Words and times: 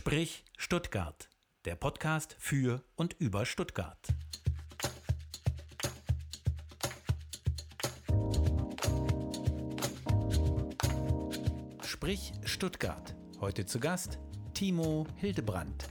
Sprich 0.00 0.44
Stuttgart, 0.56 1.28
der 1.64 1.74
Podcast 1.74 2.36
für 2.38 2.84
und 2.94 3.14
über 3.14 3.44
Stuttgart. 3.44 3.98
Sprich 11.82 12.32
Stuttgart. 12.44 13.16
Heute 13.40 13.66
zu 13.66 13.80
Gast 13.80 14.20
Timo 14.54 15.04
Hildebrand. 15.16 15.88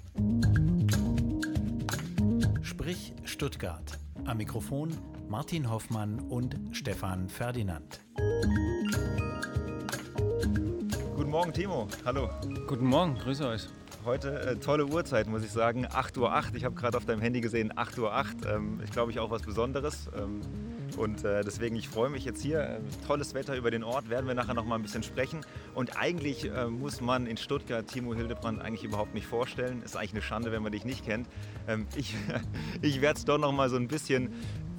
Sprich 2.62 3.14
Stuttgart. 3.26 4.00
Am 4.24 4.38
Mikrofon 4.38 4.98
Martin 5.28 5.70
Hoffmann 5.70 6.22
und 6.30 6.56
Stefan 6.72 7.28
Ferdinand. 7.28 8.00
Guten 11.14 11.30
Morgen, 11.30 11.52
Timo. 11.52 11.90
Hallo. 12.06 12.30
Guten 12.68 12.86
Morgen, 12.86 13.16
grüße 13.16 13.46
euch. 13.46 13.68
Heute 14.08 14.40
äh, 14.40 14.56
tolle 14.56 14.86
Uhrzeit, 14.86 15.28
muss 15.28 15.44
ich 15.44 15.52
sagen. 15.52 15.86
8.08 15.86 16.18
Uhr. 16.18 16.56
Ich 16.56 16.64
habe 16.64 16.76
gerade 16.76 16.96
auf 16.96 17.04
deinem 17.04 17.20
Handy 17.20 17.42
gesehen, 17.42 17.74
8.08 17.74 18.00
Uhr. 18.00 18.50
Ähm, 18.50 18.80
ich 18.82 18.90
glaube, 18.92 19.12
ich 19.12 19.20
auch 19.20 19.32
was 19.32 19.42
Besonderes. 19.42 20.10
Ähm, 20.18 20.40
und 20.96 21.26
äh, 21.26 21.44
deswegen, 21.44 21.76
ich 21.76 21.90
freue 21.90 22.10
mich 22.10 22.24
jetzt 22.24 22.42
hier. 22.42 22.62
Äh, 22.62 22.80
tolles 23.06 23.34
Wetter 23.34 23.58
über 23.58 23.70
den 23.70 23.84
Ort, 23.84 24.10
werden 24.10 24.26
wir 24.26 24.34
nachher 24.34 24.54
noch 24.54 24.64
mal 24.64 24.76
ein 24.76 24.82
bisschen 24.82 25.04
sprechen. 25.04 25.42
Und 25.76 25.98
eigentlich 25.98 26.50
äh, 26.50 26.68
muss 26.68 27.02
man 27.02 27.28
in 27.28 27.36
Stuttgart 27.36 27.86
Timo 27.86 28.16
Hildebrand 28.16 28.62
eigentlich 28.62 28.86
überhaupt 28.86 29.14
nicht 29.14 29.28
vorstellen. 29.28 29.82
Ist 29.84 29.98
eigentlich 29.98 30.14
eine 30.14 30.22
Schande, 30.22 30.54
wenn 30.54 30.64
man 30.64 30.72
dich 30.72 30.86
nicht 30.86 31.04
kennt. 31.04 31.28
Ähm, 31.68 31.86
ich 31.98 32.16
ich 32.82 33.02
werde 33.02 33.18
es 33.18 33.26
doch 33.26 33.38
noch 33.38 33.52
mal 33.52 33.70
so 33.70 33.76
ein 33.76 33.90
bisschen 33.90 34.30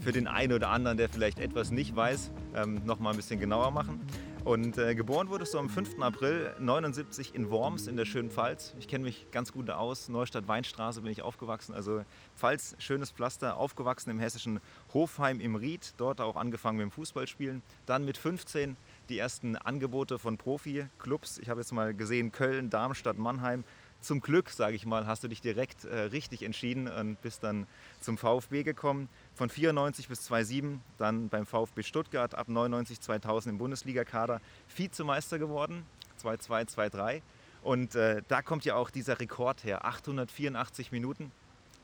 für 0.00 0.12
den 0.12 0.26
einen 0.26 0.54
oder 0.54 0.70
anderen, 0.70 0.96
der 0.96 1.10
vielleicht 1.10 1.38
etwas 1.38 1.70
nicht 1.70 1.94
weiß, 1.94 2.30
ähm, 2.54 2.80
noch 2.86 2.98
mal 2.98 3.10
ein 3.10 3.16
bisschen 3.16 3.38
genauer 3.38 3.72
machen. 3.72 4.00
Und 4.48 4.78
äh, 4.78 4.94
geboren 4.94 5.28
wurdest 5.28 5.52
du 5.52 5.58
am 5.58 5.68
5. 5.68 6.00
April 6.00 6.54
79 6.58 7.34
in 7.34 7.50
Worms 7.50 7.86
in 7.86 7.98
der 7.98 8.06
schönen 8.06 8.30
Pfalz. 8.30 8.72
Ich 8.78 8.88
kenne 8.88 9.04
mich 9.04 9.30
ganz 9.30 9.52
gut 9.52 9.68
aus. 9.68 10.08
Neustadt 10.08 10.48
Weinstraße 10.48 11.02
bin 11.02 11.12
ich 11.12 11.20
aufgewachsen. 11.20 11.74
Also 11.74 12.02
Pfalz, 12.34 12.74
schönes 12.78 13.10
Pflaster. 13.10 13.58
Aufgewachsen 13.58 14.08
im 14.08 14.18
hessischen 14.18 14.60
Hofheim 14.94 15.40
im 15.40 15.54
Ried. 15.54 15.92
Dort 15.98 16.22
auch 16.22 16.36
angefangen 16.36 16.78
mit 16.78 16.84
dem 16.84 16.92
Fußballspielen. 16.92 17.60
Dann 17.84 18.06
mit 18.06 18.16
15 18.16 18.78
die 19.10 19.18
ersten 19.18 19.54
Angebote 19.54 20.18
von 20.18 20.38
Profi-Clubs. 20.38 21.40
Ich 21.40 21.50
habe 21.50 21.60
jetzt 21.60 21.72
mal 21.72 21.92
gesehen 21.92 22.32
Köln, 22.32 22.70
Darmstadt, 22.70 23.18
Mannheim. 23.18 23.64
Zum 24.00 24.20
Glück, 24.20 24.48
sage 24.48 24.76
ich 24.76 24.86
mal, 24.86 25.06
hast 25.06 25.24
du 25.24 25.28
dich 25.28 25.40
direkt 25.40 25.84
äh, 25.84 25.94
richtig 25.94 26.44
entschieden 26.44 26.88
und 26.88 27.20
bist 27.20 27.42
dann 27.42 27.66
zum 28.00 28.16
VfB 28.16 28.62
gekommen. 28.62 29.08
Von 29.38 29.50
94 29.50 30.08
bis 30.08 30.22
2007 30.22 30.80
dann 30.96 31.28
beim 31.28 31.46
VfB 31.46 31.84
Stuttgart, 31.84 32.34
ab 32.34 32.48
99, 32.48 33.00
2000 33.00 33.52
im 33.52 33.58
Bundesliga-Kader 33.58 34.40
Vizemeister 34.76 35.38
geworden, 35.38 35.86
2-2, 36.20 36.68
2-3. 36.74 37.22
Und 37.62 37.94
äh, 37.94 38.22
da 38.26 38.42
kommt 38.42 38.64
ja 38.64 38.74
auch 38.74 38.90
dieser 38.90 39.20
Rekord 39.20 39.62
her, 39.62 39.84
884 39.84 40.90
Minuten, 40.90 41.30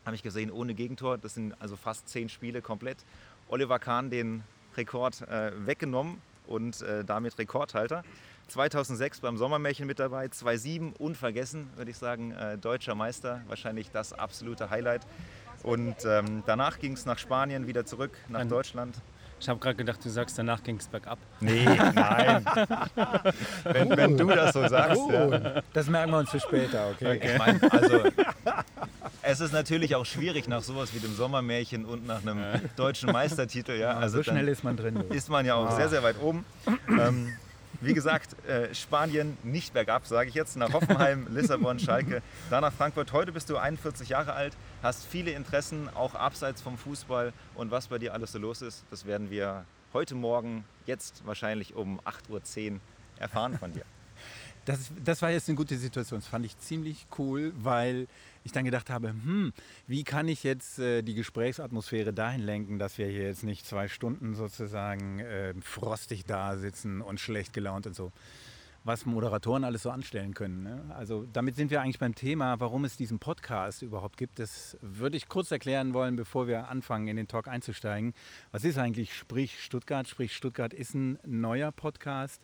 habe 0.05 0.17
ich 0.17 0.25
gesehen, 0.25 0.51
ohne 0.51 0.75
Gegentor. 0.75 1.17
Das 1.17 1.35
sind 1.35 1.55
also 1.61 1.77
fast 1.77 2.09
zehn 2.09 2.29
Spiele 2.29 2.61
komplett. 2.61 3.05
Oliver 3.47 3.79
Kahn 3.79 4.11
den 4.11 4.43
Rekord 4.77 5.23
äh, 5.23 5.53
weggenommen 5.65 6.21
und 6.49 6.83
äh, 6.83 7.05
damit 7.05 7.39
Rekordhalter. 7.39 8.03
2006 8.49 9.21
beim 9.21 9.37
Sommermärchen 9.37 9.87
mit 9.87 10.01
dabei, 10.01 10.27
2007 10.27 10.93
unvergessen, 10.95 11.71
würde 11.77 11.93
ich 11.93 11.99
sagen, 11.99 12.33
äh, 12.33 12.59
deutscher 12.59 12.97
Meister, 12.97 13.43
wahrscheinlich 13.47 13.93
das 13.93 14.13
absolute 14.13 14.71
Highlight. 14.71 15.07
Und 15.65 15.97
ähm, 16.05 16.43
danach 16.47 16.79
ging 16.79 16.93
es 16.93 17.07
nach 17.07 17.19
Spanien, 17.19 17.67
wieder 17.67 17.85
zurück 17.85 18.13
nach 18.29 18.41
Ein- 18.41 18.49
Deutschland. 18.49 18.95
Ich 19.41 19.49
habe 19.49 19.59
gerade 19.59 19.75
gedacht, 19.77 20.03
du 20.03 20.09
sagst, 20.09 20.39
danach 20.39 20.63
ging 20.63 20.77
es 20.77 20.87
bergab. 20.87 21.19
Nee, 21.41 21.65
nein. 21.65 22.45
wenn, 23.65 23.91
wenn 23.97 24.17
du 24.17 24.27
das 24.29 24.53
so 24.55 24.67
sagst. 24.69 25.03
Ja. 25.11 25.27
Oh, 25.27 25.61
das 25.73 25.87
merken 25.89 26.13
wir 26.13 26.19
uns 26.19 26.31
für 26.31 26.41
später, 26.41 26.89
okay? 26.93 27.21
Ich 27.23 27.39
meine, 27.39 27.61
also 27.73 28.05
es 29.23 29.41
ist 29.41 29.53
natürlich 29.53 29.97
auch 29.97 30.07
schwierig 30.07 30.49
nach 30.49 30.63
sowas 30.63 30.95
wie 30.95 31.01
dem 31.01 31.15
Sommermärchen 31.15 31.85
und 31.85 32.07
nach 32.07 32.23
einem 32.23 32.39
deutschen 32.77 33.11
Meistertitel. 33.13 33.73
Ja, 33.73 33.95
Also 33.99 34.19
so 34.19 34.23
schnell 34.23 34.49
ist 34.49 34.65
man 34.65 34.77
drin. 34.77 35.03
ist 35.11 35.29
man 35.29 35.45
ja 35.45 35.57
auch 35.57 35.69
Ah. 35.69 35.77
sehr, 35.77 35.89
sehr 35.89 36.03
weit 36.03 36.17
oben. 36.23 36.45
Ähm, 36.89 37.33
wie 37.81 37.93
gesagt, 37.93 38.37
äh, 38.49 38.73
Spanien 38.75 39.37
nicht 39.43 39.75
bergab, 39.75 40.07
sage 40.07 40.29
ich 40.29 40.35
jetzt. 40.35 40.57
Nach 40.57 40.73
Hoffenheim, 40.73 41.27
Lissabon, 41.35 41.79
Schalke, 41.81 42.23
dann 42.49 42.63
nach 42.63 42.73
Frankfurt. 42.73 43.13
Heute 43.13 43.33
bist 43.33 43.51
du 43.51 43.59
41 43.59 44.09
Jahre 44.09 44.33
alt, 44.33 44.55
hast 44.85 45.07
viele 45.07 45.33
Interessen, 45.33 45.89
auch 45.89 46.15
abseits 46.15 46.61
vom 46.61 46.77
Fußball. 46.77 47.33
Und 47.55 47.71
was 47.71 47.89
bei 47.89 47.99
dir 47.99 48.13
alles 48.13 48.33
so 48.33 48.39
los 48.39 48.63
ist, 48.63 48.85
das 48.91 49.07
werden 49.07 49.31
wir 49.31 49.65
heute 49.95 50.15
Morgen, 50.15 50.65
jetzt 50.87 51.27
wahrscheinlich 51.27 51.75
um 51.75 52.01
8.10 52.01 52.75
Uhr 52.75 52.81
erfahren 53.19 53.59
von 53.59 53.73
dir. 53.73 53.85
Das, 54.67 54.91
das 55.05 55.21
war 55.21 55.31
jetzt 55.31 55.47
eine 55.51 55.57
gute 55.57 55.77
Situation. 55.77 56.21
Das 56.21 56.27
fand 56.27 56.47
ich 56.47 56.59
ziemlich 56.59 57.07
cool, 57.19 57.53
weil 57.55 58.07
ich 58.45 58.53
dann 58.53 58.65
gedacht 58.65 58.89
habe, 58.89 59.09
hm, 59.09 59.53
wie 59.87 60.05
kann 60.05 60.27
ich 60.27 60.43
jetzt 60.43 60.79
äh, 60.79 61.03
die 61.03 61.13
Gesprächsatmosphäre 61.13 62.15
dahin 62.15 62.41
lenken, 62.41 62.79
dass 62.79 62.97
wir 62.97 63.07
hier 63.07 63.25
jetzt 63.25 63.43
nicht 63.43 63.67
zwei 63.67 63.89
Stunden 63.89 64.35
sozusagen 64.35 65.21
äh, 65.21 65.53
frostig 65.61 66.25
da 66.25 66.57
sitzen 66.57 67.03
und 67.03 67.21
schlecht 67.21 67.53
gelaunt 67.53 67.87
und 67.87 67.95
so. 67.95 68.11
Was 68.85 69.07
Moderatoren 69.07 69.65
alles 69.65 69.83
so 69.83 69.91
anstellen 69.91 70.35
können. 70.35 70.63
Ne? 70.63 70.95
Also 70.95 71.27
damit 71.33 71.57
sind 71.57 71.71
wir 71.71 71.81
eigentlich 71.81 71.99
beim 71.99 72.15
Thema, 72.15 72.61
warum 72.61 72.85
es 72.85 72.97
diesen 72.97 73.19
Podcast 73.19 73.83
überhaupt 73.83 74.19
gibt. 74.19 74.39
Das 74.39 74.77
würde 74.83 75.17
ich 75.17 75.29
kurz 75.29 75.51
erklären 75.51 75.95
wollen, 75.95 76.17
bevor 76.17 76.47
wir 76.47 76.69
anfangen, 76.69 77.09
in 77.09 77.17
den 77.17 77.27
Talk 77.27 77.49
einzusteigen. 77.49 78.13
Was 78.53 78.65
ist 78.65 78.79
eigentlich 78.79 79.15
Sprich 79.15 79.63
Stuttgart? 79.63 80.07
Sprich 80.07 80.37
Stuttgart 80.37 80.75
ist 80.75 80.95
ein 80.95 81.19
neuer 81.25 81.73
Podcast 81.73 82.43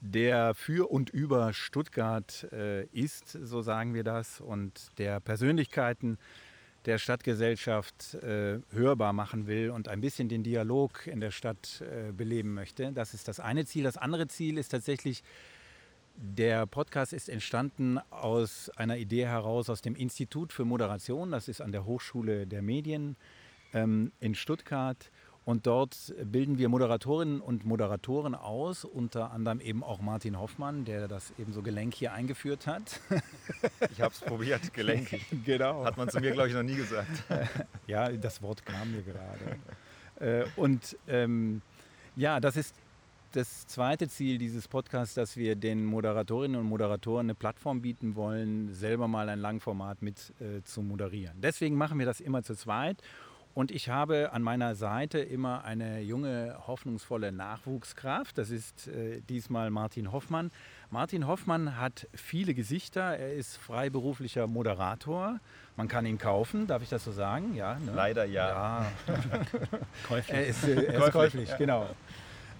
der 0.00 0.54
für 0.54 0.90
und 0.90 1.10
über 1.10 1.52
Stuttgart 1.52 2.46
äh, 2.52 2.84
ist, 2.86 3.30
so 3.30 3.62
sagen 3.62 3.94
wir 3.94 4.04
das, 4.04 4.40
und 4.40 4.96
der 4.98 5.18
Persönlichkeiten 5.18 6.18
der 6.86 6.98
Stadtgesellschaft 6.98 8.14
äh, 8.14 8.60
hörbar 8.70 9.12
machen 9.12 9.46
will 9.46 9.70
und 9.70 9.88
ein 9.88 10.00
bisschen 10.00 10.28
den 10.28 10.42
Dialog 10.42 11.06
in 11.06 11.20
der 11.20 11.30
Stadt 11.30 11.82
äh, 11.82 12.12
beleben 12.12 12.54
möchte. 12.54 12.92
Das 12.92 13.14
ist 13.14 13.28
das 13.28 13.40
eine 13.40 13.66
Ziel. 13.66 13.84
Das 13.84 13.96
andere 13.96 14.28
Ziel 14.28 14.56
ist 14.58 14.68
tatsächlich, 14.68 15.22
der 16.20 16.66
Podcast 16.66 17.12
ist 17.12 17.28
entstanden 17.28 17.98
aus 18.10 18.70
einer 18.70 18.96
Idee 18.96 19.26
heraus 19.26 19.70
aus 19.70 19.82
dem 19.82 19.94
Institut 19.94 20.52
für 20.52 20.64
Moderation. 20.64 21.30
Das 21.30 21.46
ist 21.46 21.60
an 21.60 21.70
der 21.70 21.84
Hochschule 21.84 22.46
der 22.46 22.60
Medien 22.60 23.16
ähm, 23.72 24.10
in 24.18 24.34
Stuttgart. 24.34 25.12
Und 25.44 25.66
dort 25.66 26.12
bilden 26.24 26.58
wir 26.58 26.68
Moderatorinnen 26.68 27.40
und 27.40 27.64
Moderatoren 27.64 28.34
aus, 28.34 28.84
unter 28.84 29.30
anderem 29.30 29.60
eben 29.60 29.82
auch 29.84 30.00
Martin 30.00 30.38
Hoffmann, 30.38 30.84
der 30.84 31.06
das 31.06 31.32
eben 31.38 31.52
so 31.52 31.62
Gelenk 31.62 31.94
hier 31.94 32.12
eingeführt 32.12 32.66
hat. 32.66 33.00
Ich 33.90 34.00
habe 34.00 34.12
es 34.12 34.20
probiert, 34.20 34.74
gelenkig. 34.74 35.24
genau. 35.44 35.84
Hat 35.84 35.96
man 35.96 36.08
zu 36.08 36.20
mir, 36.20 36.32
glaube 36.32 36.48
ich, 36.48 36.54
noch 36.54 36.62
nie 36.62 36.74
gesagt. 36.74 37.24
Ja, 37.86 38.10
das 38.10 38.42
Wort 38.42 38.64
kam 38.66 38.92
mir 38.92 39.02
gerade. 39.02 39.56
äh, 40.20 40.46
und 40.56 40.96
ähm, 41.08 41.62
ja, 42.14 42.40
das 42.40 42.56
ist 42.56 42.74
das 43.32 43.66
zweite 43.66 44.08
Ziel 44.08 44.38
dieses 44.38 44.68
Podcasts, 44.68 45.14
dass 45.14 45.36
wir 45.36 45.56
den 45.56 45.84
Moderatorinnen 45.84 46.60
und 46.60 46.66
Moderatoren 46.66 47.26
eine 47.26 47.34
Plattform 47.34 47.82
bieten 47.82 48.16
wollen, 48.16 48.72
selber 48.74 49.08
mal 49.08 49.28
ein 49.28 49.38
Langformat 49.38 50.02
mit 50.02 50.32
äh, 50.40 50.62
zu 50.62 50.82
moderieren. 50.82 51.40
Deswegen 51.40 51.76
machen 51.76 51.98
wir 51.98 52.06
das 52.06 52.20
immer 52.20 52.42
zu 52.42 52.54
zweit. 52.54 53.02
Und 53.54 53.72
ich 53.72 53.88
habe 53.88 54.32
an 54.32 54.42
meiner 54.42 54.76
Seite 54.76 55.18
immer 55.18 55.64
eine 55.64 56.00
junge, 56.00 56.56
hoffnungsvolle 56.68 57.32
Nachwuchskraft. 57.32 58.38
Das 58.38 58.50
ist 58.50 58.86
äh, 58.86 59.20
diesmal 59.22 59.70
Martin 59.70 60.12
Hoffmann. 60.12 60.52
Martin 60.90 61.26
Hoffmann 61.26 61.76
hat 61.76 62.06
viele 62.14 62.54
Gesichter. 62.54 63.16
Er 63.16 63.34
ist 63.34 63.56
freiberuflicher 63.56 64.46
Moderator. 64.46 65.40
Man 65.76 65.88
kann 65.88 66.06
ihn 66.06 66.18
kaufen, 66.18 66.68
darf 66.68 66.82
ich 66.82 66.88
das 66.88 67.04
so 67.04 67.10
sagen? 67.10 67.54
Ja, 67.56 67.78
ne? 67.80 67.92
Leider 67.92 68.24
ja. 68.26 68.48
Ja, 68.48 68.92
Käuflich. 70.06 70.36
er 70.36 70.46
ist, 70.46 70.64
äh, 70.64 70.84
er 70.84 71.06
ist 71.06 71.12
käuflich, 71.12 71.56
genau. 71.58 71.88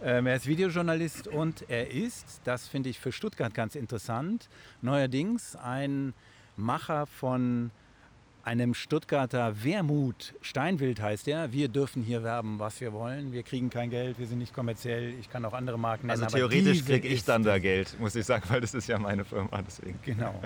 Ähm, 0.03 0.27
er 0.27 0.37
ist 0.37 0.47
Videojournalist 0.47 1.27
und 1.27 1.65
er 1.69 1.91
ist, 1.91 2.41
das 2.45 2.69
finde 2.69 2.89
ich 2.89 2.99
für 3.01 3.11
Stuttgart 3.11 3.53
ganz 3.53 3.75
interessant, 3.75 4.49
neuerdings 4.81 5.57
ein 5.57 6.15
Macher 6.57 7.07
von 7.07 7.71
einem 8.49 8.73
Stuttgarter 8.73 9.63
Wermut. 9.63 10.35
Steinwild 10.41 11.03
heißt 11.03 11.29
er. 11.29 11.53
Wir 11.53 11.69
dürfen 11.69 12.03
hier 12.03 12.23
werben, 12.23 12.59
was 12.59 12.81
wir 12.81 12.95
wollen. 12.95 13.31
Wir 13.33 13.43
kriegen 13.43 13.69
kein 13.69 13.91
Geld, 13.91 14.19
wir 14.19 14.27
sind 14.27 14.39
nicht 14.39 14.55
kommerziell. 14.55 15.13
Ich 15.21 15.29
kann 15.29 15.45
auch 15.45 15.53
andere 15.53 15.79
Marken 15.79 16.07
nennen. 16.07 16.23
Also 16.23 16.37
theoretisch 16.37 16.85
kriege 16.85 17.09
ich 17.09 17.25
dann 17.25 17.43
da 17.43 17.59
Geld, 17.59 17.99
muss 18.01 18.15
ich 18.15 18.25
sagen, 18.25 18.45
weil 18.49 18.63
das 18.63 18.73
ist 18.73 18.89
ja 18.89 18.99
meine 18.99 19.25
Firma. 19.25 19.61
Deswegen. 19.67 19.99
Genau. 20.03 20.41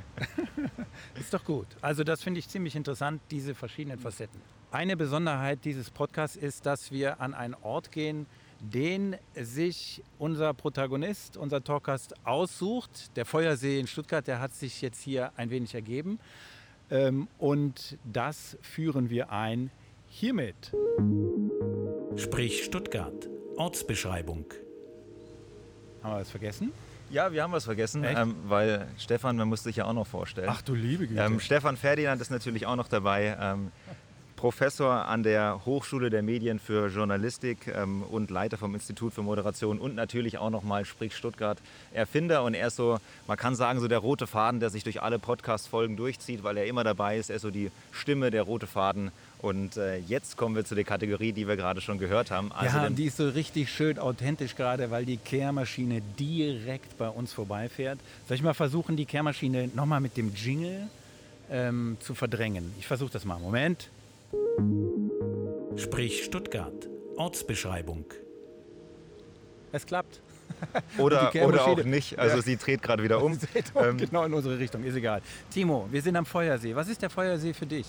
ist 1.21 1.33
doch 1.33 1.45
gut. 1.45 1.69
Also 1.81 2.03
das 2.03 2.23
finde 2.23 2.41
ich 2.41 2.49
ziemlich 2.49 2.75
interessant, 2.75 3.21
diese 3.31 3.55
verschiedenen 3.55 3.99
Facetten. 3.99 4.41
Eine 4.73 4.97
Besonderheit 4.97 5.65
dieses 5.65 5.91
Podcasts 5.91 6.37
ist, 6.37 6.67
dass 6.67 6.91
wir 6.91 7.21
an 7.21 7.35
einen 7.35 7.55
Ort 7.63 7.93
gehen, 7.93 8.27
den 8.63 9.17
sich 9.35 10.03
unser 10.19 10.55
Protagonist, 10.55 11.37
unser 11.37 11.65
Talkast 11.65 12.15
aussucht. 12.25 13.17
Der 13.17 13.27
Feuersee 13.27 13.81
in 13.81 13.87
Stuttgart, 13.87 14.27
der 14.27 14.41
hat 14.41 14.55
sich 14.55 14.81
jetzt 14.81 15.03
hier 15.03 15.33
ein 15.37 15.51
wenig 15.51 15.75
ergeben. 15.75 16.21
Ähm, 16.91 17.27
und 17.39 17.99
das 18.05 18.57
führen 18.63 19.11
wir 19.11 19.33
ein 19.33 19.71
hiermit. 20.09 20.73
Sprich 22.17 22.65
Stuttgart. 22.65 23.29
Ortsbeschreibung. 23.57 24.47
Haben 26.03 26.15
wir 26.15 26.21
was 26.21 26.31
vergessen? 26.31 26.73
Ja, 27.11 27.31
wir 27.31 27.43
haben 27.43 27.53
was 27.53 27.65
vergessen, 27.65 28.05
ähm, 28.05 28.37
weil 28.47 28.87
Stefan, 28.97 29.37
man 29.37 29.47
muss 29.47 29.63
sich 29.63 29.77
ja 29.77 29.85
auch 29.85 29.93
noch 29.93 30.07
vorstellen. 30.07 30.49
Ach 30.51 30.63
du 30.63 30.75
liebe 30.75 31.07
Güte. 31.07 31.21
Ähm, 31.21 31.41
Stefan 31.41 31.77
Ferdinand 31.77 32.23
ist 32.23 32.31
natürlich 32.31 32.65
auch 32.65 32.77
noch 32.77 32.89
dabei. 32.89 33.37
Ähm, 33.39 33.71
Professor 34.43 35.07
an 35.07 35.23
der 35.23 35.61
Hochschule 35.67 36.11
der 36.11 36.25
Medien 36.25 36.59
für 36.59 36.89
Journalistik 36.89 37.69
ähm, 37.69 38.03
und 38.03 38.29
Leiter 38.29 38.59
vom 38.59 38.75
Institut 38.75 39.15
für 39.15 39.23
Moderation 39.23 39.79
und 39.79 39.95
natürlich 39.95 40.37
auch 40.37 40.51
nochmal 40.51 40.85
Sprich 40.85 41.15
Stuttgart 41.15 41.59
Erfinder. 41.93 42.43
Und 42.43 42.55
er 42.55 42.67
ist 42.67 42.75
so, 42.75 42.99
man 43.29 43.37
kann 43.37 43.55
sagen, 43.55 43.79
so 43.79 43.87
der 43.87 44.01
rote 44.01 44.27
Faden, 44.27 44.59
der 44.59 44.71
sich 44.71 44.83
durch 44.83 45.01
alle 45.01 45.21
Podcast-Folgen 45.21 45.97
durchzieht, 45.97 46.43
weil 46.43 46.57
er 46.57 46.67
immer 46.67 46.83
dabei 46.83 47.19
ist. 47.19 47.31
Er 47.31 47.37
ist 47.37 47.43
so 47.43 47.53
die 47.53 47.71
Stimme, 47.93 48.33
der 48.33 48.43
rote 48.43 48.67
Faden. 48.67 49.13
Und 49.39 49.77
äh, 49.77 49.99
jetzt 49.99 50.37
kommen 50.37 50.57
wir 50.57 50.65
zu 50.65 50.75
der 50.75 50.83
Kategorie, 50.83 51.33
die 51.33 51.47
wir 51.47 51.55
gerade 51.55 51.81
schon 51.81 51.99
gehört 51.99 52.33
haben. 52.33 52.51
Also 52.51 52.79
ja, 52.79 52.91
die 52.91 53.05
ist 53.05 53.19
so 53.19 53.29
richtig 53.29 53.71
schön 53.71 53.97
authentisch 54.01 54.57
gerade, 54.57 54.91
weil 54.91 55.05
die 55.05 55.19
Kehrmaschine 55.19 56.03
direkt 56.19 56.99
bei 56.99 57.09
uns 57.09 57.33
vorbeifährt. 57.33 58.01
Soll 58.27 58.39
ich 58.39 58.43
mal 58.43 58.55
versuchen, 58.55 58.97
die 58.97 59.07
Kehrmaschine 59.07 59.71
nochmal 59.77 60.01
mit 60.01 60.17
dem 60.17 60.35
Jingle 60.35 60.89
ähm, 61.49 61.97
zu 62.01 62.17
verdrängen? 62.17 62.75
Ich 62.81 62.89
versuche 62.89 63.13
das 63.13 63.25
mal. 63.25 63.39
Moment. 63.39 63.89
Sprich 65.77 66.25
Stuttgart. 66.25 66.89
Ortsbeschreibung. 67.17 68.05
Es 69.73 69.87
klappt. 69.87 70.21
oder, 70.99 71.33
oder 71.45 71.67
auch 71.67 71.85
nicht. 71.85 72.19
Also 72.19 72.37
Ja. 72.37 72.43
sie 72.43 72.57
dreht 72.57 72.83
gerade 72.83 73.03
wieder 73.03 73.23
um. 73.23 73.39
Ähm, 73.75 73.97
genau 73.97 74.25
in 74.25 74.35
unsere 74.35 74.59
Richtung, 74.59 74.85
ist 74.85 74.95
egal. 74.95 75.23
Timo, 75.51 75.89
wir 75.91 76.03
sind 76.03 76.17
am 76.17 76.27
Feuersee. 76.27 76.75
Was 76.77 76.89
ist 76.89 77.03
der 77.03 77.11
Feuersee 77.11 77.53
für 77.55 77.67
dich? 77.67 77.87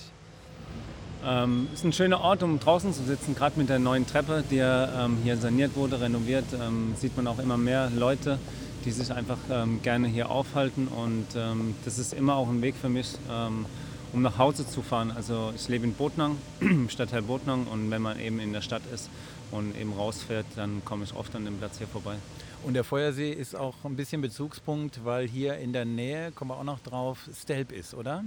Ähm, 1.25 1.67
ist 1.73 1.83
ein 1.85 1.93
schöner 1.93 2.19
Ort, 2.21 2.43
um 2.43 2.59
draußen 2.59 2.93
zu 2.93 3.03
sitzen, 3.03 3.35
gerade 3.35 3.57
mit 3.59 3.69
der 3.69 3.79
neuen 3.79 4.05
Treppe, 4.07 4.43
die 4.49 4.57
ähm, 4.57 5.17
hier 5.23 5.37
saniert 5.37 5.75
wurde, 5.75 6.01
renoviert. 6.01 6.45
Ähm, 6.53 6.95
sieht 6.97 7.15
man 7.15 7.27
auch 7.27 7.39
immer 7.39 7.57
mehr 7.57 7.89
Leute, 7.95 8.39
die 8.85 8.91
sich 8.91 9.11
einfach 9.11 9.37
ähm, 9.49 9.81
gerne 9.81 10.07
hier 10.07 10.29
aufhalten. 10.29 10.87
Und 10.87 11.27
ähm, 11.35 11.75
das 11.85 11.99
ist 11.99 12.13
immer 12.13 12.35
auch 12.35 12.49
ein 12.49 12.61
Weg 12.61 12.75
für 12.75 12.89
mich, 12.89 13.13
ähm, 13.31 13.65
um 14.13 14.21
nach 14.21 14.37
Hause 14.37 14.67
zu 14.67 14.81
fahren. 14.81 15.11
Also 15.11 15.51
ich 15.55 15.67
lebe 15.67 15.85
in 15.85 15.93
Botnang, 15.93 16.37
im 16.59 16.89
Stadtteil 16.89 17.23
Botnang. 17.23 17.65
Und 17.65 17.91
wenn 17.91 18.01
man 18.01 18.19
eben 18.19 18.39
in 18.39 18.53
der 18.53 18.61
Stadt 18.61 18.83
ist 18.93 19.09
und 19.51 19.75
eben 19.75 19.93
rausfährt, 19.93 20.45
dann 20.55 20.85
komme 20.85 21.03
ich 21.03 21.15
oft 21.15 21.35
an 21.35 21.45
dem 21.45 21.57
Platz 21.57 21.79
hier 21.79 21.87
vorbei. 21.87 22.15
Und 22.63 22.75
der 22.75 22.83
Feuersee 22.83 23.31
ist 23.31 23.55
auch 23.55 23.73
ein 23.83 23.95
bisschen 23.95 24.21
Bezugspunkt, 24.21 25.03
weil 25.03 25.27
hier 25.27 25.57
in 25.57 25.73
der 25.73 25.83
Nähe, 25.83 26.31
kommen 26.31 26.51
wir 26.51 26.57
auch 26.57 26.63
noch 26.63 26.79
drauf, 26.79 27.29
Stelp 27.35 27.71
ist, 27.71 27.93
oder? 27.93 28.23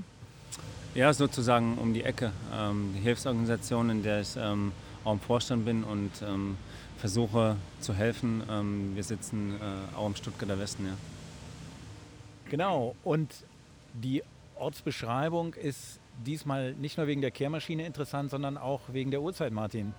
Ja, 0.94 1.12
sozusagen 1.12 1.78
um 1.78 1.94
die 1.94 2.02
Ecke. 2.02 2.32
Ähm, 2.52 2.92
die 2.96 3.00
Hilfsorganisation, 3.00 3.88
in 3.90 4.02
der 4.02 4.20
ich 4.20 4.36
ähm, 4.36 4.72
auch 5.04 5.12
im 5.12 5.20
Vorstand 5.20 5.64
bin 5.64 5.84
und 5.84 6.10
ähm, 6.22 6.56
versuche 6.98 7.56
zu 7.78 7.92
helfen. 7.94 8.42
Wir 8.94 9.04
sitzen 9.04 9.56
äh, 9.60 9.96
auch 9.96 10.06
im 10.06 10.16
Stuttgarter 10.16 10.58
Westen, 10.58 10.86
ja. 10.86 10.92
Genau. 12.50 12.96
Und 13.04 13.30
die 13.92 14.22
Ortsbeschreibung 14.56 15.54
ist 15.54 16.00
diesmal 16.24 16.74
nicht 16.74 16.96
nur 16.96 17.06
wegen 17.06 17.20
der 17.20 17.30
Kehrmaschine 17.30 17.86
interessant, 17.86 18.30
sondern 18.30 18.56
auch 18.56 18.80
wegen 18.88 19.10
der 19.10 19.20
Uhrzeit, 19.20 19.52
Martin. 19.52 19.94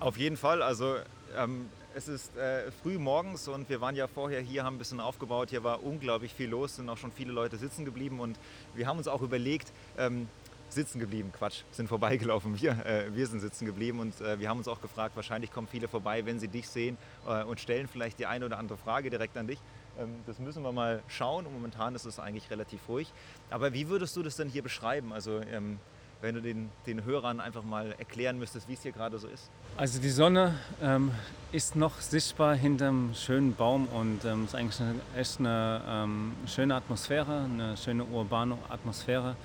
Auf 0.00 0.18
jeden 0.18 0.36
Fall. 0.36 0.62
Also 0.62 0.96
ähm, 1.36 1.68
es 1.94 2.08
ist 2.08 2.36
äh, 2.36 2.70
früh 2.82 2.98
morgens 2.98 3.48
und 3.48 3.68
wir 3.70 3.80
waren 3.80 3.96
ja 3.96 4.06
vorher 4.06 4.40
hier, 4.40 4.64
haben 4.64 4.76
ein 4.76 4.78
bisschen 4.78 5.00
aufgebaut. 5.00 5.50
Hier 5.50 5.64
war 5.64 5.82
unglaublich 5.82 6.34
viel 6.34 6.50
los, 6.50 6.76
sind 6.76 6.88
auch 6.90 6.98
schon 6.98 7.10
viele 7.10 7.32
Leute 7.32 7.56
sitzen 7.56 7.86
geblieben 7.86 8.20
und 8.20 8.38
wir 8.74 8.86
haben 8.86 8.98
uns 8.98 9.08
auch 9.08 9.22
überlegt, 9.22 9.72
ähm, 9.96 10.28
sitzen 10.68 10.98
geblieben, 10.98 11.32
Quatsch, 11.32 11.62
sind 11.70 11.88
vorbeigelaufen. 11.88 12.60
Wir, 12.60 12.84
äh, 12.84 13.14
wir 13.14 13.26
sind 13.26 13.40
sitzen 13.40 13.64
geblieben 13.64 14.00
und 14.00 14.20
äh, 14.20 14.38
wir 14.38 14.48
haben 14.48 14.58
uns 14.58 14.68
auch 14.68 14.80
gefragt, 14.80 15.16
wahrscheinlich 15.16 15.50
kommen 15.50 15.68
viele 15.68 15.88
vorbei, 15.88 16.26
wenn 16.26 16.38
sie 16.38 16.48
dich 16.48 16.68
sehen 16.68 16.98
äh, 17.26 17.44
und 17.44 17.60
stellen 17.60 17.88
vielleicht 17.88 18.18
die 18.18 18.26
eine 18.26 18.44
oder 18.44 18.58
andere 18.58 18.76
Frage 18.76 19.08
direkt 19.08 19.36
an 19.36 19.46
dich. 19.46 19.58
Ähm, 19.98 20.16
das 20.26 20.38
müssen 20.38 20.62
wir 20.62 20.72
mal 20.72 21.02
schauen. 21.08 21.46
Momentan 21.52 21.94
ist 21.94 22.04
es 22.04 22.18
eigentlich 22.18 22.50
relativ 22.50 22.88
ruhig. 22.88 23.12
Aber 23.50 23.72
wie 23.72 23.88
würdest 23.88 24.16
du 24.16 24.22
das 24.22 24.36
denn 24.36 24.48
hier 24.48 24.62
beschreiben? 24.62 25.12
Also 25.12 25.40
ähm, 25.40 25.78
wenn 26.20 26.34
du 26.34 26.42
den, 26.42 26.70
den 26.86 27.04
Hörern 27.04 27.40
einfach 27.40 27.62
mal 27.62 27.94
erklären 27.98 28.38
müsstest, 28.38 28.68
wie 28.68 28.72
es 28.72 28.82
hier 28.82 28.92
gerade 28.92 29.18
so 29.18 29.28
ist. 29.28 29.50
Also 29.76 30.00
die 30.00 30.10
Sonne 30.10 30.54
ähm, 30.80 31.10
ist 31.52 31.76
noch 31.76 32.00
sichtbar 32.00 32.54
hinterm 32.54 33.12
schönen 33.14 33.54
Baum 33.54 33.86
und 33.88 34.24
ähm, 34.24 34.44
ist 34.44 34.54
eigentlich 34.54 34.80
eine, 34.80 34.94
echt 35.16 35.38
eine 35.38 35.82
ähm, 35.86 36.32
schöne 36.46 36.74
Atmosphäre, 36.74 37.44
eine 37.44 37.76
schöne 37.76 38.04
urbane 38.04 38.56
Atmosphäre. 38.68 39.36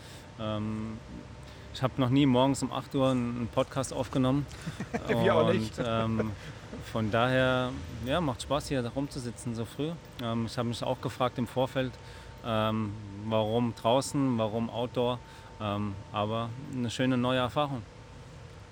Ich 1.73 1.81
habe 1.81 1.93
noch 1.97 2.09
nie 2.09 2.25
morgens 2.25 2.61
um 2.63 2.71
8 2.71 2.95
Uhr 2.95 3.11
einen 3.11 3.47
Podcast 3.53 3.93
aufgenommen. 3.93 4.45
Wir 5.07 5.35
auch 5.35 5.51
nicht. 5.51 5.73
Ähm, 5.83 6.31
von 6.91 7.11
daher 7.11 7.71
ja, 8.05 8.19
macht 8.19 8.41
Spaß 8.41 8.67
hier 8.67 8.85
rumzusitzen 8.85 9.55
so 9.55 9.65
früh. 9.65 9.91
Ähm, 10.21 10.47
ich 10.47 10.57
habe 10.57 10.67
mich 10.67 10.83
auch 10.83 10.99
gefragt 10.99 11.37
im 11.37 11.47
Vorfeld, 11.47 11.93
ähm, 12.45 12.91
warum 13.25 13.73
draußen, 13.75 14.37
warum 14.37 14.69
Outdoor. 14.69 15.19
Ähm, 15.61 15.93
aber 16.11 16.49
eine 16.73 16.89
schöne 16.89 17.17
neue 17.17 17.39
Erfahrung. 17.39 17.83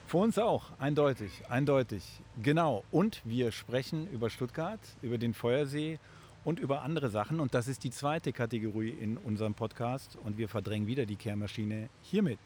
Für 0.08 0.18
uns 0.18 0.38
auch, 0.38 0.66
eindeutig, 0.80 1.32
eindeutig. 1.50 2.04
Genau. 2.42 2.84
Und 2.92 3.22
wir 3.24 3.52
sprechen 3.52 4.08
über 4.12 4.30
Stuttgart, 4.30 4.80
über 5.02 5.18
den 5.18 5.34
Feuersee 5.34 6.00
und 6.44 6.60
über 6.60 6.82
andere 6.82 7.10
Sachen. 7.10 7.40
Und 7.40 7.54
das 7.54 7.68
ist 7.68 7.84
die 7.84 7.92
zweite 7.92 8.34
Kategorie 8.34 8.90
in 8.90 9.18
unserem 9.18 9.54
Podcast. 9.54 10.18
Und 10.24 10.38
wir 10.38 10.50
verdrängen 10.50 10.88
wieder 10.88 11.06
die 11.06 11.16
Kehrmaschine 11.16 11.90
hiermit. 12.02 12.40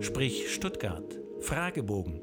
Sprich 0.00 0.52
Stuttgart. 0.52 1.18
Fragebogen. 1.40 2.22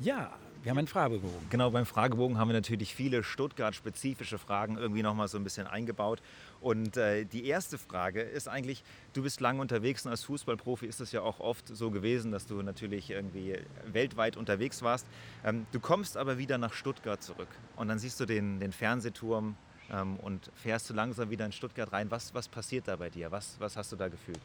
Ja, 0.00 0.38
wir 0.66 0.70
haben 0.70 0.78
einen 0.78 0.88
Fragebogen. 0.88 1.48
Genau, 1.48 1.70
beim 1.70 1.86
Fragebogen 1.86 2.38
haben 2.38 2.48
wir 2.48 2.54
natürlich 2.54 2.92
viele 2.92 3.22
Stuttgart-spezifische 3.22 4.36
Fragen 4.36 4.76
irgendwie 4.76 5.04
nochmal 5.04 5.28
so 5.28 5.38
ein 5.38 5.44
bisschen 5.44 5.68
eingebaut. 5.68 6.20
Und 6.60 6.96
äh, 6.96 7.24
die 7.24 7.46
erste 7.46 7.78
Frage 7.78 8.20
ist 8.20 8.48
eigentlich, 8.48 8.82
du 9.12 9.22
bist 9.22 9.40
lange 9.40 9.60
unterwegs 9.60 10.04
und 10.04 10.10
als 10.10 10.24
Fußballprofi 10.24 10.86
ist 10.86 11.00
es 11.00 11.12
ja 11.12 11.20
auch 11.20 11.38
oft 11.38 11.68
so 11.68 11.92
gewesen, 11.92 12.32
dass 12.32 12.46
du 12.46 12.62
natürlich 12.62 13.10
irgendwie 13.10 13.58
weltweit 13.86 14.36
unterwegs 14.36 14.82
warst. 14.82 15.06
Ähm, 15.44 15.66
du 15.70 15.78
kommst 15.78 16.16
aber 16.16 16.36
wieder 16.36 16.58
nach 16.58 16.72
Stuttgart 16.72 17.22
zurück 17.22 17.48
und 17.76 17.86
dann 17.86 18.00
siehst 18.00 18.18
du 18.18 18.26
den, 18.26 18.58
den 18.58 18.72
Fernsehturm 18.72 19.54
ähm, 19.92 20.16
und 20.16 20.50
fährst 20.54 20.90
du 20.90 20.94
langsam 20.94 21.30
wieder 21.30 21.44
in 21.46 21.52
Stuttgart 21.52 21.92
rein. 21.92 22.10
Was, 22.10 22.34
was 22.34 22.48
passiert 22.48 22.88
da 22.88 22.96
bei 22.96 23.10
dir? 23.10 23.30
Was, 23.30 23.56
was 23.58 23.76
hast 23.76 23.92
du 23.92 23.96
da 23.96 24.08
gefühlt? 24.08 24.40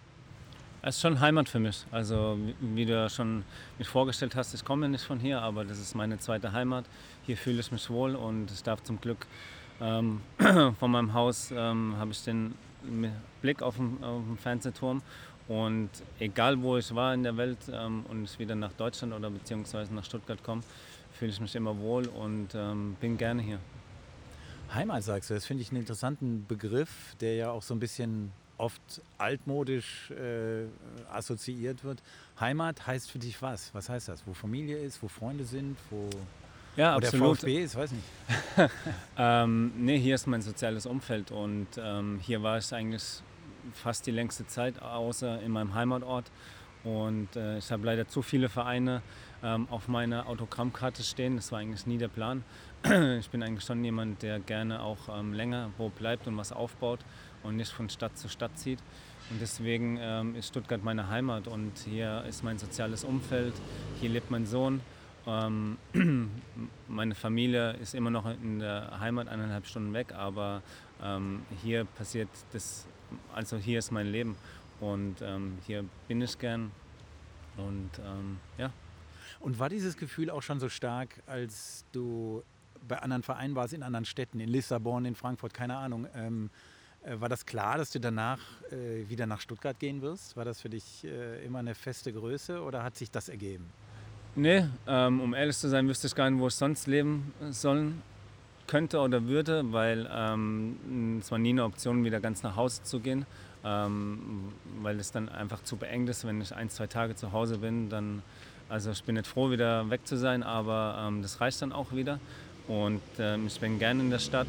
Es 0.84 0.96
ist 0.96 1.02
schon 1.02 1.20
Heimat 1.20 1.48
für 1.48 1.60
mich. 1.60 1.86
Also 1.92 2.38
wie- 2.60 2.86
du 2.86 2.94
ja 2.94 3.08
schon 3.10 3.44
mich 3.78 3.88
vorgestellt 3.88 4.36
hast, 4.36 4.54
ich 4.56 4.66
komme 4.66 4.90
nicht 4.90 5.04
von 5.04 5.20
hier, 5.20 5.40
aber 5.42 5.64
das 5.64 5.78
ist 5.80 5.94
meine 5.94 6.18
zweite 6.18 6.52
Heimat. 6.54 6.86
Hier 7.24 7.38
fühle 7.38 7.60
ich 7.60 7.72
mich 7.72 7.88
wohl 7.90 8.16
und 8.16 8.50
ich 8.52 8.64
darf 8.64 8.82
zum 8.82 9.00
Glück 9.00 9.28
ähm, 9.80 10.22
von 10.80 10.90
meinem 10.92 11.14
Haus 11.14 11.52
ähm, 11.56 11.96
habe 11.98 12.12
ich 12.12 12.24
den 12.24 12.56
Blick 13.44 13.62
auf 13.62 13.76
den, 13.76 14.04
auf 14.04 14.24
den 14.26 14.38
Fernsehturm 14.38 15.04
und 15.48 15.90
egal 16.20 16.60
wo 16.62 16.78
ich 16.78 16.94
war 16.96 17.14
in 17.14 17.22
der 17.24 17.38
Welt 17.38 17.60
ähm, 17.72 18.04
und 18.10 18.24
ich 18.24 18.40
wieder 18.40 18.56
nach 18.56 18.74
Deutschland 18.74 19.14
oder 19.14 19.30
beziehungsweise 19.30 19.94
nach 19.94 20.04
Stuttgart 20.06 20.42
komme, 20.44 20.64
fühle 21.14 21.32
ich 21.32 21.40
mich 21.40 21.56
immer 21.56 21.78
wohl 21.78 22.08
und 22.08 22.56
ähm, 22.56 22.96
bin 23.00 23.18
gerne 23.18 23.42
hier. 23.44 23.60
Heimat 24.74 25.04
sagst 25.04 25.30
du, 25.30 25.34
das 25.34 25.46
finde 25.46 25.64
ich 25.64 25.70
einen 25.72 25.82
interessanten 25.82 26.46
Begriff, 26.48 27.16
der 27.20 27.36
ja 27.36 27.52
auch 27.52 27.62
so 27.62 27.74
ein 27.74 27.80
bisschen 27.80 28.32
oft 28.58 28.82
altmodisch 29.18 30.12
äh, 30.12 30.66
assoziiert 31.12 31.84
wird. 31.84 32.02
Heimat 32.40 32.86
heißt 32.86 33.10
für 33.10 33.20
dich 33.20 33.42
was? 33.42 33.74
Was 33.74 33.90
heißt 33.90 34.08
das? 34.08 34.26
Wo 34.26 34.34
Familie 34.34 34.78
ist, 34.78 35.02
wo 35.02 35.08
Freunde 35.08 35.46
sind, 35.46 35.78
wo, 35.90 36.10
Ja, 36.76 36.96
wo 36.96 37.00
der. 37.00 37.12
VfB 37.12 37.64
ist, 37.64 37.76
weiß 37.76 37.92
nicht. 37.92 38.06
Ähm, 39.18 39.72
nee, 39.78 40.00
hier 40.00 40.16
ist 40.16 40.28
mein 40.28 40.42
soziales 40.42 40.86
Umfeld 40.86 41.32
und 41.32 41.68
ähm, 41.78 42.20
hier 42.22 42.42
war 42.44 42.58
ich 42.58 42.74
eigentlich 42.74 43.04
fast 43.74 44.06
die 44.08 44.12
längste 44.12 44.48
Zeit, 44.48 44.82
außer 44.82 45.42
in 45.42 45.52
meinem 45.52 45.74
Heimatort. 45.74 46.26
Und 46.84 47.36
äh, 47.36 47.60
ich 47.60 47.72
habe 47.72 47.86
leider 47.86 48.08
zu 48.08 48.22
viele 48.22 48.50
Vereine 48.50 49.02
ähm, 49.44 49.68
auf 49.70 49.88
meiner 49.88 50.28
Autogrammkarte 50.28 51.04
stehen. 51.04 51.36
Das 51.36 51.52
war 51.52 51.60
eigentlich 51.60 51.86
nie 51.86 51.98
der 51.98 52.08
Plan. 52.08 52.44
Ich 53.20 53.30
bin 53.30 53.44
eigentlich 53.44 53.64
schon 53.64 53.84
jemand, 53.84 54.24
der 54.24 54.40
gerne 54.40 54.82
auch 54.82 54.98
ähm, 55.16 55.34
länger 55.34 55.70
wo 55.78 55.90
bleibt 55.90 56.28
und 56.28 56.36
was 56.38 56.52
aufbaut 56.52 57.00
und 57.44 57.56
nicht 57.56 57.72
von 57.72 57.90
Stadt 57.90 58.18
zu 58.18 58.28
Stadt 58.30 58.58
zieht. 58.58 58.80
Und 59.30 59.40
deswegen 59.40 59.98
ähm, 60.02 60.36
ist 60.36 60.48
Stuttgart 60.48 60.84
meine 60.84 61.08
Heimat 61.08 61.48
und 61.48 61.72
hier 61.86 62.24
ist 62.28 62.44
mein 62.44 62.58
soziales 62.58 63.04
Umfeld. 63.04 63.54
Hier 64.00 64.10
lebt 64.10 64.32
mein 64.32 64.46
Sohn. 64.46 64.82
Ähm, 65.28 65.78
meine 66.88 67.16
Familie 67.16 67.74
ist 67.74 67.94
immer 67.94 68.10
noch 68.10 68.26
in 68.26 68.60
der 68.60 69.00
Heimat 69.00 69.28
eineinhalb 69.28 69.68
Stunden 69.68 69.94
weg, 69.94 70.14
aber 70.14 70.64
ähm, 71.04 71.44
hier 71.62 71.86
passiert 71.86 72.30
das, 72.52 72.88
also 73.34 73.58
hier 73.58 73.80
ist 73.80 73.92
mein 73.92 74.08
Leben 74.08 74.36
und 74.82 75.22
ähm, 75.22 75.58
hier 75.66 75.86
bin 76.08 76.22
ich 76.22 76.38
gern 76.38 76.72
und 77.58 77.92
ähm, 78.00 78.38
ja. 78.58 78.72
Und 79.40 79.60
war 79.60 79.70
dieses 79.70 79.96
Gefühl 79.96 80.30
auch 80.30 80.42
schon 80.42 80.60
so 80.60 80.70
stark, 80.70 81.22
als 81.26 81.86
du 81.92 82.44
bei 82.88 83.00
anderen 83.00 83.24
Vereinen 83.24 83.56
warst, 83.56 83.74
in 83.74 83.84
anderen 83.84 84.06
Städten, 84.06 84.40
in 84.40 84.50
Lissabon, 84.50 85.06
in 85.06 85.16
Frankfurt, 85.16 85.54
keine 85.54 85.78
Ahnung? 85.78 86.08
Ähm, 86.16 86.50
äh, 87.04 87.20
war 87.20 87.30
das 87.30 87.46
klar, 87.46 87.78
dass 87.78 87.92
du 87.92 88.00
danach 88.00 88.40
äh, 88.72 89.08
wieder 89.10 89.26
nach 89.26 89.40
Stuttgart 89.40 89.80
gehen 89.80 90.02
wirst? 90.02 90.36
War 90.36 90.46
das 90.46 90.62
für 90.62 90.70
dich 90.70 91.04
äh, 91.04 91.44
immer 91.46 91.60
eine 91.60 91.76
feste 91.76 92.12
Größe 92.12 92.62
oder 92.62 92.84
hat 92.84 92.96
sich 92.96 93.10
das 93.10 93.30
ergeben? 93.30 93.66
Nee, 94.36 94.66
ähm, 94.88 95.20
um 95.20 95.34
ehrlich 95.34 95.58
zu 95.58 95.68
sein, 95.70 95.88
wüsste 95.88 96.08
ich 96.08 96.16
gar 96.16 96.30
nicht, 96.30 96.40
wo 96.40 96.48
ich 96.48 96.56
sonst 96.56 96.88
leben 96.88 97.34
sollen 97.50 98.02
könnte 98.68 99.00
oder 99.00 99.26
würde, 99.26 99.74
weil 99.74 100.10
ähm, 100.10 101.20
es 101.20 101.30
war 101.32 101.38
nie 101.38 101.50
eine 101.50 101.66
Option, 101.66 102.06
wieder 102.06 102.22
ganz 102.22 102.42
nach 102.42 102.56
Hause 102.56 102.84
zu 102.84 103.02
gehen, 103.02 103.26
ähm, 103.64 104.52
weil 104.82 105.00
es 105.00 105.12
dann 105.12 105.30
einfach 105.30 105.64
zu 105.64 105.78
beengt 105.78 106.10
ist, 106.10 106.26
wenn 106.26 106.42
ich 106.42 106.56
ein, 106.56 106.70
zwei 106.70 106.88
Tage 106.88 107.16
zu 107.16 107.32
Hause 107.32 107.60
bin, 107.60 107.90
dann, 107.90 108.24
also 108.70 108.92
ich 108.92 109.04
bin 109.04 109.16
nicht 109.16 109.28
froh, 109.28 109.52
wieder 109.52 109.90
weg 109.90 110.08
zu 110.08 110.18
sein, 110.18 110.44
aber 110.44 111.06
ähm, 111.08 111.22
das 111.22 111.42
reicht 111.42 111.62
dann 111.62 111.72
auch 111.72 111.92
wieder 111.92 112.20
und 112.68 113.02
ähm, 113.20 113.48
ich 113.48 113.60
bin 113.60 113.80
gerne 113.80 114.02
in 114.02 114.10
der 114.10 114.20
Stadt. 114.20 114.48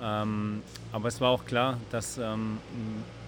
Ähm, 0.00 0.62
aber 0.92 1.08
es 1.08 1.20
war 1.20 1.30
auch 1.30 1.44
klar, 1.44 1.78
dass 1.90 2.18
ähm, 2.18 2.58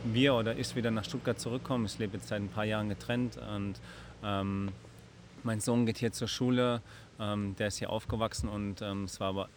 wir 0.04 0.34
oder 0.34 0.56
ich 0.56 0.74
wieder 0.76 0.90
nach 0.90 1.04
Stuttgart 1.04 1.38
zurückkommen. 1.38 1.86
Ich 1.86 1.98
lebe 1.98 2.16
jetzt 2.16 2.28
seit 2.28 2.40
ein 2.40 2.48
paar 2.48 2.64
Jahren 2.64 2.88
getrennt 2.88 3.38
und 3.54 3.74
mein 4.22 5.60
Sohn 5.60 5.86
geht 5.86 5.96
hier 5.96 6.12
zur 6.12 6.28
Schule, 6.28 6.82
der 7.18 7.66
ist 7.68 7.78
hier 7.78 7.88
aufgewachsen 7.88 8.50
und 8.50 8.82
es 8.82 9.18
war 9.18 9.28
aber 9.28 9.48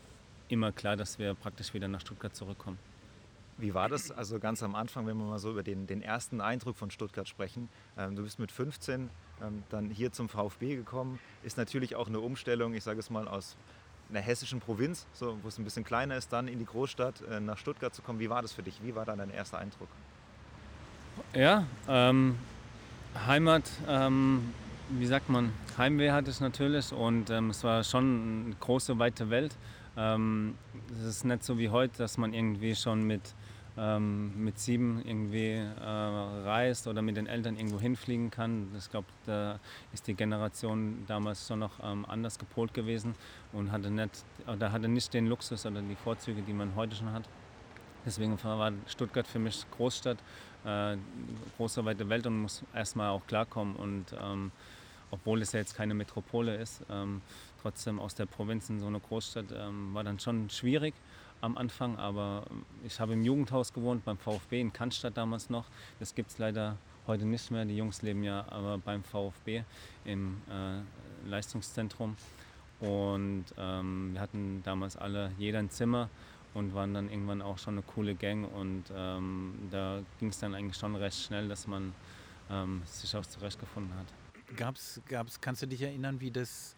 immer 0.47 0.71
klar, 0.71 0.95
dass 0.95 1.19
wir 1.19 1.33
praktisch 1.33 1.73
wieder 1.73 1.89
nach 1.89 1.99
Stuttgart 1.99 2.33
zurückkommen. 2.33 2.77
Wie 3.57 3.73
war 3.73 3.87
das 3.87 4.11
also 4.11 4.39
ganz 4.39 4.63
am 4.63 4.75
Anfang, 4.75 5.05
wenn 5.05 5.17
wir 5.17 5.25
mal 5.25 5.39
so 5.39 5.51
über 5.51 5.63
den, 5.63 5.85
den 5.87 6.01
ersten 6.01 6.41
Eindruck 6.41 6.75
von 6.75 6.89
Stuttgart 6.89 7.27
sprechen? 7.27 7.69
Ähm, 7.97 8.15
du 8.15 8.23
bist 8.23 8.39
mit 8.39 8.51
15 8.51 9.09
ähm, 9.41 9.63
dann 9.69 9.89
hier 9.89 10.11
zum 10.11 10.29
VfB 10.29 10.75
gekommen. 10.75 11.19
Ist 11.43 11.57
natürlich 11.57 11.95
auch 11.95 12.07
eine 12.07 12.19
Umstellung, 12.19 12.73
ich 12.73 12.83
sage 12.83 12.99
es 12.99 13.09
mal, 13.09 13.27
aus 13.27 13.55
einer 14.09 14.21
hessischen 14.21 14.59
Provinz, 14.59 15.05
so, 15.13 15.37
wo 15.41 15.47
es 15.47 15.57
ein 15.57 15.63
bisschen 15.63 15.83
kleiner 15.83 16.17
ist, 16.17 16.33
dann 16.33 16.47
in 16.47 16.59
die 16.59 16.65
Großstadt 16.65 17.21
äh, 17.21 17.39
nach 17.39 17.57
Stuttgart 17.57 17.93
zu 17.93 18.01
kommen. 18.01 18.19
Wie 18.19 18.29
war 18.29 18.41
das 18.41 18.53
für 18.53 18.63
dich? 18.63 18.79
Wie 18.83 18.95
war 18.95 19.05
dann 19.05 19.19
dein 19.19 19.31
erster 19.31 19.59
Eindruck? 19.59 19.89
Ja, 21.33 21.65
ähm, 21.87 22.37
Heimat, 23.27 23.69
ähm, 23.87 24.53
wie 24.89 25.05
sagt 25.05 25.29
man, 25.29 25.51
Heimweh 25.77 26.11
hatte 26.11 26.31
ich 26.31 26.39
natürlich 26.39 26.91
und 26.91 27.29
ähm, 27.29 27.49
es 27.51 27.63
war 27.63 27.83
schon 27.83 28.45
eine 28.45 28.55
große, 28.55 28.97
weite 28.99 29.29
Welt. 29.29 29.55
Ähm, 29.95 30.55
es 30.91 31.05
ist 31.05 31.25
nicht 31.25 31.43
so 31.43 31.57
wie 31.57 31.69
heute, 31.69 31.97
dass 31.97 32.17
man 32.17 32.33
irgendwie 32.33 32.75
schon 32.75 33.03
mit, 33.03 33.21
ähm, 33.77 34.43
mit 34.43 34.59
sieben 34.59 35.01
irgendwie 35.05 35.53
äh, 35.53 35.83
reist 35.83 36.87
oder 36.87 37.01
mit 37.01 37.17
den 37.17 37.27
Eltern 37.27 37.57
irgendwo 37.57 37.79
hinfliegen 37.79 38.29
kann. 38.29 38.67
Ich 38.77 38.89
glaube, 38.89 39.07
da 39.25 39.59
ist 39.93 40.07
die 40.07 40.13
Generation 40.13 41.03
damals 41.07 41.47
schon 41.47 41.59
noch 41.59 41.79
ähm, 41.83 42.05
anders 42.07 42.37
gepolt 42.37 42.73
gewesen 42.73 43.15
und 43.51 43.71
hatte 43.71 43.89
nicht, 43.89 44.23
oder 44.47 44.71
hatte 44.71 44.87
nicht 44.87 45.13
den 45.13 45.27
Luxus 45.27 45.65
oder 45.65 45.81
die 45.81 45.95
Vorzüge, 45.95 46.41
die 46.41 46.53
man 46.53 46.75
heute 46.75 46.95
schon 46.95 47.11
hat. 47.11 47.23
Deswegen 48.05 48.41
war 48.43 48.71
Stuttgart 48.85 49.25
für 49.25 49.39
mich 49.39 49.65
Großstadt, 49.71 50.17
äh, 50.65 50.97
große 51.57 51.83
weite 51.85 52.09
Welt 52.09 52.27
und 52.27 52.41
muss 52.41 52.63
erstmal 52.73 53.09
auch 53.09 53.25
klarkommen. 53.27 53.75
Und 53.75 54.05
ähm, 54.21 54.51
obwohl 55.09 55.41
es 55.41 55.53
ja 55.53 55.59
jetzt 55.59 55.75
keine 55.75 55.93
Metropole 55.93 56.55
ist, 56.55 56.81
ähm, 56.89 57.21
trotzdem 57.61 57.99
aus 57.99 58.13
der 58.13 58.25
Provinz 58.25 58.69
in 58.69 58.79
so 58.79 58.87
eine 58.87 58.99
Großstadt 58.99 59.45
ähm, 59.55 59.93
war 59.93 60.03
dann 60.03 60.19
schon 60.19 60.49
schwierig 60.49 60.93
am 61.43 61.57
Anfang. 61.57 61.97
Aber 61.97 62.45
ich 62.83 62.99
habe 62.99 63.13
im 63.13 63.23
Jugendhaus 63.23 63.73
gewohnt, 63.73 64.05
beim 64.05 64.17
VfB 64.17 64.61
in 64.61 64.73
Cannstatt 64.73 65.17
damals 65.17 65.49
noch. 65.49 65.65
Das 65.99 66.15
gibt 66.15 66.31
es 66.31 66.37
leider 66.37 66.77
heute 67.05 67.25
nicht 67.25 67.51
mehr. 67.51 67.65
Die 67.65 67.75
Jungs 67.75 68.01
leben 68.01 68.23
ja 68.23 68.45
aber 68.49 68.77
beim 68.77 69.03
VfB 69.03 69.63
im 70.05 70.41
äh, 70.49 71.29
Leistungszentrum. 71.29 72.15
Und 72.79 73.45
ähm, 73.57 74.13
wir 74.13 74.21
hatten 74.21 74.61
damals 74.63 74.97
alle 74.97 75.31
jeder 75.37 75.59
ein 75.59 75.69
Zimmer 75.69 76.09
und 76.53 76.73
waren 76.73 76.93
dann 76.93 77.09
irgendwann 77.09 77.41
auch 77.41 77.57
schon 77.57 77.75
eine 77.75 77.83
coole 77.83 78.15
Gang. 78.15 78.51
Und 78.53 78.85
ähm, 78.95 79.53
da 79.69 80.01
ging 80.19 80.29
es 80.29 80.39
dann 80.39 80.55
eigentlich 80.55 80.77
schon 80.77 80.95
recht 80.95 81.21
schnell, 81.21 81.47
dass 81.47 81.67
man 81.67 81.93
ähm, 82.49 82.81
sich 82.85 83.15
auch 83.15 83.25
zurechtgefunden 83.25 83.93
hat. 83.95 84.07
Gab's, 84.55 85.01
gab's, 85.07 85.41
kannst 85.41 85.61
du 85.61 85.67
dich 85.67 85.81
erinnern, 85.81 86.19
wie 86.19 86.31
das 86.31 86.75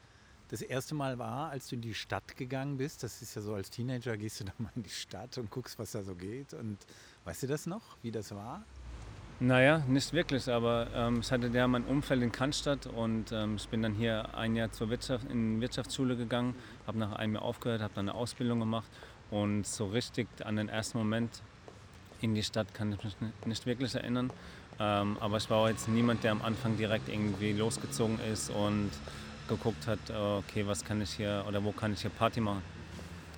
das 0.50 0.62
erste 0.62 0.96
Mal 0.96 1.18
war, 1.18 1.50
als 1.50 1.68
du 1.68 1.76
in 1.76 1.82
die 1.82 1.94
Stadt 1.94 2.36
gegangen 2.38 2.78
bist? 2.78 3.04
Das 3.04 3.22
ist 3.22 3.36
ja 3.36 3.42
so, 3.42 3.54
als 3.54 3.70
Teenager 3.70 4.16
gehst 4.18 4.40
du 4.40 4.46
dann 4.46 4.56
mal 4.58 4.72
in 4.76 4.84
die 4.84 4.90
Stadt 4.90 5.38
und 5.38 5.50
guckst, 5.50 5.80
was 5.80 5.92
da 5.92 6.04
so 6.04 6.16
geht. 6.16 6.54
Und 6.54 6.78
weißt 7.24 7.44
du 7.44 7.48
das 7.48 7.66
noch, 7.66 7.98
wie 8.02 8.12
das 8.12 8.34
war? 8.34 8.64
Naja, 9.40 9.80
nicht 9.90 10.14
wirklich, 10.14 10.50
aber 10.50 10.88
ähm, 10.96 11.20
ich 11.20 11.30
hatte 11.30 11.48
ja 11.48 11.68
mein 11.68 11.84
Umfeld 11.84 12.22
in 12.22 12.32
Cannstatt 12.32 12.88
und 12.88 13.34
ähm, 13.34 13.58
ich 13.58 13.68
bin 13.68 13.82
dann 13.82 13.94
hier 13.94 14.34
ein 14.34 14.56
Jahr 14.56 14.72
zur 14.72 14.90
Wirtschaft, 14.90 15.30
in 15.30 15.60
Wirtschaftsschule 15.60 16.16
gegangen, 16.16 16.56
habe 16.88 17.00
nach 17.00 17.12
einem 17.14 17.34
Jahr 17.34 17.44
aufgehört, 17.44 17.82
habe 17.82 17.94
dann 17.96 18.08
eine 18.08 18.18
Ausbildung 18.18 18.62
gemacht 18.62 18.90
und 19.32 19.68
so 19.68 19.88
richtig 19.88 20.28
an 20.46 20.56
den 20.56 20.70
ersten 20.70 20.98
Moment 20.98 21.42
in 22.22 22.34
die 22.34 22.44
Stadt 22.44 22.74
kann 22.74 22.94
ich 22.94 23.04
mich 23.04 23.16
nicht 23.46 23.66
wirklich 23.66 23.94
erinnern. 23.96 24.32
Ähm, 24.80 25.18
aber 25.20 25.38
ich 25.38 25.50
war 25.50 25.70
jetzt 25.70 25.90
niemand, 25.90 26.24
der 26.24 26.32
am 26.32 26.42
Anfang 26.42 26.78
direkt 26.78 27.10
irgendwie 27.10 27.52
losgezogen 27.52 28.20
ist 28.32 28.50
und 28.50 28.92
geguckt 29.48 29.88
hat, 29.88 30.00
okay, 30.10 30.66
was 30.66 30.84
kann 30.84 31.02
ich 31.02 31.12
hier 31.12 31.44
oder 31.48 31.64
wo 31.64 31.72
kann 31.72 31.94
ich 31.94 32.02
hier 32.02 32.12
Party 32.12 32.42
machen. 32.42 32.62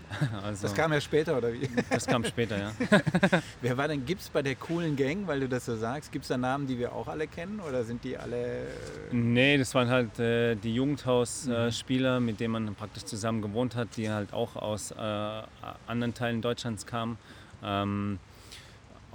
Also, 0.43 0.63
das 0.63 0.73
kam 0.73 0.93
ja 0.93 1.01
später, 1.01 1.37
oder 1.37 1.51
wie? 1.53 1.69
Das 1.89 2.05
kam 2.05 2.23
später, 2.23 2.57
ja. 2.57 2.71
Wer 3.61 3.77
war 3.77 3.87
denn, 3.87 4.05
gibt 4.05 4.21
es 4.21 4.29
bei 4.29 4.41
der 4.41 4.55
coolen 4.55 4.95
Gang, 4.95 5.27
weil 5.27 5.39
du 5.41 5.49
das 5.49 5.65
so 5.65 5.75
sagst, 5.75 6.11
gibt 6.11 6.23
es 6.23 6.29
da 6.29 6.37
Namen, 6.37 6.67
die 6.67 6.77
wir 6.79 6.93
auch 6.93 7.07
alle 7.07 7.27
kennen 7.27 7.59
oder 7.59 7.83
sind 7.83 8.03
die 8.03 8.17
alle... 8.17 8.67
Nee, 9.11 9.57
das 9.57 9.73
waren 9.75 9.89
halt 9.89 10.17
äh, 10.19 10.55
die 10.55 10.73
Jugendhausspieler, 10.73 12.19
mhm. 12.19 12.25
mit 12.25 12.39
denen 12.39 12.53
man 12.53 12.75
praktisch 12.75 13.05
zusammen 13.05 13.41
gewohnt 13.41 13.75
hat, 13.75 13.89
die 13.97 14.09
halt 14.09 14.33
auch 14.33 14.55
aus 14.55 14.91
äh, 14.91 14.95
anderen 15.87 16.13
Teilen 16.13 16.41
Deutschlands 16.41 16.85
kamen. 16.85 17.17
Ähm, 17.63 18.19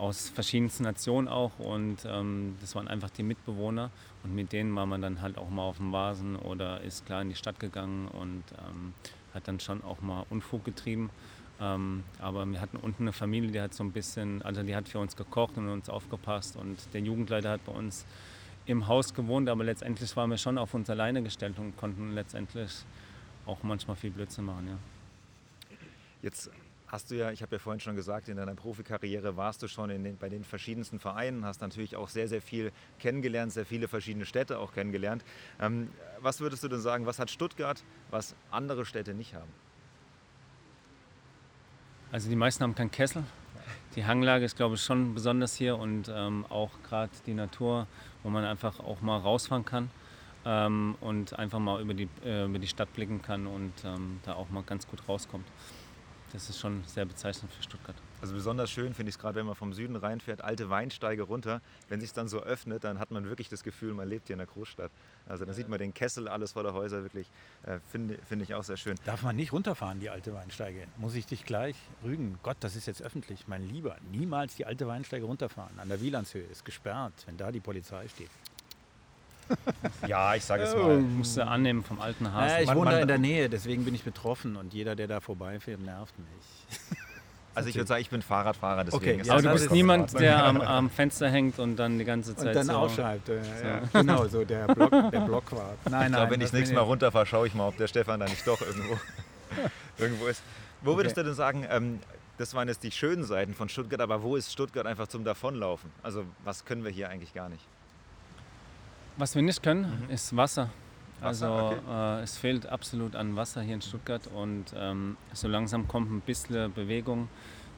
aus 0.03 0.31
verschiedensten 0.31 0.83
Nationen 0.83 1.29
auch 1.29 1.61
und 1.61 1.99
ähm, 2.07 2.57
das 2.61 2.75
waren 2.75 2.89
einfach 2.89 3.11
die 3.11 3.23
Mitbewohner 3.23 3.93
und 4.25 4.35
mit 4.35 4.53
denen 4.53 4.75
war 4.75 4.85
man 4.85 5.01
dann 5.01 5.23
halt 5.23 5.39
auch 5.39 5.49
mal 5.49 5.63
auf 5.63 5.77
dem 5.77 5.93
Vasen 5.93 6.35
oder 6.35 6.81
ist 6.81 7.07
klar 7.07 7.23
in 7.23 7.29
die 7.29 7.37
Stadt 7.37 7.61
gegangen 7.61 8.09
und 8.09 8.43
ähm, 8.59 8.95
hat 9.33 9.47
dann 9.47 9.61
schon 9.61 9.85
auch 9.85 10.01
mal 10.01 10.27
Unfug 10.29 10.65
getrieben. 10.65 11.11
Ähm, 11.61 12.03
aber 12.19 12.45
wir 12.47 12.61
hatten 12.61 12.79
unten 12.79 13.05
eine 13.05 13.13
Familie, 13.13 13.53
die 13.53 13.61
hat 13.61 13.75
so 13.75 13.85
ein 13.85 13.93
bisschen, 13.93 14.43
also 14.43 14.65
die 14.65 14.75
hat 14.75 14.89
für 14.89 14.99
uns 14.99 15.15
gekocht 15.15 15.57
und 15.57 15.69
uns 15.69 15.89
aufgepasst 15.89 16.57
und 16.57 16.79
der 16.93 17.01
Jugendleiter 17.01 17.51
hat 17.51 17.65
bei 17.65 17.73
uns 17.73 18.05
im 18.67 18.89
Haus 18.89 19.15
gewohnt, 19.15 19.49
aber 19.49 19.63
letztendlich 19.63 20.17
waren 20.17 20.31
wir 20.31 20.39
schon 20.39 20.59
auf 20.59 20.75
uns 20.75 20.91
alleine 20.91 21.23
gestellt 21.23 21.61
und 21.61 21.77
konnten 21.77 22.13
letztendlich 22.13 22.73
auch 23.47 23.63
manchmal 23.63 23.95
viel 23.95 24.11
Blödsinn 24.11 24.47
machen. 24.47 24.67
Ja. 24.67 24.79
Jetzt 26.23 26.51
hast 26.93 27.11
du 27.11 27.17
ja, 27.17 27.31
ich 27.31 27.41
habe 27.41 27.57
ja 27.57 27.59
vorhin 27.59 27.81
schon 27.81 27.97
gesagt, 27.97 28.29
in 28.29 28.37
deiner 28.37 28.55
Profikarriere 28.55 29.35
warst 29.35 29.63
du 29.63 29.67
schon 29.67 29.89
den, 29.89 30.19
bei 30.19 30.29
den 30.29 30.45
verschiedensten 30.45 31.01
Vereinen, 31.01 31.45
hast 31.47 31.63
natürlich 31.63 31.97
auch 31.97 32.11
sehr, 32.11 32.29
sehr 32.29 32.43
viel 32.43 32.71
kennengelernt, 33.01 33.51
sehr 33.51 33.65
viele 33.65 33.89
verschiedene 33.89 34.27
Städte 34.27 34.59
auch 34.59 34.75
kennengelernt. 34.75 35.25
Ähm, 35.59 35.89
was 36.21 36.41
würdest 36.41 36.63
du 36.63 36.69
denn 36.69 36.83
sagen, 36.83 37.07
was 37.07 37.19
hat 37.19 37.31
Stuttgart, 37.31 37.83
was 38.11 38.37
andere 38.51 38.85
Städte 38.85 39.15
nicht 39.15 39.35
haben? 39.35 39.51
Also 42.13 42.29
die 42.29 42.37
meisten 42.37 42.63
haben 42.63 42.75
keinen 42.75 42.91
Kessel. 42.91 43.25
Die 43.97 44.05
Hanglage 44.05 44.45
ist, 44.45 44.57
glaube 44.57 44.75
ich, 44.75 44.83
schon 44.83 45.15
besonders 45.15 45.57
hier 45.57 45.79
und 45.79 46.13
ähm, 46.15 46.45
auch 46.51 46.71
gerade 46.87 47.11
die 47.25 47.33
Natur, 47.33 47.87
wo 48.23 48.29
man 48.29 48.45
einfach 48.45 48.81
auch 48.81 49.01
mal 49.01 49.17
rausfahren 49.17 49.65
kann 49.65 49.91
ähm, 50.45 50.97
und 51.01 51.39
einfach 51.39 51.59
mal 51.59 51.81
über 51.81 51.95
die, 51.95 52.09
äh, 52.23 52.45
über 52.45 52.59
die 52.59 52.67
Stadt 52.67 52.93
blicken 52.93 53.23
kann 53.23 53.47
und 53.47 53.73
ähm, 53.83 54.21
da 54.25 54.35
auch 54.35 54.51
mal 54.51 54.63
ganz 54.63 54.87
gut 54.87 55.09
rauskommt 55.09 55.47
das 56.33 56.49
ist 56.49 56.59
schon 56.59 56.83
sehr 56.87 57.05
bezeichnend 57.05 57.53
für 57.53 57.63
Stuttgart. 57.63 57.97
Also 58.21 58.35
besonders 58.35 58.71
schön 58.71 58.95
finde 58.95 59.11
ich 59.11 59.17
es 59.17 59.19
gerade, 59.19 59.37
wenn 59.37 59.47
man 59.47 59.55
vom 59.55 59.73
Süden 59.73 59.97
reinfährt, 59.97 60.43
alte 60.43 60.71
Weinsteige 60.71 61.23
runter. 61.23 61.61
Wenn 61.89 62.01
sich 62.01 62.13
dann 62.13 62.29
so 62.29 62.41
öffnet, 62.41 62.85
dann 62.85 62.99
hat 62.99 63.11
man 63.11 63.29
wirklich 63.29 63.49
das 63.49 63.63
Gefühl, 63.63 63.95
man 63.95 64.09
lebt 64.09 64.29
hier 64.29 64.35
in 64.35 64.39
der 64.39 64.47
Großstadt. 64.47 64.91
Also 65.27 65.45
dann 65.45 65.55
sieht 65.55 65.69
man 65.69 65.79
den 65.79 65.93
Kessel, 65.93 66.29
alles 66.29 66.53
voller 66.53 66.73
Häuser, 66.73 67.03
wirklich, 67.03 67.27
äh, 67.65 67.79
finde 67.91 68.19
find 68.29 68.43
ich 68.43 68.55
auch 68.55 68.65
sehr 68.65 68.77
schön. 68.77 68.97
Darf 69.05 69.23
man 69.23 69.37
nicht 69.37 69.53
runterfahren, 69.53 70.01
die 70.01 70.09
alte 70.09 70.33
Weinsteige? 70.35 70.87
Muss 70.97 71.15
ich 71.15 71.27
dich 71.27 71.45
gleich 71.45 71.77
rügen? 72.05 72.39
Gott, 72.43 72.57
das 72.61 72.77
ist 72.77 72.87
jetzt 72.87 73.03
öffentlich, 73.03 73.49
mein 73.49 73.69
Lieber. 73.69 73.97
Niemals 74.11 74.57
die 74.57 74.67
alte 74.67 74.87
Weinsteige 74.87 75.27
runterfahren. 75.27 75.79
An 75.79 75.89
der 75.89 76.01
Wielandshöhe 76.01 76.45
ist 76.45 76.65
gesperrt, 76.65 77.15
wenn 77.27 77.37
da 77.37 77.53
die 77.53 77.61
Polizei 77.61 78.09
steht. 78.09 78.31
ja, 80.07 80.35
ich 80.35 80.45
sage 80.45 80.65
es 80.65 80.75
mal. 80.75 80.99
Musst 80.99 81.37
du 81.37 81.47
annehmen 81.47 81.85
vom 81.85 82.01
alten 82.01 82.33
Hasen. 82.33 82.49
Ja, 82.49 82.61
ich 82.63 82.75
wohne 82.75 82.91
da 82.91 82.99
in 83.01 83.09
der 83.09 83.19
Nähe, 83.19 83.49
deswegen 83.49 83.85
bin 83.85 83.95
ich 83.95 84.05
betroffen 84.05 84.57
und 84.57 84.73
jeder, 84.75 84.97
der 84.97 85.09
da 85.09 85.21
vorbeifährt, 85.21 85.81
nervt 85.81 86.15
mich. 86.19 86.79
Also 87.55 87.69
ich 87.69 87.75
würde 87.75 87.87
sagen, 87.87 88.01
ich 88.01 88.09
bin 88.09 88.23
Fahrradfahrer, 88.23 88.85
deswegen. 88.85 89.21
Okay, 89.21 89.31
aber 89.31 89.43
du 89.43 89.53
bist 89.53 89.71
niemand, 89.71 90.19
der 90.19 90.43
am, 90.43 90.61
am, 90.63 90.89
Fenster 90.89 91.29
hängt 91.29 91.59
und 91.59 91.77
dann 91.77 91.99
die 91.99 92.05
ganze 92.07 92.35
Zeit 92.35 92.49
und 92.49 92.57
dann 92.57 92.67
so 92.67 92.73
ausschreibt. 92.73 93.29
Ja, 93.29 93.35
ja. 93.35 93.81
Genau, 93.93 94.27
so 94.27 94.45
der, 94.45 94.67
Block, 94.69 94.91
der 94.91 95.21
Blockwart. 95.21 95.79
Nein, 95.91 96.07
ich 96.07 96.17
glaube, 96.17 96.31
wenn 96.31 96.41
ich 96.41 96.47
das 96.47 96.53
nächste 96.55 96.75
Mal 96.75 96.81
runterfahre, 96.81 97.27
schaue 97.27 97.47
ich 97.47 97.55
mal, 97.55 97.69
ob 97.69 97.77
der 97.77 97.89
Stefan 97.89 98.21
da 98.21 98.27
nicht 98.27 98.47
doch 98.47 98.61
irgendwo, 98.63 98.99
irgendwo 99.99 100.27
ist. 100.29 100.43
Wo 100.81 100.97
würdest 100.97 101.15
okay. 101.17 101.25
du 101.25 101.29
denn 101.29 101.37
sagen, 101.37 101.67
ähm, 101.71 102.01
das 102.39 102.55
waren 102.55 102.69
jetzt 102.69 102.83
die 102.83 102.91
schönen 102.91 103.25
Seiten 103.25 103.55
von 103.55 103.69
Stuttgart, 103.69 104.01
aber 104.01 104.23
wo 104.23 104.37
ist 104.37 104.51
Stuttgart 104.51 104.87
einfach 104.87 105.09
zum 105.09 105.25
Davonlaufen? 105.25 105.91
Also 106.03 106.25
was 106.45 106.65
können 106.65 106.85
wir 106.85 106.91
hier 106.91 107.11
eigentlich 107.11 107.35
gar 107.35 107.49
nicht? 107.49 107.63
Was 109.17 109.35
wir 109.35 109.43
nicht 109.43 109.63
können, 109.63 110.05
mhm. 110.07 110.11
ist 110.11 110.37
Wasser. 110.37 110.71
Also 111.21 111.47
okay. 111.47 111.77
äh, 111.89 112.23
es 112.23 112.37
fehlt 112.37 112.67
absolut 112.67 113.15
an 113.15 113.37
Wasser 113.37 113.63
hier 113.63 113.75
in 113.75 113.83
Stuttgart 113.83 114.27
und 114.27 114.67
ähm, 114.75 115.17
so 115.33 115.47
langsam 115.47 115.87
kommt 115.87 116.11
ein 116.11 116.21
bisschen 116.21 116.73
Bewegung, 116.73 117.29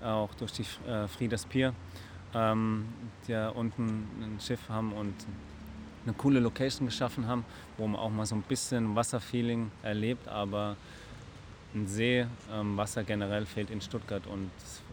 auch 0.03 0.33
durch 0.35 0.53
die 0.53 0.64
äh, 0.88 1.07
Frieders 1.09 1.45
Pier, 1.45 1.75
ähm, 2.35 2.87
die 3.29 3.35
unten 3.55 4.09
ein 4.21 4.38
Schiff 4.41 4.69
haben 4.71 4.93
und 4.93 5.14
eine 6.05 6.14
coole 6.14 6.41
Location 6.41 6.87
geschaffen 6.87 7.26
haben, 7.26 7.45
wo 7.76 7.87
man 7.87 8.00
auch 8.00 8.11
mal 8.11 8.25
so 8.25 8.35
ein 8.35 8.43
bisschen 8.43 8.97
Wasserfeeling 8.97 9.71
erlebt, 9.83 10.26
aber 10.29 10.76
ein 11.75 11.87
See, 11.87 12.26
ähm, 12.53 12.76
Wasser 12.76 13.05
generell 13.05 13.45
fehlt 13.45 13.71
in 13.71 13.81
Stuttgart 13.81 14.26
und 14.26 14.50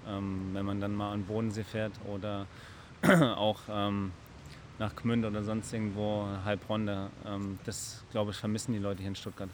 ähm, 0.07 0.49
wenn 0.53 0.65
man 0.65 0.81
dann 0.81 0.95
mal 0.95 1.13
an 1.13 1.23
Bodensee 1.23 1.63
fährt 1.63 1.93
oder 2.05 2.47
auch 3.37 3.59
ähm, 3.69 4.11
nach 4.81 4.95
Gmünd 4.95 5.23
oder 5.23 5.43
sonst 5.43 5.71
irgendwo, 5.71 6.27
Heilbronn, 6.43 6.89
ähm, 7.25 7.59
das 7.65 8.03
glaube 8.11 8.31
ich 8.31 8.37
vermissen 8.37 8.73
die 8.73 8.79
Leute 8.79 8.99
hier 8.99 9.09
in 9.09 9.15
Stuttgart. 9.15 9.49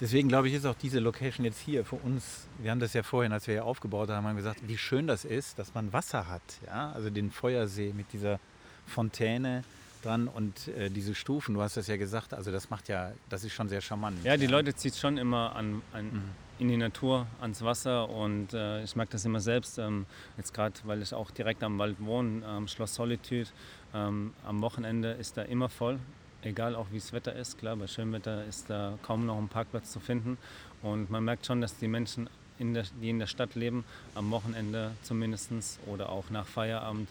Deswegen 0.00 0.28
glaube 0.28 0.48
ich, 0.48 0.54
ist 0.54 0.64
auch 0.64 0.74
diese 0.74 0.98
Location 0.98 1.44
jetzt 1.44 1.60
hier 1.60 1.84
für 1.84 1.96
uns, 1.96 2.46
wir 2.58 2.70
haben 2.70 2.80
das 2.80 2.94
ja 2.94 3.02
vorhin, 3.02 3.32
als 3.32 3.46
wir 3.46 3.54
hier 3.54 3.66
aufgebaut 3.66 4.08
haben, 4.08 4.26
haben 4.26 4.36
gesagt, 4.36 4.66
wie 4.66 4.78
schön 4.78 5.06
das 5.06 5.26
ist, 5.26 5.58
dass 5.58 5.74
man 5.74 5.92
Wasser 5.92 6.26
hat. 6.26 6.42
Ja? 6.66 6.90
Also 6.92 7.10
den 7.10 7.30
Feuersee 7.30 7.92
mit 7.94 8.14
dieser 8.14 8.40
Fontäne 8.86 9.62
dran 10.02 10.26
und 10.26 10.68
äh, 10.68 10.88
diese 10.88 11.14
Stufen, 11.14 11.54
du 11.54 11.60
hast 11.60 11.76
das 11.76 11.86
ja 11.86 11.98
gesagt, 11.98 12.32
also 12.32 12.50
das 12.50 12.70
macht 12.70 12.88
ja, 12.88 13.12
das 13.28 13.44
ist 13.44 13.52
schon 13.52 13.68
sehr 13.68 13.82
charmant. 13.82 14.24
Ja, 14.24 14.38
die 14.38 14.46
Leute 14.46 14.74
zieht 14.74 14.96
schon 14.96 15.18
immer 15.18 15.54
an, 15.54 15.82
an 15.92 16.06
mhm. 16.06 16.22
In 16.60 16.68
die 16.68 16.76
Natur, 16.76 17.26
ans 17.40 17.62
Wasser 17.62 18.08
und 18.08 18.52
äh, 18.52 18.84
ich 18.84 18.94
merke 18.94 19.12
das 19.12 19.24
immer 19.24 19.40
selbst, 19.40 19.78
ähm, 19.78 20.06
jetzt 20.36 20.54
gerade, 20.54 20.74
weil 20.84 21.02
ich 21.02 21.14
auch 21.14 21.30
direkt 21.30 21.62
am 21.62 21.78
Wald 21.78 21.96
wohne, 22.00 22.44
am 22.46 22.68
Schloss 22.68 22.94
Solitude, 22.94 23.48
ähm, 23.94 24.32
am 24.46 24.60
Wochenende 24.60 25.12
ist 25.12 25.36
da 25.36 25.42
immer 25.42 25.68
voll 25.68 25.98
egal 26.42 26.74
auch 26.74 26.86
wie 26.90 26.98
das 26.98 27.12
Wetter 27.12 27.34
ist. 27.34 27.58
Klar, 27.58 27.76
bei 27.76 27.86
schönem 27.86 28.14
Wetter 28.14 28.44
ist 28.44 28.70
da 28.70 28.98
kaum 29.02 29.26
noch 29.26 29.38
ein 29.38 29.48
Parkplatz 29.48 29.90
zu 29.92 30.00
finden. 30.00 30.38
Und 30.82 31.10
man 31.10 31.24
merkt 31.24 31.46
schon, 31.46 31.60
dass 31.60 31.76
die 31.76 31.88
Menschen, 31.88 32.28
in 32.58 32.74
der, 32.74 32.84
die 33.00 33.10
in 33.10 33.18
der 33.18 33.26
Stadt 33.26 33.54
leben, 33.54 33.84
am 34.14 34.30
Wochenende 34.30 34.92
zumindest 35.02 35.50
oder 35.86 36.10
auch 36.10 36.30
nach 36.30 36.46
Feierabend 36.46 37.08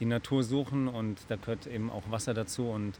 die 0.00 0.04
Natur 0.04 0.42
suchen 0.42 0.88
und 0.88 1.18
da 1.28 1.36
gehört 1.36 1.66
eben 1.66 1.90
auch 1.90 2.02
Wasser 2.10 2.34
dazu. 2.34 2.68
Und 2.68 2.94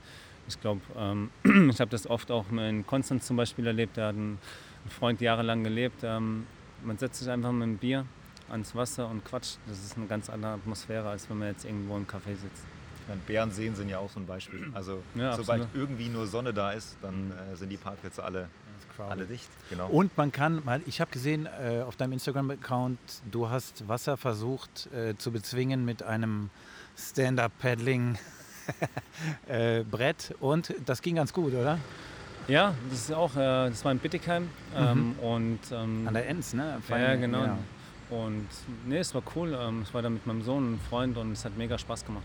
ich 0.49 0.61
glaube, 0.61 0.81
ähm, 0.97 1.31
ich 1.71 1.81
habe 1.81 1.91
das 1.91 2.09
oft 2.09 2.31
auch 2.31 2.51
in 2.51 2.87
Konstanz 2.87 3.27
zum 3.27 3.37
Beispiel 3.37 3.67
erlebt. 3.67 3.97
Da 3.97 4.09
hat 4.09 4.17
ein, 4.17 4.39
ein 4.85 4.91
Freund 4.91 5.21
jahrelang 5.21 5.65
gelebt. 5.65 6.03
Ähm, 6.03 6.47
man 6.85 6.99
setzt 6.99 7.21
sich 7.21 7.31
einfach 7.31 7.53
mit 7.53 7.63
einem 7.63 7.79
Bier 7.79 8.07
ans 8.51 8.75
Wasser 8.75 9.09
und 9.09 9.25
quatscht. 9.25 9.59
Das 9.67 9.79
ist 9.79 9.97
eine 9.97 10.07
ganz 10.07 10.29
andere 10.29 10.53
Atmosphäre, 10.53 11.09
als 11.09 11.29
wenn 11.31 11.39
man 11.39 11.49
jetzt 11.49 11.65
irgendwo 11.65 11.97
im 11.97 12.07
Café 12.07 12.37
sitzt. 12.37 12.65
Meine, 13.09 13.21
Bärenseen 13.27 13.75
sind 13.75 13.89
ja 13.89 13.99
auch 13.99 14.11
so 14.11 14.21
ein 14.21 14.27
Beispiel. 14.27 14.71
Also 14.75 15.03
ja, 15.15 15.37
sobald 15.37 15.67
irgendwie 15.75 16.09
nur 16.09 16.27
Sonne 16.27 16.55
da 16.55 16.73
ist, 16.73 16.97
dann 17.03 17.33
äh, 17.33 17.57
sind 17.57 17.71
die 17.71 17.77
Parkplätze 17.77 18.23
alle, 18.23 18.49
alle 18.99 19.25
dicht. 19.25 19.49
Genau. 19.71 19.89
Und 19.89 20.17
man 20.17 20.31
kann 20.31 20.65
mal, 20.65 20.81
ich 20.87 21.01
habe 21.01 21.11
gesehen 21.11 21.47
äh, 21.47 21.83
auf 21.83 21.97
deinem 21.97 22.13
Instagram-Account, 22.13 22.99
du 23.31 23.49
hast 23.49 23.89
Wasser 23.89 24.17
versucht 24.17 24.89
äh, 24.93 25.17
zu 25.17 25.33
bezwingen 25.33 25.85
mit 25.85 26.03
einem 26.03 26.51
Stand-Up-Paddling. 26.97 28.19
äh, 29.49 29.83
Brett 29.83 30.35
und 30.39 30.73
das 30.87 31.03
ging 31.03 31.17
ganz 31.17 31.33
gut, 31.33 31.53
oder? 31.53 31.79
Ja, 32.49 32.75
das 32.91 33.01
ist 33.01 33.13
auch, 33.13 33.35
äh, 33.35 33.71
das 33.71 33.85
war 33.85 33.93
in 33.93 33.99
Bittigheim 33.99 34.49
ähm, 34.77 35.15
mhm. 35.15 35.19
und 35.21 35.61
ähm, 35.73 36.09
an 36.09 36.15
der 36.15 36.29
Enz, 36.29 36.55
ne? 36.55 36.79
Fein, 36.87 37.03
ja, 37.03 37.15
genau. 37.17 37.45
Ja. 37.45 37.59
Und 38.11 38.49
nee, 38.85 38.99
es 38.99 39.15
war 39.15 39.23
cool. 39.35 39.57
Ähm, 39.59 39.83
ich 39.87 39.95
war 39.95 40.03
da 40.03 40.11
mit 40.11 40.27
meinem 40.27 40.43
Sohn 40.43 40.59
und 40.59 40.69
einem 40.69 40.81
Freund 40.81 41.17
und 41.17 41.33
es 41.33 41.45
hat 41.45 41.57
mega 41.57 41.79
Spaß 41.79 42.05
gemacht. 42.05 42.25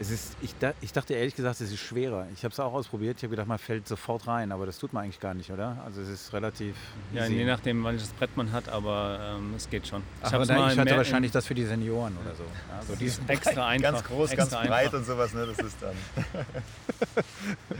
Es 0.00 0.10
ist, 0.10 0.36
ich, 0.40 0.54
ich 0.80 0.92
dachte 0.92 1.14
ehrlich 1.14 1.34
gesagt, 1.34 1.60
es 1.60 1.72
ist 1.72 1.80
schwerer. 1.80 2.28
Ich 2.32 2.44
habe 2.44 2.52
es 2.52 2.60
auch 2.60 2.72
ausprobiert. 2.72 3.16
Ich 3.16 3.24
habe 3.24 3.30
gedacht, 3.30 3.48
man 3.48 3.58
fällt 3.58 3.88
sofort 3.88 4.28
rein, 4.28 4.52
aber 4.52 4.64
das 4.64 4.78
tut 4.78 4.92
man 4.92 5.02
eigentlich 5.04 5.18
gar 5.18 5.34
nicht, 5.34 5.50
oder? 5.50 5.76
Also 5.84 6.00
es 6.00 6.08
ist 6.08 6.32
relativ. 6.32 6.76
Ja, 7.12 7.26
je 7.26 7.44
nachdem, 7.44 7.84
welches 7.84 8.10
Brett 8.10 8.36
man 8.36 8.52
hat, 8.52 8.68
aber 8.68 9.36
ähm, 9.38 9.54
es 9.56 9.68
geht 9.68 9.88
schon. 9.88 10.02
Ich, 10.22 10.32
Ach, 10.32 10.46
nein, 10.46 10.72
ich 10.72 10.78
hatte 10.78 10.96
wahrscheinlich 10.96 11.32
das 11.32 11.46
für 11.46 11.54
die 11.54 11.64
Senioren 11.64 12.16
oder 12.24 12.34
so. 12.36 12.44
Ja, 12.44 12.82
so 12.86 12.94
die 13.26 13.32
extra 13.32 13.66
einfach. 13.66 13.90
Ganz 13.92 14.04
groß, 14.04 14.30
extra 14.30 14.58
ganz 14.58 14.68
breit 14.68 14.84
einfach. 14.84 14.98
und 14.98 15.04
sowas, 15.04 15.34
ne? 15.34 15.46
Das 15.46 15.58
ist 15.58 15.76
dann. 15.82 15.96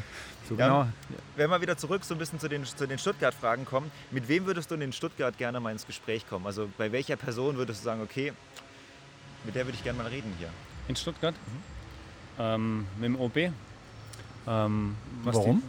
so 0.48 0.56
genau. 0.56 0.82
Ja, 0.82 0.88
wenn 1.36 1.50
wir 1.50 1.60
wieder 1.60 1.76
zurück 1.76 2.04
so 2.04 2.14
ein 2.14 2.18
bisschen 2.18 2.40
zu 2.40 2.48
den, 2.48 2.64
zu 2.64 2.86
den 2.86 2.98
Stuttgart-Fragen 2.98 3.64
kommen, 3.64 3.90
mit 4.10 4.28
wem 4.28 4.46
würdest 4.46 4.70
du 4.70 4.74
in 4.74 4.92
Stuttgart 4.92 5.36
gerne 5.36 5.60
mal 5.60 5.70
ins 5.72 5.86
Gespräch 5.86 6.28
kommen? 6.28 6.46
Also 6.46 6.68
bei 6.78 6.90
welcher 6.92 7.16
Person 7.16 7.56
würdest 7.56 7.80
du 7.80 7.84
sagen, 7.84 8.02
okay, 8.02 8.32
mit 9.44 9.54
der 9.54 9.66
würde 9.66 9.76
ich 9.76 9.84
gerne 9.84 9.98
mal 9.98 10.08
reden 10.08 10.32
hier? 10.38 10.48
In 10.88 10.96
Stuttgart? 10.96 11.34
Mhm 11.34 11.78
ähm, 12.38 12.86
mit 12.96 13.06
dem 13.06 13.20
OB. 13.20 13.36
Ähm, 14.46 14.96
Warum? 15.24 15.62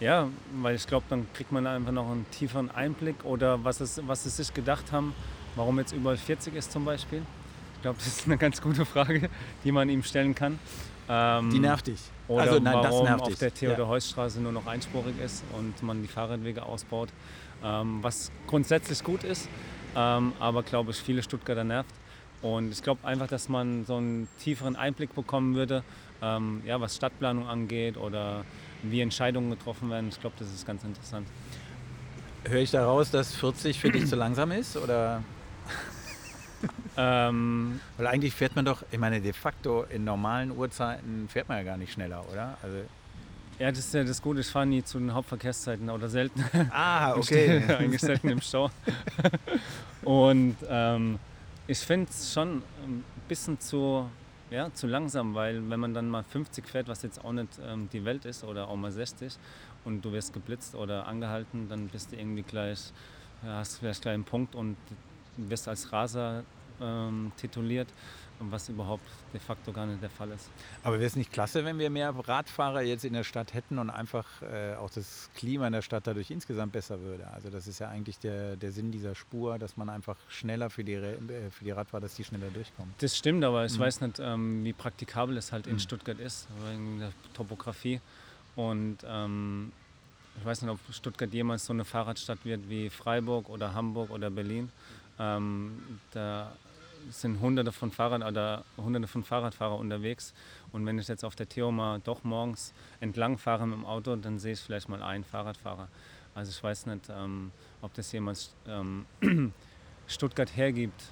Die, 0.00 0.04
ja, 0.04 0.28
weil 0.60 0.74
ich 0.74 0.86
glaube, 0.86 1.06
dann 1.08 1.26
kriegt 1.32 1.52
man 1.52 1.66
einfach 1.66 1.92
noch 1.92 2.10
einen 2.10 2.26
tieferen 2.30 2.70
Einblick 2.70 3.24
oder 3.24 3.62
was, 3.64 3.80
es, 3.80 4.00
was 4.06 4.24
sie 4.24 4.30
sich 4.30 4.52
gedacht 4.52 4.90
haben, 4.92 5.14
warum 5.54 5.78
jetzt 5.78 5.92
überall 5.92 6.16
40 6.16 6.54
ist 6.54 6.72
zum 6.72 6.84
Beispiel. 6.84 7.22
Ich 7.76 7.82
glaube, 7.82 7.98
das 7.98 8.08
ist 8.08 8.26
eine 8.26 8.36
ganz 8.36 8.60
gute 8.60 8.84
Frage, 8.84 9.30
die 9.64 9.72
man 9.72 9.88
ihm 9.88 10.02
stellen 10.02 10.34
kann. 10.34 10.58
Ähm, 11.08 11.50
die 11.50 11.58
nervt 11.58 11.86
dich. 11.86 12.00
Oder 12.32 12.42
also, 12.42 12.58
nein, 12.58 12.74
warum 12.74 13.06
auf 13.08 13.28
dich. 13.28 13.38
der 13.38 13.52
Theodor-Heuss-Straße 13.52 14.40
nur 14.40 14.52
noch 14.52 14.66
einspurig 14.66 15.14
ist 15.22 15.44
und 15.56 15.82
man 15.82 16.02
die 16.02 16.08
Fahrradwege 16.08 16.62
ausbaut. 16.64 17.10
Ähm, 17.64 17.98
was 18.02 18.32
grundsätzlich 18.46 19.04
gut 19.04 19.22
ist, 19.22 19.48
ähm, 19.94 20.32
aber 20.40 20.62
glaube 20.62 20.90
ich 20.90 20.96
viele 20.96 21.22
Stuttgarter 21.22 21.64
nervt. 21.64 21.94
Und 22.40 22.72
ich 22.72 22.82
glaube 22.82 23.06
einfach, 23.06 23.28
dass 23.28 23.48
man 23.48 23.84
so 23.84 23.96
einen 23.96 24.28
tieferen 24.40 24.74
Einblick 24.74 25.14
bekommen 25.14 25.54
würde, 25.54 25.84
ähm, 26.22 26.62
ja, 26.66 26.80
was 26.80 26.96
Stadtplanung 26.96 27.46
angeht 27.46 27.96
oder 27.96 28.44
wie 28.82 29.00
Entscheidungen 29.00 29.50
getroffen 29.50 29.90
werden. 29.90 30.08
Ich 30.08 30.20
glaube, 30.20 30.34
das 30.38 30.52
ist 30.52 30.66
ganz 30.66 30.82
interessant. 30.82 31.28
Höre 32.44 32.60
ich 32.60 32.72
daraus, 32.72 33.10
dass 33.10 33.34
40 33.34 33.78
für 33.78 33.90
dich 33.90 34.06
zu 34.06 34.16
langsam 34.16 34.50
ist? 34.50 34.76
Oder? 34.76 35.22
Ähm, 36.96 37.80
Weil 37.96 38.06
eigentlich 38.06 38.34
fährt 38.34 38.56
man 38.56 38.64
doch, 38.64 38.82
ich 38.90 38.98
meine, 38.98 39.20
de 39.20 39.32
facto 39.32 39.84
in 39.88 40.04
normalen 40.04 40.50
Uhrzeiten 40.50 41.28
fährt 41.28 41.48
man 41.48 41.58
ja 41.58 41.64
gar 41.64 41.76
nicht 41.76 41.92
schneller, 41.92 42.24
oder? 42.30 42.58
Also 42.62 42.78
ja, 43.58 43.70
das 43.70 43.78
ist 43.80 43.94
ja 43.94 44.02
das 44.02 44.20
Gute, 44.20 44.40
ich 44.40 44.48
fahre 44.48 44.66
nie 44.66 44.82
zu 44.82 44.98
den 44.98 45.14
Hauptverkehrszeiten 45.14 45.88
oder 45.88 46.08
selten. 46.08 46.44
Ah, 46.70 47.12
okay. 47.16 47.62
eigentlich 47.68 48.00
selten 48.00 48.28
im 48.28 48.40
Stau. 48.40 48.70
Und 50.02 50.56
ähm, 50.68 51.18
ich 51.66 51.78
finde 51.78 52.10
es 52.10 52.32
schon 52.32 52.62
ein 52.82 53.04
bisschen 53.28 53.60
zu, 53.60 54.08
ja, 54.50 54.72
zu 54.74 54.86
langsam, 54.86 55.34
weil 55.34 55.62
wenn 55.70 55.78
man 55.78 55.94
dann 55.94 56.08
mal 56.08 56.24
50 56.24 56.66
fährt, 56.66 56.88
was 56.88 57.02
jetzt 57.02 57.24
auch 57.24 57.32
nicht 57.32 57.50
ähm, 57.64 57.88
die 57.92 58.04
Welt 58.04 58.24
ist, 58.24 58.42
oder 58.42 58.68
auch 58.68 58.76
mal 58.76 58.90
60, 58.90 59.38
und 59.84 60.04
du 60.04 60.12
wirst 60.12 60.32
geblitzt 60.32 60.74
oder 60.74 61.06
angehalten, 61.06 61.68
dann 61.68 61.88
bist 61.88 62.12
du 62.12 62.16
irgendwie 62.16 62.42
gleich, 62.42 62.92
hast 63.44 63.78
vielleicht 63.78 64.02
gleich 64.02 64.14
einen 64.14 64.24
Punkt 64.24 64.54
und 64.54 64.76
wirst 65.36 65.68
als 65.68 65.92
Raser 65.92 66.42
ähm, 66.82 67.32
tituliert 67.36 67.88
was 68.50 68.68
überhaupt 68.68 69.04
de 69.32 69.40
facto 69.40 69.72
gar 69.72 69.86
nicht 69.86 70.02
der 70.02 70.10
Fall 70.10 70.30
ist. 70.30 70.50
Aber 70.82 70.96
wäre 70.96 71.06
es 71.06 71.16
nicht 71.16 71.32
klasse, 71.32 71.64
wenn 71.64 71.78
wir 71.78 71.90
mehr 71.90 72.10
Radfahrer 72.10 72.82
jetzt 72.82 73.04
in 73.04 73.12
der 73.12 73.24
Stadt 73.24 73.54
hätten 73.54 73.78
und 73.78 73.90
einfach 73.90 74.26
äh, 74.42 74.74
auch 74.74 74.90
das 74.90 75.30
Klima 75.34 75.66
in 75.66 75.72
der 75.72 75.82
Stadt 75.82 76.06
dadurch 76.06 76.30
insgesamt 76.30 76.72
besser 76.72 77.00
würde? 77.00 77.26
Also 77.28 77.50
das 77.50 77.66
ist 77.66 77.78
ja 77.78 77.88
eigentlich 77.88 78.18
der, 78.18 78.56
der 78.56 78.72
Sinn 78.72 78.90
dieser 78.90 79.14
Spur, 79.14 79.58
dass 79.58 79.76
man 79.76 79.88
einfach 79.88 80.16
schneller 80.28 80.70
für 80.70 80.84
die, 80.84 80.94
äh, 80.94 81.50
für 81.50 81.64
die 81.64 81.70
Radfahrer, 81.70 82.02
dass 82.02 82.14
die 82.14 82.24
schneller 82.24 82.50
durchkommen. 82.50 82.94
Das 82.98 83.16
stimmt, 83.16 83.44
aber 83.44 83.64
ich 83.64 83.76
mhm. 83.76 83.82
weiß 83.82 84.00
nicht, 84.00 84.18
ähm, 84.20 84.64
wie 84.64 84.72
praktikabel 84.72 85.36
es 85.36 85.52
halt 85.52 85.66
in 85.66 85.74
mhm. 85.74 85.80
Stuttgart 85.80 86.18
ist, 86.18 86.48
wegen 86.68 86.98
der 86.98 87.12
Topografie. 87.34 88.00
Und 88.56 88.98
ähm, 89.06 89.72
ich 90.38 90.44
weiß 90.44 90.62
nicht, 90.62 90.70
ob 90.70 90.78
Stuttgart 90.90 91.32
jemals 91.32 91.66
so 91.66 91.72
eine 91.72 91.84
Fahrradstadt 91.84 92.44
wird 92.44 92.68
wie 92.68 92.90
Freiburg 92.90 93.48
oder 93.48 93.74
Hamburg 93.74 94.10
oder 94.10 94.30
Berlin. 94.30 94.70
Ähm, 95.18 95.78
da 96.12 96.52
sind 97.10 97.40
hunderte 97.40 97.72
von 97.72 97.90
Fahrrad 97.90 98.22
oder 98.24 98.64
hunderte 98.76 99.06
von 99.06 99.24
Fahrradfahrer 99.24 99.76
unterwegs. 99.78 100.32
Und 100.72 100.86
wenn 100.86 100.98
ich 100.98 101.08
jetzt 101.08 101.24
auf 101.24 101.36
der 101.36 101.48
Theo 101.48 101.70
mal 101.72 102.00
doch 102.00 102.24
morgens 102.24 102.72
entlang 103.00 103.38
fahre 103.38 103.66
mit 103.66 103.78
dem 103.78 103.86
Auto, 103.86 104.16
dann 104.16 104.38
sehe 104.38 104.52
ich 104.52 104.60
vielleicht 104.60 104.88
mal 104.88 105.02
einen 105.02 105.24
Fahrradfahrer. 105.24 105.88
Also 106.34 106.50
ich 106.50 106.62
weiß 106.62 106.86
nicht, 106.86 107.10
ähm, 107.10 107.52
ob 107.82 107.92
das 107.94 108.10
jemals 108.12 108.54
ähm, 108.66 109.06
Stuttgart 110.06 110.56
hergibt. 110.56 111.02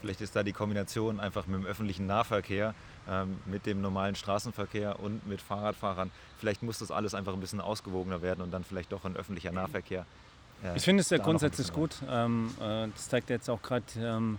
Vielleicht 0.00 0.20
ist 0.20 0.36
da 0.36 0.42
die 0.42 0.52
Kombination 0.52 1.20
einfach 1.20 1.46
mit 1.46 1.60
dem 1.60 1.66
öffentlichen 1.66 2.06
Nahverkehr, 2.06 2.74
ähm, 3.08 3.38
mit 3.46 3.66
dem 3.66 3.80
normalen 3.80 4.14
Straßenverkehr 4.14 5.00
und 5.00 5.26
mit 5.26 5.40
Fahrradfahrern. 5.40 6.10
Vielleicht 6.38 6.62
muss 6.62 6.78
das 6.78 6.90
alles 6.90 7.14
einfach 7.14 7.32
ein 7.32 7.40
bisschen 7.40 7.60
ausgewogener 7.60 8.22
werden 8.22 8.42
und 8.42 8.50
dann 8.50 8.64
vielleicht 8.64 8.92
doch 8.92 9.04
ein 9.04 9.16
öffentlicher 9.16 9.52
Nahverkehr. 9.52 10.06
Äh, 10.62 10.76
ich 10.76 10.84
finde 10.84 11.00
es 11.02 11.10
ja 11.10 11.18
grundsätzlich 11.18 11.72
gut. 11.72 11.96
Ähm, 12.08 12.50
äh, 12.60 12.88
das 12.88 13.08
zeigt 13.08 13.30
jetzt 13.30 13.48
auch 13.48 13.62
gerade 13.62 13.84
ähm, 13.96 14.38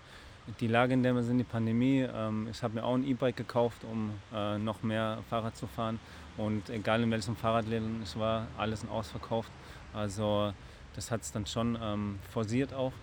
die 0.59 0.67
Lage, 0.67 0.93
in 0.93 1.03
der 1.03 1.15
wir 1.15 1.23
sind, 1.23 1.37
die 1.37 1.43
Pandemie. 1.43 2.01
Ähm, 2.01 2.47
ich 2.51 2.61
habe 2.61 2.75
mir 2.75 2.83
auch 2.83 2.95
ein 2.95 3.05
E-Bike 3.05 3.35
gekauft, 3.35 3.83
um 3.83 4.11
äh, 4.33 4.57
noch 4.57 4.83
mehr 4.83 5.19
Fahrrad 5.29 5.55
zu 5.57 5.67
fahren. 5.67 5.99
Und 6.37 6.69
egal 6.69 7.01
in 7.03 7.11
welchem 7.11 7.35
Fahrradladen 7.35 8.01
ich 8.03 8.17
war, 8.17 8.47
alles 8.57 8.87
ausverkauft. 8.87 9.51
Also 9.93 10.53
das 10.95 11.11
hat 11.11 11.21
es 11.21 11.31
dann 11.31 11.45
schon 11.45 11.77
ähm, 11.81 12.19
forciert 12.31 12.73
auch. 12.73 12.93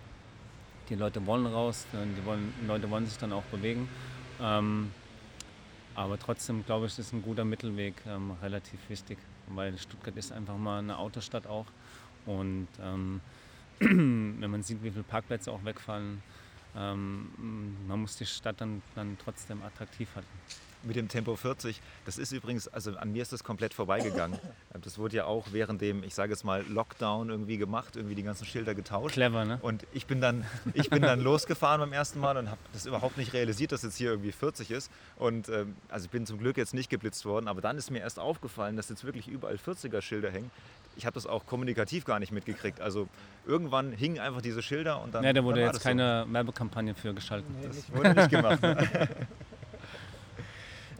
Die 0.89 0.95
Leute 0.95 1.25
wollen 1.25 1.45
raus, 1.45 1.87
die, 1.93 2.25
wollen, 2.25 2.53
die 2.61 2.67
Leute 2.67 2.89
wollen 2.89 3.05
sich 3.05 3.17
dann 3.17 3.31
auch 3.33 3.43
bewegen. 3.43 3.89
Ähm, 4.41 4.91
aber 5.95 6.17
trotzdem 6.19 6.65
glaube 6.65 6.87
ich, 6.87 6.97
ist 6.97 7.13
ein 7.13 7.21
guter 7.21 7.45
Mittelweg 7.45 7.95
ähm, 8.07 8.31
relativ 8.41 8.79
wichtig, 8.89 9.17
weil 9.47 9.77
Stuttgart 9.77 10.15
ist 10.17 10.31
einfach 10.31 10.57
mal 10.57 10.79
eine 10.79 10.97
Autostadt 10.97 11.47
auch. 11.47 11.65
Und 12.25 12.67
ähm, 12.81 13.21
wenn 13.79 14.49
man 14.49 14.63
sieht, 14.63 14.83
wie 14.83 14.91
viele 14.91 15.03
Parkplätze 15.03 15.51
auch 15.51 15.63
wegfallen, 15.63 16.21
ähm, 16.75 17.75
man 17.87 18.01
muss 18.01 18.17
die 18.17 18.25
Stadt 18.25 18.59
dann, 18.59 18.81
dann 18.95 19.17
trotzdem 19.23 19.61
attraktiv 19.63 20.09
halten. 20.15 20.27
mit 20.85 20.95
dem 20.97 21.07
Tempo 21.07 21.35
40, 21.35 21.79
das 22.05 22.17
ist 22.17 22.31
übrigens, 22.33 22.67
also 22.67 22.95
an 22.97 23.13
mir 23.13 23.21
ist 23.21 23.31
das 23.31 23.43
komplett 23.43 23.73
vorbeigegangen. 23.73 24.37
Das 24.81 24.97
wurde 24.97 25.15
ja 25.15 25.25
auch 25.25 25.47
während 25.51 25.81
dem, 25.81 26.03
ich 26.03 26.15
sage 26.15 26.33
jetzt 26.33 26.43
mal, 26.43 26.65
Lockdown 26.67 27.29
irgendwie 27.29 27.57
gemacht, 27.57 27.95
irgendwie 27.95 28.15
die 28.15 28.23
ganzen 28.23 28.45
Schilder 28.45 28.73
getauscht. 28.73 29.13
Clever, 29.13 29.45
ne? 29.45 29.59
Und 29.61 29.85
ich 29.93 30.07
bin 30.07 30.19
dann, 30.19 30.45
ich 30.73 30.89
bin 30.89 31.03
dann 31.03 31.19
losgefahren 31.21 31.79
beim 31.79 31.93
ersten 31.93 32.19
Mal 32.19 32.35
und 32.37 32.49
habe 32.49 32.59
das 32.73 32.87
überhaupt 32.87 33.17
nicht 33.17 33.33
realisiert, 33.33 33.71
dass 33.71 33.83
jetzt 33.83 33.95
hier 33.95 34.09
irgendwie 34.09 34.31
40 34.31 34.71
ist. 34.71 34.91
Und 35.15 35.47
ähm, 35.47 35.75
also 35.89 36.05
ich 36.05 36.11
bin 36.11 36.25
zum 36.25 36.39
Glück 36.39 36.57
jetzt 36.57 36.73
nicht 36.73 36.89
geblitzt 36.89 37.23
worden, 37.23 37.47
aber 37.47 37.61
dann 37.61 37.77
ist 37.77 37.91
mir 37.91 37.99
erst 37.99 38.19
aufgefallen, 38.19 38.75
dass 38.75 38.89
jetzt 38.89 39.05
wirklich 39.05 39.27
überall 39.27 39.55
40er 39.55 40.01
Schilder 40.01 40.31
hängen. 40.31 40.49
Ich 40.95 41.05
habe 41.05 41.15
das 41.15 41.25
auch 41.25 41.45
kommunikativ 41.45 42.05
gar 42.05 42.19
nicht 42.19 42.31
mitgekriegt. 42.31 42.81
Also 42.81 43.07
irgendwann 43.45 43.91
hingen 43.91 44.19
einfach 44.19 44.41
diese 44.41 44.61
Schilder 44.61 45.01
und 45.01 45.13
dann. 45.13 45.23
Ja, 45.23 45.33
da 45.33 45.43
wurde 45.43 45.61
jetzt 45.61 45.75
das 45.75 45.83
so. 45.83 45.89
keine 45.89 46.25
Werbekampagne 46.29 46.95
für 46.95 47.13
geschalten. 47.13 47.55
Das 47.63 47.91
wurde 47.91 48.13
nicht 48.13 48.29
gemacht. 48.29 48.59
Ne? 48.73 49.09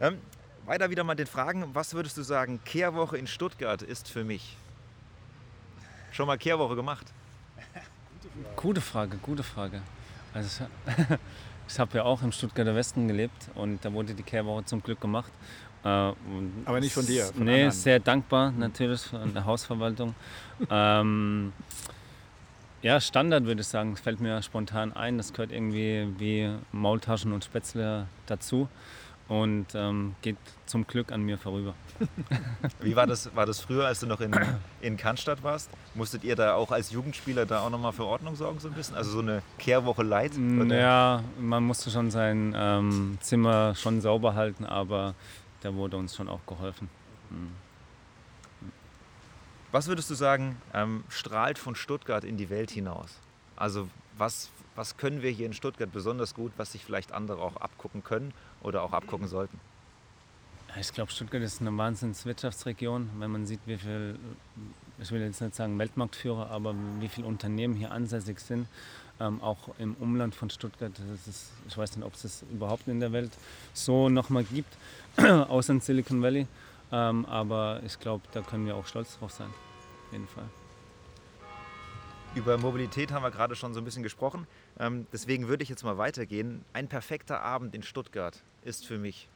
ähm, 0.00 0.18
weiter 0.66 0.90
wieder 0.90 1.04
mal 1.04 1.14
den 1.14 1.26
Fragen. 1.26 1.74
Was 1.74 1.94
würdest 1.94 2.16
du 2.16 2.22
sagen, 2.22 2.60
Kehrwoche 2.64 3.16
in 3.16 3.26
Stuttgart 3.26 3.82
ist 3.82 4.08
für 4.08 4.24
mich? 4.24 4.56
Schon 6.10 6.26
mal 6.26 6.38
Kehrwoche 6.38 6.76
gemacht? 6.76 7.12
Gute 8.56 8.80
Frage, 8.80 9.16
gute 9.18 9.42
Frage. 9.42 9.82
Also 10.32 10.64
ich 11.68 11.78
habe 11.78 11.98
ja 11.98 12.04
auch 12.04 12.22
im 12.22 12.32
Stuttgarter 12.32 12.74
Westen 12.74 13.08
gelebt 13.08 13.48
und 13.54 13.84
da 13.84 13.92
wurde 13.92 14.14
die 14.14 14.22
Kehrwoche 14.22 14.64
zum 14.64 14.82
Glück 14.82 15.00
gemacht. 15.00 15.32
Äh, 15.84 16.12
Aber 16.64 16.80
nicht 16.80 16.94
von 16.94 17.06
dir, 17.06 17.26
von 17.26 17.44
nee, 17.44 17.54
anderen. 17.54 17.70
sehr 17.72 18.00
dankbar 18.00 18.52
natürlich 18.52 19.02
von 19.02 19.32
der 19.34 19.44
Hausverwaltung. 19.44 20.14
ähm, 20.70 21.52
ja, 22.82 23.00
Standard 23.00 23.44
würde 23.44 23.60
ich 23.62 23.66
sagen, 23.66 23.96
fällt 23.96 24.20
mir 24.20 24.42
spontan 24.42 24.92
ein. 24.92 25.16
Das 25.18 25.32
gehört 25.32 25.52
irgendwie 25.52 26.08
wie 26.18 26.50
Maultaschen 26.72 27.32
und 27.32 27.44
Spätzle 27.44 28.06
dazu 28.26 28.68
und 29.28 29.66
ähm, 29.74 30.14
geht 30.20 30.36
zum 30.66 30.86
Glück 30.86 31.10
an 31.10 31.22
mir 31.22 31.38
vorüber. 31.38 31.74
Wie 32.80 32.94
war 32.94 33.06
das, 33.06 33.34
war 33.34 33.46
das 33.46 33.60
früher, 33.60 33.86
als 33.86 34.00
du 34.00 34.06
noch 34.06 34.20
in, 34.20 34.32
in 34.82 34.96
Cannstatt 34.96 35.42
warst? 35.42 35.70
Musstet 35.94 36.24
ihr 36.24 36.36
da 36.36 36.54
auch 36.54 36.70
als 36.70 36.90
Jugendspieler 36.90 37.46
da 37.46 37.60
auch 37.60 37.70
nochmal 37.70 37.92
für 37.92 38.04
Ordnung 38.04 38.36
sorgen 38.36 38.60
so 38.60 38.68
ein 38.68 38.74
bisschen? 38.74 38.96
Also 38.96 39.12
so 39.12 39.20
eine 39.20 39.42
Kehrwoche 39.58 40.02
Light? 40.02 40.32
oder? 40.36 40.78
Ja, 40.78 41.24
man 41.40 41.64
musste 41.64 41.90
schon 41.90 42.10
sein 42.10 42.54
ähm, 42.56 43.18
Zimmer 43.20 43.74
schon 43.74 44.00
sauber 44.00 44.34
halten, 44.34 44.66
aber 44.66 45.14
da 45.64 45.74
wurde 45.74 45.96
uns 45.96 46.14
schon 46.14 46.28
auch 46.28 46.44
geholfen. 46.46 46.88
Mhm. 47.30 47.52
Was 49.72 49.88
würdest 49.88 50.10
du 50.10 50.14
sagen, 50.14 50.60
ähm, 50.72 51.02
strahlt 51.08 51.58
von 51.58 51.74
Stuttgart 51.74 52.22
in 52.22 52.36
die 52.36 52.50
Welt 52.50 52.70
hinaus? 52.70 53.18
Also 53.56 53.88
was, 54.16 54.50
was 54.76 54.96
können 54.96 55.22
wir 55.22 55.30
hier 55.30 55.46
in 55.46 55.52
Stuttgart 55.52 55.90
besonders 55.90 56.34
gut, 56.34 56.52
was 56.58 56.72
sich 56.72 56.84
vielleicht 56.84 57.12
andere 57.12 57.42
auch 57.42 57.56
abgucken 57.56 58.04
können 58.04 58.32
oder 58.62 58.82
auch 58.82 58.92
abgucken 58.92 59.26
sollten? 59.26 59.58
Ich 60.78 60.92
glaube, 60.92 61.10
Stuttgart 61.10 61.42
ist 61.42 61.60
eine 61.60 61.76
Wahnsinnswirtschaftsregion, 61.76 63.10
wenn 63.18 63.30
man 63.30 63.46
sieht, 63.46 63.60
wie 63.66 63.78
viel, 63.78 64.18
ich 64.98 65.10
will 65.12 65.22
jetzt 65.22 65.40
nicht 65.40 65.54
sagen 65.54 65.78
Weltmarktführer, 65.78 66.50
aber 66.50 66.74
wie 67.00 67.08
viele 67.08 67.26
Unternehmen 67.26 67.74
hier 67.74 67.90
ansässig 67.90 68.40
sind, 68.40 68.68
ähm, 69.20 69.40
auch 69.40 69.58
im 69.78 69.94
Umland 69.94 70.34
von 70.34 70.50
Stuttgart. 70.50 70.92
Ist, 71.26 71.52
ich 71.68 71.76
weiß 71.76 71.96
nicht, 71.96 72.04
ob 72.04 72.14
es 72.14 72.22
das 72.22 72.44
überhaupt 72.50 72.88
in 72.88 73.00
der 73.00 73.12
Welt 73.12 73.32
so 73.72 74.08
nochmal 74.08 74.44
gibt, 74.44 74.76
außer 75.16 75.72
in 75.72 75.80
Silicon 75.80 76.22
Valley. 76.22 76.46
Ähm, 76.92 77.24
aber 77.26 77.80
ich 77.84 77.98
glaube, 77.98 78.24
da 78.32 78.42
können 78.42 78.66
wir 78.66 78.76
auch 78.76 78.86
stolz 78.86 79.18
drauf 79.18 79.32
sein. 79.32 79.48
Auf 79.48 80.12
jeden 80.12 80.28
Fall. 80.28 80.48
Über 82.34 82.58
Mobilität 82.58 83.12
haben 83.12 83.22
wir 83.22 83.30
gerade 83.30 83.54
schon 83.54 83.74
so 83.74 83.80
ein 83.80 83.84
bisschen 83.84 84.02
gesprochen. 84.02 84.46
Ähm, 84.78 85.06
deswegen 85.12 85.46
würde 85.46 85.62
ich 85.62 85.68
jetzt 85.68 85.84
mal 85.84 85.98
weitergehen. 85.98 86.64
Ein 86.72 86.88
perfekter 86.88 87.40
Abend 87.40 87.74
in 87.74 87.82
Stuttgart 87.84 88.42
ist 88.62 88.86
für 88.86 88.98
mich. 88.98 89.28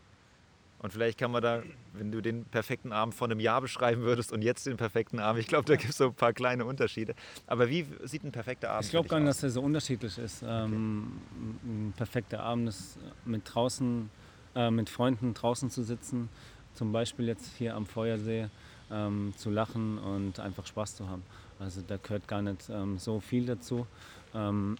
Und 0.80 0.92
vielleicht 0.92 1.18
kann 1.18 1.32
man 1.32 1.42
da, 1.42 1.62
wenn 1.92 2.12
du 2.12 2.20
den 2.20 2.44
perfekten 2.44 2.92
Abend 2.92 3.14
vor 3.14 3.26
einem 3.28 3.40
Jahr 3.40 3.60
beschreiben 3.60 4.02
würdest 4.02 4.32
und 4.32 4.42
jetzt 4.42 4.64
den 4.66 4.76
perfekten 4.76 5.18
Abend, 5.18 5.40
ich 5.40 5.48
glaube, 5.48 5.64
da 5.64 5.74
gibt 5.76 5.90
es 5.90 5.96
so 5.96 6.06
ein 6.06 6.14
paar 6.14 6.32
kleine 6.32 6.64
Unterschiede. 6.64 7.14
Aber 7.46 7.68
wie 7.68 7.84
sieht 8.04 8.22
ein 8.22 8.30
perfekter 8.30 8.70
Abend 8.70 8.84
Ich 8.84 8.90
glaube 8.90 9.08
gar 9.08 9.18
nicht, 9.18 9.28
aus? 9.28 9.36
dass 9.36 9.42
er 9.44 9.50
so 9.50 9.62
unterschiedlich 9.62 10.16
ist. 10.18 10.42
Ähm, 10.46 11.20
ein 11.64 11.94
perfekter 11.96 12.40
Abend 12.44 12.68
ist 12.68 12.96
mit 13.24 13.42
draußen, 13.44 14.08
äh, 14.54 14.70
mit 14.70 14.88
Freunden 14.88 15.34
draußen 15.34 15.68
zu 15.70 15.82
sitzen, 15.82 16.28
zum 16.74 16.92
Beispiel 16.92 17.26
jetzt 17.26 17.52
hier 17.56 17.74
am 17.74 17.84
Feuersee, 17.84 18.48
ähm, 18.90 19.34
zu 19.36 19.50
lachen 19.50 19.98
und 19.98 20.38
einfach 20.40 20.64
Spaß 20.64 20.96
zu 20.96 21.08
haben. 21.08 21.22
Also 21.58 21.82
da 21.86 21.96
gehört 21.96 22.28
gar 22.28 22.40
nicht 22.40 22.68
ähm, 22.70 22.98
so 22.98 23.20
viel 23.20 23.46
dazu. 23.46 23.86
Man 24.34 24.76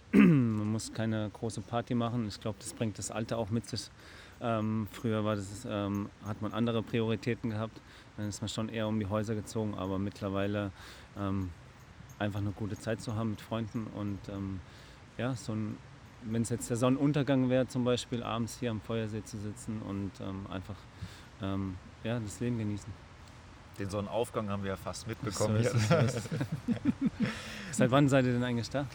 muss 0.71 0.93
keine 0.93 1.29
große 1.33 1.61
Party 1.61 1.95
machen. 1.95 2.27
Ich 2.27 2.39
glaube, 2.39 2.57
das 2.59 2.71
bringt 2.71 2.99
das 2.99 3.09
Alter 3.09 3.39
auch 3.39 3.49
mit 3.49 3.67
sich. 3.67 3.89
Ähm, 4.41 4.87
früher 4.91 5.25
war 5.25 5.35
das, 5.35 5.67
ähm, 5.69 6.09
hat 6.25 6.41
man 6.41 6.53
andere 6.53 6.81
Prioritäten 6.81 7.49
gehabt. 7.49 7.81
Dann 8.17 8.29
ist 8.29 8.41
man 8.41 8.49
schon 8.49 8.69
eher 8.69 8.87
um 8.87 8.99
die 8.99 9.07
Häuser 9.07 9.35
gezogen, 9.35 9.75
aber 9.75 9.99
mittlerweile 9.99 10.71
ähm, 11.17 11.49
einfach 12.19 12.39
eine 12.39 12.51
gute 12.51 12.77
Zeit 12.77 13.01
zu 13.01 13.15
haben 13.15 13.31
mit 13.31 13.41
Freunden 13.41 13.87
und 13.95 14.19
ähm, 14.29 14.59
ja, 15.17 15.35
so 15.35 15.53
ein, 15.53 15.77
wenn 16.23 16.41
es 16.41 16.49
jetzt 16.49 16.69
der 16.69 16.77
Sonnenuntergang 16.77 17.49
wäre, 17.49 17.67
zum 17.67 17.83
Beispiel 17.83 18.23
abends 18.23 18.57
hier 18.59 18.71
am 18.71 18.81
Feuersee 18.81 19.23
zu 19.23 19.37
sitzen 19.37 19.81
und 19.81 20.11
ähm, 20.21 20.45
einfach 20.49 20.75
ähm, 21.41 21.77
ja, 22.03 22.19
das 22.19 22.39
Leben 22.39 22.57
genießen. 22.57 22.91
Den 23.77 23.89
Sonnenaufgang 23.89 24.49
haben 24.49 24.63
wir 24.63 24.71
ja 24.71 24.75
fast 24.75 25.07
mitbekommen. 25.07 25.63
So 25.63 25.77
ist 25.77 25.87
so 25.87 25.95
ist. 25.95 26.29
Seit 27.71 27.91
wann 27.91 28.09
seid 28.09 28.25
ihr 28.25 28.33
denn 28.33 28.43
eigentlich 28.43 28.69
da? 28.69 28.85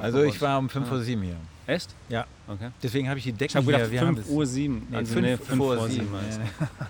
Also 0.00 0.22
ich 0.24 0.40
war 0.40 0.58
um 0.58 0.68
5 0.68 0.88
Ah. 0.90 0.92
Uhr 0.94 1.02
7 1.02 1.22
hier. 1.22 1.36
Echt? 1.66 1.94
Ja. 2.08 2.26
Okay. 2.46 2.70
Deswegen 2.82 3.08
habe 3.08 3.18
ich 3.18 3.24
die 3.24 3.32
Decken 3.32 3.50
Ich 3.52 3.56
habe 3.56 3.66
gedacht, 3.66 3.82
hier. 3.84 3.92
Wir 3.92 4.00
haben 4.02 4.16
5 4.16 4.26
es- 4.26 4.32
Uhr 4.32 4.46
7. 4.46 4.86
Nee, 4.90 4.96
Also, 4.98 5.12
fünf 5.14 5.26
nee, 5.26 5.36
5 5.36 5.58
vor 5.58 5.76
vor 5.76 5.88
sieben. 5.88 6.06
7. 6.06 6.14
alles 6.16 6.38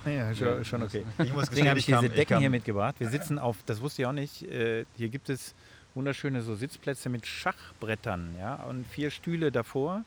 Ja, 0.05 0.11
ja, 0.13 0.35
schon, 0.35 0.65
schon 0.65 0.83
okay. 0.83 1.05
Deswegen 1.19 1.69
habe 1.69 1.79
ich 1.79 1.87
diese 1.87 2.09
Decken 2.09 2.39
hier 2.39 2.51
mitgebracht. 2.51 2.97
Wir 2.99 3.09
sitzen 3.09 3.39
auf, 3.39 3.59
das 3.67 3.81
wusste 3.81 4.03
ich 4.03 4.07
auch 4.07 4.13
nicht, 4.13 4.43
äh, 4.51 4.85
hier 4.97 5.09
gibt 5.11 5.29
es 5.31 5.55
wunderschöne 5.95 6.43
so 6.43 6.57
Sitzplätze 6.57 7.09
mit 7.09 7.25
Schachbrettern 7.27 8.35
ja, 8.39 8.57
und 8.65 8.85
vier 8.87 9.11
Stühle 9.11 9.53
davor. 9.53 10.03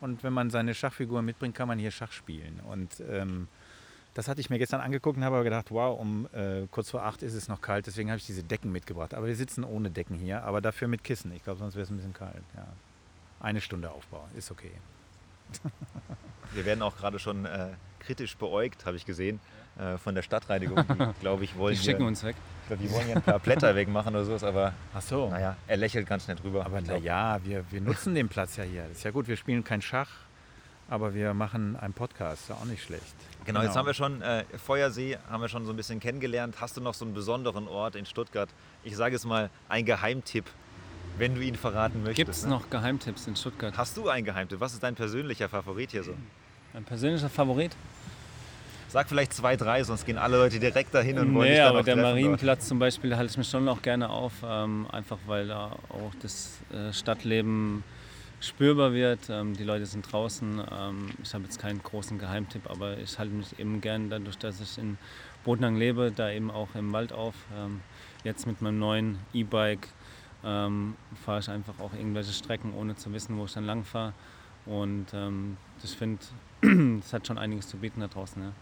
Und 0.00 0.22
wenn 0.24 0.32
man 0.32 0.50
seine 0.50 0.74
Schachfigur 0.74 1.22
mitbringt, 1.22 1.54
kann 1.54 1.68
man 1.68 1.78
hier 1.78 1.90
Schach 1.92 2.12
spielen. 2.12 2.60
Und 2.68 3.02
ähm, 3.08 3.46
das 4.14 4.28
hatte 4.28 4.40
ich 4.40 4.50
mir 4.50 4.58
gestern 4.58 4.80
angeguckt 4.80 5.16
und 5.16 5.24
habe 5.24 5.42
gedacht, 5.44 5.70
wow, 5.70 5.98
um 5.98 6.28
äh, 6.32 6.66
kurz 6.70 6.90
vor 6.90 7.02
acht 7.04 7.22
ist 7.22 7.34
es 7.34 7.48
noch 7.48 7.60
kalt, 7.60 7.86
deswegen 7.86 8.10
habe 8.10 8.18
ich 8.18 8.26
diese 8.26 8.42
Decken 8.42 8.70
mitgebracht. 8.72 9.14
Aber 9.14 9.26
wir 9.26 9.36
sitzen 9.36 9.64
ohne 9.64 9.90
Decken 9.90 10.16
hier, 10.16 10.44
aber 10.44 10.60
dafür 10.60 10.88
mit 10.88 11.02
Kissen. 11.04 11.32
Ich 11.32 11.42
glaube, 11.44 11.58
sonst 11.58 11.74
wäre 11.74 11.84
es 11.84 11.90
ein 11.90 11.96
bisschen 11.96 12.12
kalt. 12.12 12.42
Ja. 12.54 12.66
Eine 13.40 13.60
Stunde 13.60 13.90
Aufbau, 13.90 14.26
ist 14.36 14.50
okay. 14.50 14.70
Wir 16.52 16.64
werden 16.66 16.82
auch 16.82 16.96
gerade 16.96 17.18
schon 17.18 17.44
äh, 17.46 17.68
kritisch 18.00 18.36
beäugt, 18.36 18.84
habe 18.84 18.96
ich 18.96 19.06
gesehen, 19.06 19.40
äh, 19.78 19.96
von 19.96 20.14
der 20.14 20.22
Stadtreinigung. 20.22 20.76
Die, 20.86 21.12
glaube 21.20 21.44
ich, 21.44 21.56
wollen 21.56 21.74
Die 21.74 21.82
schicken 21.82 22.00
hier, 22.00 22.06
uns 22.08 22.22
weg. 22.24 22.36
ich 22.62 22.66
glaub, 22.68 22.80
die 22.80 22.90
wollen 22.90 23.06
hier 23.06 23.16
ein 23.16 23.22
paar 23.22 23.38
Blätter 23.38 23.74
wegmachen 23.74 24.14
oder 24.14 24.24
sowas, 24.24 24.44
aber 24.44 24.74
Ach 24.94 25.00
so. 25.02 25.28
naja, 25.30 25.56
er 25.66 25.76
lächelt 25.78 26.06
ganz 26.06 26.24
schnell 26.24 26.36
drüber. 26.36 26.64
Aber 26.66 26.78
Ich 26.78 26.84
na 26.86 26.92
glaub, 26.94 27.04
ja, 27.04 27.44
wir, 27.44 27.64
wir 27.70 27.80
nutzen 27.80 28.14
den 28.14 28.28
Platz 28.28 28.56
ja 28.56 28.64
hier. 28.64 28.82
Das 28.82 28.98
ist 28.98 29.04
ja 29.04 29.10
gut, 29.10 29.28
wir 29.28 29.36
spielen 29.36 29.64
kein 29.64 29.80
Schach, 29.82 30.10
aber 30.88 31.14
wir 31.14 31.32
machen 31.32 31.76
einen 31.76 31.94
Podcast. 31.94 32.42
Ist 32.42 32.48
ja 32.50 32.56
auch 32.56 32.64
nicht 32.66 32.82
schlecht. 32.82 33.14
Genau, 33.44 33.62
jetzt 33.62 33.76
haben 33.76 33.86
wir 33.86 33.94
schon 33.94 34.22
äh, 34.22 34.44
Feuersee, 34.64 35.18
haben 35.28 35.40
wir 35.40 35.48
schon 35.48 35.64
so 35.64 35.72
ein 35.72 35.76
bisschen 35.76 36.00
kennengelernt. 36.00 36.56
Hast 36.60 36.76
du 36.76 36.80
noch 36.80 36.94
so 36.94 37.04
einen 37.04 37.14
besonderen 37.14 37.68
Ort 37.68 37.96
in 37.96 38.06
Stuttgart? 38.06 38.48
Ich 38.84 38.96
sage 38.96 39.16
es 39.16 39.24
mal, 39.24 39.50
ein 39.68 39.84
Geheimtipp, 39.84 40.44
wenn 41.18 41.34
du 41.34 41.40
ihn 41.40 41.56
verraten 41.56 42.02
möchtest. 42.02 42.16
Gibt 42.16 42.30
es 42.30 42.44
ne? 42.44 42.50
noch 42.50 42.70
Geheimtipps 42.70 43.26
in 43.26 43.36
Stuttgart? 43.36 43.76
Hast 43.76 43.96
du 43.96 44.08
einen 44.08 44.24
Geheimtipp? 44.24 44.60
Was 44.60 44.74
ist 44.74 44.82
dein 44.82 44.94
persönlicher 44.94 45.48
Favorit 45.48 45.90
hier 45.90 46.04
so? 46.04 46.14
Ein 46.74 46.84
persönlicher 46.84 47.28
Favorit? 47.28 47.72
Sag 48.88 49.08
vielleicht 49.08 49.32
zwei, 49.32 49.56
drei, 49.56 49.82
sonst 49.84 50.04
gehen 50.04 50.18
alle 50.18 50.36
Leute 50.36 50.60
direkt 50.60 50.92
dahin 50.94 51.18
und 51.18 51.34
wollen 51.34 51.48
Nee, 51.48 51.54
dich 51.54 51.58
dann 51.58 51.68
aber 51.68 51.78
noch 51.78 51.84
der 51.86 51.94
treffen 51.94 52.02
dort. 52.04 52.14
Marienplatz 52.14 52.68
zum 52.68 52.78
Beispiel 52.78 53.08
da 53.10 53.16
halte 53.16 53.30
ich 53.30 53.38
mich 53.38 53.48
schon 53.48 53.66
auch 53.68 53.80
gerne 53.80 54.10
auf, 54.10 54.32
ähm, 54.44 54.86
einfach 54.92 55.16
weil 55.26 55.48
da 55.48 55.72
auch 55.88 56.12
das 56.20 56.58
äh, 56.70 56.92
Stadtleben 56.92 57.82
spürbar 58.42 58.92
wird. 58.92 59.20
Ähm, 59.30 59.56
die 59.56 59.64
Leute 59.64 59.86
sind 59.86 60.10
draußen. 60.10 60.60
Ähm, 60.70 61.10
ich 61.22 61.32
habe 61.32 61.44
jetzt 61.44 61.60
keinen 61.60 61.82
großen 61.82 62.18
Geheimtipp, 62.18 62.68
aber 62.68 62.98
ich 62.98 63.18
halte 63.18 63.32
mich 63.32 63.58
eben 63.58 63.80
gern 63.80 64.10
dadurch, 64.10 64.36
dass 64.36 64.60
ich 64.60 64.78
in 64.78 64.98
Bodnang 65.44 65.76
lebe, 65.76 66.12
da 66.14 66.30
eben 66.30 66.50
auch 66.50 66.74
im 66.74 66.92
Wald 66.92 67.12
auf. 67.12 67.34
Ähm, 67.56 67.80
jetzt 68.24 68.46
mit 68.46 68.60
meinem 68.60 68.78
neuen 68.78 69.18
E-Bike 69.32 69.88
ähm, 70.44 70.96
fahre 71.24 71.40
ich 71.40 71.48
einfach 71.48 71.78
auch 71.78 71.92
irgendwelche 71.94 72.32
Strecken, 72.32 72.74
ohne 72.74 72.96
zu 72.96 73.12
wissen, 73.12 73.38
wo 73.38 73.44
ich 73.44 73.52
dann 73.52 73.64
lang 73.64 73.84
fahre. 73.84 74.12
Und 74.66 75.06
ähm, 75.14 75.56
ich 75.82 75.90
finde, 75.90 76.20
es 77.00 77.12
hat 77.12 77.26
schon 77.26 77.38
einiges 77.38 77.68
zu 77.68 77.76
bieten 77.76 78.00
da 78.00 78.08
draußen. 78.08 78.42
Ja. 78.42 78.52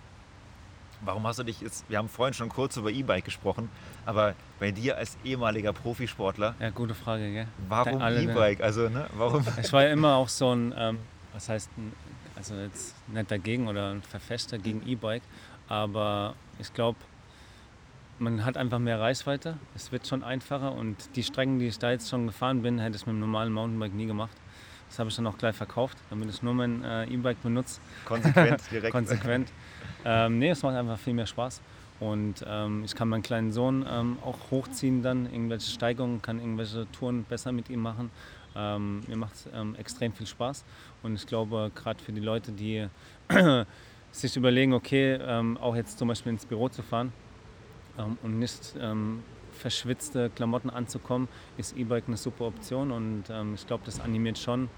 Warum 1.02 1.26
hast 1.26 1.38
du 1.38 1.44
dich 1.44 1.60
jetzt, 1.60 1.88
wir 1.88 1.98
haben 1.98 2.08
vorhin 2.08 2.34
schon 2.34 2.48
kurz 2.48 2.76
über 2.76 2.90
E-Bike 2.90 3.24
gesprochen, 3.24 3.70
aber 4.04 4.34
bei 4.58 4.70
dir 4.70 4.96
als 4.98 5.16
ehemaliger 5.24 5.72
Profisportler, 5.72 6.54
ja, 6.60 6.70
gute 6.70 6.94
Frage, 6.94 7.32
gell? 7.32 7.48
warum 7.68 8.00
E-Bike? 8.02 8.60
Also, 8.60 8.88
ne, 8.88 9.06
warum? 9.16 9.44
Ich 9.62 9.72
war 9.72 9.84
ja 9.84 9.92
immer 9.92 10.16
auch 10.16 10.28
so 10.28 10.54
ein, 10.54 10.74
ähm, 10.76 10.98
was 11.32 11.48
heißt, 11.48 11.70
also 12.36 12.54
jetzt 12.54 12.94
nicht 13.08 13.30
dagegen 13.30 13.68
oder 13.68 13.92
ein 13.92 14.02
Verfechter 14.02 14.58
gegen 14.58 14.86
E-Bike, 14.86 15.22
aber 15.68 16.34
ich 16.58 16.72
glaube, 16.74 16.98
man 18.18 18.44
hat 18.44 18.58
einfach 18.58 18.78
mehr 18.78 19.00
Reichweite, 19.00 19.56
es 19.74 19.92
wird 19.92 20.06
schon 20.06 20.22
einfacher 20.22 20.72
und 20.72 21.16
die 21.16 21.22
Strecken, 21.22 21.58
die 21.58 21.68
ich 21.68 21.78
da 21.78 21.90
jetzt 21.90 22.10
schon 22.10 22.26
gefahren 22.26 22.60
bin, 22.60 22.78
hätte 22.78 22.96
ich 22.96 23.06
mit 23.06 23.14
dem 23.14 23.20
normalen 23.20 23.52
Mountainbike 23.52 23.94
nie 23.94 24.06
gemacht. 24.06 24.36
Das 24.90 24.98
habe 24.98 25.08
ich 25.08 25.14
dann 25.14 25.26
auch 25.28 25.38
gleich 25.38 25.54
verkauft, 25.54 25.96
damit 26.10 26.28
ich 26.30 26.42
nur 26.42 26.52
mein 26.52 26.82
äh, 26.82 27.04
E-Bike 27.04 27.40
benutze. 27.44 27.80
Konsequent, 28.04 28.60
direkt. 28.72 28.92
Konsequent. 28.92 29.48
Ähm, 30.04 30.40
nee, 30.40 30.50
es 30.50 30.64
macht 30.64 30.74
einfach 30.74 30.98
viel 30.98 31.14
mehr 31.14 31.26
Spaß. 31.26 31.60
Und 32.00 32.44
ähm, 32.44 32.82
ich 32.84 32.96
kann 32.96 33.08
meinen 33.08 33.22
kleinen 33.22 33.52
Sohn 33.52 33.86
ähm, 33.88 34.18
auch 34.24 34.50
hochziehen 34.50 35.00
dann, 35.02 35.26
irgendwelche 35.26 35.70
Steigungen, 35.70 36.20
kann 36.20 36.40
irgendwelche 36.40 36.90
Touren 36.90 37.22
besser 37.22 37.52
mit 37.52 37.70
ihm 37.70 37.82
machen. 37.82 38.10
Ähm, 38.56 39.02
mir 39.06 39.16
macht 39.16 39.34
es 39.34 39.48
ähm, 39.54 39.76
extrem 39.76 40.12
viel 40.12 40.26
Spaß. 40.26 40.64
Und 41.04 41.14
ich 41.14 41.24
glaube, 41.24 41.70
gerade 41.72 42.02
für 42.02 42.12
die 42.12 42.20
Leute, 42.20 42.50
die 42.50 42.88
sich 44.10 44.36
überlegen, 44.36 44.72
okay, 44.72 45.20
ähm, 45.22 45.56
auch 45.58 45.76
jetzt 45.76 45.98
zum 45.98 46.08
Beispiel 46.08 46.32
ins 46.32 46.46
Büro 46.46 46.68
zu 46.68 46.82
fahren 46.82 47.12
ähm, 47.96 48.18
und 48.24 48.40
nicht 48.40 48.74
verschwitzte 49.60 50.30
Klamotten 50.30 50.70
anzukommen, 50.70 51.28
ist 51.56 51.76
E-Bike 51.76 52.04
eine 52.06 52.16
super 52.16 52.46
Option. 52.46 52.90
Und 52.90 53.24
ähm, 53.30 53.54
ich 53.54 53.66
glaube, 53.66 53.82
das 53.86 54.00
animiert 54.00 54.38
schon, 54.38 54.68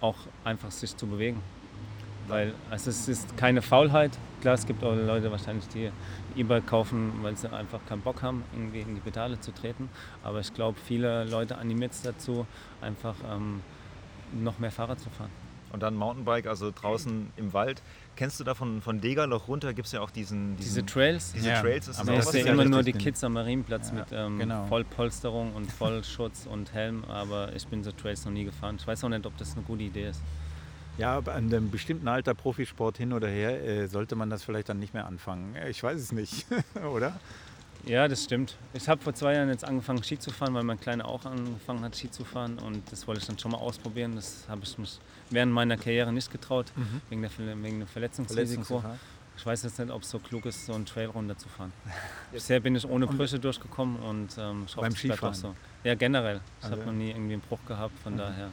auch 0.00 0.16
einfach 0.44 0.70
sich 0.70 0.94
zu 0.94 1.06
bewegen. 1.06 1.40
Weil 2.28 2.52
also 2.70 2.90
es 2.90 3.08
ist 3.08 3.38
keine 3.38 3.62
Faulheit. 3.62 4.18
Klar, 4.42 4.54
es 4.54 4.66
gibt 4.66 4.84
auch 4.84 4.94
Leute 4.94 5.30
wahrscheinlich, 5.30 5.66
die 5.68 5.90
E-Bike 6.36 6.66
kaufen, 6.66 7.12
weil 7.22 7.36
sie 7.36 7.50
einfach 7.50 7.80
keinen 7.88 8.02
Bock 8.02 8.22
haben, 8.22 8.44
irgendwie 8.52 8.80
in 8.80 8.94
die 8.94 9.00
Pedale 9.00 9.40
zu 9.40 9.50
treten. 9.52 9.88
Aber 10.22 10.40
ich 10.40 10.52
glaube, 10.52 10.78
viele 10.78 11.24
Leute 11.24 11.56
animiert 11.56 11.92
es 11.92 12.02
dazu, 12.02 12.46
einfach 12.82 13.14
ähm, 13.32 13.62
noch 14.32 14.58
mehr 14.58 14.70
Fahrrad 14.70 15.00
zu 15.00 15.08
fahren. 15.08 15.30
Und 15.72 15.82
dann 15.82 15.94
Mountainbike, 15.94 16.46
also 16.46 16.70
draußen 16.70 17.30
im 17.36 17.52
Wald. 17.54 17.82
Kennst 18.18 18.40
du 18.40 18.42
da 18.42 18.54
von, 18.54 18.82
von 18.82 19.00
Degerloch 19.00 19.46
runter, 19.46 19.72
gibt 19.72 19.86
es 19.86 19.92
ja 19.92 20.00
auch 20.00 20.10
diesen, 20.10 20.56
diesen, 20.56 20.74
Diese 20.74 20.84
Trails? 20.84 21.30
Diese 21.34 21.50
ja. 21.50 21.60
Trails, 21.60 21.86
ist 21.86 22.00
aber 22.00 22.18
ich 22.18 22.24
sehe 22.24 22.44
immer 22.46 22.64
nur 22.64 22.82
die 22.82 22.92
Kids 22.92 23.22
am 23.22 23.34
Marienplatz 23.34 23.90
ja, 23.90 23.94
mit 23.94 24.06
ähm, 24.10 24.40
genau. 24.40 24.66
Vollpolsterung 24.66 25.54
und 25.54 25.70
Vollschutz 25.70 26.44
und 26.50 26.74
Helm, 26.74 27.04
aber 27.04 27.54
ich 27.54 27.68
bin 27.68 27.84
so 27.84 27.92
Trails 27.92 28.24
noch 28.24 28.32
nie 28.32 28.42
gefahren. 28.42 28.74
Ich 28.76 28.84
weiß 28.84 29.04
auch 29.04 29.08
nicht, 29.08 29.24
ob 29.24 29.36
das 29.36 29.54
eine 29.54 29.62
gute 29.62 29.84
Idee 29.84 30.08
ist. 30.08 30.20
Ja, 30.96 31.18
an 31.18 31.28
einem 31.28 31.70
bestimmten 31.70 32.08
Alter 32.08 32.34
Profisport 32.34 32.98
hin 32.98 33.12
oder 33.12 33.28
her 33.28 33.64
äh, 33.64 33.86
sollte 33.86 34.16
man 34.16 34.30
das 34.30 34.42
vielleicht 34.42 34.68
dann 34.68 34.80
nicht 34.80 34.94
mehr 34.94 35.06
anfangen. 35.06 35.54
Ich 35.70 35.80
weiß 35.80 36.00
es 36.00 36.10
nicht, 36.10 36.44
oder? 36.92 37.20
Ja, 37.86 38.06
das 38.06 38.24
stimmt. 38.24 38.56
Ich 38.74 38.88
habe 38.88 39.02
vor 39.02 39.14
zwei 39.14 39.34
Jahren 39.34 39.48
jetzt 39.48 39.64
angefangen 39.64 40.02
Ski 40.02 40.18
zu 40.18 40.30
fahren, 40.30 40.54
weil 40.54 40.62
mein 40.62 40.78
Kleiner 40.78 41.06
auch 41.06 41.24
angefangen 41.24 41.82
hat 41.82 41.96
Ski 41.96 42.10
zu 42.10 42.24
fahren 42.24 42.58
und 42.58 42.90
das 42.92 43.06
wollte 43.06 43.20
ich 43.20 43.26
dann 43.26 43.38
schon 43.38 43.52
mal 43.52 43.58
ausprobieren. 43.58 44.16
Das 44.16 44.44
habe 44.48 44.62
ich 44.64 44.76
mich 44.78 44.98
während 45.30 45.52
meiner 45.52 45.76
Karriere 45.76 46.12
nicht 46.12 46.30
getraut, 46.30 46.66
mhm. 46.76 47.00
wegen, 47.08 47.22
der, 47.22 47.30
wegen 47.38 47.78
dem 47.80 47.86
Verletzungsrisiko. 47.86 48.82
Ich 49.36 49.46
weiß 49.46 49.62
jetzt 49.62 49.78
nicht, 49.78 49.92
ob 49.92 50.02
es 50.02 50.10
so 50.10 50.18
klug 50.18 50.46
ist, 50.46 50.66
so 50.66 50.74
einen 50.74 50.84
Trail 50.84 51.06
runterzufahren. 51.06 51.72
Bisher 52.32 52.58
bin 52.58 52.74
ich 52.74 52.84
ohne 52.84 53.06
Brüche 53.06 53.38
durchgekommen 53.38 53.96
und 54.00 54.36
ähm, 54.36 54.64
ich 54.66 54.76
hoffe, 54.76 54.86
beim 54.86 54.96
Skifahren. 54.96 55.30
auch 55.30 55.34
so. 55.34 55.54
Ja, 55.84 55.94
generell. 55.94 56.40
Ich 56.58 56.64
also. 56.64 56.76
habe 56.76 56.86
noch 56.86 56.92
nie 56.92 57.10
irgendwie 57.10 57.34
einen 57.34 57.42
Bruch 57.42 57.60
gehabt, 57.66 57.96
von 58.00 58.14
mhm. 58.14 58.18
daher 58.18 58.50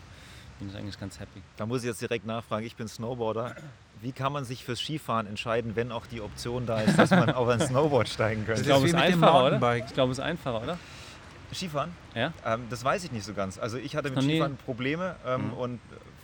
bin 0.60 0.70
ich 0.70 0.76
eigentlich 0.76 1.00
ganz 1.00 1.20
happy. 1.20 1.42
Da 1.58 1.66
muss 1.66 1.82
ich 1.82 1.88
jetzt 1.88 2.02
direkt 2.02 2.26
nachfragen, 2.26 2.66
ich 2.66 2.76
bin 2.76 2.88
Snowboarder. 2.88 3.56
Wie 4.02 4.12
kann 4.12 4.34
man 4.34 4.46
sich 4.46 4.64
fürs 4.64 4.80
Skifahren 4.80 5.28
entscheiden, 5.28 5.76
wenn 5.76 5.92
auch 5.92 6.06
die 6.06 6.22
Option 6.22 6.66
da 6.66 6.82
ist, 6.82 6.98
dass 6.98 7.12
man 7.12 7.30
auf 7.34 7.48
ein 7.48 7.60
Snowboard 7.60 8.10
steigen 8.10 8.46
könnte? 8.46 8.62
Ich 8.62 8.68
glaube, 8.68 8.86
es 8.86 8.94
ist 8.94 9.00
einfacher, 9.00 9.46
oder? 9.46 9.78
Ich 9.78 9.94
glaube, 9.94 10.12
es 10.12 10.20
ist 10.20 10.24
einfacher, 10.24 10.62
oder? 10.62 10.78
Skifahren? 11.54 11.96
Ja. 12.14 12.34
Ähm, 12.46 12.64
das 12.70 12.84
weiß 12.84 13.04
ich 13.04 13.12
nicht 13.12 13.26
so 13.26 13.34
ganz. 13.34 13.58
Also 13.58 13.78
ich 13.78 13.96
hatte 13.96 14.10
mit 14.10 14.24
Skifahren 14.24 14.58
Probleme 14.58 15.16
ähm, 15.26 15.48
mhm. 15.48 15.54
und 15.54 15.80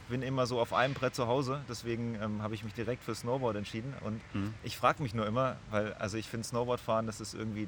bin 0.10 0.22
immer 0.22 0.46
so 0.46 0.60
auf 0.60 0.74
einem 0.74 0.94
Brett 0.94 1.16
zu 1.16 1.28
Hause. 1.28 1.62
Deswegen 1.70 2.18
ähm, 2.22 2.44
habe 2.44 2.54
ich 2.54 2.64
mich 2.64 2.74
direkt 2.74 3.04
für 3.04 3.16
Snowboard 3.16 3.56
entschieden. 3.56 3.94
Und 4.02 4.22
mhm. 4.34 4.54
ich 4.62 4.78
frage 4.78 5.02
mich 5.02 5.16
nur 5.16 5.26
immer, 5.26 5.56
weil 5.72 5.94
also 5.94 6.18
ich 6.18 6.28
finde 6.28 6.46
Snowboardfahren, 6.46 7.08
das 7.08 7.22
ist 7.22 7.34
irgendwie 7.34 7.68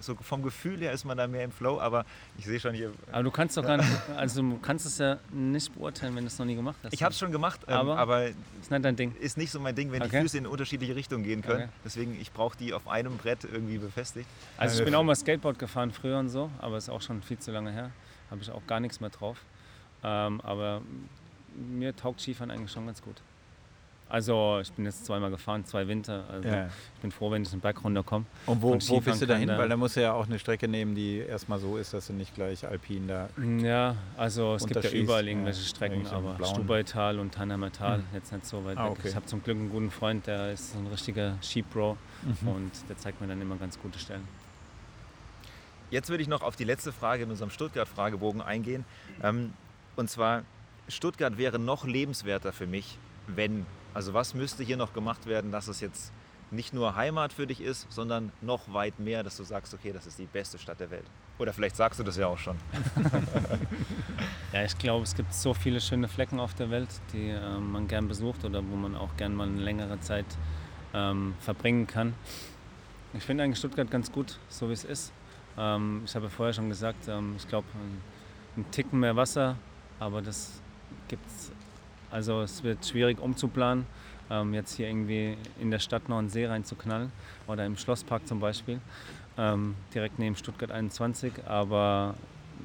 so 0.00 0.14
vom 0.16 0.42
Gefühl 0.42 0.78
her 0.80 0.92
ist 0.92 1.04
man 1.04 1.16
da 1.16 1.26
mehr 1.26 1.44
im 1.44 1.52
Flow, 1.52 1.80
aber 1.80 2.04
ich 2.38 2.46
sehe 2.46 2.58
schon 2.58 2.74
hier. 2.74 2.92
Aber 3.12 3.22
du 3.22 3.30
kannst 3.30 3.56
doch 3.56 3.62
gar 3.62 3.76
nicht, 3.76 3.88
also 4.16 4.42
du 4.42 4.58
kannst 4.58 4.86
es 4.86 4.98
ja 4.98 5.18
nicht 5.32 5.74
beurteilen, 5.74 6.16
wenn 6.16 6.24
du 6.24 6.28
es 6.28 6.38
noch 6.38 6.46
nie 6.46 6.54
gemacht 6.54 6.76
hast. 6.82 6.92
Ich 6.92 7.02
habe 7.02 7.12
es 7.12 7.18
schon 7.18 7.32
gemacht, 7.32 7.60
ähm, 7.68 7.74
aber, 7.74 7.98
aber, 7.98 8.26
ist 8.26 8.70
nicht 8.70 8.84
dein 8.84 8.96
Ding. 8.96 9.14
Ist 9.20 9.36
nicht 9.36 9.50
so 9.50 9.60
mein 9.60 9.74
Ding, 9.74 9.92
wenn 9.92 10.02
okay. 10.02 10.10
die 10.10 10.22
Füße 10.22 10.38
in 10.38 10.46
unterschiedliche 10.46 10.96
Richtungen 10.96 11.24
gehen 11.24 11.42
können. 11.42 11.64
Okay. 11.64 11.72
Deswegen, 11.84 12.20
ich 12.20 12.32
brauche 12.32 12.56
die 12.56 12.72
auf 12.72 12.88
einem 12.88 13.16
Brett 13.16 13.44
irgendwie 13.44 13.78
befestigt. 13.78 14.26
Also 14.56 14.78
ich 14.78 14.84
bin 14.84 14.94
auch 14.94 15.02
mal 15.02 15.14
Skateboard 15.14 15.58
gefahren 15.58 15.92
früher 15.92 16.18
und 16.18 16.28
so, 16.28 16.50
aber 16.58 16.76
ist 16.76 16.88
auch 16.88 17.02
schon 17.02 17.22
viel 17.22 17.38
zu 17.38 17.52
lange 17.52 17.72
her. 17.72 17.90
Habe 18.30 18.42
ich 18.42 18.50
auch 18.50 18.66
gar 18.66 18.80
nichts 18.80 19.00
mehr 19.00 19.10
drauf. 19.10 19.38
Ähm, 20.02 20.40
aber 20.42 20.82
mir 21.56 21.94
taugt 21.94 22.20
Skifahren 22.20 22.50
eigentlich 22.50 22.72
schon 22.72 22.86
ganz 22.86 23.02
gut. 23.02 23.16
Also 24.10 24.58
ich 24.60 24.72
bin 24.72 24.84
jetzt 24.84 25.06
zweimal 25.06 25.30
gefahren, 25.30 25.64
zwei 25.64 25.86
Winter. 25.86 26.24
Also 26.28 26.48
ja. 26.48 26.66
ich 26.66 27.00
bin 27.00 27.12
froh, 27.12 27.30
wenn 27.30 27.42
ich 27.42 27.50
den 27.50 27.60
Berg 27.60 27.82
runterkomme. 27.84 28.26
Und 28.46 28.60
wo, 28.60 28.72
wo 28.74 29.00
bist 29.00 29.22
du 29.22 29.26
dahin? 29.26 29.46
Da 29.46 29.56
Weil 29.56 29.68
da 29.68 29.76
musst 29.76 29.96
du 29.96 30.02
ja 30.02 30.12
auch 30.12 30.26
eine 30.26 30.38
Strecke 30.40 30.66
nehmen, 30.66 30.96
die 30.96 31.18
erstmal 31.18 31.60
so 31.60 31.76
ist, 31.76 31.94
dass 31.94 32.08
du 32.08 32.12
nicht 32.12 32.34
gleich 32.34 32.66
alpin 32.66 33.06
da. 33.06 33.28
Ja, 33.58 33.94
also 34.16 34.56
es 34.56 34.66
gibt 34.66 34.82
ja 34.82 34.90
überall 34.90 35.26
irgendwelche 35.28 35.62
Strecken, 35.62 36.04
ja, 36.04 36.10
aber 36.10 36.44
Stubaital 36.44 37.20
und 37.20 37.32
Tannheimer 37.32 37.70
Tal 37.70 37.98
hm. 37.98 38.04
jetzt 38.12 38.32
nicht 38.32 38.46
so 38.46 38.64
weit 38.64 38.76
ah, 38.78 38.86
weg. 38.86 38.98
Okay. 38.98 39.08
Ich 39.08 39.14
habe 39.14 39.26
zum 39.26 39.42
Glück 39.44 39.56
einen 39.56 39.70
guten 39.70 39.92
Freund, 39.92 40.26
der 40.26 40.52
ist 40.52 40.74
ein 40.74 40.88
richtiger 40.88 41.38
Skipro 41.40 41.96
mhm. 42.22 42.48
und 42.48 42.72
der 42.88 42.98
zeigt 42.98 43.20
mir 43.20 43.28
dann 43.28 43.40
immer 43.40 43.56
ganz 43.56 43.78
gute 43.78 43.98
Stellen. 44.00 44.26
Jetzt 45.90 46.08
würde 46.08 46.22
ich 46.22 46.28
noch 46.28 46.42
auf 46.42 46.56
die 46.56 46.64
letzte 46.64 46.92
Frage 46.92 47.24
in 47.24 47.30
unserem 47.30 47.50
Stuttgart-Fragebogen 47.50 48.40
eingehen. 48.40 48.84
Ähm, 49.22 49.52
und 49.96 50.08
zwar, 50.08 50.44
Stuttgart 50.88 51.36
wäre 51.36 51.58
noch 51.58 51.84
lebenswerter 51.84 52.52
für 52.52 52.66
mich, 52.66 52.96
wenn 53.26 53.66
also 53.92 54.14
was 54.14 54.34
müsste 54.34 54.62
hier 54.62 54.76
noch 54.76 54.92
gemacht 54.92 55.26
werden, 55.26 55.50
dass 55.50 55.68
es 55.68 55.80
jetzt 55.80 56.12
nicht 56.50 56.74
nur 56.74 56.96
Heimat 56.96 57.32
für 57.32 57.46
dich 57.46 57.60
ist, 57.60 57.90
sondern 57.92 58.32
noch 58.40 58.72
weit 58.72 58.98
mehr, 58.98 59.22
dass 59.22 59.36
du 59.36 59.44
sagst, 59.44 59.72
okay, 59.72 59.92
das 59.92 60.06
ist 60.06 60.18
die 60.18 60.26
beste 60.26 60.58
Stadt 60.58 60.80
der 60.80 60.90
Welt. 60.90 61.04
Oder 61.38 61.52
vielleicht 61.52 61.76
sagst 61.76 61.98
du 62.00 62.04
das 62.04 62.16
ja 62.16 62.26
auch 62.26 62.38
schon. 62.38 62.56
ja, 64.52 64.64
ich 64.64 64.76
glaube, 64.76 65.04
es 65.04 65.14
gibt 65.14 65.32
so 65.32 65.54
viele 65.54 65.80
schöne 65.80 66.08
Flecken 66.08 66.40
auf 66.40 66.54
der 66.54 66.70
Welt, 66.70 66.88
die 67.12 67.30
äh, 67.30 67.58
man 67.58 67.88
gern 67.88 68.08
besucht 68.08 68.44
oder 68.44 68.62
wo 68.68 68.76
man 68.76 68.96
auch 68.96 69.16
gern 69.16 69.34
mal 69.34 69.46
eine 69.46 69.60
längere 69.60 70.00
Zeit 70.00 70.26
ähm, 70.92 71.34
verbringen 71.40 71.86
kann. 71.86 72.14
Ich 73.14 73.24
finde 73.24 73.44
eigentlich 73.44 73.58
Stuttgart 73.58 73.90
ganz 73.90 74.10
gut, 74.10 74.38
so 74.48 74.68
wie 74.68 74.72
es 74.72 74.84
ist. 74.84 75.12
Ähm, 75.56 76.02
ich 76.04 76.14
habe 76.14 76.26
ja 76.26 76.30
vorher 76.30 76.52
schon 76.52 76.68
gesagt, 76.68 77.08
ähm, 77.08 77.34
ich 77.36 77.48
glaube, 77.48 77.66
ein, 77.74 78.00
Ticken 78.72 79.00
mehr 79.00 79.16
Wasser, 79.16 79.56
aber 80.00 80.20
das 80.20 80.60
gibt 81.08 81.24
es 81.26 81.50
also 82.10 82.42
es 82.42 82.62
wird 82.62 82.84
schwierig 82.84 83.20
umzuplanen, 83.20 83.86
ähm, 84.30 84.54
jetzt 84.54 84.74
hier 84.74 84.88
irgendwie 84.88 85.36
in 85.60 85.70
der 85.70 85.78
Stadt 85.78 86.08
noch 86.08 86.18
einen 86.18 86.28
See 86.28 86.46
reinzuknallen 86.46 87.12
oder 87.46 87.64
im 87.66 87.76
Schlosspark 87.76 88.26
zum 88.26 88.40
Beispiel, 88.40 88.80
ähm, 89.38 89.74
direkt 89.94 90.18
neben 90.18 90.36
Stuttgart 90.36 90.70
21. 90.70 91.32
Aber 91.46 92.14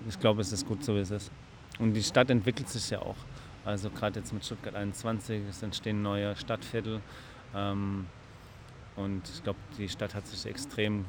ich 0.07 0.19
glaube, 0.19 0.41
es 0.41 0.51
ist 0.51 0.67
gut 0.67 0.83
so, 0.83 0.95
wie 0.95 0.99
es 0.99 1.11
ist. 1.11 1.31
Und 1.79 1.93
die 1.93 2.03
Stadt 2.03 2.29
entwickelt 2.29 2.69
sich 2.69 2.89
ja 2.89 2.99
auch. 2.99 3.17
Also 3.65 3.89
gerade 3.89 4.19
jetzt 4.19 4.31
mit 4.31 4.45
Stuttgart 4.45 4.75
21, 4.75 5.41
es 5.49 5.63
entstehen 5.63 6.01
neue 6.01 6.35
Stadtviertel. 6.35 7.01
Ähm, 7.55 8.05
und 8.95 9.27
ich 9.27 9.43
glaube, 9.43 9.59
die 9.77 9.89
Stadt 9.89 10.13
hat 10.15 10.27
sich 10.27 10.45
extrem 10.45 11.05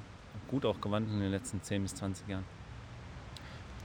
gut 0.49 0.65
auch 0.65 0.81
gewandelt 0.81 1.15
in 1.15 1.21
den 1.21 1.31
letzten 1.31 1.63
10 1.63 1.83
bis 1.83 1.95
20 1.95 2.29
Jahren. 2.29 2.56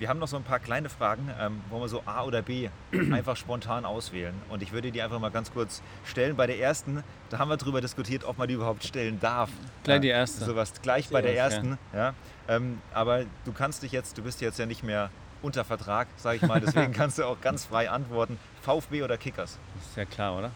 Wir 0.02 0.10
haben 0.10 0.18
noch 0.18 0.28
so 0.28 0.36
ein 0.36 0.42
paar 0.42 0.58
kleine 0.58 0.90
Fragen, 0.90 1.30
ähm, 1.40 1.62
wo 1.70 1.80
wir 1.80 1.88
so 1.88 2.02
A 2.08 2.24
oder 2.24 2.42
B 2.42 2.70
einfach 3.12 3.38
spontan 3.38 3.86
auswählen. 3.86 4.34
Und 4.50 4.64
ich 4.64 4.72
würde 4.72 4.92
die 4.92 5.00
einfach 5.00 5.20
mal 5.20 5.30
ganz 5.30 5.54
kurz 5.54 5.84
stellen. 6.06 6.36
Bei 6.36 6.48
der 6.48 6.60
ersten, 6.60 7.04
da 7.30 7.38
haben 7.38 7.50
wir 7.50 7.58
darüber 7.58 7.82
diskutiert, 7.82 8.24
ob 8.24 8.40
man 8.40 8.48
die 8.48 8.56
überhaupt 8.56 8.84
stellen 8.84 9.20
darf. 9.20 9.52
Gleich 9.84 10.02
die 10.02 10.08
erste. 10.08 10.44
Sowas, 10.44 10.74
gleich 10.82 11.10
bei 11.10 11.22
der 11.22 11.38
ersten. 11.38 11.78
Ja. 11.94 12.16
Ähm, 12.48 12.82
aber 12.96 13.26
du 13.46 13.52
kannst 13.52 13.84
dich 13.84 13.92
jetzt, 13.92 14.18
du 14.18 14.24
bist 14.24 14.42
jetzt 14.42 14.58
ja 14.58 14.66
nicht 14.66 14.82
mehr 14.82 15.12
unter 15.44 15.64
Vertrag, 15.64 16.08
sage 16.18 16.38
ich 16.38 16.42
mal. 16.42 16.60
Deswegen 16.66 16.94
kannst 16.94 17.20
du 17.20 17.24
auch 17.24 17.40
ganz 17.40 17.66
frei 17.66 17.88
antworten. 17.92 18.40
VfB 18.64 19.04
oder 19.04 19.20
Kickers? 19.20 19.60
Ist 19.82 19.98
ja 19.98 20.06
klar, 20.06 20.36
oder? 20.36 20.50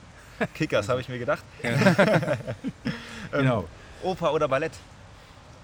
Kickers, 0.55 0.89
habe 0.89 1.01
ich 1.01 1.07
mir 1.07 1.19
gedacht. 1.19 1.43
Ja. 1.61 1.69
Ähm, 3.33 3.41
genau. 3.41 3.65
Oper 4.03 4.33
oder 4.33 4.47
Ballett? 4.47 4.71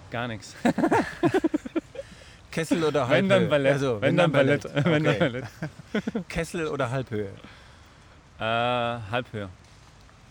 Gar 0.10 0.28
nichts. 0.28 0.56
Kessel 2.52 2.84
oder 2.84 3.08
Halbhöhe? 3.08 3.18
Wenn 3.18 3.30
dann 3.30 3.50
Ballett. 3.50 3.74
Also, 3.74 4.02
wenn, 4.02 4.18
dann 4.18 4.32
Ballett. 4.32 4.64
Ballett. 4.64 4.78
Okay. 4.78 4.92
Wenn 4.92 5.04
dann 5.04 5.20
Ballett. 5.20 5.46
Kessel 6.30 6.68
oder 6.68 6.90
Halbhöhe? 6.92 7.30
Äh, 8.40 8.44
Halbhöhe. 8.44 9.50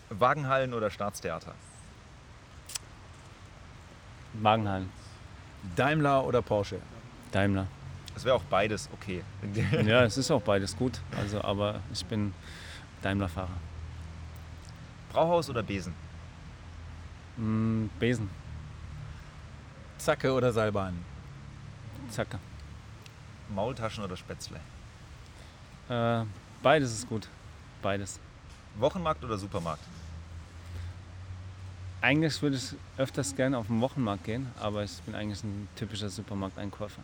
Wagenhallen 0.09 0.73
oder 0.73 0.89
Staatstheater? 0.89 1.53
Wagenhallen. 4.33 4.89
Daimler 5.75 6.25
oder 6.25 6.41
Porsche? 6.41 6.77
Daimler. 7.31 7.67
Es 8.15 8.25
wäre 8.25 8.35
auch 8.35 8.43
beides 8.43 8.89
okay. 8.93 9.23
ja, 9.85 10.03
es 10.03 10.17
ist 10.17 10.29
auch 10.31 10.41
beides 10.41 10.75
gut. 10.75 10.99
Also, 11.17 11.41
aber 11.41 11.79
ich 11.91 12.05
bin 12.05 12.33
Daimler-Fahrer. 13.01 13.49
Brauhaus 15.11 15.49
oder 15.49 15.63
Besen? 15.63 15.93
Mm, 17.37 17.87
Besen. 17.99 18.29
Zacke 19.97 20.31
oder 20.33 20.51
Seilbahn? 20.51 21.10
Zacke. 22.11 22.39
Maultaschen 23.49 24.03
oder 24.03 24.17
Spätzle? 24.17 24.59
Äh, 25.89 26.25
beides 26.61 26.93
ist 26.93 27.09
gut. 27.09 27.27
Beides. 27.81 28.19
Wochenmarkt 28.77 29.23
oder 29.23 29.37
Supermarkt? 29.37 29.83
Eigentlich 32.01 32.41
würde 32.41 32.55
ich 32.55 32.73
öfters 32.97 33.35
gerne 33.35 33.57
auf 33.57 33.67
den 33.67 33.81
Wochenmarkt 33.81 34.23
gehen, 34.23 34.47
aber 34.59 34.83
ich 34.83 34.99
bin 35.01 35.13
eigentlich 35.13 35.43
ein 35.43 35.67
typischer 35.75 36.09
Supermarkteinkäufer. 36.09 37.01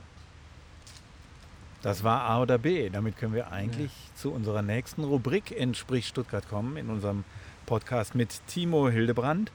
Das 1.84 2.04
war 2.04 2.22
A 2.22 2.42
oder 2.42 2.58
B. 2.58 2.90
Damit 2.90 3.18
können 3.18 3.34
wir 3.34 3.52
eigentlich 3.52 3.92
ja. 3.92 4.16
zu 4.16 4.32
unserer 4.32 4.64
nächsten 4.64 5.04
Rubrik 5.04 5.52
in 5.52 5.76
Sprich 5.76 6.08
Stuttgart 6.08 6.48
kommen, 6.50 6.78
in 6.78 6.90
unserem 6.90 7.24
Podcast 7.68 8.16
mit 8.16 8.42
Timo 8.48 8.90
Hildebrand. 8.90 9.52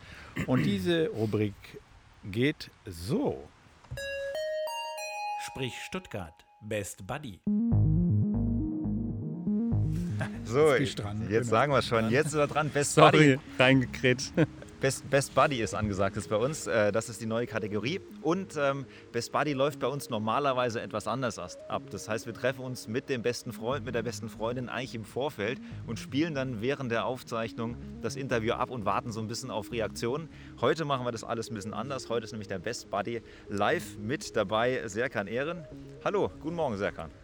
Und 0.46 0.62
diese 0.62 1.08
Rubrik 1.08 1.54
geht 2.24 2.70
so. 2.86 3.42
Sprich 5.44 5.74
Stuttgart. 5.83 6.46
Best 6.61 7.05
Buddy. 7.05 7.40
So, 10.44 10.72
jetzt, 10.76 11.00
dran, 11.00 11.22
jetzt 11.22 11.31
genau. 11.31 11.50
sagen 11.50 11.72
wir 11.72 11.83
schon. 11.83 12.11
Jetzt 12.11 12.26
ist 12.26 12.35
er 12.35 12.46
dran. 12.46 12.70
Best 12.70 12.94
Sorry, 12.94 13.11
Buddy. 13.11 13.38
reingekrätscht. 13.59 14.33
Best, 14.83 15.09
Best 15.09 15.33
Buddy 15.37 15.62
ist 15.62 15.75
angesagt 15.75 16.16
ist 16.16 16.29
bei 16.29 16.35
uns. 16.35 16.66
Äh, 16.66 16.90
das 16.90 17.09
ist 17.09 17.21
die 17.21 17.27
neue 17.27 17.47
Kategorie. 17.47 18.01
Und 18.21 18.57
ähm, 18.57 18.85
Best 19.12 19.31
Buddy 19.31 19.53
läuft 19.53 19.79
bei 19.79 19.87
uns 19.87 20.11
normalerweise 20.11 20.81
etwas 20.81 21.07
anders 21.07 21.38
ab. 21.38 21.83
Das 21.92 22.09
heißt, 22.09 22.27
wir 22.27 22.35
treffen 22.35 22.64
uns 22.64 22.88
mit 22.88 23.09
dem 23.09 23.23
besten 23.23 23.53
Freund, 23.53 23.85
mit 23.85 23.95
der 23.95 24.03
besten 24.03 24.29
Freundin 24.29 24.68
eigentlich 24.68 24.97
im 24.97 25.05
Vorfeld 25.05 25.61
und 25.87 26.01
spielen 26.01 26.35
dann 26.35 26.62
während 26.62 26.90
der 26.90 27.07
Aufzeichnung 27.07 27.77
das 28.01 28.16
Interview 28.16 28.55
ab 28.55 28.71
und 28.71 28.85
warten 28.85 29.12
so 29.12 29.21
ein 29.21 29.29
bisschen 29.29 29.53
auf 29.53 29.71
Reaktionen. 29.71 30.29
Heute 30.61 30.85
machen 30.85 31.07
wir 31.07 31.12
das 31.12 31.23
alles 31.23 31.49
ein 31.49 31.55
bisschen 31.55 31.75
anders. 31.75 32.09
Heute 32.09 32.25
ist 32.25 32.33
nämlich 32.33 32.49
der 32.49 32.59
Best 32.59 32.90
Buddy 32.90 33.23
live 33.49 33.99
mit 33.99 34.35
dabei, 34.35 34.83
Serkan 34.88 35.29
Ehren. 35.29 35.64
Hallo, 36.05 36.29
guten 36.40 36.57
Morgen, 36.57 36.77
Serkan. 36.77 37.21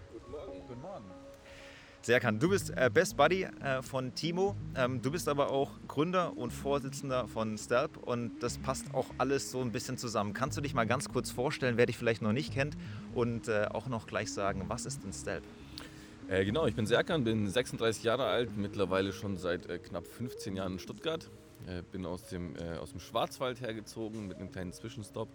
Serkan, 2.00 2.38
du 2.38 2.48
bist 2.48 2.70
äh, 2.70 2.90
Best 2.92 3.16
Buddy 3.16 3.42
äh, 3.42 3.82
von 3.82 4.14
Timo. 4.14 4.56
Ähm, 4.76 5.02
du 5.02 5.10
bist 5.10 5.28
aber 5.28 5.50
auch 5.50 5.72
Gründer 5.88 6.38
und 6.38 6.52
Vorsitzender 6.52 7.26
von 7.26 7.58
Stelp 7.58 7.96
und 7.96 8.40
das 8.40 8.56
passt 8.58 8.94
auch 8.94 9.06
alles 9.18 9.50
so 9.50 9.60
ein 9.60 9.72
bisschen 9.72 9.98
zusammen. 9.98 10.32
Kannst 10.32 10.56
du 10.56 10.60
dich 10.60 10.74
mal 10.74 10.86
ganz 10.86 11.08
kurz 11.08 11.30
vorstellen, 11.30 11.76
wer 11.76 11.86
dich 11.86 11.98
vielleicht 11.98 12.22
noch 12.22 12.32
nicht 12.32 12.54
kennt 12.54 12.76
und 13.14 13.48
äh, 13.48 13.66
auch 13.70 13.88
noch 13.88 14.06
gleich 14.06 14.32
sagen, 14.32 14.64
was 14.68 14.86
ist 14.86 15.02
denn 15.02 15.12
Stelp? 15.12 15.42
Äh, 16.28 16.44
genau, 16.44 16.66
ich 16.66 16.74
bin 16.76 16.86
Serkan, 16.86 17.24
bin 17.24 17.48
36 17.48 18.04
Jahre 18.04 18.26
alt, 18.26 18.56
mittlerweile 18.56 19.12
schon 19.12 19.36
seit 19.36 19.66
äh, 19.66 19.78
knapp 19.78 20.06
15 20.06 20.56
Jahren 20.56 20.74
in 20.74 20.78
Stuttgart. 20.78 21.28
Äh, 21.66 21.82
bin 21.90 22.06
aus 22.06 22.28
dem, 22.28 22.54
aus 22.80 22.92
dem 22.92 23.00
Schwarzwald 23.00 23.60
hergezogen 23.60 24.28
mit 24.28 24.38
einem 24.38 24.52
kleinen 24.52 24.72
Zwischenstopp. 24.72 25.28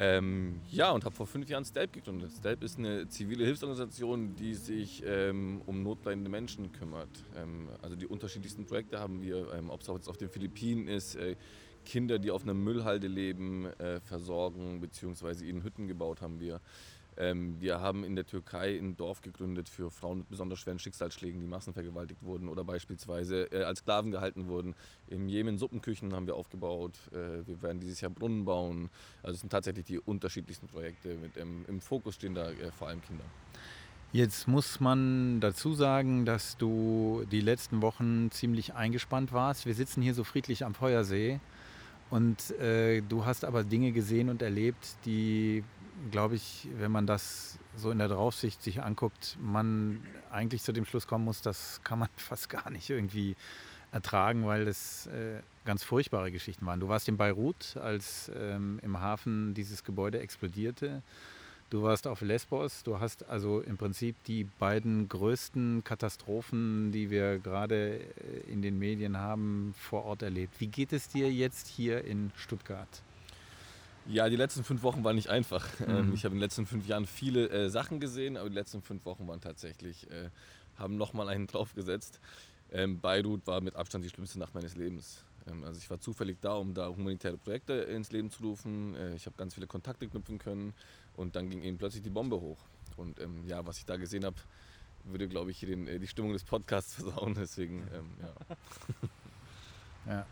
Ähm, 0.00 0.60
ja, 0.70 0.92
und 0.92 1.04
habe 1.04 1.14
vor 1.14 1.26
fünf 1.26 1.48
Jahren 1.48 1.64
STELP 1.64 1.92
gegründet. 1.92 2.30
STELP 2.32 2.62
ist 2.62 2.78
eine 2.78 3.08
zivile 3.08 3.44
Hilfsorganisation, 3.44 4.36
die 4.36 4.54
sich 4.54 5.02
ähm, 5.04 5.60
um 5.66 5.82
notleidende 5.82 6.30
Menschen 6.30 6.70
kümmert. 6.70 7.08
Ähm, 7.36 7.68
also 7.82 7.96
die 7.96 8.06
unterschiedlichsten 8.06 8.64
Projekte 8.64 9.00
haben 9.00 9.20
wir, 9.22 9.52
ähm, 9.52 9.70
ob 9.70 9.80
es 9.80 9.88
jetzt 9.88 10.08
auf 10.08 10.16
den 10.16 10.28
Philippinen 10.28 10.86
ist, 10.86 11.16
äh, 11.16 11.34
Kinder, 11.84 12.18
die 12.18 12.30
auf 12.30 12.42
einer 12.42 12.54
Müllhalde 12.54 13.08
leben, 13.08 13.66
äh, 13.78 13.98
versorgen, 14.00 14.80
beziehungsweise 14.80 15.44
ihnen 15.44 15.64
Hütten 15.64 15.88
gebaut 15.88 16.20
haben 16.20 16.38
wir. 16.38 16.60
Ähm, 17.18 17.60
wir 17.60 17.80
haben 17.80 18.04
in 18.04 18.14
der 18.14 18.26
Türkei 18.26 18.78
ein 18.78 18.96
Dorf 18.96 19.22
gegründet 19.22 19.68
für 19.68 19.90
Frauen 19.90 20.18
mit 20.18 20.30
besonders 20.30 20.60
schweren 20.60 20.78
Schicksalsschlägen, 20.78 21.40
die 21.40 21.48
massenvergewaltigt 21.48 22.22
wurden 22.22 22.48
oder 22.48 22.62
beispielsweise 22.62 23.50
äh, 23.52 23.64
als 23.64 23.80
Sklaven 23.80 24.12
gehalten 24.12 24.46
wurden. 24.46 24.76
Im 25.08 25.28
Jemen 25.28 25.58
Suppenküchen 25.58 26.14
haben 26.14 26.28
wir 26.28 26.36
aufgebaut. 26.36 26.92
Äh, 27.10 27.46
wir 27.46 27.60
werden 27.60 27.80
dieses 27.80 28.00
Jahr 28.00 28.12
Brunnen 28.12 28.44
bauen. 28.44 28.88
Also 29.22 29.34
es 29.34 29.40
sind 29.40 29.50
tatsächlich 29.50 29.84
die 29.86 29.98
unterschiedlichsten 29.98 30.68
Projekte. 30.68 31.16
Mit, 31.16 31.36
ähm, 31.36 31.64
Im 31.66 31.80
Fokus 31.80 32.14
stehen 32.14 32.34
da 32.34 32.50
äh, 32.50 32.70
vor 32.70 32.86
allem 32.86 33.02
Kinder. 33.02 33.24
Jetzt 34.12 34.46
muss 34.46 34.78
man 34.78 35.40
dazu 35.40 35.74
sagen, 35.74 36.24
dass 36.24 36.56
du 36.56 37.26
die 37.30 37.40
letzten 37.40 37.82
Wochen 37.82 38.30
ziemlich 38.30 38.74
eingespannt 38.74 39.32
warst. 39.32 39.66
Wir 39.66 39.74
sitzen 39.74 40.02
hier 40.02 40.14
so 40.14 40.24
friedlich 40.24 40.64
am 40.64 40.74
Feuersee 40.74 41.40
und 42.10 42.52
äh, 42.58 43.02
du 43.02 43.26
hast 43.26 43.44
aber 43.44 43.64
Dinge 43.64 43.92
gesehen 43.92 44.30
und 44.30 44.40
erlebt, 44.40 44.96
die 45.04 45.62
glaube 46.10 46.36
ich, 46.36 46.68
wenn 46.78 46.92
man 46.92 47.06
das 47.06 47.58
so 47.76 47.90
in 47.90 47.98
der 47.98 48.08
Draufsicht 48.08 48.62
sich 48.62 48.82
anguckt, 48.82 49.36
man 49.40 50.02
eigentlich 50.30 50.62
zu 50.62 50.72
dem 50.72 50.84
Schluss 50.84 51.06
kommen 51.06 51.24
muss, 51.24 51.42
das 51.42 51.80
kann 51.84 51.98
man 51.98 52.08
fast 52.16 52.48
gar 52.48 52.70
nicht 52.70 52.90
irgendwie 52.90 53.36
ertragen, 53.92 54.46
weil 54.46 54.68
es 54.68 55.06
äh, 55.06 55.40
ganz 55.64 55.82
furchtbare 55.82 56.30
Geschichten 56.30 56.66
waren. 56.66 56.80
Du 56.80 56.88
warst 56.88 57.08
in 57.08 57.16
Beirut, 57.16 57.76
als 57.76 58.30
ähm, 58.36 58.78
im 58.82 59.00
Hafen 59.00 59.54
dieses 59.54 59.84
Gebäude 59.84 60.20
explodierte. 60.20 61.02
Du 61.70 61.82
warst 61.82 62.06
auf 62.06 62.22
Lesbos. 62.22 62.82
Du 62.82 62.98
hast 62.98 63.28
also 63.28 63.60
im 63.60 63.76
Prinzip 63.76 64.16
die 64.24 64.44
beiden 64.44 65.08
größten 65.08 65.84
Katastrophen, 65.84 66.92
die 66.92 67.10
wir 67.10 67.38
gerade 67.38 68.00
äh, 68.00 68.50
in 68.50 68.62
den 68.62 68.78
Medien 68.78 69.18
haben, 69.18 69.74
vor 69.78 70.04
Ort 70.04 70.22
erlebt. 70.22 70.54
Wie 70.60 70.68
geht 70.68 70.92
es 70.92 71.08
dir 71.08 71.30
jetzt 71.30 71.66
hier 71.66 72.04
in 72.04 72.30
Stuttgart? 72.36 72.88
Ja, 74.08 74.30
die 74.30 74.36
letzten 74.36 74.64
fünf 74.64 74.82
Wochen 74.82 75.04
waren 75.04 75.16
nicht 75.16 75.28
einfach. 75.28 75.66
Ähm, 75.86 76.08
mhm. 76.08 76.14
Ich 76.14 76.24
habe 76.24 76.34
in 76.34 76.38
den 76.38 76.44
letzten 76.44 76.66
fünf 76.66 76.86
Jahren 76.86 77.06
viele 77.06 77.48
äh, 77.50 77.70
Sachen 77.70 78.00
gesehen, 78.00 78.36
aber 78.36 78.48
die 78.48 78.54
letzten 78.54 78.82
fünf 78.82 79.04
Wochen 79.04 79.28
waren 79.28 79.40
tatsächlich, 79.40 80.10
äh, 80.10 80.30
haben 80.76 80.96
nochmal 80.96 81.28
einen 81.28 81.46
draufgesetzt. 81.46 82.20
Ähm, 82.72 83.00
Beirut 83.00 83.46
war 83.46 83.60
mit 83.60 83.76
Abstand 83.76 84.04
die 84.04 84.08
schlimmste 84.08 84.38
Nacht 84.38 84.54
meines 84.54 84.74
Lebens. 84.76 85.24
Ähm, 85.46 85.64
also 85.64 85.78
ich 85.78 85.88
war 85.90 86.00
zufällig 86.00 86.38
da, 86.40 86.54
um 86.54 86.74
da 86.74 86.88
humanitäre 86.88 87.36
Projekte 87.36 87.74
ins 87.74 88.10
Leben 88.10 88.30
zu 88.30 88.42
rufen. 88.42 88.94
Äh, 88.96 89.14
ich 89.14 89.26
habe 89.26 89.36
ganz 89.36 89.54
viele 89.54 89.66
Kontakte 89.66 90.08
knüpfen 90.08 90.38
können 90.38 90.74
und 91.16 91.36
dann 91.36 91.48
ging 91.48 91.62
eben 91.62 91.78
plötzlich 91.78 92.02
die 92.02 92.10
Bombe 92.10 92.40
hoch. 92.40 92.58
Und 92.96 93.20
ähm, 93.20 93.46
ja, 93.46 93.64
was 93.66 93.78
ich 93.78 93.86
da 93.86 93.96
gesehen 93.96 94.24
habe, 94.24 94.36
würde, 95.04 95.28
glaube 95.28 95.50
ich, 95.50 95.60
den, 95.60 95.86
äh, 95.86 95.98
die 95.98 96.06
Stimmung 96.06 96.32
des 96.32 96.44
Podcasts 96.44 96.94
versauen. 97.02 97.34
Deswegen, 97.34 97.86
ähm, 97.94 98.10
ja. 100.06 100.14
ja. 100.14 100.26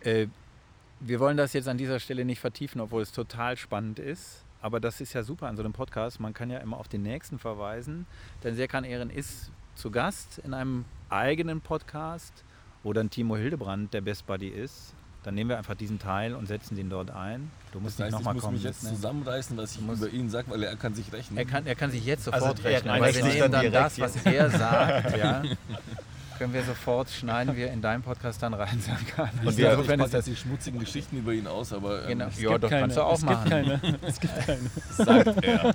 Äh, 0.00 0.28
wir 1.04 1.20
wollen 1.20 1.36
das 1.36 1.52
jetzt 1.52 1.68
an 1.68 1.78
dieser 1.78 1.98
Stelle 1.98 2.24
nicht 2.24 2.40
vertiefen, 2.40 2.80
obwohl 2.80 3.02
es 3.02 3.12
total 3.12 3.56
spannend 3.56 3.98
ist. 3.98 4.44
Aber 4.60 4.78
das 4.78 5.00
ist 5.00 5.12
ja 5.12 5.24
super 5.24 5.48
an 5.48 5.56
so 5.56 5.62
einem 5.62 5.72
Podcast. 5.72 6.20
Man 6.20 6.34
kann 6.34 6.48
ja 6.48 6.58
immer 6.58 6.76
auf 6.76 6.86
den 6.86 7.02
nächsten 7.02 7.38
verweisen. 7.38 8.06
Denn 8.44 8.54
Serkan 8.54 8.84
Ehren 8.84 9.10
ist 9.10 9.50
zu 9.74 9.90
Gast 9.90 10.38
in 10.44 10.54
einem 10.54 10.84
eigenen 11.08 11.60
Podcast, 11.60 12.44
wo 12.84 12.92
dann 12.92 13.10
Timo 13.10 13.36
Hildebrand 13.36 13.92
der 13.92 14.00
Best 14.00 14.26
Buddy 14.26 14.48
ist. 14.48 14.94
Dann 15.24 15.34
nehmen 15.34 15.50
wir 15.50 15.58
einfach 15.58 15.74
diesen 15.74 15.98
Teil 15.98 16.34
und 16.34 16.46
setzen 16.46 16.76
den 16.76 16.90
dort 16.90 17.10
ein. 17.10 17.50
Du 17.72 17.80
musst 17.80 17.98
das 17.98 18.06
heißt, 18.06 18.16
nicht 18.16 18.24
nochmal 18.24 18.40
kommen. 18.40 18.56
Ich 18.56 18.62
muss 18.64 18.72
mich 18.72 18.82
jetzt 18.82 18.84
ne? 18.84 18.90
zusammenreißen, 18.90 19.56
was 19.56 19.76
ich 19.76 19.80
über 19.80 20.08
ihn 20.08 20.30
sage, 20.30 20.50
weil 20.50 20.62
er 20.62 20.76
kann 20.76 20.94
sich 20.94 21.12
rechnen. 21.12 21.38
Er 21.38 21.44
kann, 21.44 21.66
er 21.66 21.74
kann 21.74 21.90
sich 21.90 22.04
jetzt 22.04 22.24
sofort 22.24 22.42
also, 22.42 22.62
rechnen. 22.62 23.00
Weil 23.00 23.14
wir 23.14 23.24
nehmen 23.24 23.52
dann 23.52 23.72
das, 23.72 23.98
was 23.98 24.16
er 24.24 24.50
sagt. 24.50 25.16
ja. 25.16 25.42
können 26.38 26.54
wir 26.54 26.62
sofort, 26.62 27.10
schneiden 27.10 27.56
wir 27.56 27.70
in 27.70 27.80
deinem 27.80 28.02
Podcast 28.02 28.42
dann 28.42 28.54
rein, 28.54 28.80
Serkan. 28.80 29.30
Und 29.44 29.56
wir 29.56 29.72
insofern 29.72 30.00
ist 30.00 30.14
das 30.14 30.24
die 30.24 30.36
schmutzigen 30.36 30.80
Geschichten 30.80 31.18
über 31.18 31.32
ihn 31.32 31.46
aus, 31.46 31.72
aber 31.72 32.02
ähm, 32.02 32.18
genau. 32.18 32.28
ja, 32.38 32.58
doch 32.58 32.68
keine. 32.68 32.80
kannst 32.82 32.96
du 32.96 33.02
auch 33.02 33.16
es 33.16 33.22
machen. 33.22 33.50
Gibt 33.50 33.82
keine. 33.82 33.98
Es 34.02 34.20
gibt 34.20 34.46
keine. 34.46 34.70
Sagt 34.90 35.44
er. 35.44 35.74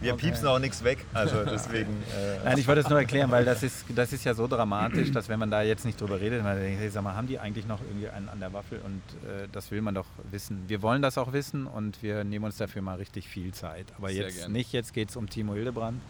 wir 0.00 0.12
okay. 0.12 0.20
piepsen 0.26 0.46
auch 0.46 0.58
nichts 0.58 0.84
weg, 0.84 1.04
also 1.12 1.44
deswegen. 1.44 1.92
Äh 2.16 2.44
Nein, 2.44 2.58
ich 2.58 2.66
wollte 2.66 2.82
es 2.82 2.88
nur 2.88 2.98
erklären, 2.98 3.30
weil 3.30 3.44
das 3.44 3.62
ist, 3.62 3.84
das 3.94 4.12
ist 4.12 4.24
ja 4.24 4.34
so 4.34 4.46
dramatisch, 4.46 5.10
dass 5.12 5.28
wenn 5.28 5.38
man 5.38 5.50
da 5.50 5.62
jetzt 5.62 5.84
nicht 5.84 6.00
drüber 6.00 6.20
redet, 6.20 6.42
man 6.42 6.58
denkt, 6.58 6.80
hey, 6.80 6.90
sag 6.90 7.02
mal, 7.02 7.14
haben 7.14 7.26
die 7.26 7.38
eigentlich 7.38 7.66
noch 7.66 7.80
irgendwie 7.80 8.08
einen 8.08 8.28
an 8.28 8.40
der 8.40 8.52
Waffel 8.52 8.80
und 8.84 9.02
äh, 9.28 9.48
das 9.52 9.70
will 9.70 9.82
man 9.82 9.94
doch 9.94 10.06
wissen. 10.30 10.64
Wir 10.68 10.82
wollen 10.82 11.02
das 11.02 11.18
auch 11.18 11.32
wissen 11.32 11.66
und 11.66 12.02
wir 12.02 12.24
nehmen 12.24 12.44
uns 12.44 12.56
dafür 12.56 12.82
mal 12.82 12.96
richtig 12.96 13.28
viel 13.28 13.52
Zeit. 13.52 13.86
Aber 13.96 14.08
Sehr 14.08 14.24
jetzt 14.24 14.38
gerne. 14.38 14.52
nicht, 14.52 14.72
jetzt 14.72 14.92
geht 14.92 15.10
es 15.10 15.16
um 15.16 15.28
Timo 15.28 15.54
Hildebrand. 15.54 16.00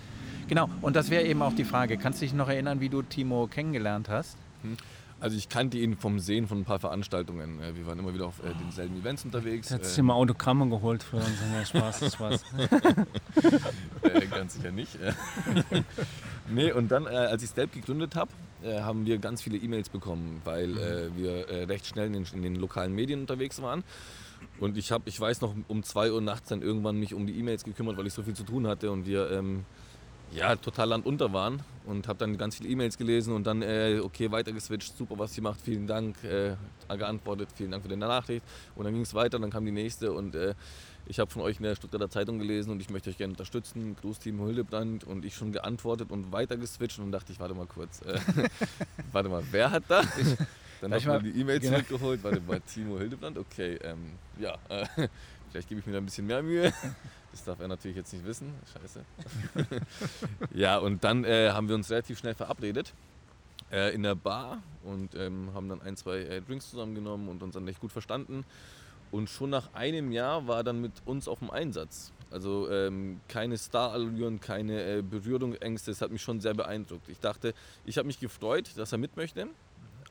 Genau, 0.49 0.69
und 0.81 0.97
das 0.97 1.11
wäre 1.11 1.25
eben 1.25 1.43
auch 1.43 1.55
die 1.55 1.65
Frage. 1.65 1.97
Kannst 1.97 2.21
du 2.21 2.27
dich 2.27 2.35
noch 2.35 2.49
erinnern, 2.49 2.81
wie 2.81 2.89
du 2.89 3.03
Timo 3.03 3.47
kennengelernt 3.47 4.09
hast? 4.09 4.37
Hm. 4.63 4.77
Also 5.23 5.37
ich 5.37 5.49
kannte 5.49 5.79
ihn 5.79 5.97
vom 5.97 6.19
Sehen 6.19 6.49
von 6.49 6.59
ein 6.59 6.65
paar 6.65 6.81
Veranstaltungen. 6.81 7.61
Äh, 7.61 7.77
wir 7.77 7.87
waren 7.87 7.97
immer 7.97 8.13
wieder 8.13 8.27
auf 8.27 8.41
äh, 8.41 8.53
denselben 8.61 8.99
Events 8.99 9.25
unterwegs. 9.25 9.71
Er 9.71 9.77
hat 9.77 9.85
sich 9.85 9.97
immer 9.97 10.17
Autogramme 10.17 10.69
geholt 10.69 11.05
für 11.05 11.19
uns. 11.19 11.29
Ja, 11.55 11.65
Spaß, 11.65 12.13
Spaß. 12.13 12.45
äh, 14.03 14.27
ganz 14.27 14.55
sicher 14.55 14.73
nicht. 14.73 14.99
nee, 16.51 16.73
und 16.73 16.91
dann, 16.91 17.07
äh, 17.07 17.11
als 17.11 17.45
ich 17.45 17.51
Stelp 17.51 17.73
gegründet 17.73 18.17
habe, 18.17 18.33
äh, 18.65 18.81
haben 18.81 19.07
wir 19.07 19.19
ganz 19.19 19.43
viele 19.43 19.59
E-Mails 19.59 19.91
bekommen, 19.91 20.43
weil 20.43 20.67
mhm. 20.67 20.79
äh, 20.79 21.17
wir 21.17 21.69
recht 21.69 21.87
schnell 21.87 22.09
in 22.09 22.15
den, 22.15 22.27
in 22.35 22.43
den, 22.43 22.57
lokalen 22.57 22.93
Medien 22.93 23.21
unterwegs 23.21 23.63
waren. 23.63 23.85
Und 24.59 24.77
ich 24.77 24.91
habe, 24.91 25.05
ich 25.07 25.21
weiß 25.21 25.41
noch, 25.41 25.55
um 25.69 25.85
2 25.85 26.11
Uhr 26.11 26.21
nachts 26.21 26.49
dann 26.49 26.63
irgendwann 26.63 26.97
mich 26.99 27.15
um 27.15 27.29
die 27.29 27.39
E-Mails 27.39 27.63
gekümmert, 27.63 27.97
weil 27.97 28.09
ich 28.09 28.13
so 28.13 28.25
viel 28.25 28.35
zu 28.35 28.43
tun 28.43 28.67
hatte 28.67 28.91
und 28.91 29.07
wir 29.07 29.31
ähm, 29.31 29.65
ja, 30.35 30.57
total 30.57 30.89
landunter 30.89 31.33
waren 31.33 31.63
und 31.85 32.09
habe 32.09 32.19
dann 32.19 32.39
ganz 32.39 32.57
viele 32.57 32.69
E-Mails 32.71 32.97
gelesen 32.97 33.35
und 33.35 33.47
dann, 33.47 33.63
äh, 33.63 34.01
okay, 34.03 34.31
weitergeswitcht, 34.31 34.97
super, 34.97 35.19
was 35.19 35.37
ihr 35.37 35.43
macht, 35.43 35.61
vielen 35.61 35.87
Dank, 35.87 36.23
äh, 36.25 36.57
geantwortet, 36.89 37.49
vielen 37.55 37.71
Dank 37.71 37.83
für 37.83 37.89
deine 37.89 38.07
Nachricht 38.07 38.45
und 38.75 38.85
dann 38.85 38.93
ging 38.93 39.03
es 39.03 39.15
weiter, 39.15 39.39
dann 39.39 39.51
kam 39.51 39.65
die 39.65 39.73
nächste 39.73 40.13
und 40.13 40.35
äh, 40.35 40.55
ich 41.07 41.19
habe 41.19 41.31
von 41.31 41.43
euch 41.43 41.57
in 41.57 41.65
der 41.65 41.75
Stuttgarter 41.75 42.09
Zeitung 42.11 42.39
gelesen 42.39 42.71
und 42.71 42.81
ich 42.81 42.91
möchte 42.91 43.11
euch 43.11 43.19
gerne 43.19 43.33
unterstützen, 43.33 43.97
Grußteam 44.01 44.45
Hildebrand 44.45 45.05
und 45.05 45.25
ich 45.25 45.35
schon 45.35 45.53
geantwortet 45.53 46.11
und 46.11 46.33
weitergeswitcht 46.33 46.99
und 46.99 47.13
dachte 47.13 47.33
ich, 47.33 47.41
warte 47.41 47.55
mal 47.55 47.67
kurz, 47.67 48.03
äh, 48.03 48.19
warte 49.13 49.29
mal, 49.29 49.43
wer 49.51 49.71
hat 49.71 49.85
da? 49.89 50.03
Dann 50.81 50.91
habe 50.91 51.01
ich 51.01 51.07
mal 51.07 51.23
die 51.23 51.41
E-Mail 51.41 51.61
genau. 51.61 51.75
zurückgeholt, 51.75 52.25
warte 52.25 52.41
mal, 52.41 52.61
Timo 52.61 52.99
Hildebrand, 52.99 53.39
okay, 53.39 53.79
ähm, 53.83 54.13
ja, 54.39 54.59
äh, 54.69 54.87
vielleicht 55.51 55.69
gebe 55.69 55.81
ich 55.81 55.87
mir 55.87 55.93
da 55.93 55.99
ein 55.99 56.05
bisschen 56.05 56.27
mehr 56.27 56.43
Mühe. 56.43 56.73
Das 57.33 57.45
darf 57.45 57.61
er 57.61 57.69
natürlich 57.69 57.97
jetzt 57.97 58.13
nicht 58.13 58.25
wissen. 58.25 58.53
Scheiße. 58.73 59.05
ja, 60.55 60.79
und 60.79 61.03
dann 61.03 61.25
äh, 61.25 61.51
haben 61.51 61.69
wir 61.69 61.75
uns 61.75 61.91
relativ 61.91 62.19
schnell 62.19 62.35
verabredet 62.35 62.93
äh, 63.73 63.95
in 63.95 64.03
der 64.03 64.15
Bar 64.15 64.63
und 64.85 65.15
ähm, 65.15 65.51
haben 65.55 65.69
dann 65.69 65.81
ein, 65.83 65.97
zwei 65.97 66.19
äh, 66.19 66.43
Drinks 66.43 66.71
zusammengenommen 66.71 67.29
und 67.29 67.43
uns 67.43 67.55
dann 67.55 67.67
echt 67.67 67.81
gut 67.81 67.91
verstanden. 67.91 68.45
Und 69.11 69.29
schon 69.29 69.51
nach 69.51 69.75
einem 69.75 70.13
Jahr 70.13 70.47
war 70.47 70.59
er 70.59 70.65
dann 70.65 70.81
mit 70.81 70.93
uns 71.05 71.29
auf 71.29 71.41
dem 71.41 71.51
Einsatz. 71.51 72.13
Also 72.31 72.71
ähm, 72.71 73.21
keine 73.29 73.59
Starallüren, 73.59 74.41
keine 74.41 74.99
äh, 74.99 75.03
Berührungsängste. 75.03 75.91
Das 75.91 76.01
hat 76.01 76.11
mich 76.11 76.23
schon 76.23 76.41
sehr 76.41 76.55
beeindruckt. 76.55 77.09
Ich 77.09 77.21
dachte, 77.21 77.55
ich 77.85 77.99
habe 77.99 78.07
mich 78.07 78.21
gefreut, 78.21 78.71
dass 78.77 78.93
er 78.93 78.99
mit 78.99 79.17
möchte. 79.17 79.49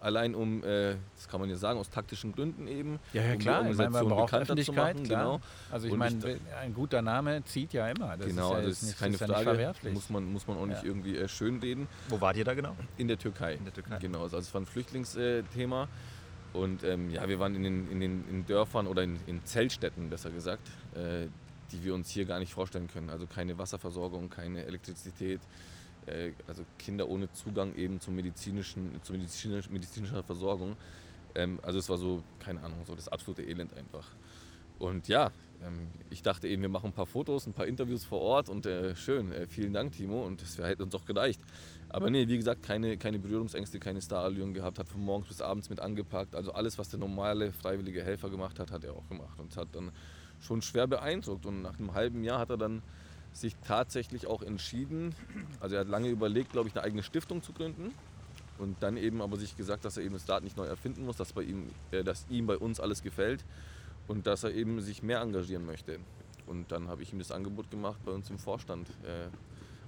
Allein 0.01 0.33
um, 0.33 0.63
äh, 0.63 0.95
das 1.15 1.27
kann 1.29 1.39
man 1.39 1.49
ja 1.49 1.55
sagen, 1.55 1.79
aus 1.79 1.89
taktischen 1.89 2.31
Gründen 2.33 2.67
eben. 2.67 2.99
Ja, 3.13 3.21
ja 3.21 3.31
um 3.33 3.37
die 3.37 3.43
klar, 3.43 3.69
ich 3.69 3.77
meine, 3.77 4.03
Organisation 4.03 4.25
bekannter 4.25 4.63
zu 4.63 4.73
machen, 4.73 5.03
klar. 5.03 5.23
Genau, 5.23 5.41
Also 5.71 5.87
ich 5.87 5.93
meine, 5.95 6.17
ich 6.33 6.39
ein 6.59 6.73
guter 6.73 7.01
Name 7.03 7.43
zieht 7.45 7.71
ja 7.73 7.87
immer. 7.87 8.17
Das 8.17 8.25
genau 8.27 8.47
ist 8.47 8.49
ja 8.51 8.55
also 8.57 8.69
das 8.69 8.77
ist 8.81 8.87
nicht, 8.87 8.99
keine 8.99 9.13
ist 9.13 9.19
ja 9.21 9.27
Frage. 9.27 9.43
verwerflich. 9.43 9.93
Muss 9.93 10.09
man, 10.09 10.25
muss 10.33 10.47
man 10.47 10.57
auch 10.57 10.65
nicht 10.65 10.81
Ja. 10.81 10.87
irgendwie 10.89 11.17
äh, 11.17 11.27
schönreden. 11.27 11.87
Wo 12.09 12.19
wart 12.19 12.35
ihr 12.35 12.43
da 12.45 12.55
genau? 12.55 12.75
In 12.97 13.07
der 13.07 13.19
Türkei. 13.19 13.53
In 13.53 13.63
der 13.65 13.73
Türkei. 13.73 13.99
Genau, 13.99 14.23
also 14.23 14.37
es 14.37 14.51
war 14.53 14.61
ein 14.61 14.65
Flüchtlingsthema. 14.65 15.87
Und 16.53 16.83
ähm, 16.83 17.11
ja, 17.11 17.29
wir 17.29 17.39
waren 17.39 17.55
in 17.55 17.63
den, 17.63 17.91
in 17.91 17.99
den 17.99 18.27
in 18.27 18.45
Dörfern 18.45 18.87
oder 18.87 19.03
in, 19.03 19.19
in 19.27 19.45
Zeltstätten, 19.45 20.09
besser 20.09 20.31
gesagt, 20.31 20.67
äh, 20.95 21.27
die 21.71 21.83
wir 21.83 21.93
uns 21.93 22.09
hier 22.09 22.25
gar 22.25 22.39
nicht 22.39 22.53
vorstellen 22.53 22.87
können. 22.87 23.09
Also 23.09 23.27
keine 23.27 23.57
Wasserversorgung, 23.57 24.29
keine 24.29 24.65
Elektrizität, 24.65 25.39
äh, 26.05 26.31
also 26.47 26.63
Kinder 26.77 27.07
ohne 27.09 27.31
Zugang 27.31 27.75
eben 27.75 27.99
zum 27.99 28.15
medizinischen, 28.15 28.99
zur 29.03 29.15
medizinisch, 29.15 29.69
medizinischer 29.69 30.23
Versorgung. 30.23 30.75
Ähm, 31.35 31.59
also 31.61 31.79
es 31.79 31.89
war 31.89 31.97
so, 31.97 32.23
keine 32.39 32.61
Ahnung, 32.61 32.79
so 32.85 32.95
das 32.95 33.07
absolute 33.07 33.43
Elend 33.43 33.73
einfach. 33.73 34.07
Und 34.79 35.07
ja, 35.07 35.31
ähm, 35.63 35.87
ich 36.09 36.23
dachte 36.23 36.47
eben, 36.47 36.61
wir 36.63 36.69
machen 36.69 36.87
ein 36.87 36.93
paar 36.93 37.05
Fotos, 37.05 37.45
ein 37.45 37.53
paar 37.53 37.67
Interviews 37.67 38.03
vor 38.03 38.19
Ort 38.19 38.49
und 38.49 38.65
äh, 38.65 38.95
schön, 38.95 39.31
äh, 39.31 39.45
vielen 39.47 39.73
Dank 39.73 39.91
Timo 39.91 40.25
und 40.25 40.41
das 40.41 40.57
hätte 40.57 40.83
uns 40.83 40.95
auch 40.95 41.05
gereicht. 41.05 41.39
Aber 41.89 42.09
nee, 42.09 42.27
wie 42.27 42.37
gesagt, 42.37 42.63
keine, 42.63 42.97
keine 42.97 43.19
Berührungsängste, 43.19 43.79
keine 43.79 44.01
Starallüren 44.01 44.53
gehabt, 44.53 44.79
hat 44.79 44.87
von 44.87 45.01
morgens 45.01 45.27
bis 45.27 45.41
abends 45.41 45.69
mit 45.69 45.79
angepackt. 45.79 46.35
Also 46.35 46.53
alles, 46.53 46.77
was 46.79 46.89
der 46.89 46.99
normale 46.99 47.51
freiwillige 47.51 48.03
Helfer 48.03 48.29
gemacht 48.29 48.59
hat, 48.59 48.71
hat 48.71 48.83
er 48.83 48.93
auch 48.93 49.07
gemacht 49.07 49.39
und 49.39 49.55
hat 49.55 49.67
dann 49.73 49.91
schon 50.39 50.61
schwer 50.61 50.87
beeindruckt. 50.87 51.45
Und 51.45 51.61
nach 51.61 51.77
einem 51.77 51.93
halben 51.93 52.23
Jahr 52.23 52.39
hat 52.39 52.49
er 52.49 52.57
dann 52.57 52.81
sich 53.33 53.55
tatsächlich 53.65 54.27
auch 54.27 54.41
entschieden, 54.41 55.15
also 55.59 55.75
er 55.75 55.81
hat 55.81 55.87
lange 55.87 56.09
überlegt, 56.09 56.51
glaube 56.51 56.67
ich, 56.67 56.75
eine 56.75 56.83
eigene 56.83 57.03
Stiftung 57.03 57.41
zu 57.41 57.53
gründen. 57.53 57.93
Und 58.57 58.83
dann 58.83 58.95
eben 58.95 59.23
aber 59.23 59.37
sich 59.37 59.57
gesagt, 59.57 59.85
dass 59.85 59.97
er 59.97 60.03
eben 60.03 60.13
das 60.13 60.29
Rad 60.29 60.43
nicht 60.43 60.55
neu 60.55 60.65
erfinden 60.65 61.05
muss, 61.05 61.17
dass, 61.17 61.33
bei 61.33 61.41
ihm, 61.41 61.69
äh, 61.89 62.03
dass 62.03 62.27
ihm 62.29 62.45
bei 62.45 62.57
uns 62.57 62.79
alles 62.79 63.01
gefällt 63.01 63.43
und 64.07 64.27
dass 64.27 64.43
er 64.43 64.53
eben 64.53 64.81
sich 64.81 65.01
mehr 65.01 65.21
engagieren 65.21 65.65
möchte. 65.65 65.99
Und 66.45 66.71
dann 66.71 66.87
habe 66.87 67.01
ich 67.01 67.11
ihm 67.11 67.17
das 67.17 67.31
Angebot 67.31 67.71
gemacht, 67.71 67.99
bei 68.05 68.11
uns 68.11 68.29
im 68.29 68.37
Vorstand 68.37 68.87
äh, 69.03 69.29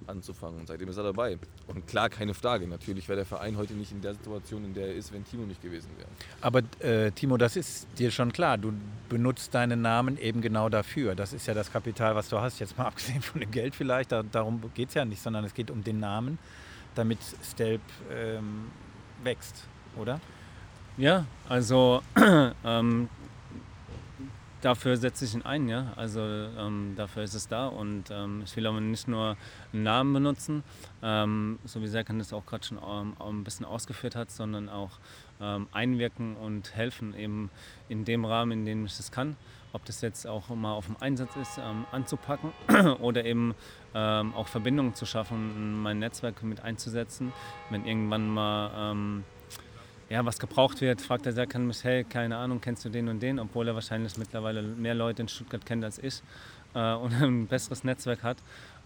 anzufangen. 0.06 0.60
Und 0.60 0.66
seitdem 0.66 0.88
ist 0.88 0.96
er 0.96 1.04
dabei. 1.04 1.38
Und 1.66 1.86
klar, 1.86 2.08
keine 2.08 2.34
Frage, 2.34 2.66
natürlich 2.66 3.08
wäre 3.08 3.16
der 3.16 3.26
Verein 3.26 3.56
heute 3.56 3.74
nicht 3.74 3.92
in 3.92 4.00
der 4.00 4.14
Situation, 4.14 4.64
in 4.64 4.74
der 4.74 4.88
er 4.88 4.94
ist, 4.94 5.12
wenn 5.12 5.24
Timo 5.24 5.44
nicht 5.44 5.62
gewesen 5.62 5.90
wäre. 5.96 6.08
Aber 6.40 6.62
äh, 6.80 7.10
Timo, 7.12 7.36
das 7.36 7.56
ist 7.56 7.86
dir 7.98 8.10
schon 8.10 8.32
klar. 8.32 8.58
Du 8.58 8.72
benutzt 9.08 9.54
deinen 9.54 9.82
Namen 9.82 10.18
eben 10.18 10.40
genau 10.40 10.68
dafür. 10.68 11.14
Das 11.14 11.32
ist 11.32 11.46
ja 11.46 11.54
das 11.54 11.72
Kapital, 11.72 12.14
was 12.14 12.28
du 12.28 12.40
hast. 12.40 12.58
Jetzt 12.58 12.76
mal 12.78 12.86
abgesehen 12.88 13.22
von 13.22 13.40
dem 13.40 13.50
Geld 13.50 13.74
vielleicht. 13.74 14.12
Da, 14.12 14.22
darum 14.22 14.62
geht 14.74 14.88
es 14.88 14.94
ja 14.94 15.04
nicht, 15.04 15.22
sondern 15.22 15.44
es 15.44 15.54
geht 15.54 15.70
um 15.70 15.82
den 15.82 16.00
Namen, 16.00 16.38
damit 16.94 17.18
Stelp 17.42 17.82
ähm, 18.12 18.70
wächst, 19.22 19.64
oder? 19.96 20.20
Ja, 20.96 21.26
also 21.48 22.02
ähm, 22.64 23.08
dafür 24.64 24.96
setze 24.96 25.24
ich 25.24 25.34
ihn 25.34 25.42
ein, 25.42 25.68
ja. 25.68 25.92
Also 25.96 26.20
ähm, 26.20 26.94
dafür 26.96 27.22
ist 27.22 27.34
es 27.34 27.48
da 27.48 27.66
und 27.66 28.04
ähm, 28.10 28.42
ich 28.44 28.56
will 28.56 28.66
aber 28.66 28.80
nicht 28.80 29.08
nur 29.08 29.36
einen 29.72 29.82
Namen 29.82 30.12
benutzen, 30.14 30.64
ähm, 31.02 31.58
so 31.64 31.82
wie 31.82 31.86
Serkan 31.86 32.18
das 32.18 32.32
auch 32.32 32.46
gerade 32.46 32.64
schon 32.64 32.78
ähm, 32.78 33.14
ein 33.20 33.44
bisschen 33.44 33.66
ausgeführt 33.66 34.16
hat, 34.16 34.30
sondern 34.30 34.68
auch 34.68 34.92
ähm, 35.40 35.68
einwirken 35.72 36.36
und 36.36 36.74
helfen 36.74 37.14
eben 37.14 37.50
in 37.88 38.04
dem 38.04 38.24
Rahmen, 38.24 38.52
in 38.52 38.64
dem 38.64 38.86
ich 38.86 38.96
das 38.96 39.12
kann. 39.12 39.36
Ob 39.72 39.84
das 39.84 40.00
jetzt 40.00 40.26
auch 40.26 40.48
mal 40.50 40.72
auf 40.72 40.86
dem 40.86 40.96
Einsatz 41.00 41.36
ist, 41.36 41.58
ähm, 41.58 41.84
anzupacken 41.90 42.52
oder 43.00 43.24
eben 43.24 43.54
auch 43.94 44.48
Verbindungen 44.48 44.96
zu 44.96 45.06
schaffen, 45.06 45.80
mein 45.80 46.00
Netzwerk 46.00 46.42
mit 46.42 46.60
einzusetzen, 46.62 47.32
wenn 47.70 47.86
irgendwann 47.86 48.28
mal 48.28 49.22
ja, 50.08 50.24
was 50.24 50.38
gebraucht 50.38 50.80
wird, 50.80 51.00
fragt 51.00 51.26
er 51.26 51.32
sehr, 51.32 51.46
kann 51.46 51.66
mich, 51.66 51.82
hey, 51.84 52.04
keine 52.04 52.36
Ahnung, 52.36 52.60
kennst 52.60 52.84
du 52.84 52.88
den 52.88 53.08
und 53.08 53.20
den, 53.20 53.38
obwohl 53.38 53.68
er 53.68 53.74
wahrscheinlich 53.74 54.16
mittlerweile 54.16 54.62
mehr 54.62 54.94
Leute 54.94 55.22
in 55.22 55.28
Stuttgart 55.28 55.64
kennt 55.64 55.84
als 55.84 55.98
ich 55.98 56.22
äh, 56.74 56.94
und 56.94 57.12
ein 57.14 57.46
besseres 57.46 57.84
Netzwerk 57.84 58.22
hat. 58.22 58.38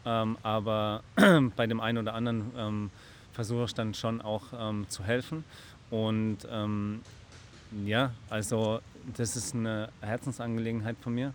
Ähm, 0.06 0.38
aber 0.42 1.02
bei 1.56 1.66
dem 1.66 1.80
einen 1.80 1.98
oder 1.98 2.14
anderen 2.14 2.50
ähm, 2.56 2.90
versuche 3.32 3.64
ich 3.64 3.74
dann 3.74 3.94
schon 3.94 4.20
auch 4.20 4.44
ähm, 4.58 4.86
zu 4.88 5.04
helfen. 5.04 5.44
Und 5.90 6.38
ähm, 6.50 7.00
ja, 7.84 8.12
also 8.30 8.80
das 9.16 9.36
ist 9.36 9.54
eine 9.54 9.90
Herzensangelegenheit 10.00 10.96
von 11.00 11.14
mir, 11.14 11.34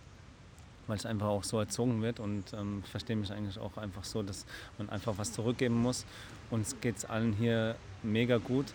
weil 0.86 0.96
es 0.96 1.06
einfach 1.06 1.28
auch 1.28 1.44
so 1.44 1.58
erzogen 1.58 2.02
wird 2.02 2.20
und 2.20 2.52
ähm, 2.52 2.82
ich 2.84 2.90
verstehe 2.90 3.16
mich 3.16 3.32
eigentlich 3.32 3.58
auch 3.58 3.76
einfach 3.76 4.04
so, 4.04 4.22
dass 4.22 4.46
man 4.78 4.88
einfach 4.90 5.14
was 5.16 5.32
zurückgeben 5.32 5.76
muss. 5.76 6.04
Uns 6.50 6.76
geht 6.80 6.96
es 6.96 7.04
allen 7.04 7.32
hier 7.32 7.76
mega 8.02 8.38
gut. 8.38 8.66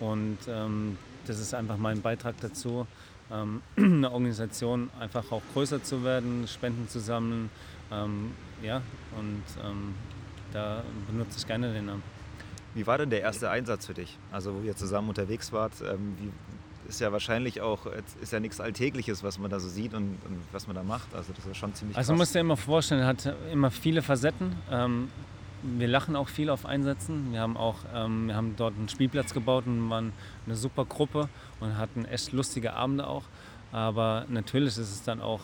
Und 0.00 0.38
ähm, 0.48 0.98
das 1.26 1.38
ist 1.40 1.54
einfach 1.54 1.76
mein 1.76 2.02
Beitrag 2.02 2.34
dazu, 2.40 2.86
ähm, 3.32 3.62
eine 3.76 4.10
Organisation 4.10 4.90
einfach 5.00 5.30
auch 5.32 5.42
größer 5.54 5.82
zu 5.82 6.04
werden, 6.04 6.46
Spenden 6.48 6.88
zu 6.88 7.00
sammeln. 7.00 7.50
Ähm, 7.90 8.32
ja, 8.62 8.82
und 9.18 9.42
ähm, 9.64 9.94
da 10.52 10.82
benutze 11.10 11.38
ich 11.38 11.46
gerne 11.46 11.72
den 11.72 11.86
Namen. 11.86 12.02
Wie 12.74 12.86
war 12.86 12.98
denn 12.98 13.10
der 13.10 13.22
erste 13.22 13.48
Einsatz 13.50 13.86
für 13.86 13.94
dich? 13.94 14.18
Also 14.30 14.54
wo 14.54 14.60
ihr 14.60 14.76
zusammen 14.76 15.08
unterwegs 15.08 15.52
wart, 15.52 15.72
ähm, 15.80 16.14
wie, 16.20 16.30
ist 16.88 17.00
ja 17.00 17.10
wahrscheinlich 17.10 17.60
auch, 17.60 17.86
ist 18.20 18.32
ja 18.32 18.38
nichts 18.38 18.60
Alltägliches, 18.60 19.24
was 19.24 19.38
man 19.38 19.50
da 19.50 19.58
so 19.58 19.68
sieht 19.68 19.92
und, 19.94 20.18
und 20.24 20.40
was 20.52 20.66
man 20.66 20.76
da 20.76 20.82
macht. 20.82 21.12
Also 21.14 21.32
das 21.32 21.40
ist 21.44 21.48
ja 21.48 21.54
schon 21.54 21.74
ziemlich 21.74 21.96
Also 21.96 22.12
krass. 22.12 22.18
musst 22.18 22.34
dir 22.34 22.40
immer 22.40 22.56
vorstellen, 22.56 23.00
er 23.00 23.08
hat 23.08 23.34
immer 23.52 23.70
viele 23.70 24.02
Facetten. 24.02 24.54
Ähm, 24.70 25.08
wir 25.62 25.88
lachen 25.88 26.16
auch 26.16 26.28
viel 26.28 26.50
auf 26.50 26.66
Einsätzen. 26.66 27.32
Wir 27.32 27.40
haben 27.40 27.56
auch, 27.56 27.76
ähm, 27.94 28.28
wir 28.28 28.36
haben 28.36 28.54
dort 28.56 28.74
einen 28.76 28.88
Spielplatz 28.88 29.34
gebaut 29.34 29.66
und 29.66 29.88
waren 29.90 30.12
eine 30.46 30.56
super 30.56 30.84
Gruppe 30.84 31.28
und 31.60 31.76
hatten 31.76 32.04
echt 32.04 32.32
lustige 32.32 32.74
Abende 32.74 33.06
auch. 33.06 33.24
Aber 33.72 34.26
natürlich 34.28 34.78
ist 34.78 34.92
es 34.92 35.02
dann 35.02 35.20
auch 35.20 35.40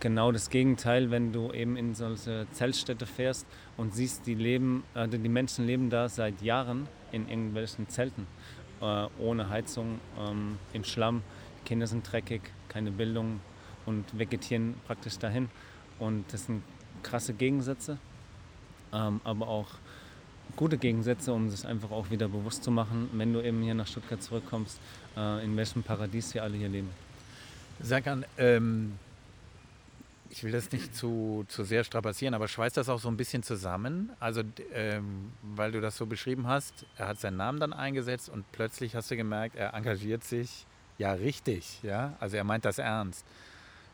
genau 0.00 0.32
das 0.32 0.50
Gegenteil, 0.50 1.10
wenn 1.10 1.32
du 1.32 1.52
eben 1.52 1.76
in 1.76 1.94
solche 1.94 2.46
Zeltstädte 2.52 3.06
fährst 3.06 3.46
und 3.76 3.94
siehst, 3.94 4.26
die 4.26 4.34
leben, 4.34 4.82
äh, 4.94 5.06
die 5.08 5.28
Menschen 5.28 5.66
leben 5.66 5.90
da 5.90 6.08
seit 6.08 6.42
Jahren 6.42 6.88
in 7.12 7.28
irgendwelchen 7.28 7.88
Zelten 7.88 8.26
äh, 8.80 9.06
ohne 9.18 9.48
Heizung, 9.48 10.00
ähm, 10.18 10.58
im 10.72 10.84
Schlamm. 10.84 11.22
Die 11.60 11.68
Kinder 11.68 11.86
sind 11.86 12.10
dreckig, 12.10 12.42
keine 12.68 12.90
Bildung 12.90 13.40
und 13.86 14.18
vegetieren 14.18 14.74
praktisch 14.86 15.18
dahin. 15.18 15.50
Und 15.98 16.24
das 16.32 16.46
sind 16.46 16.62
krasse 17.02 17.34
Gegensätze, 17.34 17.98
ähm, 18.92 19.20
aber 19.24 19.48
auch 19.48 19.68
gute 20.56 20.78
Gegensätze, 20.78 21.32
um 21.32 21.50
sich 21.50 21.66
einfach 21.66 21.90
auch 21.90 22.10
wieder 22.10 22.28
bewusst 22.28 22.64
zu 22.64 22.70
machen, 22.70 23.08
wenn 23.12 23.32
du 23.32 23.40
eben 23.40 23.62
hier 23.62 23.74
nach 23.74 23.86
Stuttgart 23.86 24.22
zurückkommst, 24.22 24.78
äh, 25.16 25.44
in 25.44 25.56
welchem 25.56 25.82
Paradies 25.82 26.34
wir 26.34 26.42
alle 26.42 26.56
hier 26.56 26.68
leben. 26.68 26.90
Serkan, 27.80 28.24
ähm, 28.36 28.98
ich 30.28 30.44
will 30.44 30.52
das 30.52 30.70
nicht 30.70 30.94
zu, 30.94 31.44
zu 31.48 31.64
sehr 31.64 31.82
strapazieren, 31.82 32.34
aber 32.34 32.46
schweißt 32.46 32.76
das 32.76 32.88
auch 32.88 33.00
so 33.00 33.08
ein 33.08 33.16
bisschen 33.16 33.42
zusammen? 33.42 34.10
Also, 34.20 34.42
ähm, 34.72 35.32
weil 35.42 35.72
du 35.72 35.80
das 35.80 35.96
so 35.96 36.06
beschrieben 36.06 36.46
hast, 36.46 36.86
er 36.96 37.08
hat 37.08 37.18
seinen 37.18 37.36
Namen 37.36 37.58
dann 37.58 37.72
eingesetzt 37.72 38.28
und 38.28 38.50
plötzlich 38.52 38.94
hast 38.94 39.10
du 39.10 39.16
gemerkt, 39.16 39.56
er 39.56 39.74
engagiert 39.74 40.22
sich 40.22 40.66
ja 40.98 41.12
richtig, 41.12 41.82
ja? 41.82 42.14
Also 42.20 42.36
er 42.36 42.44
meint 42.44 42.64
das 42.64 42.78
ernst. 42.78 43.24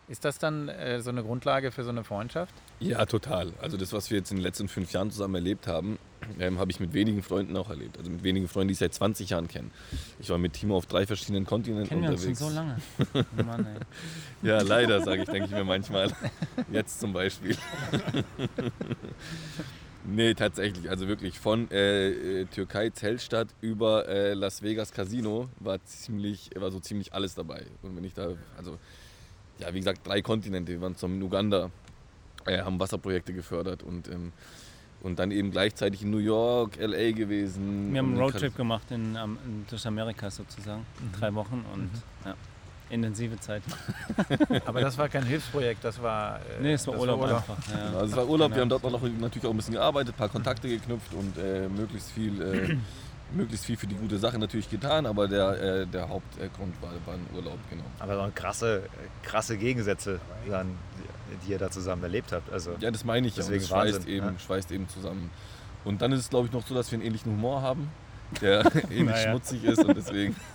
Ist 0.09 0.25
das 0.25 0.39
dann 0.39 0.69
äh, 0.69 1.01
so 1.01 1.11
eine 1.11 1.25
Grundlage 1.25 1.73
für 1.73 1.83
so 1.83 1.91
eine 1.91 2.05
Freundschaft? 2.05 2.55
Ja, 2.79 3.05
total. 3.07 3.53
Also 3.61 3.77
das, 3.77 3.93
was 3.93 4.09
wir 4.11 4.19
jetzt 4.19 4.31
in 4.31 4.37
den 4.37 4.45
letzten 4.45 4.69
fünf 4.69 4.93
Jahren 4.93 5.11
zusammen 5.11 5.35
erlebt 5.35 5.67
haben, 5.67 5.99
ähm, 6.39 6.61
habe 6.61 6.71
ich 6.71 6.79
mit 6.79 6.93
wenigen 6.93 7.25
Freunden 7.25 7.57
auch 7.57 7.71
erlebt. 7.71 7.99
Also 7.99 8.11
mit 8.11 8.23
wenigen 8.23 8.47
Freunden, 8.47 8.69
die 8.69 8.73
ich 8.73 8.79
seit 8.79 8.95
20 8.95 9.31
Jahren 9.31 9.49
kenne. 9.49 9.71
Ich 10.21 10.31
war 10.31 10.39
mit 10.39 10.53
Timo 10.53 10.77
auf 10.77 10.87
drei 10.87 11.07
verschiedenen 11.07 11.45
Kontinenten 11.45 11.89
Kennen 11.89 12.03
wir 12.03 12.11
uns 12.11 12.23
schon 12.23 12.31
unterwegs. 12.31 12.39
so 12.39 12.51
lange. 12.55 13.27
Oh 13.39 13.43
Mann, 13.43 13.67
ey. 13.67 14.49
Ja, 14.49 14.61
leider, 14.63 15.01
sage 15.03 15.23
ich, 15.23 15.29
denke 15.29 15.47
ich 15.47 15.51
mir 15.51 15.65
manchmal. 15.65 16.13
Jetzt 16.71 17.01
zum 17.01 17.13
Beispiel. 17.13 17.57
nee, 20.05 20.35
tatsächlich. 20.35 20.89
Also 20.89 21.09
wirklich 21.09 21.39
von 21.41 21.69
äh, 21.73 22.43
äh, 22.43 22.45
Türkei, 22.47 22.91
Zeltstadt 22.91 23.49
über 23.61 24.07
äh, 24.09 24.35
Las 24.35 24.63
Vegas 24.63 24.93
Casino 24.93 25.49
war 25.59 25.83
ziemlich, 25.85 26.51
war 26.55 26.71
so 26.71 26.79
ziemlich 26.79 27.13
alles 27.13 27.35
dabei. 27.35 27.67
Und 27.83 27.97
wenn 27.97 28.05
ich 28.05 28.15
da, 28.15 28.35
also 28.57 28.79
ja, 29.59 29.73
wie 29.73 29.79
gesagt, 29.79 30.07
drei 30.07 30.23
Kontinente. 30.23 30.73
Wir 30.73 30.81
waren 30.81 30.97
zum 30.97 31.15
in 31.17 31.23
Uganda, 31.23 31.71
äh, 32.47 32.59
haben 32.61 32.79
Wasserprojekte 32.81 33.33
gefördert 33.33 33.83
und 33.83 34.09
ähm, 34.09 34.33
und 35.03 35.19
dann 35.19 35.31
eben 35.31 35.51
gleichzeitig 35.51 36.03
in 36.03 36.11
New 36.11 36.19
York, 36.19 36.79
LA 36.81 37.13
gewesen. 37.13 37.93
Wir 37.93 37.99
haben 38.01 38.13
einen 38.13 38.21
Roadtrip 38.21 38.57
gemacht 38.57 38.91
in, 38.91 39.15
ähm, 39.15 39.39
in, 39.45 39.67
durch 39.69 39.87
Amerika 39.87 40.31
sozusagen, 40.31 40.85
drei 41.19 41.33
Wochen 41.35 41.65
und 41.73 41.91
ja, 42.25 42.35
intensive 42.91 43.39
Zeit. 43.39 43.63
Aber 44.67 44.81
das 44.81 44.97
war 44.99 45.09
kein 45.09 45.25
Hilfsprojekt, 45.25 45.85
das 45.85 46.01
war. 46.03 46.37
Äh, 46.39 46.63
Nee, 46.63 46.73
es 46.73 46.87
war 46.87 46.95
das 46.95 47.03
Urlaub 47.03 47.23
einfach. 47.23 47.57
Ja. 47.71 47.87
Genau, 47.87 47.99
also 47.99 48.11
es 48.11 48.17
war 48.17 48.29
Urlaub, 48.29 48.51
wir 48.55 48.63
haben 48.63 48.69
Genau. 48.69 48.79
dort 48.81 48.93
noch 48.93 49.03
natürlich 49.21 49.45
auch 49.47 49.51
ein 49.51 49.57
bisschen 49.57 49.75
gearbeitet, 49.75 50.15
ein 50.15 50.19
paar 50.19 50.29
Kontakte 50.29 50.69
geknüpft 50.69 51.13
und 51.15 51.37
äh, 51.39 51.69
möglichst 51.69 52.11
viel 52.13 52.43
äh, 52.43 52.77
möglichst 53.33 53.67
viel 53.67 53.77
für 53.77 53.87
die 53.87 53.95
gute 53.97 54.19
Sache 54.19 54.39
natürlich 54.39 54.71
getan, 54.71 55.07
aber 55.07 55.29
der, 55.29 55.61
äh, 55.61 55.87
der 55.87 56.09
Hauptgrund 56.09 56.81
war, 56.81 56.91
war 57.05 57.15
ein 57.15 57.27
Urlaub, 57.35 57.59
genau. 57.71 57.85
Aber 57.99 58.27
so 58.27 58.33
krasse, 58.35 58.83
krasse 59.23 59.57
Gegensätze 59.57 60.21
dann 60.49 60.77
die 61.45 61.53
ihr 61.53 61.59
da 61.59 61.71
zusammen 61.71 62.03
erlebt 62.03 62.33
habt. 62.33 62.53
Also 62.53 62.73
Ja, 62.81 62.91
das 62.91 63.05
meine 63.05 63.27
ich 63.27 63.35
Deswegen 63.35 63.55
ja. 63.55 63.57
Und 63.57 63.63
das 63.63 63.69
schweißt 63.69 63.95
Wahnsinn, 63.97 64.15
eben, 64.15 64.27
ja. 64.27 64.39
schweißt 64.39 64.71
eben 64.73 64.89
zusammen. 64.89 65.31
Und 65.85 66.03
dann 66.03 66.13
ist 66.13 66.21
es, 66.21 66.31
glaube 66.31 66.47
ich, 66.47 66.53
noch 66.53 66.67
so, 66.67 66.75
dass 66.75 66.91
wir 66.91 66.97
einen 66.99 67.07
ähnlichen 67.07 67.33
Humor 67.33 67.63
haben, 67.63 67.89
der 68.41 68.65
ähnlich 68.91 69.07
Naja. 69.07 69.31
schmutzig 69.31 69.65
ist 69.65 69.85
und 69.85 69.97
deswegen. 69.97 70.37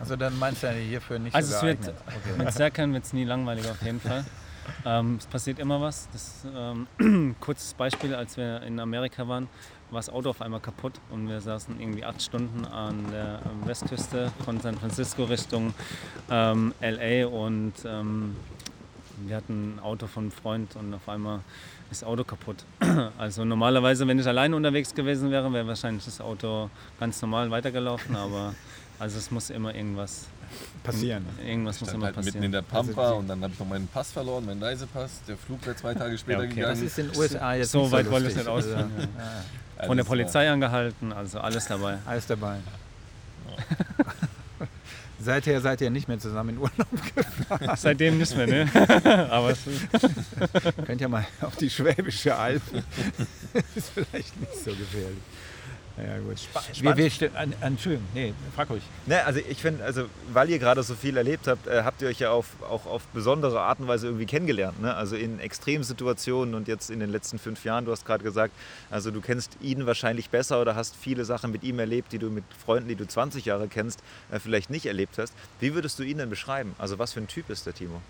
Also 0.00 0.16
dann 0.16 0.38
meinst 0.38 0.62
du 0.62 0.68
ja 0.68 0.72
hierfür 0.72 1.18
nicht 1.18 1.34
Also 1.34 1.50
so 1.50 1.56
es 1.58 1.62
wird. 1.62 1.88
Okay. 1.88 2.38
mit 2.38 2.50
Serkan 2.52 2.94
wird 2.94 3.04
es 3.04 3.12
nie 3.12 3.24
langweilig 3.24 3.68
auf 3.70 3.80
jeden 3.82 4.00
Fall. 4.00 4.24
Ähm, 4.86 5.16
es 5.18 5.26
passiert 5.26 5.58
immer 5.58 5.82
was. 5.82 6.08
Das, 6.12 6.46
ähm, 6.56 7.36
kurzes 7.40 7.74
Beispiel, 7.74 8.14
als 8.14 8.38
wir 8.38 8.62
in 8.62 8.80
Amerika 8.80 9.28
waren, 9.28 9.48
war 9.92 9.98
das 10.00 10.08
Auto 10.08 10.30
auf 10.30 10.40
einmal 10.40 10.60
kaputt 10.60 10.94
und 11.10 11.28
wir 11.28 11.40
saßen 11.40 11.78
irgendwie 11.78 12.04
acht 12.04 12.22
Stunden 12.22 12.64
an 12.64 13.04
der 13.12 13.40
Westküste 13.66 14.32
von 14.44 14.58
San 14.60 14.76
Francisco 14.76 15.24
Richtung 15.24 15.74
ähm, 16.30 16.72
LA 16.80 17.26
und 17.26 17.74
ähm, 17.84 18.34
wir 19.26 19.36
hatten 19.36 19.74
ein 19.76 19.80
Auto 19.80 20.06
von 20.06 20.24
einem 20.24 20.32
Freund 20.32 20.74
und 20.76 20.94
auf 20.94 21.08
einmal 21.08 21.40
ist 21.90 22.02
das 22.02 22.08
Auto 22.08 22.24
kaputt. 22.24 22.64
Also 23.18 23.44
normalerweise, 23.44 24.06
wenn 24.08 24.18
ich 24.18 24.26
alleine 24.26 24.56
unterwegs 24.56 24.94
gewesen 24.94 25.30
wäre, 25.30 25.52
wäre 25.52 25.66
wahrscheinlich 25.66 26.04
das 26.04 26.20
Auto 26.20 26.70
ganz 26.98 27.20
normal 27.22 27.50
weitergelaufen, 27.50 28.16
aber 28.16 28.54
also 28.98 29.18
es 29.18 29.30
muss 29.30 29.50
immer 29.50 29.74
irgendwas 29.74 30.26
Passieren. 30.82 31.24
Irgendwas 31.44 31.80
muss 31.80 31.88
stand 31.90 32.02
immer 32.02 32.06
halt 32.06 32.16
mitten 32.16 32.26
passieren. 32.26 32.44
in 32.44 32.52
der 32.52 32.62
Pampa 32.62 33.02
Also 33.02 33.16
und 33.16 33.28
dann 33.28 33.42
habe 33.42 33.52
ich 33.52 33.58
noch 33.58 33.66
meinen 33.68 33.86
Pass 33.88 34.12
verloren, 34.12 34.44
meinen 34.44 34.62
Reisepass. 34.62 35.22
Der 35.28 35.36
Flug 35.36 35.64
wäre 35.64 35.76
zwei 35.76 35.94
Tage 36.02 36.18
später 36.18 36.40
Ja, 36.40 36.44
okay. 36.46 36.54
gegangen. 36.56 36.74
Das 36.74 36.80
ist 36.82 36.98
in 36.98 37.08
den 37.10 37.18
USA 37.18 37.54
jetzt 37.54 37.70
so 37.72 37.82
nicht 37.82 37.92
weit 37.92 38.04
so 38.06 38.10
wollte 38.10 38.28
ich 38.28 38.36
nicht 38.36 38.48
ausführen. 38.48 38.90
Also, 38.96 39.08
ja. 39.18 39.44
Ja, 39.78 39.86
Von 39.86 39.96
der 39.96 40.04
Alles, 40.04 40.08
Polizei 40.08 40.50
angehalten, 40.50 41.12
also 41.12 41.40
alles 41.40 41.66
dabei. 41.66 41.98
alles 42.06 42.26
dabei. 42.26 42.58
Seither 45.20 45.60
seid 45.60 45.80
ihr 45.80 45.90
nicht 45.90 46.08
mehr 46.08 46.18
zusammen 46.18 46.50
in 46.50 46.58
Urlaub. 46.58 46.88
Seitdem 47.76 48.18
nicht 48.18 48.36
mehr, 48.36 48.46
ne? 48.48 48.68
Aber 49.30 49.50
es 49.50 49.64
ist, 49.68 49.86
Könnt 50.84 51.00
ja 51.00 51.06
mal 51.08 51.24
auf 51.42 51.54
die 51.56 51.70
Schwäbische 51.70 52.34
Alb. 52.34 52.62
ist 53.76 53.90
vielleicht 53.90 54.40
nicht 54.40 54.56
so 54.64 54.72
gefährlich. 54.72 55.18
Ja, 55.98 56.18
gut. 56.18 56.36
Wir, 56.80 56.96
wir, 56.96 57.10
ste- 57.10 57.30
an, 57.34 57.52
an, 57.60 57.72
Entschuldigung, 57.72 58.06
nee, 58.14 58.32
frag 58.56 58.70
ruhig. 58.70 58.82
Ne, 59.04 59.22
also 59.26 59.40
ich 59.46 59.58
finde, 59.60 59.84
also 59.84 60.06
weil 60.32 60.48
ihr 60.48 60.58
gerade 60.58 60.82
so 60.82 60.94
viel 60.94 61.16
erlebt 61.16 61.46
habt, 61.46 61.66
äh, 61.66 61.82
habt 61.84 62.00
ihr 62.00 62.08
euch 62.08 62.18
ja 62.18 62.30
auf, 62.30 62.46
auch 62.62 62.86
auf 62.86 63.02
besondere 63.08 63.60
Art 63.60 63.78
und 63.78 63.88
Weise 63.88 64.06
irgendwie 64.06 64.24
kennengelernt. 64.26 64.80
Ne? 64.80 64.94
Also 64.94 65.16
in 65.16 65.38
Extremsituationen 65.38 66.54
und 66.54 66.66
jetzt 66.68 66.90
in 66.90 67.00
den 67.00 67.10
letzten 67.10 67.38
fünf 67.38 67.64
Jahren, 67.64 67.84
du 67.84 67.92
hast 67.92 68.06
gerade 68.06 68.24
gesagt, 68.24 68.54
also 68.90 69.10
du 69.10 69.20
kennst 69.20 69.56
ihn 69.60 69.84
wahrscheinlich 69.86 70.30
besser 70.30 70.60
oder 70.60 70.74
hast 70.76 70.96
viele 70.96 71.24
Sachen 71.24 71.50
mit 71.52 71.62
ihm 71.62 71.78
erlebt, 71.78 72.12
die 72.12 72.18
du 72.18 72.30
mit 72.30 72.44
Freunden, 72.64 72.88
die 72.88 72.94
du 72.96 73.06
20 73.06 73.44
Jahre 73.44 73.68
kennst, 73.68 74.00
äh, 74.30 74.38
vielleicht 74.38 74.70
nicht 74.70 74.86
erlebt 74.86 75.18
hast. 75.18 75.34
Wie 75.60 75.74
würdest 75.74 75.98
du 75.98 76.02
ihn 76.04 76.18
denn 76.18 76.30
beschreiben? 76.30 76.74
Also 76.78 76.98
was 76.98 77.12
für 77.12 77.20
ein 77.20 77.28
Typ 77.28 77.50
ist 77.50 77.66
der 77.66 77.74
Timo? 77.74 78.00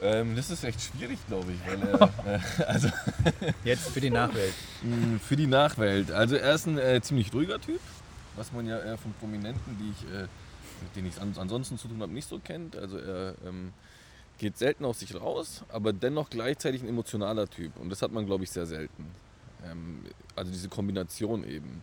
Ähm, 0.00 0.36
das 0.36 0.50
ist 0.50 0.62
echt 0.64 0.80
schwierig, 0.80 1.18
glaube 1.26 1.52
ich. 1.52 1.58
Weil, 1.66 1.88
er, 2.26 2.34
äh, 2.34 2.62
also 2.66 2.88
Jetzt 3.64 3.88
für 3.90 4.00
die 4.00 4.10
Nachwelt. 4.10 4.54
mh, 4.82 5.18
für 5.18 5.36
die 5.36 5.46
Nachwelt. 5.46 6.10
Also 6.12 6.36
er 6.36 6.54
ist 6.54 6.66
ein 6.66 6.78
äh, 6.78 7.00
ziemlich 7.00 7.32
ruhiger 7.32 7.60
Typ, 7.60 7.80
was 8.36 8.52
man 8.52 8.66
ja 8.66 8.78
eher 8.78 8.96
von 8.98 9.12
Prominenten, 9.14 9.76
die 9.78 9.90
ich, 9.90 10.14
äh, 10.14 10.22
mit 10.22 10.96
denen 10.96 11.08
ich 11.08 11.20
an, 11.20 11.34
ansonsten 11.38 11.78
zu 11.78 11.88
tun 11.88 12.00
habe, 12.00 12.12
nicht 12.12 12.28
so 12.28 12.38
kennt. 12.38 12.76
Also 12.76 12.98
er 12.98 13.34
ähm, 13.46 13.72
geht 14.38 14.56
selten 14.56 14.84
aus 14.84 15.00
sich 15.00 15.14
raus, 15.16 15.64
aber 15.68 15.92
dennoch 15.92 16.30
gleichzeitig 16.30 16.82
ein 16.82 16.88
emotionaler 16.88 17.48
Typ. 17.48 17.76
Und 17.80 17.90
das 17.90 18.00
hat 18.02 18.12
man, 18.12 18.24
glaube 18.26 18.44
ich, 18.44 18.50
sehr 18.52 18.66
selten. 18.66 19.06
Ähm, 19.68 20.04
also 20.36 20.52
diese 20.52 20.68
Kombination 20.68 21.42
eben. 21.42 21.82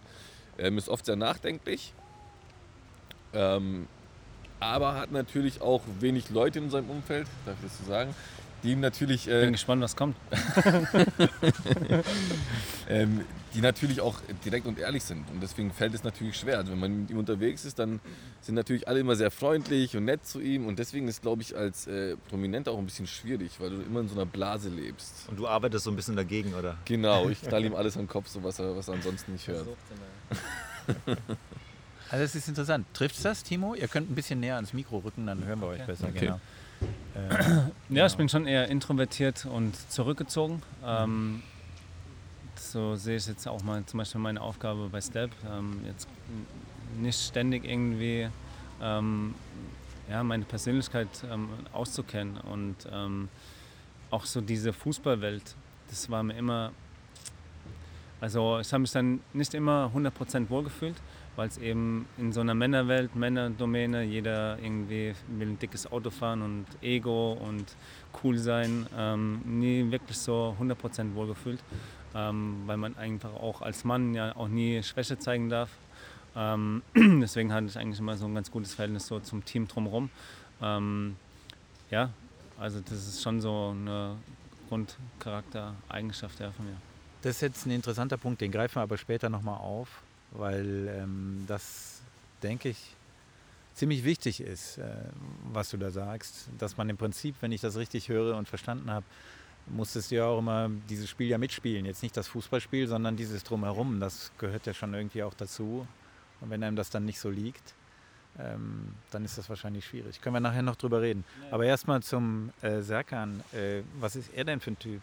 Ähm, 0.57 0.77
ist 0.77 0.87
oft 0.87 1.05
sehr 1.05 1.17
nachdenklich. 1.17 1.93
Ähm, 3.33 3.87
aber 4.59 4.95
hat 4.95 5.11
natürlich 5.11 5.61
auch 5.61 5.81
wenig 5.99 6.29
Leute 6.29 6.59
in 6.59 6.69
seinem 6.69 6.89
Umfeld, 6.89 7.27
darf 7.45 7.55
ich 7.61 7.69
das 7.69 7.77
so 7.79 7.85
sagen, 7.85 8.13
die 8.63 8.71
ihm 8.71 8.79
natürlich, 8.79 9.27
äh, 9.27 9.41
bin 9.41 9.51
gespannt, 9.51 9.81
was 9.81 9.95
kommt. 9.95 10.15
ähm, 12.89 13.21
die 13.53 13.61
natürlich 13.61 14.01
auch 14.01 14.19
direkt 14.43 14.65
und 14.65 14.79
ehrlich 14.79 15.03
sind. 15.03 15.29
Und 15.31 15.41
deswegen 15.41 15.71
fällt 15.71 15.93
es 15.93 16.03
natürlich 16.03 16.35
schwer. 16.35 16.57
Also 16.57 16.71
wenn 16.71 16.79
man 16.79 17.01
mit 17.01 17.11
ihm 17.11 17.17
unterwegs 17.17 17.63
ist, 17.63 17.79
dann 17.79 17.99
sind 18.41 18.55
natürlich 18.55 18.87
alle 18.87 18.99
immer 18.99 19.15
sehr 19.15 19.31
freundlich 19.31 19.95
und 19.95 20.05
nett 20.05 20.25
zu 20.25 20.41
ihm. 20.41 20.65
Und 20.65 20.79
deswegen 20.79 21.07
ist, 21.07 21.21
glaube 21.21 21.41
ich, 21.41 21.55
als 21.55 21.87
äh, 21.87 22.17
Prominenter 22.27 22.71
auch 22.71 22.79
ein 22.79 22.85
bisschen 22.85 23.07
schwierig, 23.07 23.51
weil 23.59 23.69
du 23.69 23.81
immer 23.81 24.01
in 24.01 24.09
so 24.09 24.15
einer 24.15 24.25
Blase 24.25 24.69
lebst. 24.69 25.29
Und 25.29 25.37
du 25.37 25.47
arbeitest 25.47 25.85
so 25.85 25.91
ein 25.91 25.95
bisschen 25.95 26.15
dagegen, 26.15 26.53
oder? 26.53 26.77
Genau, 26.85 27.29
ich 27.29 27.41
knall 27.41 27.63
ihm 27.63 27.75
alles 27.75 27.95
an 27.95 28.03
den 28.03 28.09
Kopf, 28.09 28.27
so 28.27 28.43
was 28.43 28.59
er, 28.59 28.75
was 28.75 28.87
er 28.87 28.95
ansonsten 28.95 29.33
nicht 29.33 29.47
hört. 29.47 29.67
Also 32.15 32.23
es 32.23 32.35
ist 32.35 32.47
interessant. 32.47 32.87
Trifft 32.93 33.25
das, 33.25 33.43
Timo? 33.43 33.75
Ihr 33.75 33.89
könnt 33.89 34.09
ein 34.09 34.15
bisschen 34.15 34.39
näher 34.39 34.55
ans 34.55 34.71
Mikro 34.71 34.99
rücken, 34.99 35.27
dann 35.27 35.43
hören 35.43 35.59
wir 35.59 35.67
euch 35.67 35.85
besser. 35.85 36.07
Okay. 36.07 36.27
Genau. 36.27 36.39
Äh, 37.13 37.63
Ja, 37.89 38.05
ich 38.05 38.15
bin 38.15 38.29
schon 38.29 38.47
eher 38.47 38.69
introvertiert 38.69 39.45
und 39.45 39.75
zurückgezogen. 39.91 40.63
Ähm, 40.85 41.43
so 42.55 42.95
sehe 42.95 43.17
ich 43.17 43.27
jetzt 43.27 43.45
auch 43.49 43.61
mal 43.63 43.85
zum 43.85 43.97
Beispiel 43.97 44.21
meine 44.21 44.39
Aufgabe 44.39 44.87
bei 44.89 45.01
Step. 45.01 45.29
Ähm, 45.45 45.81
jetzt 45.85 46.07
nicht 46.97 47.19
ständig 47.19 47.65
irgendwie 47.65 48.29
ähm, 48.81 49.35
ja, 50.09 50.23
meine 50.23 50.45
Persönlichkeit 50.45 51.09
ähm, 51.29 51.49
auszukennen 51.73 52.37
und 52.37 52.77
ähm, 52.93 53.27
auch 54.09 54.23
so 54.23 54.39
diese 54.39 54.71
Fußballwelt, 54.71 55.53
das 55.89 56.09
war 56.09 56.23
mir 56.23 56.37
immer, 56.37 56.71
also 58.21 58.59
ich 58.61 58.71
habe 58.71 58.79
mich 58.79 58.91
dann 58.91 59.19
nicht 59.33 59.53
immer 59.53 59.91
100% 59.93 60.49
wohlgefühlt, 60.49 60.95
weil 61.35 61.47
es 61.47 61.57
eben 61.57 62.07
in 62.17 62.31
so 62.31 62.41
einer 62.41 62.53
Männerwelt, 62.55 63.15
Männerdomäne, 63.15 64.03
jeder 64.03 64.57
irgendwie 64.59 65.13
will 65.27 65.49
ein 65.49 65.59
dickes 65.59 65.91
Auto 65.91 66.09
fahren 66.09 66.41
und 66.41 66.65
Ego 66.81 67.33
und 67.33 67.75
cool 68.23 68.37
sein, 68.37 68.87
ähm, 68.97 69.41
nie 69.45 69.91
wirklich 69.91 70.17
so 70.17 70.55
100% 70.59 71.15
wohlgefühlt, 71.15 71.61
ähm, 72.13 72.63
weil 72.65 72.77
man 72.77 72.97
einfach 72.97 73.33
auch 73.33 73.61
als 73.61 73.83
Mann 73.83 74.13
ja 74.13 74.35
auch 74.35 74.47
nie 74.47 74.81
Schwäche 74.83 75.17
zeigen 75.19 75.49
darf. 75.49 75.69
Ähm, 76.35 76.81
deswegen 76.95 77.53
hatte 77.53 77.67
ich 77.67 77.77
eigentlich 77.77 77.99
immer 77.99 78.17
so 78.17 78.25
ein 78.25 78.35
ganz 78.35 78.51
gutes 78.51 78.73
Verhältnis 78.73 79.07
so 79.07 79.19
zum 79.19 79.43
Team 79.43 79.67
drumherum. 79.67 80.09
Ähm, 80.61 81.15
ja, 81.89 82.09
also 82.57 82.79
das 82.79 83.07
ist 83.07 83.21
schon 83.21 83.41
so 83.41 83.75
eine 83.75 84.15
Grundcharaktereigenschaft 84.69 86.39
ja, 86.39 86.51
von 86.51 86.65
mir. 86.65 86.77
Das 87.21 87.37
ist 87.37 87.41
jetzt 87.41 87.65
ein 87.65 87.71
interessanter 87.71 88.17
Punkt, 88.17 88.41
den 88.41 88.51
greifen 88.51 88.75
wir 88.75 88.81
aber 88.81 88.97
später 88.97 89.29
nochmal 89.29 89.57
auf, 89.57 90.03
weil 90.37 90.87
ähm, 90.87 91.43
das, 91.47 92.01
denke 92.43 92.69
ich, 92.69 92.95
ziemlich 93.73 94.03
wichtig 94.03 94.41
ist, 94.41 94.77
äh, 94.77 94.83
was 95.51 95.69
du 95.69 95.77
da 95.77 95.91
sagst. 95.91 96.47
Dass 96.57 96.77
man 96.77 96.89
im 96.89 96.97
Prinzip, 96.97 97.35
wenn 97.41 97.51
ich 97.51 97.61
das 97.61 97.75
richtig 97.75 98.09
höre 98.09 98.37
und 98.37 98.47
verstanden 98.47 98.89
habe, 98.89 99.05
musstest 99.67 100.11
du 100.11 100.15
ja 100.15 100.25
auch 100.25 100.39
immer 100.39 100.69
dieses 100.89 101.09
Spiel 101.09 101.27
ja 101.27 101.37
mitspielen. 101.37 101.85
Jetzt 101.85 102.03
nicht 102.03 102.15
das 102.15 102.27
Fußballspiel, 102.27 102.87
sondern 102.87 103.17
dieses 103.17 103.43
Drumherum. 103.43 103.99
Das 103.99 104.31
gehört 104.37 104.65
ja 104.65 104.73
schon 104.73 104.93
irgendwie 104.93 105.23
auch 105.23 105.33
dazu. 105.33 105.87
Und 106.41 106.49
wenn 106.49 106.63
einem 106.63 106.75
das 106.75 106.89
dann 106.89 107.05
nicht 107.05 107.19
so 107.19 107.29
liegt, 107.29 107.73
ähm, 108.37 108.93
dann 109.11 109.23
ist 109.23 109.37
das 109.37 109.49
wahrscheinlich 109.49 109.85
schwierig. 109.85 110.21
Können 110.21 110.35
wir 110.35 110.39
nachher 110.41 110.61
noch 110.61 110.75
drüber 110.75 111.01
reden. 111.01 111.23
Aber 111.51 111.65
erstmal 111.65 112.03
zum 112.03 112.51
äh, 112.61 112.81
Serkan. 112.81 113.43
Äh, 113.53 113.81
was 113.99 114.15
ist 114.15 114.29
er 114.33 114.43
denn 114.43 114.59
für 114.59 114.71
ein 114.71 114.79
Typ? 114.79 115.01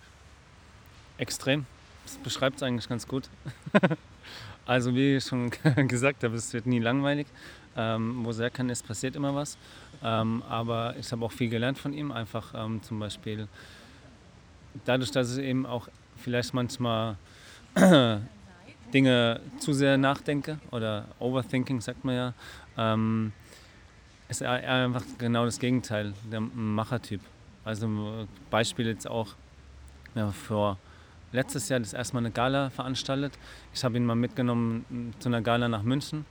Extrem. 1.19 1.67
Das 2.05 2.17
beschreibt 2.19 2.57
es 2.57 2.63
eigentlich 2.63 2.89
ganz 2.89 3.07
gut. 3.07 3.29
also 4.67 4.95
wie 4.95 5.17
ich 5.17 5.25
schon 5.25 5.51
gesagt 5.89 6.25
habe, 6.25 6.35
es 6.37 6.53
wird 6.53 6.67
nie 6.67 6.79
langweilig. 6.79 7.27
Ähm, 7.75 8.25
wo 8.25 8.33
Serkan 8.33 8.69
ist, 8.69 8.87
passiert 8.87 9.17
immer 9.17 9.35
was. 9.35 9.57
Ähm, 10.05 10.43
aber 10.49 10.95
ich 10.99 11.11
habe 11.11 11.25
auch 11.25 11.33
viel 11.33 11.49
gelernt 11.49 11.79
von 11.79 11.93
ihm. 11.95 12.13
Einfach 12.13 12.53
ähm, 12.55 12.83
zum 12.83 12.99
Beispiel 12.99 13.49
dadurch, 14.85 15.11
dass 15.11 15.37
ich 15.37 15.45
eben 15.45 15.65
auch 15.65 15.89
vielleicht 16.17 16.53
manchmal 16.55 17.17
Dinge 18.95 19.41
zu 19.59 19.73
sehr 19.73 19.97
nachdenke 19.97 20.59
oder 20.71 21.07
Overthinking 21.19 21.81
sagt 21.81 22.05
man 22.05 22.15
ja, 22.15 22.35
ähm, 22.77 23.33
ist 24.29 24.43
er 24.43 24.53
einfach 24.53 25.05
genau 25.19 25.45
das 25.45 25.59
Gegenteil, 25.59 26.13
der 26.31 26.41
Machertyp. 26.41 27.21
Also 27.65 28.27
Beispiel 28.51 28.87
jetzt 28.87 29.09
auch 29.09 29.29
ja, 30.15 30.31
vor 30.31 30.79
letztes 31.33 31.69
Jahr 31.69 31.81
das 31.81 31.93
erste 31.93 32.15
Mal 32.15 32.21
eine 32.21 32.31
Gala 32.31 32.71
veranstaltet. 32.71 33.33
Ich 33.75 33.85
habe 33.85 33.97
ihn 33.97 34.07
mal 34.07 34.15
mitgenommen 34.15 35.15
zu 35.19 35.29
einer 35.29 35.43
Gala 35.43 35.69
nach 35.69 35.83
München 35.83 36.25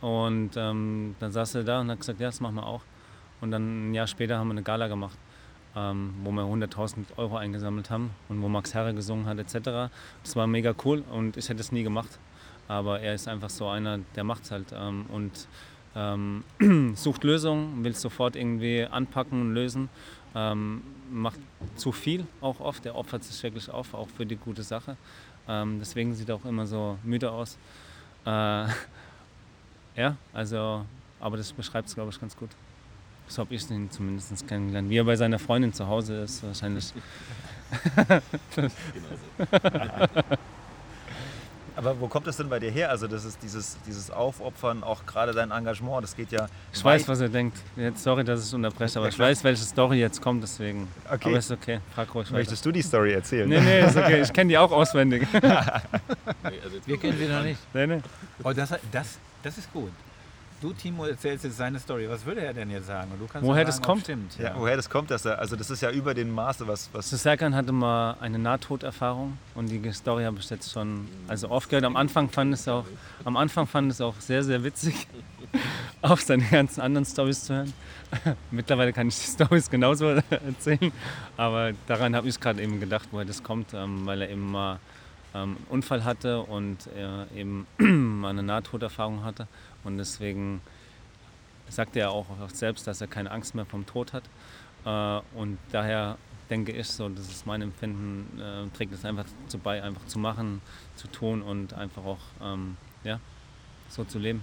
und 0.00 0.50
ähm, 0.56 1.14
dann 1.20 1.32
saß 1.32 1.56
er 1.56 1.64
da 1.64 1.80
und 1.80 1.90
hat 1.90 2.00
gesagt, 2.00 2.20
ja, 2.20 2.28
das 2.28 2.40
machen 2.40 2.56
wir 2.56 2.66
auch. 2.66 2.82
Und 3.40 3.50
dann 3.50 3.90
ein 3.90 3.94
Jahr 3.94 4.06
später 4.06 4.38
haben 4.38 4.48
wir 4.48 4.52
eine 4.52 4.62
Gala 4.62 4.88
gemacht, 4.88 5.18
ähm, 5.76 6.14
wo 6.24 6.30
wir 6.32 6.42
100.000 6.42 7.16
Euro 7.16 7.36
eingesammelt 7.36 7.90
haben 7.90 8.10
und 8.28 8.42
wo 8.42 8.48
Max 8.48 8.74
Herre 8.74 8.94
gesungen 8.94 9.26
hat 9.26 9.38
etc. 9.38 9.90
Das 10.22 10.34
war 10.34 10.46
mega 10.46 10.74
cool 10.84 11.04
und 11.10 11.36
ich 11.36 11.48
hätte 11.48 11.60
es 11.60 11.72
nie 11.72 11.82
gemacht. 11.82 12.18
Aber 12.66 13.00
er 13.00 13.14
ist 13.14 13.28
einfach 13.28 13.50
so 13.50 13.68
einer, 13.68 13.98
der 14.14 14.24
macht 14.24 14.44
es 14.44 14.50
halt 14.50 14.74
ähm, 14.76 15.06
und 15.08 15.48
ähm, 15.96 16.44
sucht 16.94 17.24
Lösungen, 17.24 17.82
will 17.82 17.92
es 17.92 18.00
sofort 18.00 18.36
irgendwie 18.36 18.84
anpacken 18.84 19.40
und 19.40 19.54
lösen. 19.54 19.88
Ähm, 20.34 20.82
macht 21.10 21.38
zu 21.76 21.90
viel 21.92 22.26
auch 22.40 22.60
oft, 22.60 22.84
er 22.86 22.94
opfert 22.94 23.24
sich 23.24 23.42
wirklich 23.42 23.70
auf, 23.70 23.94
auch 23.94 24.08
für 24.08 24.26
die 24.26 24.36
gute 24.36 24.62
Sache. 24.62 24.96
Ähm, 25.48 25.78
deswegen 25.80 26.14
sieht 26.14 26.28
er 26.28 26.36
auch 26.36 26.44
immer 26.44 26.66
so 26.66 26.98
müde 27.02 27.30
aus. 27.30 27.56
Äh, 28.26 28.28
ja, 29.96 30.16
also, 30.32 30.84
aber 31.20 31.36
das 31.36 31.52
beschreibt 31.52 31.88
es, 31.88 31.94
glaube 31.94 32.10
ich, 32.10 32.20
ganz 32.20 32.36
gut. 32.36 32.50
So 33.26 33.42
habe 33.42 33.54
ich 33.54 33.70
ihn 33.70 33.90
zumindest 33.90 34.46
kennengelernt. 34.46 34.88
Wie 34.88 34.96
er 34.96 35.04
bei 35.04 35.16
seiner 35.16 35.38
Freundin 35.38 35.72
zu 35.72 35.86
Hause 35.86 36.22
ist, 36.22 36.42
wahrscheinlich. 36.42 36.92
Genau 38.92 39.08
so. 39.10 40.38
Aber 41.78 42.00
wo 42.00 42.08
kommt 42.08 42.26
das 42.26 42.36
denn 42.36 42.48
bei 42.48 42.58
dir 42.58 42.72
her? 42.72 42.90
Also 42.90 43.06
das 43.06 43.24
ist 43.24 43.40
dieses, 43.40 43.76
dieses 43.86 44.10
Aufopfern, 44.10 44.82
auch 44.82 45.06
gerade 45.06 45.32
dein 45.32 45.52
Engagement, 45.52 46.02
das 46.02 46.16
geht 46.16 46.32
ja. 46.32 46.48
Ich 46.72 46.82
weit- 46.84 47.00
weiß, 47.02 47.08
was 47.08 47.20
er 47.20 47.28
denkt. 47.28 47.56
Jetzt, 47.76 48.02
sorry, 48.02 48.24
dass 48.24 48.48
ich 48.48 48.52
unterbreche, 48.52 48.98
aber 48.98 49.06
Ja, 49.06 49.12
ich 49.12 49.18
weiß, 49.18 49.44
welche 49.44 49.62
Story 49.62 50.00
jetzt 50.00 50.20
kommt, 50.20 50.42
deswegen. 50.42 50.88
Okay. 51.08 51.28
Aber 51.28 51.38
ist 51.38 51.52
okay, 51.52 51.78
frag 51.94 52.12
ruhig 52.12 52.26
weiter. 52.26 52.38
Möchtest 52.38 52.66
du 52.66 52.72
die 52.72 52.82
Story 52.82 53.12
erzählen? 53.12 53.48
Nee, 53.48 53.60
nee, 53.60 53.86
ist 53.86 53.96
okay. 53.96 54.22
Ich 54.22 54.32
kenne 54.32 54.48
die 54.48 54.58
auch 54.58 54.72
auswendig. 54.72 55.26
Nee, 56.42 56.58
also 56.64 56.76
Wir 56.86 56.98
kennen 56.98 57.16
sie 57.18 57.26
noch 57.26 57.42
nicht. 57.42 57.60
nee, 57.74 57.86
nee. 57.86 58.00
Oh, 58.42 58.52
das, 58.52 58.70
das, 58.92 59.18
das 59.42 59.58
ist 59.58 59.72
gut. 59.72 59.90
Du, 60.60 60.72
Timo, 60.72 61.04
erzählst 61.04 61.44
jetzt 61.44 61.56
seine 61.56 61.78
Story. 61.78 62.08
Was 62.08 62.26
würde 62.26 62.40
er 62.40 62.52
denn 62.52 62.68
jetzt 62.70 62.88
sagen? 62.88 63.12
Und 63.12 63.20
du 63.20 63.26
kannst 63.28 63.46
Woher 63.46 63.64
das 63.64 63.76
sagen, 63.76 63.84
ob 63.84 63.90
kommt? 63.90 64.02
Stimmt, 64.02 64.38
Ja, 64.38 64.54
woher 64.56 64.74
das 64.74 64.90
kommt, 64.90 65.08
dass 65.08 65.24
er, 65.24 65.38
also 65.38 65.54
das 65.54 65.70
ist 65.70 65.82
ja 65.82 65.92
über 65.92 66.14
den 66.14 66.32
Maße, 66.32 66.66
was, 66.66 66.90
was 66.92 67.06
Also 67.12 67.16
Serkan 67.16 67.54
hatte 67.54 67.70
mal 67.70 68.16
eine 68.20 68.40
Nahtoderfahrung 68.40 69.38
und 69.54 69.68
die 69.68 69.92
Story 69.92 70.24
habe 70.24 70.38
ich 70.40 70.50
jetzt 70.50 70.72
schon 70.72 71.06
also 71.28 71.48
oft 71.50 71.68
gehört. 71.68 71.84
Am 71.84 71.94
Anfang 71.94 72.28
fand 72.28 72.54
es 72.54 72.66
auch, 72.66 72.84
am 73.24 73.36
Anfang 73.36 73.68
fand 73.68 73.92
es 73.92 74.00
auch 74.00 74.14
sehr, 74.18 74.42
sehr 74.42 74.64
witzig, 74.64 75.06
auf 76.02 76.22
seine 76.22 76.42
ganzen 76.42 76.80
anderen 76.80 77.04
Stories 77.04 77.44
zu 77.44 77.54
hören. 77.54 77.72
Mittlerweile 78.50 78.92
kann 78.92 79.06
ich 79.06 79.16
die 79.16 79.30
Stories 79.30 79.70
genauso 79.70 80.06
erzählen, 80.30 80.92
aber 81.36 81.70
daran 81.86 82.16
habe 82.16 82.28
ich 82.28 82.40
gerade 82.40 82.60
eben 82.60 82.80
gedacht, 82.80 83.08
woher 83.12 83.24
das 83.24 83.44
kommt, 83.44 83.74
ähm, 83.74 84.06
weil 84.06 84.22
er 84.22 84.30
eben 84.30 84.50
mal 84.50 84.80
ähm, 85.34 85.56
einen 85.56 85.66
Unfall 85.68 86.04
hatte 86.04 86.40
und 86.40 86.88
er 86.96 87.26
eben 87.34 87.66
mal 88.20 88.30
eine 88.30 88.42
Nahtoderfahrung 88.42 89.24
hatte 89.24 89.46
und 89.84 89.98
deswegen 89.98 90.60
sagte 91.68 92.00
er 92.00 92.10
auch 92.10 92.26
selbst, 92.52 92.86
dass 92.86 93.00
er 93.00 93.06
keine 93.06 93.30
Angst 93.30 93.54
mehr 93.54 93.66
vom 93.66 93.86
Tod 93.86 94.12
hat. 94.12 94.24
Äh, 94.84 95.38
und 95.38 95.58
daher 95.72 96.16
denke 96.50 96.72
ich 96.72 96.88
so, 96.88 97.08
das 97.08 97.28
ist 97.28 97.46
mein 97.46 97.62
Empfinden, 97.62 98.40
äh, 98.40 98.76
trägt 98.76 98.92
es 98.92 99.04
einfach 99.04 99.24
dazu 99.44 99.58
bei, 99.58 99.82
einfach 99.82 100.06
zu 100.06 100.18
machen, 100.18 100.62
zu 100.96 101.08
tun 101.08 101.42
und 101.42 101.74
einfach 101.74 102.04
auch 102.04 102.18
ähm, 102.42 102.76
ja, 103.04 103.20
so 103.88 104.04
zu 104.04 104.18
leben. 104.18 104.42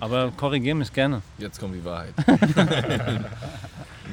Aber 0.00 0.32
korrigiere 0.36 0.74
mich 0.74 0.92
gerne. 0.92 1.22
Jetzt 1.38 1.60
kommt 1.60 1.76
die 1.76 1.84
Wahrheit. 1.84 2.14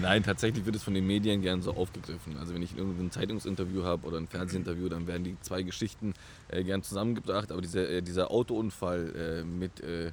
Nein, 0.01 0.23
tatsächlich 0.23 0.65
wird 0.65 0.75
es 0.75 0.83
von 0.83 0.93
den 0.93 1.05
Medien 1.05 1.41
gern 1.41 1.61
so 1.61 1.75
aufgegriffen. 1.75 2.37
Also 2.37 2.53
wenn 2.53 2.63
ich 2.63 2.75
irgendein 2.75 3.11
Zeitungsinterview 3.11 3.83
habe 3.83 4.07
oder 4.07 4.17
ein 4.17 4.27
Fernsehinterview, 4.27 4.89
dann 4.89 5.07
werden 5.07 5.23
die 5.23 5.37
zwei 5.41 5.61
Geschichten 5.61 6.13
äh, 6.49 6.63
gern 6.63 6.81
zusammengebracht. 6.81 7.51
Aber 7.51 7.61
dieser, 7.61 7.87
äh, 7.89 8.01
dieser 8.01 8.31
Autounfall 8.31 9.13
äh, 9.15 9.43
mit, 9.43 9.81
äh, 9.81 10.11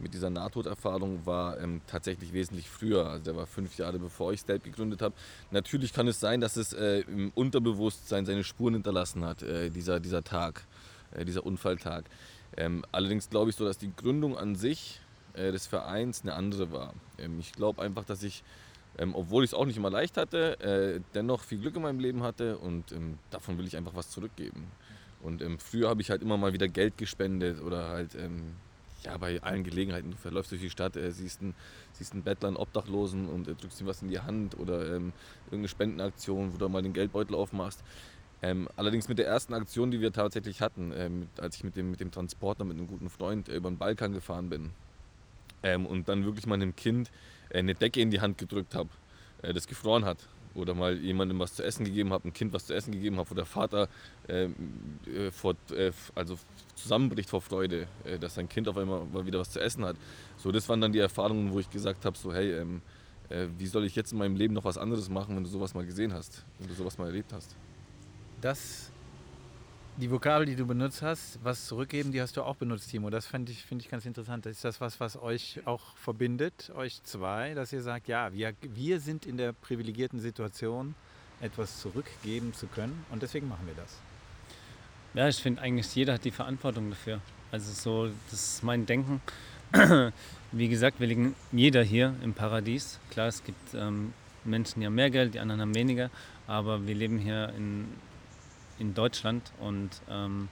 mit 0.00 0.12
dieser 0.12 0.30
Nahtoderfahrung 0.30 1.24
war 1.24 1.60
ähm, 1.60 1.80
tatsächlich 1.86 2.32
wesentlich 2.32 2.68
früher. 2.68 3.06
Also 3.06 3.24
der 3.24 3.36
war 3.36 3.46
fünf 3.46 3.76
Jahre 3.78 3.98
bevor 3.98 4.32
ich 4.32 4.40
Stelp 4.40 4.64
gegründet 4.64 5.02
habe. 5.02 5.14
Natürlich 5.52 5.92
kann 5.92 6.08
es 6.08 6.18
sein, 6.18 6.40
dass 6.40 6.56
es 6.56 6.72
äh, 6.72 7.00
im 7.00 7.30
Unterbewusstsein 7.34 8.26
seine 8.26 8.42
Spuren 8.42 8.74
hinterlassen 8.74 9.24
hat, 9.24 9.42
äh, 9.42 9.70
dieser, 9.70 10.00
dieser 10.00 10.24
Tag, 10.24 10.64
dieser 11.26 11.46
Unfalltag. 11.46 12.04
Ähm, 12.56 12.84
allerdings 12.90 13.30
glaube 13.30 13.50
ich 13.50 13.56
so, 13.56 13.64
dass 13.64 13.78
die 13.78 13.92
Gründung 13.94 14.36
an 14.36 14.56
sich 14.56 15.00
des 15.34 15.66
Vereins 15.66 16.22
eine 16.22 16.34
andere 16.34 16.72
war. 16.72 16.92
Ähm, 17.16 17.40
ich 17.40 17.52
glaube 17.52 17.80
einfach, 17.80 18.04
dass 18.04 18.22
ich, 18.22 18.42
ähm, 18.98 19.14
obwohl 19.14 19.44
ich 19.44 19.50
es 19.50 19.54
auch 19.54 19.66
nicht 19.66 19.76
immer 19.76 19.90
leicht 19.90 20.16
hatte, 20.16 20.60
äh, 20.60 21.00
dennoch 21.14 21.42
viel 21.42 21.58
Glück 21.58 21.76
in 21.76 21.82
meinem 21.82 22.00
Leben 22.00 22.22
hatte 22.22 22.58
und 22.58 22.92
ähm, 22.92 23.18
davon 23.30 23.58
will 23.58 23.66
ich 23.66 23.76
einfach 23.76 23.94
was 23.94 24.10
zurückgeben. 24.10 24.66
Und 25.22 25.40
ähm, 25.40 25.58
früher 25.58 25.88
habe 25.88 26.02
ich 26.02 26.10
halt 26.10 26.22
immer 26.22 26.36
mal 26.36 26.52
wieder 26.52 26.68
Geld 26.68 26.98
gespendet 26.98 27.62
oder 27.62 27.88
halt 27.88 28.14
ähm, 28.14 28.54
ja, 29.04 29.16
bei 29.16 29.40
allen 29.42 29.64
Gelegenheiten. 29.64 30.10
Du 30.10 30.16
verläufst 30.16 30.52
durch 30.52 30.60
die 30.60 30.70
Stadt, 30.70 30.96
äh, 30.96 31.10
siehst, 31.10 31.40
einen, 31.40 31.54
siehst 31.92 32.12
einen 32.12 32.22
Bettler, 32.22 32.48
einen 32.48 32.56
Obdachlosen 32.56 33.28
und 33.28 33.48
äh, 33.48 33.54
drückst 33.54 33.80
ihm 33.80 33.86
was 33.86 34.02
in 34.02 34.08
die 34.08 34.20
Hand 34.20 34.58
oder 34.58 34.94
ähm, 34.94 35.12
irgendeine 35.46 35.68
Spendenaktion, 35.68 36.52
wo 36.52 36.58
du 36.58 36.68
mal 36.68 36.82
den 36.82 36.92
Geldbeutel 36.92 37.34
aufmachst. 37.34 37.82
Ähm, 38.42 38.68
allerdings 38.74 39.08
mit 39.08 39.18
der 39.18 39.26
ersten 39.26 39.54
Aktion, 39.54 39.92
die 39.92 40.00
wir 40.00 40.12
tatsächlich 40.12 40.60
hatten, 40.60 40.92
ähm, 40.96 41.28
als 41.38 41.56
ich 41.56 41.64
mit 41.64 41.76
dem, 41.76 41.92
mit 41.92 42.00
dem 42.00 42.10
Transporter 42.10 42.64
mit 42.64 42.76
einem 42.76 42.88
guten 42.88 43.08
Freund 43.08 43.48
äh, 43.48 43.56
über 43.56 43.70
den 43.70 43.78
Balkan 43.78 44.12
gefahren 44.12 44.48
bin 44.48 44.70
ähm, 45.62 45.86
und 45.86 46.08
dann 46.08 46.24
wirklich 46.24 46.46
mal 46.46 46.54
einem 46.54 46.74
Kind 46.74 47.10
eine 47.52 47.74
Decke 47.74 48.00
in 48.00 48.10
die 48.10 48.20
Hand 48.20 48.38
gedrückt 48.38 48.74
habe, 48.74 48.90
äh, 49.42 49.52
das 49.52 49.66
gefroren 49.66 50.04
hat. 50.04 50.18
Oder 50.54 50.74
mal 50.74 50.98
jemandem 50.98 51.38
was 51.38 51.54
zu 51.54 51.64
essen 51.64 51.84
gegeben 51.84 52.12
habe, 52.12 52.28
ein 52.28 52.32
Kind 52.34 52.52
was 52.52 52.66
zu 52.66 52.74
essen 52.74 52.92
gegeben 52.92 53.16
habe, 53.16 53.30
wo 53.30 53.34
der 53.34 53.46
Vater 53.46 53.88
ähm, 54.28 54.54
äh, 55.06 55.30
vor, 55.30 55.54
äh, 55.70 55.92
also 56.14 56.38
zusammenbricht 56.74 57.30
vor 57.30 57.40
Freude, 57.40 57.86
äh, 58.04 58.18
dass 58.18 58.34
sein 58.34 58.50
Kind 58.50 58.68
auf 58.68 58.76
einmal 58.76 59.06
mal 59.06 59.24
wieder 59.24 59.38
was 59.38 59.50
zu 59.50 59.60
essen 59.60 59.82
hat. 59.84 59.96
So, 60.36 60.52
das 60.52 60.68
waren 60.68 60.80
dann 60.82 60.92
die 60.92 60.98
Erfahrungen, 60.98 61.52
wo 61.52 61.58
ich 61.58 61.70
gesagt 61.70 62.04
habe, 62.04 62.18
so 62.18 62.34
hey, 62.34 62.52
ähm, 62.52 62.82
äh, 63.30 63.46
wie 63.56 63.66
soll 63.66 63.86
ich 63.86 63.96
jetzt 63.96 64.12
in 64.12 64.18
meinem 64.18 64.36
Leben 64.36 64.52
noch 64.52 64.64
was 64.64 64.76
anderes 64.76 65.08
machen, 65.08 65.36
wenn 65.36 65.44
du 65.44 65.48
sowas 65.48 65.72
mal 65.72 65.86
gesehen 65.86 66.12
hast, 66.12 66.44
wenn 66.58 66.68
du 66.68 66.74
sowas 66.74 66.98
mal 66.98 67.06
erlebt 67.06 67.32
hast. 67.32 67.56
Das, 68.42 68.91
die 70.02 70.10
Vokabel, 70.10 70.46
die 70.46 70.56
du 70.56 70.66
benutzt 70.66 71.00
hast, 71.00 71.38
was 71.44 71.66
zurückgeben, 71.66 72.10
die 72.10 72.20
hast 72.20 72.36
du 72.36 72.42
auch 72.42 72.56
benutzt, 72.56 72.90
Timo. 72.90 73.08
Das 73.08 73.24
finde 73.24 73.52
ich, 73.52 73.62
finde 73.62 73.84
ich 73.84 73.88
ganz 73.88 74.04
interessant. 74.04 74.44
Ist 74.46 74.64
das 74.64 74.80
was, 74.80 74.98
was 74.98 75.16
euch 75.16 75.60
auch 75.64 75.96
verbindet, 75.96 76.72
euch 76.74 77.04
zwei, 77.04 77.54
dass 77.54 77.72
ihr 77.72 77.82
sagt, 77.82 78.08
ja, 78.08 78.32
wir, 78.32 78.52
wir 78.62 78.98
sind 78.98 79.26
in 79.26 79.36
der 79.36 79.52
privilegierten 79.52 80.18
Situation, 80.18 80.96
etwas 81.40 81.80
zurückgeben 81.80 82.52
zu 82.52 82.66
können 82.66 83.06
und 83.12 83.22
deswegen 83.22 83.46
machen 83.46 83.64
wir 83.64 83.74
das. 83.74 84.00
Ja, 85.14 85.28
ich 85.28 85.36
finde 85.36 85.62
eigentlich, 85.62 85.94
jeder 85.94 86.14
hat 86.14 86.24
die 86.24 86.32
Verantwortung 86.32 86.90
dafür. 86.90 87.20
Also 87.52 87.72
so, 87.72 88.12
das 88.32 88.54
ist 88.54 88.64
mein 88.64 88.86
Denken. 88.86 89.20
Wie 90.50 90.68
gesagt, 90.68 90.98
wir 90.98 91.06
liegen 91.06 91.36
jeder 91.52 91.84
hier 91.84 92.12
im 92.24 92.34
Paradies. 92.34 92.98
Klar, 93.10 93.28
es 93.28 93.44
gibt 93.44 93.72
ähm, 93.74 94.14
Menschen, 94.44 94.80
die 94.80 94.86
haben 94.86 94.96
mehr 94.96 95.10
Geld, 95.10 95.34
die 95.34 95.38
anderen 95.38 95.60
haben 95.60 95.76
weniger, 95.76 96.10
aber 96.48 96.88
wir 96.88 96.94
leben 96.96 97.18
hier 97.18 97.52
in, 97.56 97.86
in 98.82 98.94
Deutschland 98.94 99.52
und 99.60 99.90
ähm, 100.10 100.48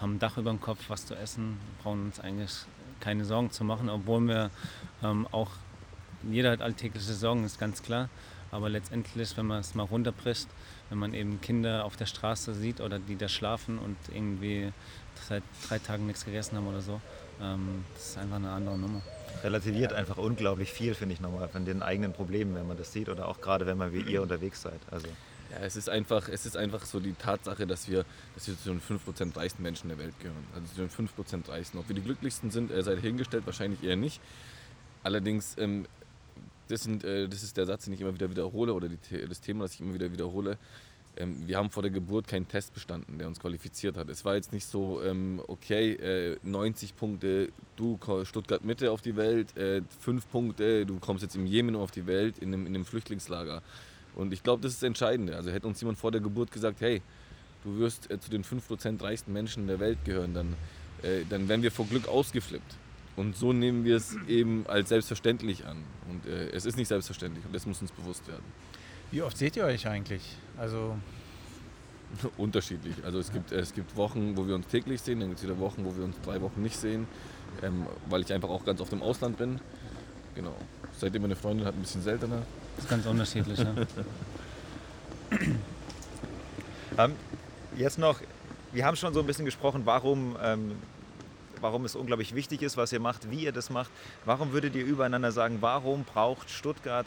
haben 0.00 0.16
ein 0.16 0.18
Dach 0.18 0.36
über 0.36 0.50
dem 0.50 0.60
Kopf, 0.60 0.80
was 0.88 1.06
zu 1.06 1.14
essen, 1.14 1.58
brauchen 1.82 2.06
uns 2.06 2.20
eigentlich 2.20 2.50
keine 2.98 3.24
Sorgen 3.24 3.50
zu 3.50 3.64
machen, 3.64 3.88
obwohl 3.88 4.20
wir 4.20 4.50
ähm, 5.02 5.26
auch, 5.30 5.50
jeder 6.28 6.50
hat 6.50 6.60
alltägliche 6.60 7.14
Sorgen, 7.14 7.44
ist 7.44 7.58
ganz 7.58 7.82
klar. 7.82 8.08
Aber 8.50 8.68
letztendlich, 8.68 9.36
wenn 9.36 9.46
man 9.46 9.60
es 9.60 9.76
mal 9.76 9.84
runterbricht, 9.84 10.48
wenn 10.88 10.98
man 10.98 11.14
eben 11.14 11.40
Kinder 11.40 11.84
auf 11.84 11.96
der 11.96 12.06
Straße 12.06 12.52
sieht 12.54 12.80
oder 12.80 12.98
die 12.98 13.16
da 13.16 13.28
schlafen 13.28 13.78
und 13.78 13.96
irgendwie 14.12 14.72
seit 15.28 15.44
drei 15.68 15.78
Tagen 15.78 16.06
nichts 16.06 16.24
gegessen 16.24 16.56
haben 16.56 16.66
oder 16.66 16.80
so, 16.80 17.00
ähm, 17.40 17.84
das 17.94 18.08
ist 18.10 18.18
einfach 18.18 18.36
eine 18.36 18.50
andere 18.50 18.76
Nummer. 18.76 19.00
relativiert 19.44 19.92
einfach 19.92 20.18
unglaublich 20.18 20.72
viel, 20.72 20.94
finde 20.94 21.14
ich 21.14 21.20
nochmal, 21.20 21.48
von 21.48 21.64
den 21.64 21.82
eigenen 21.82 22.12
Problemen, 22.12 22.56
wenn 22.56 22.66
man 22.66 22.76
das 22.76 22.92
sieht 22.92 23.08
oder 23.08 23.28
auch 23.28 23.40
gerade 23.40 23.66
wenn 23.66 23.78
man 23.78 23.92
wie 23.92 24.00
ihr 24.00 24.20
unterwegs 24.20 24.62
seid. 24.62 24.80
Also 24.90 25.06
Ja, 25.50 25.58
es 25.64 25.74
ist 25.74 25.88
einfach, 25.88 26.28
es 26.28 26.46
ist 26.46 26.56
einfach 26.56 26.84
so 26.84 27.00
die 27.00 27.14
Tatsache, 27.14 27.66
dass 27.66 27.88
wir, 27.88 28.04
dass 28.34 28.46
wir 28.46 28.56
zu 28.56 28.70
den 28.70 28.80
5% 28.80 29.36
reichsten 29.36 29.62
Menschen 29.62 29.88
der 29.88 29.98
Welt 29.98 30.14
gehören. 30.20 30.44
Also 30.54 30.66
zu 30.74 30.80
den 30.80 30.90
5% 30.90 31.48
reichsten. 31.48 31.78
Ob 31.78 31.88
wir 31.88 31.96
die 31.96 32.02
glücklichsten 32.02 32.50
sind, 32.50 32.70
äh, 32.70 32.82
sei 32.82 32.96
hingestellt, 32.96 33.46
wahrscheinlich 33.46 33.82
eher 33.82 33.96
nicht. 33.96 34.20
Allerdings, 35.02 35.56
ähm, 35.58 35.86
das, 36.68 36.84
sind, 36.84 37.02
äh, 37.02 37.28
das 37.28 37.42
ist 37.42 37.56
der 37.56 37.66
Satz, 37.66 37.86
den 37.86 37.94
ich 37.94 38.00
immer 38.00 38.14
wieder 38.14 38.30
wiederhole, 38.30 38.74
oder 38.74 38.88
die, 38.88 39.26
das 39.28 39.40
Thema, 39.40 39.64
das 39.64 39.74
ich 39.74 39.80
immer 39.80 39.94
wieder 39.94 40.12
wiederhole. 40.12 40.56
Ähm, 41.16 41.36
wir 41.48 41.56
haben 41.56 41.70
vor 41.70 41.82
der 41.82 41.90
Geburt 41.90 42.28
keinen 42.28 42.46
Test 42.46 42.72
bestanden, 42.72 43.18
der 43.18 43.26
uns 43.26 43.40
qualifiziert 43.40 43.96
hat. 43.96 44.08
Es 44.08 44.24
war 44.24 44.36
jetzt 44.36 44.52
nicht 44.52 44.66
so, 44.66 45.02
ähm, 45.02 45.42
okay, 45.48 45.94
äh, 45.94 46.36
90 46.44 46.96
Punkte, 46.96 47.50
du 47.74 47.98
Stuttgart 48.22 48.64
Mitte 48.64 48.92
auf 48.92 49.02
die 49.02 49.16
Welt, 49.16 49.56
äh, 49.56 49.82
5 50.00 50.30
Punkte, 50.30 50.86
du 50.86 51.00
kommst 51.00 51.22
jetzt 51.22 51.34
im 51.34 51.46
Jemen 51.46 51.74
auf 51.74 51.90
die 51.90 52.06
Welt, 52.06 52.38
in 52.38 52.54
einem, 52.54 52.66
in 52.66 52.74
einem 52.74 52.84
Flüchtlingslager. 52.84 53.62
Und 54.14 54.32
ich 54.32 54.42
glaube, 54.42 54.62
das 54.62 54.72
ist 54.72 54.82
das 54.82 54.86
Entscheidende. 54.86 55.36
Also 55.36 55.50
hätte 55.50 55.66
uns 55.66 55.80
jemand 55.80 55.98
vor 55.98 56.10
der 56.10 56.20
Geburt 56.20 56.50
gesagt, 56.50 56.80
hey, 56.80 57.02
du 57.64 57.78
wirst 57.78 58.10
äh, 58.10 58.20
zu 58.20 58.30
den 58.30 58.44
5% 58.44 59.02
reichsten 59.02 59.32
Menschen 59.32 59.66
der 59.66 59.80
Welt 59.80 59.98
gehören, 60.04 60.34
dann, 60.34 60.54
äh, 61.02 61.24
dann 61.28 61.48
wären 61.48 61.62
wir 61.62 61.70
vor 61.70 61.86
Glück 61.86 62.08
ausgeflippt. 62.08 62.76
Und 63.16 63.36
so 63.36 63.52
nehmen 63.52 63.84
wir 63.84 63.96
es 63.96 64.16
eben 64.28 64.66
als 64.66 64.88
selbstverständlich 64.88 65.66
an. 65.66 65.78
Und 66.08 66.26
äh, 66.26 66.50
es 66.50 66.64
ist 66.64 66.76
nicht 66.76 66.88
selbstverständlich 66.88 67.44
und 67.44 67.54
das 67.54 67.66
muss 67.66 67.80
uns 67.82 67.92
bewusst 67.92 68.26
werden. 68.28 68.44
Wie 69.10 69.22
oft 69.22 69.36
seht 69.36 69.56
ihr 69.56 69.64
euch 69.64 69.86
eigentlich? 69.88 70.22
Also 70.56 70.96
Unterschiedlich. 72.36 72.94
Also 73.04 73.18
es 73.18 73.32
gibt, 73.32 73.52
es 73.52 73.74
gibt 73.74 73.96
Wochen, 73.96 74.36
wo 74.36 74.46
wir 74.46 74.54
uns 74.54 74.66
täglich 74.66 75.00
sehen, 75.00 75.20
dann 75.20 75.28
gibt 75.28 75.40
es 75.40 75.44
wieder 75.44 75.58
Wochen, 75.58 75.84
wo 75.84 75.96
wir 75.96 76.04
uns 76.04 76.20
drei 76.22 76.40
Wochen 76.40 76.62
nicht 76.62 76.76
sehen, 76.76 77.06
ähm, 77.62 77.86
weil 78.08 78.22
ich 78.22 78.32
einfach 78.32 78.48
auch 78.48 78.64
ganz 78.64 78.80
oft 78.80 78.92
im 78.92 79.02
Ausland 79.02 79.38
bin. 79.38 79.60
Genau. 80.34 80.54
Seitdem 80.92 81.22
meine 81.22 81.36
Freundin 81.36 81.66
hat 81.66 81.74
ein 81.74 81.80
bisschen 81.80 82.02
seltener. 82.02 82.42
Das 82.76 82.84
ist 82.84 82.90
ganz 82.90 83.06
unterschiedlich. 83.06 83.58
ja. 83.58 83.74
Ähm, 86.98 87.14
jetzt 87.76 87.98
noch, 87.98 88.20
wir 88.72 88.84
haben 88.84 88.96
schon 88.96 89.14
so 89.14 89.20
ein 89.20 89.26
bisschen 89.26 89.44
gesprochen, 89.44 89.82
warum, 89.84 90.36
ähm, 90.42 90.72
warum 91.60 91.84
es 91.84 91.94
unglaublich 91.94 92.34
wichtig 92.34 92.62
ist, 92.62 92.76
was 92.76 92.92
ihr 92.92 93.00
macht, 93.00 93.30
wie 93.30 93.44
ihr 93.44 93.52
das 93.52 93.70
macht. 93.70 93.90
Warum 94.24 94.52
würdet 94.52 94.74
ihr 94.74 94.84
übereinander 94.84 95.32
sagen, 95.32 95.58
warum 95.60 96.04
braucht 96.04 96.50
Stuttgart 96.50 97.06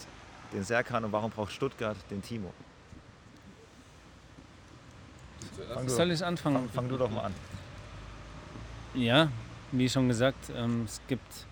den 0.54 0.64
Serkan 0.64 1.04
und 1.06 1.12
warum 1.12 1.32
braucht 1.32 1.52
Stuttgart 1.52 1.98
den 2.10 2.22
Timo? 2.24 2.54
Fang 5.74 5.90
Soll 5.90 6.12
ich 6.12 6.24
anfangen? 6.24 6.56
fang, 6.58 6.70
fang 6.70 6.90
du 6.90 6.98
doch 6.98 7.12
mal 7.12 7.26
an. 7.26 7.34
Ja, 8.94 9.28
wie 9.72 9.90
schon 9.90 10.08
gesagt, 10.08 10.52
ähm, 10.56 10.84
es 10.86 11.02
gibt 11.08 11.46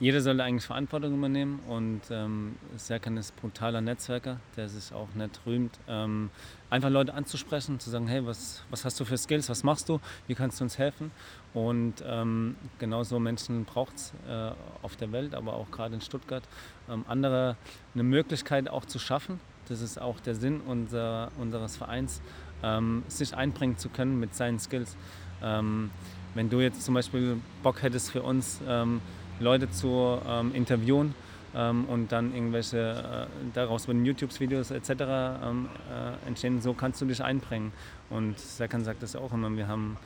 jeder 0.00 0.20
sollte 0.20 0.42
eigentlich 0.42 0.66
Verantwortung 0.66 1.14
übernehmen 1.14 1.60
und 1.68 2.00
ähm, 2.10 2.56
Serkan 2.76 3.16
ist 3.16 3.36
brutaler 3.36 3.80
Netzwerker, 3.80 4.40
der 4.56 4.68
sich 4.68 4.92
auch 4.92 5.08
nicht 5.14 5.40
rühmt, 5.46 5.78
ähm, 5.88 6.30
einfach 6.70 6.90
Leute 6.90 7.14
anzusprechen, 7.14 7.78
zu 7.78 7.90
sagen, 7.90 8.08
hey, 8.08 8.26
was, 8.26 8.62
was 8.70 8.84
hast 8.84 8.98
du 8.98 9.04
für 9.04 9.16
Skills, 9.16 9.48
was 9.48 9.62
machst 9.62 9.88
du, 9.88 10.00
wie 10.26 10.34
kannst 10.34 10.60
du 10.60 10.64
uns 10.64 10.78
helfen? 10.78 11.10
Und 11.52 12.02
ähm, 12.06 12.56
genauso 12.78 13.18
Menschen 13.20 13.64
braucht 13.64 13.96
es 13.96 14.12
äh, 14.28 14.50
auf 14.82 14.96
der 14.96 15.12
Welt, 15.12 15.34
aber 15.34 15.54
auch 15.54 15.70
gerade 15.70 15.94
in 15.94 16.00
Stuttgart, 16.00 16.42
ähm, 16.90 17.04
andere 17.06 17.56
eine 17.94 18.02
Möglichkeit 18.02 18.68
auch 18.68 18.84
zu 18.84 18.98
schaffen. 18.98 19.38
Das 19.68 19.80
ist 19.80 20.00
auch 20.00 20.18
der 20.20 20.34
Sinn 20.34 20.60
unser, 20.66 21.30
unseres 21.38 21.76
Vereins, 21.76 22.20
ähm, 22.62 23.04
sich 23.08 23.34
einbringen 23.34 23.78
zu 23.78 23.88
können 23.88 24.18
mit 24.18 24.34
seinen 24.34 24.58
Skills. 24.58 24.96
Ähm, 25.42 25.90
wenn 26.34 26.50
du 26.50 26.60
jetzt 26.60 26.82
zum 26.82 26.94
Beispiel 26.94 27.40
Bock 27.62 27.82
hättest 27.82 28.10
für 28.10 28.22
uns, 28.22 28.60
ähm, 28.66 29.00
Leute 29.44 29.70
zu 29.70 30.18
ähm, 30.26 30.52
interviewen 30.54 31.14
ähm, 31.54 31.84
und 31.84 32.10
dann 32.10 32.34
irgendwelche 32.34 32.78
äh, 32.78 33.26
daraus 33.54 33.86
werden 33.86 34.04
YouTube-Videos 34.04 34.70
etc. 34.70 34.90
Ähm, 34.90 35.68
äh, 35.90 36.26
entstehen. 36.26 36.60
So 36.60 36.72
kannst 36.72 37.00
du 37.00 37.06
dich 37.06 37.22
einbringen. 37.22 37.72
Und 38.10 38.38
Serkan 38.38 38.84
sagt 38.84 39.02
das 39.02 39.14
auch 39.14 39.32
immer. 39.32 39.54
Wir 39.56 39.68
haben 39.68 39.96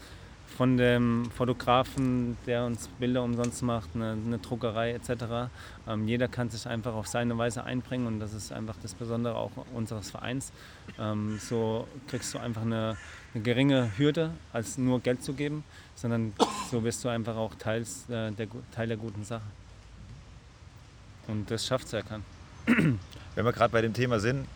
von 0.56 0.76
dem 0.76 1.30
Fotografen, 1.36 2.36
der 2.46 2.64
uns 2.64 2.88
Bilder 2.98 3.22
umsonst 3.22 3.62
macht, 3.62 3.90
eine, 3.94 4.12
eine 4.12 4.38
Druckerei 4.38 4.92
etc. 4.92 5.50
Ähm, 5.86 6.08
jeder 6.08 6.26
kann 6.26 6.50
sich 6.50 6.66
einfach 6.66 6.94
auf 6.94 7.06
seine 7.06 7.36
Weise 7.38 7.64
einbringen 7.64 8.06
und 8.06 8.18
das 8.18 8.32
ist 8.32 8.52
einfach 8.52 8.76
das 8.82 8.94
Besondere 8.94 9.36
auch 9.36 9.52
unseres 9.74 10.10
Vereins. 10.10 10.52
Ähm, 10.98 11.38
so 11.38 11.86
kriegst 12.08 12.34
du 12.34 12.38
einfach 12.38 12.62
eine, 12.62 12.96
eine, 13.38 13.42
geringe 13.42 13.90
Hürde, 13.96 14.30
als 14.52 14.78
nur 14.78 15.00
Geld 15.00 15.22
zu 15.22 15.32
geben, 15.32 15.64
sondern 15.94 16.32
so 16.70 16.82
wirst 16.84 17.04
du 17.04 17.08
einfach 17.08 17.36
auch 17.36 17.54
Teils, 17.54 18.08
äh, 18.08 18.30
der, 18.32 18.48
Teil 18.74 18.88
der 18.88 18.96
guten 18.96 19.24
Sache. 19.24 19.42
Und 21.26 21.50
das 21.50 21.66
schafft 21.66 21.84
es 21.84 21.90
Serkan. 21.90 22.24
Wenn 22.66 23.44
wir 23.44 23.52
gerade 23.52 23.72
bei 23.72 23.82
dem 23.82 23.92
Thema 23.92 24.18
sind, 24.20 24.46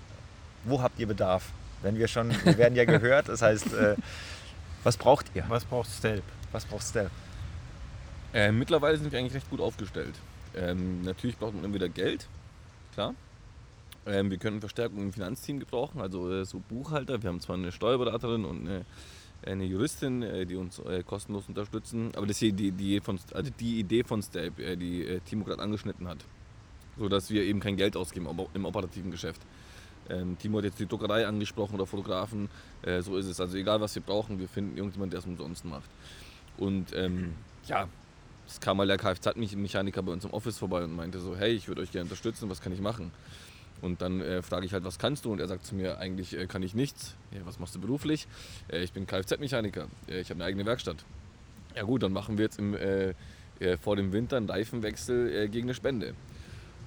wo 0.65 0.81
habt 0.81 0.99
ihr 0.99 1.07
Bedarf? 1.07 1.51
Wenn 1.83 1.99
wir 1.99 2.09
schon, 2.09 2.31
wir 2.45 2.59
werden 2.59 2.77
ja 2.77 2.85
gehört, 2.85 3.29
das 3.29 3.43
heißt, 3.43 3.73
äh, 3.75 3.97
was 4.83 4.97
braucht 4.97 5.27
ihr? 5.35 5.45
Was 5.49 5.65
braucht 5.65 5.91
Stelp? 5.91 6.25
Was 6.53 6.65
braucht 6.65 6.87
Stelp? 6.87 7.11
Äh, 8.35 8.53
mittlerweile 8.53 8.97
sind 8.97 9.13
wir 9.13 9.19
eigentlich 9.19 9.35
recht 9.35 9.51
gut 9.51 9.61
aufgestellt. 9.61 10.15
Ähm, 10.55 11.03
natürlich 11.03 11.37
braucht 11.39 11.61
man 11.61 11.73
wieder 11.73 11.89
Geld, 11.89 12.27
klar. 12.95 13.15
Ähm, 14.07 14.31
wir 14.31 14.39
können 14.39 14.61
Verstärkung 14.61 15.01
im 15.01 15.13
Finanzteam 15.13 15.61
gebrauchen, 15.61 16.01
also 16.01 16.31
äh, 16.31 16.45
so 16.45 16.61
Buchhalter. 16.69 17.23
Wir 17.23 17.29
haben 17.29 17.41
zwar 17.41 17.57
eine 17.57 17.71
Steuerberaterin 17.71 18.45
und 18.45 18.69
eine, 18.69 18.85
eine 19.47 19.65
Juristin, 19.65 20.23
äh, 20.23 20.45
die 20.45 20.57
uns 20.57 20.79
äh, 20.81 21.03
kostenlos 21.05 21.45
unterstützen, 21.49 22.11
aber 22.17 22.27
das 22.27 22.43
ist 22.43 22.59
die, 22.59 22.73
die, 22.73 23.01
von, 23.01 23.19
also 23.33 23.51
die 23.61 23.81
Idee 23.81 24.03
von 24.03 24.23
Stelp, 24.23 24.59
äh, 24.59 24.77
die 24.77 25.07
äh, 25.07 25.21
Timo 25.21 25.45
gerade 25.45 25.63
angeschnitten 25.63 26.09
hat. 26.09 26.19
Sodass 26.99 27.31
wir 27.31 27.43
eben 27.43 27.61
kein 27.61 27.77
Geld 27.77 27.97
ausgeben 27.97 28.29
im 28.55 28.65
operativen 28.65 29.11
Geschäft. 29.11 29.41
Ähm, 30.11 30.37
Timo 30.39 30.59
hat 30.59 30.65
jetzt 30.65 30.81
die 30.81 30.87
Druckerei 30.87 31.27
angesprochen 31.27 31.77
oder 31.77 31.87
Fotografen. 31.87 32.49
Äh, 32.83 33.03
so 33.03 33.17
ist 33.17 33.27
es. 33.27 33.41
Also 33.41 33.57
egal, 33.57 33.81
was 33.81 33.95
wir 33.95 34.03
brauchen, 34.03 34.39
wir 34.39 34.49
finden 34.49 34.77
irgendjemand, 34.77 35.13
der 35.13 35.21
es 35.21 35.27
umsonst 35.27 35.65
macht. 35.65 35.89
Und 36.59 36.93
ähm, 36.95 37.35
ja, 37.67 37.89
es 38.47 38.61
kam 38.61 38.77
mal 38.77 38.87
der 38.87 38.99
Kfz-Mechaniker 38.99 40.03
bei 40.03 40.13
uns 40.13 40.25
im 40.25 40.33
Office 40.33 40.59
vorbei 40.59 40.85
und 40.85 40.95
meinte 40.95 41.21
so, 41.21 41.37
hey, 41.37 41.53
ich 41.53 41.69
würde 41.69 41.81
euch 41.81 41.93
gerne 41.93 42.05
unterstützen, 42.05 42.51
was 42.51 42.61
kann 42.61 42.73
ich 42.73 42.81
machen? 42.81 43.13
Und 43.83 44.01
dann 44.01 44.21
äh, 44.21 44.43
frage 44.43 44.65
ich 44.65 44.73
halt, 44.73 44.85
was 44.85 44.99
kannst 44.99 45.25
du? 45.25 45.33
Und 45.33 45.41
er 45.41 45.49
sagt 45.49 45.67
zu 45.67 45.75
mir, 45.75 45.99
eigentlich 45.99 46.37
äh, 46.37 46.47
kann 46.47 46.63
ich 46.63 46.75
nichts. 46.75 47.17
Ja, 47.33 47.41
was 47.45 47.59
machst 47.59 47.75
du 47.75 47.81
beruflich? 47.81 48.27
Äh, 48.69 48.83
ich 48.83 48.93
bin 48.93 49.07
Kfz-Mechaniker. 49.07 49.89
Äh, 50.09 50.21
ich 50.21 50.31
habe 50.31 50.39
eine 50.39 50.45
eigene 50.45 50.65
Werkstatt. 50.65 51.05
Ja 51.77 51.83
gut, 51.83 52.03
dann 52.03 52.13
machen 52.13 52.39
wir 52.39 52.45
jetzt 52.45 52.59
im, 52.59 52.75
äh, 52.75 53.15
vor 53.81 53.97
dem 53.97 54.13
Winter 54.13 54.37
einen 54.37 54.49
Reifenwechsel 54.49 55.49
gegen 55.49 55.67
eine 55.67 55.75
Spende. 55.75 56.15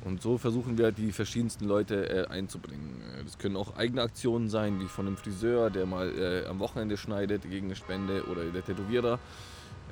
Und 0.05 0.21
so 0.21 0.37
versuchen 0.37 0.77
wir 0.77 0.91
die 0.91 1.11
verschiedensten 1.11 1.65
Leute 1.65 2.09
äh, 2.09 2.27
einzubringen. 2.27 3.01
Äh, 3.01 3.23
das 3.23 3.39
können 3.39 3.57
auch 3.57 3.75
eigene 3.75 4.03
Aktionen 4.03 4.49
sein, 4.49 4.79
wie 4.79 4.87
von 4.87 5.07
einem 5.07 5.17
Friseur, 5.17 5.71
der 5.71 5.87
mal 5.87 6.11
äh, 6.17 6.47
am 6.47 6.59
Wochenende 6.59 6.95
schneidet 6.95 7.41
gegen 7.49 7.67
eine 7.67 7.75
Spende 7.75 8.23
oder 8.25 8.45
der 8.45 8.63
Tätowierer. 8.63 9.19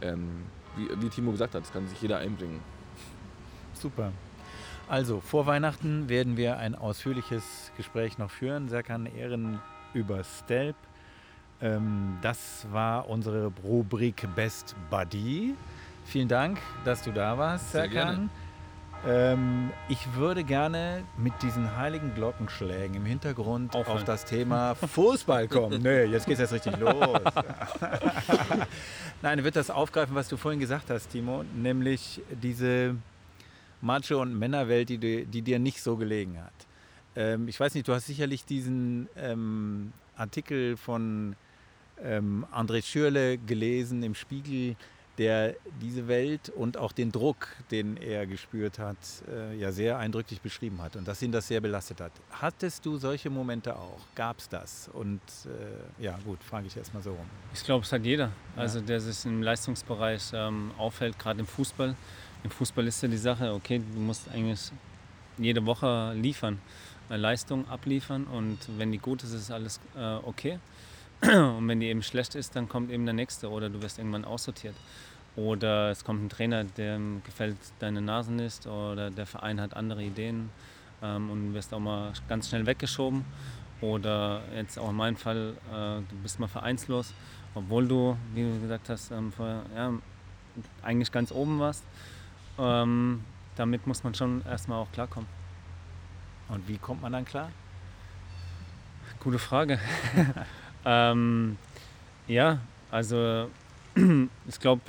Ähm, 0.02 0.28
wie, 0.78 0.88
wie 1.02 1.10
Timo 1.10 1.32
gesagt 1.32 1.56
hat, 1.56 1.64
das 1.64 1.74
kann 1.74 1.88
sich 1.88 2.00
jeder 2.00 2.20
einbringen. 2.20 2.60
Super. 3.74 4.12
Also, 4.88 5.22
vor 5.22 5.46
Weihnachten 5.46 6.10
werden 6.10 6.38
wir 6.38 6.58
ein 6.58 6.76
ausführliches 6.76 7.72
Gespräch 7.78 8.18
noch 8.18 8.30
führen. 8.30 8.70
Serkan 8.70 9.06
Ehren 9.06 9.60
über 9.94 10.24
Stelp. 10.24 10.76
Ähm, 11.62 12.18
das 12.22 12.68
war 12.72 13.08
unsere 13.08 13.52
Rubrik 13.64 14.28
Best 14.36 14.76
Buddy. 14.90 15.56
Vielen 16.06 16.28
Dank, 16.28 16.60
dass 16.84 17.02
du 17.02 17.12
da 17.12 17.38
warst, 17.38 17.72
Serkan. 17.72 17.92
Sehr 17.92 18.06
gerne. 18.06 18.30
Ähm, 19.06 19.72
ich 19.90 20.14
würde 20.16 20.46
gerne 20.46 21.04
mit 21.18 21.34
diesen 21.42 21.76
heiligen 21.76 22.14
Glockenschlägen 22.16 22.96
im 22.96 23.06
Hintergrund 23.06 23.76
Aufhören. 23.76 23.98
auf 23.98 24.04
das 24.06 24.24
Thema 24.24 24.76
Fußball 24.76 25.50
kommen. 25.50 25.82
Nö, 25.84 26.06
jetzt 26.06 26.26
geht 26.26 26.36
es 26.36 26.52
erst 26.52 26.54
richtig 26.54 26.80
los. 26.80 26.96
Nein, 29.22 29.44
wird 29.44 29.58
das 29.58 29.70
aufgreifen, 29.70 30.16
was 30.16 30.30
du 30.30 30.38
vorhin 30.38 30.60
gesagt 30.60 30.90
hast, 30.90 31.10
Timo, 31.10 31.44
nämlich 31.54 32.22
diese 32.42 32.96
Macho- 33.84 34.22
und 34.22 34.38
Männerwelt, 34.38 34.90
die, 34.90 35.26
die, 35.26 35.42
dir 35.42 35.60
nicht 35.60 35.82
so 35.82 35.98
gelegen 35.98 36.40
hat. 36.40 36.54
Ähm, 37.16 37.48
ich 37.48 37.60
weiß 37.60 37.76
nicht, 37.76 37.88
du 37.88 37.94
hast 37.94 38.08
sicherlich 38.08 38.46
diesen 38.46 39.10
ähm, 39.18 39.92
Artikel 40.16 40.78
von 40.78 41.36
ähm, 42.02 42.46
André 42.54 42.84
Schürle 42.84 43.38
gelesen 43.38 44.02
im 44.02 44.16
Spiegel, 44.16 44.76
der 45.18 45.56
diese 45.82 46.08
Welt 46.08 46.50
und 46.50 46.78
auch 46.78 46.92
den 46.92 47.12
Druck, 47.12 47.48
den 47.70 47.98
er 47.98 48.26
gespürt 48.26 48.80
hat, 48.80 48.98
äh, 49.30 49.56
ja 49.58 49.72
sehr 49.72 49.98
eindrücklich 49.98 50.42
beschrieben 50.42 50.82
hat 50.82 50.96
und 50.96 51.08
dass 51.08 51.22
ihn 51.22 51.32
das 51.32 51.48
sehr 51.48 51.62
belastet 51.62 52.02
hat. 52.02 52.12
Hattest 52.32 52.86
du 52.86 52.98
solche 52.98 53.30
Momente 53.30 53.76
auch? 53.76 54.00
Gab 54.16 54.40
es 54.40 54.50
das? 54.50 54.90
Und 54.92 55.22
äh, 55.46 56.04
ja, 56.04 56.18
gut, 56.26 56.42
frage 56.44 56.68
ich 56.68 56.76
erstmal 56.76 57.04
so 57.04 57.12
rum. 57.12 57.28
Ich 57.54 57.64
glaube, 57.64 57.86
es 57.86 57.92
hat 57.92 58.04
jeder, 58.04 58.32
also 58.56 58.82
der 58.82 59.00
sich 59.00 59.24
im 59.26 59.44
Leistungsbereich 59.44 60.32
ähm, 60.34 60.72
aufhält, 60.78 61.20
gerade 61.20 61.42
im 61.42 61.48
Fußball. 61.48 61.96
Im 62.44 62.50
Fußball 62.50 62.86
ist 62.88 63.02
ja 63.02 63.08
die 63.08 63.18
Sache, 63.18 63.54
okay, 63.54 63.82
du 63.94 64.00
musst 64.00 64.30
eigentlich 64.30 64.72
jede 65.38 65.66
Woche 65.66 66.14
liefern, 66.14 66.60
äh, 67.10 67.16
Leistung 67.16 67.68
abliefern 67.70 68.26
und 68.26 68.58
wenn 68.78 68.92
die 68.92 68.98
gut 68.98 69.24
ist, 69.24 69.34
ist 69.34 69.52
alles 69.52 69.80
äh, 69.96 70.16
okay. 70.24 70.60
Und 71.22 71.70
wenn 71.70 71.80
die 71.80 71.88
eben 71.88 72.04
schlecht 72.04 72.36
ist, 72.36 72.54
dann 72.54 72.68
kommt 72.68 72.92
eben 72.92 73.06
der 73.06 73.14
nächste 73.14 73.50
oder 73.50 73.70
du 73.70 73.82
wirst 73.82 73.98
irgendwann 73.98 74.26
aussortiert. 74.26 74.76
Oder 75.38 75.90
es 75.92 76.04
kommt 76.04 76.22
ein 76.22 76.30
Trainer, 76.30 76.66
dem 76.66 77.22
gefällt 77.24 77.56
deine 77.80 78.02
Nase 78.02 78.34
nicht 78.34 78.68
oder 78.68 79.10
der 79.10 79.26
Verein 79.26 79.62
hat 79.62 79.74
andere 79.74 80.04
Ideen 80.04 80.50
ähm, 81.02 81.30
und 81.30 81.54
wirst 81.54 81.74
auch 81.74 81.80
mal 81.80 82.12
ganz 82.28 82.50
schnell 82.50 82.66
weggeschoben. 82.66 83.24
Oder 83.80 84.42
jetzt 84.56 84.78
auch 84.78 84.90
in 84.90 84.96
meinem 84.98 85.16
Fall, 85.16 85.54
äh, 85.72 86.02
du 86.10 86.16
bist 86.22 86.40
mal 86.42 86.48
vereinslos, 86.48 87.14
obwohl 87.56 87.88
du, 87.88 88.18
wie 88.34 88.42
du 88.42 88.60
gesagt 88.60 88.90
hast, 88.90 89.12
ähm, 89.12 89.32
vorher, 89.32 89.64
ja, 89.76 89.94
eigentlich 90.84 91.12
ganz 91.12 91.32
oben 91.32 91.60
warst. 91.60 91.84
Ähm, 92.58 93.24
damit 93.56 93.88
muss 93.88 94.04
man 94.04 94.14
schon 94.14 94.46
erstmal 94.46 94.80
auch 94.80 94.92
klarkommen. 94.92 95.30
Und 96.50 96.68
wie 96.68 96.78
kommt 96.78 97.02
man 97.02 97.14
dann 97.14 97.26
klar? 97.26 97.50
Gute 99.20 99.40
Frage. 99.40 99.80
Ähm, 100.86 101.58
ja, 102.28 102.60
also 102.92 103.50
ich 104.48 104.60
glaube, 104.60 104.82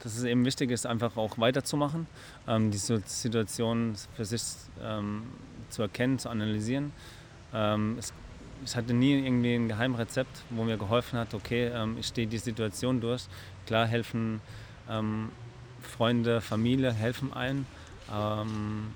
dass 0.00 0.16
es 0.16 0.24
eben 0.24 0.44
wichtig 0.44 0.70
ist, 0.70 0.86
einfach 0.86 1.16
auch 1.16 1.38
weiterzumachen, 1.38 2.06
ähm, 2.46 2.70
die 2.70 2.78
Situation 2.78 3.94
für 4.16 4.24
sich 4.24 4.42
ähm, 4.82 5.24
zu 5.70 5.82
erkennen, 5.82 6.18
zu 6.18 6.28
analysieren. 6.28 6.92
Ähm, 7.52 7.96
es, 7.98 8.12
ich 8.64 8.76
hatte 8.76 8.94
nie 8.94 9.18
irgendwie 9.24 9.54
ein 9.54 9.68
Geheimrezept, 9.68 10.42
wo 10.50 10.64
mir 10.64 10.76
geholfen 10.76 11.18
hat, 11.18 11.34
okay, 11.34 11.66
ähm, 11.66 11.96
ich 11.98 12.06
stehe 12.06 12.26
die 12.26 12.38
Situation 12.38 13.00
durch. 13.00 13.26
Klar 13.66 13.86
helfen 13.86 14.40
ähm, 14.88 15.30
Freunde, 15.88 16.40
Familie, 16.40 16.92
helfen 16.92 17.32
ein 17.32 17.66
ähm, 18.12 18.92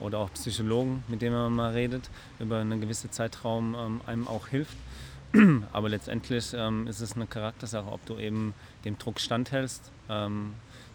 oder 0.00 0.18
auch 0.18 0.32
Psychologen, 0.34 1.04
mit 1.08 1.22
denen 1.22 1.34
man 1.34 1.52
mal 1.52 1.72
redet, 1.72 2.10
über 2.38 2.58
einen 2.58 2.80
gewissen 2.80 3.10
Zeitraum 3.12 4.00
einem 4.06 4.28
auch 4.28 4.48
hilft. 4.48 4.76
Aber 5.72 5.88
letztendlich 5.88 6.52
ähm, 6.54 6.86
ist 6.86 7.00
es 7.00 7.14
eine 7.14 7.26
Charaktersache, 7.26 7.90
ob 7.90 8.04
du 8.06 8.18
eben 8.18 8.52
dem 8.84 8.98
Druck 8.98 9.20
standhältst, 9.20 9.90
ähm, 10.10 10.54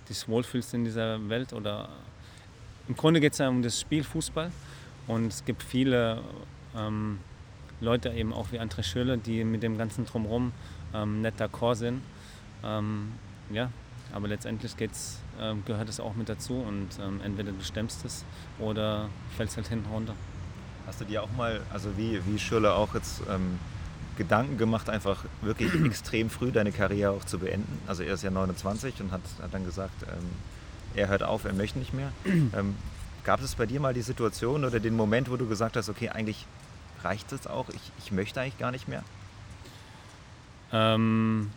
dich 0.10 0.28
wohlfühlst 0.28 0.74
in 0.74 0.86
dieser 0.86 1.28
Welt 1.30 1.54
oder 1.54 1.90
im 2.88 2.96
Grunde 2.96 3.20
geht 3.20 3.34
es 3.34 3.40
ja 3.40 3.50
um 3.50 3.62
das 3.62 3.80
Spiel 3.80 4.04
Fußball 4.04 4.52
und 5.08 5.28
es 5.28 5.44
gibt 5.44 5.64
viele 5.64 6.22
ähm, 6.76 7.20
Leute 7.82 8.10
eben 8.10 8.34
auch 8.34 8.52
wie 8.52 8.60
André 8.60 8.84
Schöle, 8.84 9.18
die 9.18 9.44
mit 9.44 9.62
dem 9.64 9.78
ganzen 9.78 10.06
Drumherum 10.06 10.54
ähm, 10.94 11.22
nicht 11.22 11.42
d'accord 11.42 11.76
sind. 11.76 12.02
Ähm, 12.64 13.12
ja, 13.52 13.72
aber 14.14 14.28
letztendlich 14.28 14.76
geht's, 14.78 15.20
äh, 15.40 15.56
gehört 15.66 15.90
es 15.90 16.00
auch 16.00 16.16
mit 16.16 16.30
dazu 16.30 16.56
und 16.56 16.90
ähm, 17.02 17.22
entweder 17.24 17.52
du 17.52 17.64
stemmst 17.64 18.06
es 18.06 18.26
oder 18.60 19.10
fällst 19.36 19.58
halt 19.58 19.68
hinten 19.68 19.90
runter. 19.92 20.14
Hast 20.86 21.02
du 21.02 21.06
dir 21.06 21.24
auch 21.24 21.32
mal, 21.36 21.62
also 21.72 21.98
wie, 21.98 22.22
wie 22.26 22.40
Schürle 22.40 22.74
auch 22.74 22.94
jetzt 22.94 23.22
ähm, 23.30 23.60
Gedanken 24.18 24.58
gemacht, 24.58 24.90
einfach 24.90 25.26
wirklich 25.42 25.74
extrem 25.86 26.30
früh 26.30 26.52
deine 26.52 26.72
Karriere 26.72 27.12
auch 27.12 27.26
zu 27.26 27.40
beenden. 27.40 27.80
Also 27.88 28.04
er 28.04 28.14
ist 28.14 28.24
ja 28.24 28.32
29 28.32 29.02
und 29.02 29.12
hat, 29.12 29.22
hat 29.42 29.54
dann 29.54 29.66
gesagt, 29.66 30.04
ähm, 30.04 30.26
er 30.96 31.08
hört 31.10 31.24
auf, 31.24 31.46
er 31.46 31.54
möchte 31.54 31.80
nicht 31.80 31.94
mehr. 31.94 32.12
Ähm, 32.58 32.76
gab 33.24 33.42
es 33.42 33.56
bei 33.56 33.66
dir 33.66 33.82
mal 33.82 33.94
die 33.94 34.02
Situation 34.02 34.64
oder 34.64 34.80
den 34.80 34.96
Moment, 34.96 35.30
wo 35.30 35.36
du 35.36 35.48
gesagt 35.48 35.76
hast, 35.76 35.90
okay, 35.90 36.10
eigentlich 36.10 36.46
reicht 37.04 37.34
es 37.34 37.46
auch, 37.46 37.68
ich, 37.70 37.92
ich 38.00 38.12
möchte 38.14 38.40
eigentlich 38.40 38.58
gar 38.58 38.72
nicht 38.72 38.88
mehr? 38.88 39.04
Ähm, 40.72 41.52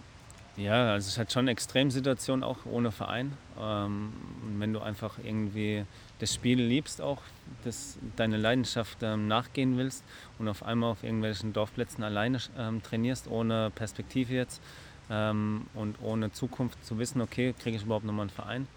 ja, 0.61 0.93
also 0.93 1.09
es 1.09 1.19
hat 1.19 1.33
schon 1.33 1.45
eine 1.45 1.53
Extremsituation 1.53 2.43
auch 2.43 2.67
ohne 2.67 2.93
Verein. 2.93 3.33
Ähm, 3.59 4.13
wenn 4.59 4.73
du 4.73 4.81
einfach 4.81 5.19
irgendwie 5.23 5.85
das 6.19 6.35
Spiel 6.35 6.61
liebst 6.61 7.01
auch, 7.01 7.23
das, 7.65 7.99
deine 8.17 8.37
Leidenschaft 8.37 8.99
ähm, 9.03 9.27
nachgehen 9.27 9.79
willst 9.79 10.05
und 10.39 10.49
auf 10.49 10.63
einmal 10.63 10.93
auf 10.93 11.03
irgendwelchen 11.03 11.53
Dorfplätzen 11.53 12.05
alleine 12.05 12.39
ähm, 12.59 12.83
trainierst, 12.83 13.29
ohne 13.29 13.71
Perspektive 13.75 14.35
jetzt 14.35 14.61
ähm, 15.09 15.67
und 15.75 15.97
ohne 16.03 16.31
Zukunft 16.33 16.85
zu 16.85 16.99
wissen, 16.99 17.23
okay, 17.23 17.55
kriege 17.59 17.77
ich 17.77 17.85
überhaupt 17.85 18.05
nochmal 18.05 18.25
einen 18.25 18.31
Verein. 18.31 18.69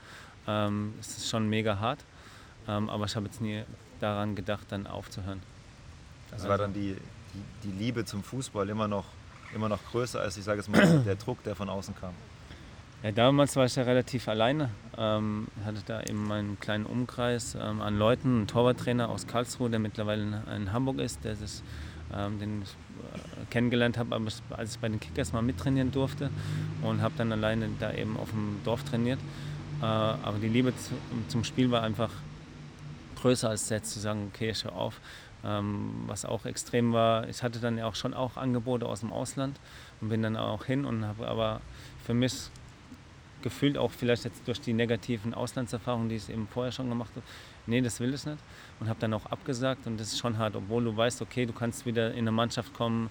Ähm, 0.47 0.93
es 1.01 1.17
ist 1.17 1.29
schon 1.29 1.49
mega 1.49 1.79
hart, 1.79 1.99
ähm, 2.67 2.89
aber 2.89 3.05
ich 3.05 3.15
habe 3.15 3.25
jetzt 3.25 3.41
nie 3.41 3.63
daran 3.99 4.35
gedacht, 4.35 4.67
dann 4.69 4.87
aufzuhören. 4.87 5.41
Das 6.31 6.47
war 6.47 6.57
dann 6.57 6.73
die, 6.73 6.95
die, 7.33 7.67
die 7.67 7.77
Liebe 7.77 8.05
zum 8.05 8.23
Fußball 8.23 8.69
immer 8.69 8.87
noch 8.87 9.05
immer 9.53 9.69
noch 9.69 9.79
größer 9.91 10.19
als, 10.19 10.37
ich 10.37 10.43
sage 10.43 10.59
es 10.59 10.67
mal, 10.67 11.03
der 11.05 11.15
Druck, 11.15 11.43
der 11.43 11.55
von 11.55 11.69
außen 11.69 11.95
kam? 11.95 12.13
Ja, 13.03 13.11
damals 13.11 13.55
war 13.57 13.65
ich 13.65 13.75
ja 13.75 13.83
relativ 13.83 14.29
alleine. 14.29 14.69
Ähm, 14.97 15.47
hatte 15.65 15.81
da 15.85 16.01
eben 16.03 16.25
meinen 16.25 16.57
kleinen 16.61 16.85
Umkreis 16.85 17.55
ähm, 17.55 17.81
an 17.81 17.97
Leuten, 17.97 18.37
einen 18.37 18.47
Torwarttrainer 18.47 19.09
aus 19.09 19.27
Karlsruhe, 19.27 19.69
der 19.69 19.79
mittlerweile 19.79 20.23
in, 20.23 20.33
in 20.55 20.71
Hamburg 20.71 20.99
ist, 20.99 21.23
der 21.25 21.35
sich, 21.35 21.61
ähm, 22.15 22.39
den 22.39 22.61
ich 22.61 22.69
äh, 22.69 23.45
kennengelernt 23.49 23.97
habe, 23.97 24.15
als 24.51 24.75
ich 24.75 24.79
bei 24.79 24.87
den 24.87 25.01
Kickers 25.01 25.33
mal 25.33 25.41
mittrainieren 25.41 25.91
durfte 25.91 26.29
und 26.81 27.01
habe 27.01 27.13
dann 27.17 27.33
alleine 27.33 27.67
da 27.77 27.91
eben 27.91 28.15
auf 28.15 28.29
dem 28.29 28.61
Dorf 28.63 28.83
trainiert. 28.83 29.19
Äh, 29.81 29.85
aber 29.85 30.37
die 30.41 30.47
Liebe 30.47 30.73
zu, 30.73 30.93
zum 31.27 31.43
Spiel 31.43 31.71
war 31.71 31.83
einfach 31.83 32.11
größer 33.21 33.49
als 33.49 33.69
jetzt 33.69 33.91
zu 33.91 33.99
sagen, 33.99 34.31
okay, 34.33 34.51
ich 34.51 34.63
höre 34.63 34.75
auf. 34.75 35.01
Ähm, 35.45 36.03
was 36.07 36.25
auch 36.25 36.45
extrem 36.45 36.93
war, 36.93 37.27
ich 37.27 37.43
hatte 37.43 37.59
dann 37.59 37.77
ja 37.77 37.85
auch 37.85 37.95
schon 37.95 38.13
auch 38.13 38.37
Angebote 38.37 38.85
aus 38.85 39.01
dem 39.01 39.11
Ausland 39.11 39.59
und 39.99 40.09
bin 40.09 40.21
dann 40.21 40.37
auch 40.37 40.65
hin 40.65 40.85
und 40.85 41.05
habe 41.05 41.27
aber 41.27 41.61
für 42.05 42.13
mich 42.13 42.49
gefühlt 43.43 43.77
auch 43.77 43.91
vielleicht 43.91 44.23
jetzt 44.23 44.47
durch 44.47 44.61
die 44.61 44.73
negativen 44.73 45.33
Auslandserfahrungen, 45.33 46.09
die 46.09 46.15
ich 46.15 46.29
eben 46.29 46.47
vorher 46.47 46.71
schon 46.71 46.89
gemacht 46.89 47.11
habe, 47.15 47.25
nee, 47.67 47.81
das 47.81 47.99
will 47.99 48.13
ich 48.13 48.25
nicht 48.25 48.39
und 48.79 48.89
habe 48.89 48.99
dann 48.99 49.13
auch 49.13 49.25
abgesagt 49.27 49.85
und 49.85 49.99
das 49.99 50.07
ist 50.07 50.19
schon 50.19 50.37
hart, 50.37 50.55
obwohl 50.55 50.83
du 50.83 50.95
weißt, 50.95 51.21
okay, 51.21 51.45
du 51.45 51.53
kannst 51.53 51.85
wieder 51.85 52.11
in 52.11 52.19
eine 52.19 52.31
Mannschaft 52.31 52.73
kommen, 52.73 53.09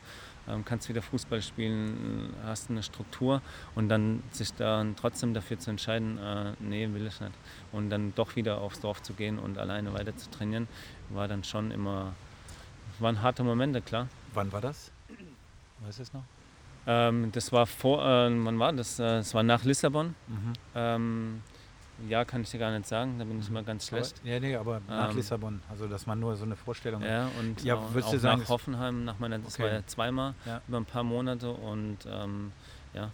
ähm, 0.49 0.65
kannst 0.65 0.89
wieder 0.89 1.03
Fußball 1.03 1.41
spielen, 1.41 2.35
hast 2.45 2.71
eine 2.71 2.83
Struktur 2.83 3.43
und 3.75 3.89
dann 3.89 4.23
sich 4.33 4.53
dann 4.55 4.97
trotzdem 4.97 5.35
dafür 5.35 5.59
zu 5.59 5.71
entscheiden, 5.71 6.19
äh, 6.19 6.53
nee, 6.59 6.89
will 6.93 7.07
ich 7.07 7.21
nicht 7.21 7.33
und 7.71 7.91
dann 7.91 8.15
doch 8.15 8.35
wieder 8.35 8.59
aufs 8.59 8.81
Dorf 8.81 9.03
zu 9.03 9.13
gehen 9.13 9.39
und 9.39 9.59
alleine 9.59 9.93
weiter 9.93 10.17
zu 10.17 10.31
trainieren, 10.31 10.67
war 11.15 11.29
dann 11.29 11.45
schon 11.45 11.71
immer, 11.71 12.13
waren 12.99 13.23
harte 13.23 13.43
Momente, 13.43 13.81
klar. 13.81 14.09
Wann 14.35 14.53
war 14.53 14.61
das? 14.61 14.91
Weißt 15.85 15.99
du 15.99 16.03
es 16.03 16.13
noch? 16.13 16.25
Ähm, 16.87 17.31
das 17.33 17.53
war 17.53 17.67
vor, 17.67 18.03
äh, 18.05 18.31
wann 18.45 18.59
war 18.59 18.73
das? 18.73 18.99
Äh, 18.99 19.19
das 19.19 19.35
war 19.35 19.43
nach 19.43 19.65
Lissabon. 19.65 20.15
Mhm. 20.27 20.53
Ähm, 20.75 21.43
ja, 22.09 22.25
kann 22.25 22.43
ich 22.43 22.51
dir 22.51 22.59
gar 22.59 22.77
nicht 22.77 22.87
sagen, 22.87 23.19
da 23.19 23.25
bin 23.25 23.39
ich 23.39 23.49
immer 23.49 23.63
ganz 23.63 23.87
schlecht. 23.87 24.19
Aber, 24.21 24.29
ja, 24.29 24.41
nee, 24.41 24.57
aber 24.57 24.81
nach 24.89 25.11
ähm, 25.11 25.17
Lissabon, 25.17 25.63
also 25.71 25.87
dass 25.87 26.07
man 26.07 26.19
nur 26.19 26.37
so 26.37 26.45
eine 26.45 26.57
Vorstellung 26.57 27.03
hat. 27.03 27.09
Ja, 27.09 27.31
und 27.39 27.63
ja, 27.63 27.77
auch, 27.77 27.95
auch 27.95 28.15
sagen, 28.17 28.41
nach 28.41 28.49
Hoffenheim, 28.49 29.05
nach 29.05 29.19
meiner, 29.19 29.39
das 29.39 29.55
okay. 29.55 29.63
war 29.65 29.73
ja 29.73 29.87
zweimal 29.87 30.35
ja. 30.45 30.61
über 30.67 30.79
ein 30.79 30.85
paar 30.85 31.05
Monate 31.05 31.51
und 31.51 31.99
ähm, 32.07 32.53
ja. 32.95 33.11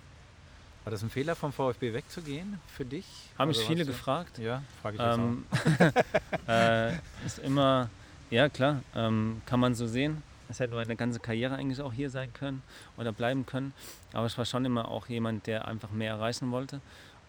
War 0.89 0.93
das 0.93 1.03
ein 1.03 1.11
Fehler 1.11 1.37
vom 1.37 1.53
VfB 1.53 1.93
wegzugehen 1.93 2.59
für 2.67 2.87
dich? 2.87 3.05
Haben 3.37 3.49
mich 3.49 3.59
viele 3.59 3.85
gefragt. 3.85 4.39
Ja, 4.39 4.63
frage 4.81 4.97
ich 4.97 5.03
ähm, 5.03 5.45
auch. 5.51 6.49
äh, 6.49 6.95
ist 7.27 7.41
immer, 7.41 7.91
ja 8.31 8.49
klar, 8.49 8.81
ähm, 8.97 9.43
kann 9.45 9.61
man 9.61 9.75
so 9.75 9.87
sehen. 9.87 10.23
Es 10.49 10.61
hätte 10.61 10.75
meine 10.75 10.97
ganze 10.97 11.21
Karriere 11.21 11.57
eigentlich 11.57 11.83
auch 11.83 11.93
hier 11.93 12.09
sein 12.09 12.33
können 12.33 12.63
oder 12.97 13.13
bleiben 13.13 13.45
können. 13.45 13.75
Aber 14.15 14.29
ich 14.29 14.39
war 14.39 14.47
schon 14.47 14.65
immer 14.65 14.89
auch 14.89 15.09
jemand, 15.09 15.47
der 15.47 15.69
einfach 15.69 15.91
mehr 15.91 16.13
erreichen 16.13 16.53
wollte. 16.53 16.81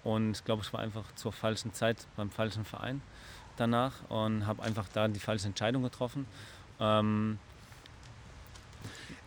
Und 0.05 0.37
ich 0.37 0.45
glaube, 0.45 0.61
ich 0.63 0.71
war 0.71 0.79
einfach 0.79 1.13
zur 1.15 1.33
falschen 1.33 1.73
Zeit 1.73 2.07
beim 2.15 2.31
falschen 2.31 2.63
Verein 2.63 3.01
danach 3.57 3.91
und 4.07 4.47
habe 4.47 4.63
einfach 4.63 4.87
da 4.93 5.09
die 5.09 5.19
falsche 5.19 5.47
Entscheidung 5.47 5.83
getroffen. 5.83 6.27
Ähm, 6.79 7.39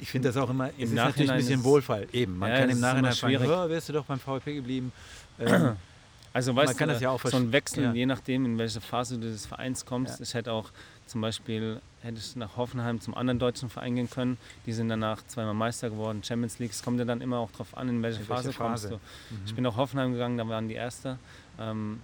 ich 0.02 0.10
finde 0.10 0.28
das 0.28 0.36
auch 0.36 0.50
immer, 0.50 0.70
es 0.76 0.88
ist 0.88 0.94
natürlich 0.94 1.30
ein 1.30 1.36
bisschen 1.36 1.62
Wohlfall. 1.62 2.08
Eben, 2.12 2.36
man 2.36 2.50
ja, 2.50 2.58
kann 2.58 2.70
im 2.70 2.80
Nachhinein 2.80 3.12
sagen, 3.12 3.36
oh, 3.46 3.68
wärst 3.68 3.88
du 3.88 3.92
doch 3.92 4.04
beim 4.04 4.18
VfB 4.18 4.56
geblieben. 4.56 4.92
Ähm, 5.38 5.76
also 6.32 6.56
weißt 6.56 6.78
du, 6.78 6.84
ja 6.86 7.16
so 7.16 7.36
ein 7.36 7.52
Wechsel, 7.52 7.84
ja. 7.84 7.92
je 7.92 8.06
nachdem, 8.06 8.44
in 8.44 8.58
welche 8.58 8.80
Phase 8.80 9.16
du 9.16 9.30
des 9.30 9.46
Vereins 9.46 9.86
kommst. 9.86 10.18
Ja. 10.18 10.24
Ich 10.24 10.34
hätte 10.34 10.52
auch 10.52 10.70
zum 11.06 11.20
Beispiel 11.20 11.80
hätte 12.02 12.18
ich 12.18 12.34
nach 12.34 12.56
Hoffenheim 12.56 13.00
zum 13.00 13.14
anderen 13.14 13.38
deutschen 13.38 13.70
Verein 13.70 13.94
gehen 13.94 14.10
können. 14.10 14.38
Die 14.66 14.72
sind 14.72 14.88
danach 14.88 15.24
zweimal 15.28 15.54
Meister 15.54 15.88
geworden, 15.88 16.24
Champions 16.24 16.58
League. 16.58 16.72
Es 16.72 16.82
kommt 16.82 16.98
ja 16.98 17.04
dann 17.04 17.20
immer 17.20 17.38
auch 17.38 17.52
darauf 17.52 17.76
an, 17.76 17.88
in 17.88 18.02
welche, 18.02 18.20
in 18.20 18.26
Phase, 18.26 18.46
welche 18.46 18.58
Phase, 18.58 18.88
kommst 18.88 19.02
du. 19.30 19.34
Mhm. 19.36 19.42
Ich 19.46 19.54
bin 19.54 19.62
nach 19.62 19.76
Hoffenheim 19.76 20.12
gegangen, 20.14 20.36
da 20.36 20.48
waren 20.48 20.66
die 20.66 20.74
Erste. 20.74 21.16
Ähm, 21.60 22.00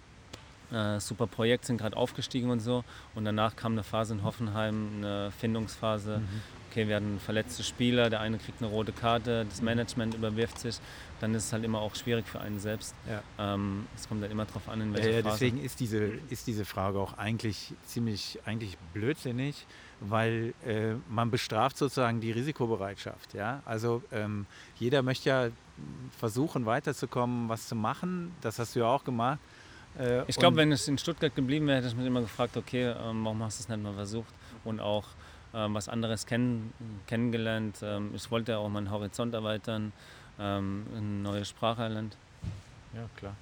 äh, 0.70 1.00
super 1.00 1.26
Projekt, 1.26 1.64
sind 1.64 1.78
gerade 1.78 1.96
aufgestiegen 1.96 2.50
und 2.50 2.60
so. 2.60 2.84
Und 3.16 3.24
danach 3.24 3.56
kam 3.56 3.72
eine 3.72 3.82
Phase 3.82 4.14
in 4.14 4.22
Hoffenheim, 4.22 4.88
eine 4.98 5.32
Findungsphase. 5.32 6.18
Mhm 6.18 6.57
okay, 6.70 6.88
wir 6.88 6.96
hatten 6.96 7.18
verletzte 7.18 7.62
Spieler, 7.62 8.10
der 8.10 8.20
eine 8.20 8.38
kriegt 8.38 8.62
eine 8.62 8.70
rote 8.70 8.92
Karte, 8.92 9.46
das 9.48 9.62
Management 9.62 10.14
überwirft 10.14 10.58
sich, 10.58 10.78
dann 11.20 11.34
ist 11.34 11.46
es 11.46 11.52
halt 11.52 11.64
immer 11.64 11.80
auch 11.80 11.94
schwierig 11.94 12.26
für 12.26 12.40
einen 12.40 12.58
selbst. 12.58 12.94
Ja. 13.08 13.22
Ähm, 13.54 13.86
es 13.96 14.08
kommt 14.08 14.22
halt 14.22 14.32
immer 14.32 14.44
darauf 14.44 14.68
an, 14.68 14.80
in 14.80 14.94
welcher 14.94 15.10
ja, 15.10 15.22
Phase. 15.22 15.34
Deswegen 15.34 15.64
ist 15.64 15.80
diese, 15.80 15.98
ist 16.30 16.46
diese 16.46 16.64
Frage 16.64 16.98
auch 16.98 17.16
eigentlich 17.18 17.74
ziemlich 17.86 18.38
eigentlich 18.44 18.76
blödsinnig, 18.92 19.66
weil 20.00 20.54
äh, 20.66 20.94
man 21.08 21.30
bestraft 21.30 21.76
sozusagen 21.76 22.20
die 22.20 22.32
Risikobereitschaft. 22.32 23.34
Ja? 23.34 23.62
Also 23.64 24.02
ähm, 24.12 24.46
jeder 24.76 25.02
möchte 25.02 25.28
ja 25.28 25.48
versuchen, 26.18 26.66
weiterzukommen, 26.66 27.48
was 27.48 27.68
zu 27.68 27.74
machen. 27.74 28.32
Das 28.40 28.58
hast 28.58 28.76
du 28.76 28.80
ja 28.80 28.86
auch 28.86 29.04
gemacht. 29.04 29.38
Äh, 29.98 30.22
ich 30.28 30.36
glaube, 30.36 30.56
wenn 30.56 30.72
es 30.72 30.86
in 30.88 30.98
Stuttgart 30.98 31.34
geblieben 31.34 31.66
wäre, 31.66 31.78
hätte 31.78 31.88
ich 31.88 31.96
mich 31.96 32.06
immer 32.06 32.20
gefragt, 32.20 32.56
okay, 32.56 32.90
ähm, 32.90 33.24
warum 33.24 33.42
hast 33.42 33.58
du 33.58 33.62
es 33.62 33.68
nicht 33.68 33.82
mal 33.82 33.94
versucht? 33.94 34.32
Und 34.64 34.80
auch 34.80 35.04
ähm, 35.54 35.74
was 35.74 35.88
anderes 35.88 36.26
kenn 36.26 36.72
kennengelernt. 37.06 37.78
Ähm, 37.82 38.10
ich 38.14 38.30
wollte 38.30 38.58
auch 38.58 38.68
meinen 38.68 38.90
Horizont 38.90 39.34
erweitern, 39.34 39.92
ähm, 40.38 40.86
eine 40.94 41.02
neue 41.02 41.44
Sprache 41.44 41.82
erlernt. 41.82 42.16
Ja, 42.94 43.08
klar. 43.16 43.34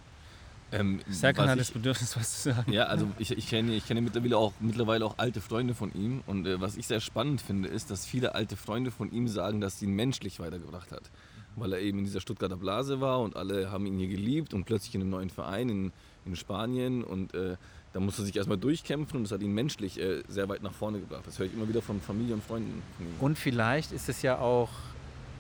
Ähm, 0.73 1.01
Serkan 1.09 1.49
hat 1.49 1.61
das 1.61 1.71
Bedürfnis, 1.71 2.17
was 2.17 2.43
zu 2.43 2.51
sagen. 2.51 2.73
Ja, 2.73 2.85
also 2.85 3.09
ich, 3.19 3.31
ich, 3.31 3.49
kenne, 3.49 3.75
ich 3.75 3.87
kenne 3.87 4.01
mittlerweile 4.01 4.37
auch, 4.37 4.53
mittlerweile 4.59 5.05
auch 5.05 5.15
alte 5.17 5.41
Freunde 5.41 5.75
von 5.75 5.93
ihm. 5.95 6.23
Und 6.27 6.47
äh, 6.47 6.61
was 6.61 6.77
ich 6.77 6.87
sehr 6.87 7.01
spannend 7.01 7.41
finde, 7.41 7.69
ist, 7.69 7.91
dass 7.91 8.05
viele 8.05 8.35
alte 8.35 8.57
Freunde 8.57 8.91
von 8.91 9.13
ihm 9.13 9.29
sagen, 9.29 9.61
dass 9.61 9.79
sie 9.79 9.87
ihn 9.87 9.95
menschlich 9.95 10.41
weitergebracht 10.41 10.91
hat. 10.91 11.11
Weil 11.55 11.73
er 11.73 11.81
eben 11.81 11.99
in 11.99 12.05
dieser 12.05 12.21
Stuttgarter 12.21 12.57
Blase 12.57 13.01
war 13.01 13.21
und 13.21 13.37
alle 13.37 13.71
haben 13.71 13.87
ihn 13.87 13.97
hier 13.97 14.09
geliebt 14.09 14.55
und 14.55 14.65
plötzlich 14.65 14.95
in 14.95 15.03
einem 15.03 15.11
neuen 15.11 15.31
Verein 15.31 15.69
in, 15.69 15.93
in 16.25 16.35
Spanien. 16.35 17.05
Und 17.05 17.33
äh, 17.35 17.57
da 17.97 18.01
musste 18.01 18.21
er 18.21 18.27
sich 18.27 18.37
erstmal 18.37 18.59
durchkämpfen 18.59 19.17
und 19.17 19.23
das 19.23 19.33
hat 19.33 19.41
ihn 19.41 19.55
menschlich 19.55 19.99
äh, 19.99 20.23
sehr 20.29 20.51
weit 20.51 20.63
nach 20.63 20.75
vorne 20.75 21.01
gebracht. 21.01 21.23
Das 21.27 21.39
höre 21.39 21.47
ich 21.47 21.55
immer 21.55 21.67
wieder 21.67 21.81
von 21.81 21.99
Familie 21.99 22.35
und 22.35 22.45
Freunden. 22.45 22.83
Und 23.21 23.39
vielleicht 23.39 23.91
ist 23.91 24.11
es 24.11 24.21
ja 24.21 24.39
auch 24.39 24.69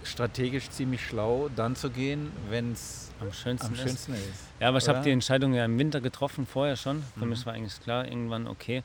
strategisch 0.04 0.70
ziemlich 0.70 1.04
schlau, 1.04 1.50
dann 1.54 1.76
zu 1.76 1.90
gehen, 1.90 2.32
wenn 2.48 2.72
es 2.72 3.12
am 3.20 3.30
schönsten, 3.30 3.66
am 3.66 3.74
schönsten 3.74 4.14
ist. 4.14 4.20
ist. 4.20 4.44
Ja, 4.58 4.68
aber 4.68 4.78
ich 4.78 4.88
habe 4.88 5.02
die 5.02 5.10
Entscheidung 5.10 5.52
ja 5.52 5.66
im 5.66 5.78
Winter 5.78 6.00
getroffen, 6.00 6.46
vorher 6.46 6.76
schon. 6.76 7.02
Für 7.18 7.26
mhm. 7.26 7.32
mich 7.32 7.44
war 7.44 7.52
eigentlich 7.52 7.78
klar, 7.82 8.08
irgendwann 8.08 8.46
okay. 8.46 8.82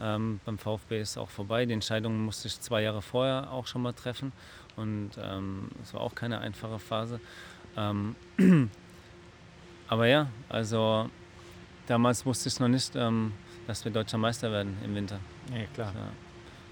Ähm, 0.00 0.40
beim 0.46 0.56
VfB 0.56 1.02
ist 1.02 1.10
es 1.10 1.18
auch 1.18 1.28
vorbei. 1.28 1.66
Die 1.66 1.74
Entscheidung 1.74 2.24
musste 2.24 2.48
ich 2.48 2.58
zwei 2.58 2.80
Jahre 2.80 3.02
vorher 3.02 3.52
auch 3.52 3.66
schon 3.66 3.82
mal 3.82 3.92
treffen. 3.92 4.32
Und 4.76 5.10
ähm, 5.22 5.68
es 5.82 5.90
ähm, 5.90 5.94
war 5.94 6.00
auch 6.00 6.14
keine 6.14 6.38
einfache 6.38 6.78
Phase. 6.78 7.20
Ähm, 7.76 8.16
aber 9.88 10.06
ja, 10.06 10.28
also 10.48 11.10
damals 11.90 12.24
wusste 12.24 12.48
ich 12.48 12.60
noch 12.60 12.68
nicht, 12.68 12.94
ähm, 12.94 13.32
dass 13.66 13.84
wir 13.84 13.92
deutscher 13.92 14.18
Meister 14.18 14.50
werden 14.52 14.76
im 14.84 14.94
Winter. 14.94 15.18
Ja, 15.52 15.64
klar. 15.74 15.92
Ja. 15.94 16.08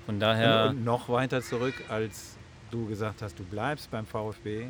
Von 0.07 0.21
daher. 0.21 0.67
Und, 0.71 0.79
und 0.79 0.85
noch 0.85 1.09
weiter 1.09 1.43
zurück, 1.43 1.75
als 1.89 2.37
du 2.71 2.87
gesagt 2.87 3.23
hast, 3.23 3.39
du 3.39 3.45
bleibst 3.45 3.91
beim 3.91 4.07
VfB, 4.07 4.67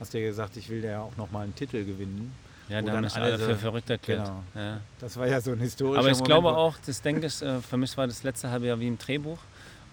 hast 0.00 0.14
du 0.14 0.18
ja 0.18 0.28
gesagt, 0.28 0.56
ich 0.56 0.68
will 0.70 0.82
ja 0.82 1.02
auch 1.02 1.16
noch 1.16 1.30
mal 1.30 1.42
einen 1.42 1.54
Titel 1.54 1.84
gewinnen. 1.84 2.32
Ja, 2.68 2.82
da 2.82 2.92
haben 2.92 3.00
mich 3.02 3.14
alle 3.14 3.38
dafür 3.38 3.56
verrückt 3.56 3.88
erklärt. 3.88 4.26
Genau. 4.26 4.42
Ja. 4.54 4.80
Das 4.98 5.16
war 5.16 5.26
ja 5.26 5.40
so 5.40 5.52
ein 5.52 5.58
historischer 5.58 6.00
Aber 6.00 6.10
ich 6.10 6.18
Moment, 6.18 6.26
glaube 6.26 6.56
auch, 6.56 6.76
das 6.84 7.00
denke 7.00 7.26
ich, 7.26 7.40
äh, 7.40 7.60
für 7.60 7.76
mich 7.76 7.96
war 7.96 8.06
das 8.06 8.22
letzte 8.24 8.50
halbe 8.50 8.66
Jahr 8.66 8.78
wie 8.78 8.88
im 8.88 8.98
Drehbuch. 8.98 9.38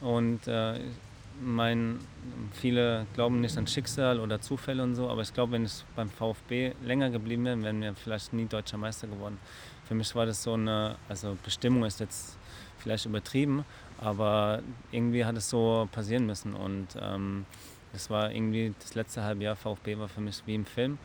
Und 0.01 0.45
äh, 0.47 0.79
mein, 1.41 1.99
viele 2.53 3.05
glauben 3.13 3.41
nicht 3.41 3.57
an 3.57 3.67
Schicksal 3.67 4.19
oder 4.19 4.39
Zufälle 4.41 4.83
und 4.83 4.95
so, 4.95 5.09
aber 5.09 5.21
ich 5.21 5.33
glaube, 5.33 5.53
wenn 5.53 5.65
ich 5.65 5.83
beim 5.95 6.09
VfB 6.09 6.73
länger 6.83 7.09
geblieben 7.09 7.45
wäre, 7.45 7.61
wären 7.61 7.81
wir 7.81 7.95
vielleicht 7.95 8.33
nie 8.33 8.45
deutscher 8.45 8.77
Meister 8.77 9.07
geworden. 9.07 9.39
Für 9.85 9.95
mich 9.95 10.13
war 10.15 10.25
das 10.25 10.41
so 10.41 10.53
eine, 10.53 10.95
also 11.09 11.37
Bestimmung 11.43 11.83
ist 11.85 11.99
jetzt 11.99 12.37
vielleicht 12.77 13.05
übertrieben, 13.05 13.65
aber 13.99 14.61
irgendwie 14.91 15.25
hat 15.25 15.35
es 15.37 15.49
so 15.49 15.87
passieren 15.91 16.25
müssen 16.25 16.53
und 16.53 16.87
ähm, 16.99 17.45
das 17.93 18.09
war 18.09 18.31
irgendwie 18.31 18.73
das 18.79 18.95
letzte 18.95 19.23
halbe 19.23 19.43
Jahr 19.43 19.55
VfB 19.55 19.97
war 19.97 20.09
für 20.09 20.21
mich 20.21 20.43
wie 20.45 20.55
im 20.55 20.65
Film. 20.65 20.97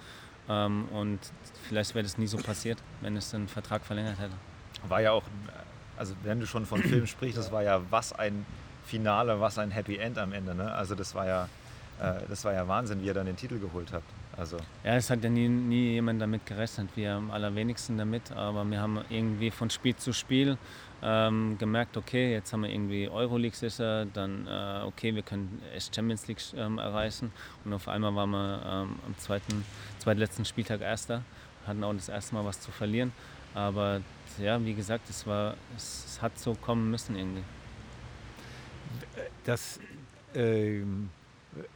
Ähm, 0.49 0.89
und 0.93 1.21
vielleicht 1.69 1.95
wäre 1.95 2.03
das 2.03 2.19
nie 2.19 2.27
so 2.27 2.37
passiert, 2.39 2.79
wenn 3.01 3.17
es 3.17 3.31
den 3.31 3.47
Vertrag 3.47 3.85
verlängert 3.85 4.19
hätte. 4.19 4.35
War 4.89 5.01
ja 5.01 5.13
auch, 5.13 5.23
also 5.97 6.15
wenn 6.25 6.41
du 6.41 6.47
schon 6.47 6.67
von 6.67 6.83
Film 6.83 7.07
sprichst, 7.07 7.39
das 7.39 7.53
war 7.53 7.63
ja 7.63 7.81
was 7.91 8.13
ein 8.13 8.45
Finale, 8.91 9.41
was 9.41 9.57
ein 9.59 9.71
Happy 9.71 9.97
End 9.97 10.19
am 10.19 10.33
Ende. 10.33 10.55
Ne? 10.55 10.71
Also 10.73 10.97
das 10.97 11.15
war 11.15 11.27
ja, 11.27 11.49
äh, 12.01 12.27
das 12.29 12.45
war 12.45 12.53
ja 12.53 12.67
Wahnsinn, 12.67 13.01
wie 13.03 13.07
ihr 13.07 13.15
dann 13.15 13.27
den 13.27 13.37
Titel 13.37 13.59
geholt 13.61 13.93
habt. 13.93 14.11
Also 14.37 14.57
ja, 14.85 14.97
es 14.97 15.11
hat 15.11 15.23
ja 15.23 15.31
nie, 15.31 15.49
nie 15.49 15.93
jemand 15.93 16.21
damit 16.21 16.45
gerechnet, 16.47 16.89
wir 16.97 17.15
am 17.15 17.31
allerwenigsten 17.31 17.99
damit, 17.99 18.33
aber 18.33 18.65
wir 18.65 18.81
haben 18.81 19.01
irgendwie 19.09 19.51
von 19.51 19.71
Spiel 19.71 19.95
zu 19.95 20.13
Spiel 20.13 20.59
ähm, 21.03 21.57
gemerkt, 21.59 21.97
okay, 21.97 22.33
jetzt 22.33 22.53
haben 22.53 22.63
wir 22.63 22.71
irgendwie 22.71 23.09
Euroleague 23.09 23.57
sicher, 23.57 24.07
dann 24.07 24.47
äh, 24.47 24.83
okay, 24.87 25.15
wir 25.15 25.23
können 25.23 25.63
echt 25.75 25.95
Champions 25.95 26.27
League 26.27 26.43
ähm, 26.57 26.79
erreichen 26.79 27.33
und 27.65 27.73
auf 27.75 27.87
einmal 27.87 28.15
waren 28.15 28.31
wir 28.31 28.63
ähm, 28.65 28.99
am 29.07 29.19
zweiten, 29.19 29.65
zweitletzten 29.99 30.45
Spieltag 30.45 30.81
Erster, 30.81 31.23
hatten 31.67 31.85
auch 31.85 31.93
das 31.93 32.09
erste 32.09 32.35
Mal 32.35 32.45
was 32.45 32.61
zu 32.61 32.71
verlieren, 32.71 33.13
aber 33.55 34.01
ja, 34.39 34.65
wie 34.65 34.75
gesagt, 34.75 35.11
es, 35.11 35.27
war, 35.27 35.55
es, 35.77 36.05
es 36.07 36.23
hat 36.23 36.39
so 36.39 36.55
kommen 36.55 36.91
müssen 36.91 37.17
irgendwie. 37.17 37.43
Das, 39.45 39.79
äh, 40.35 40.81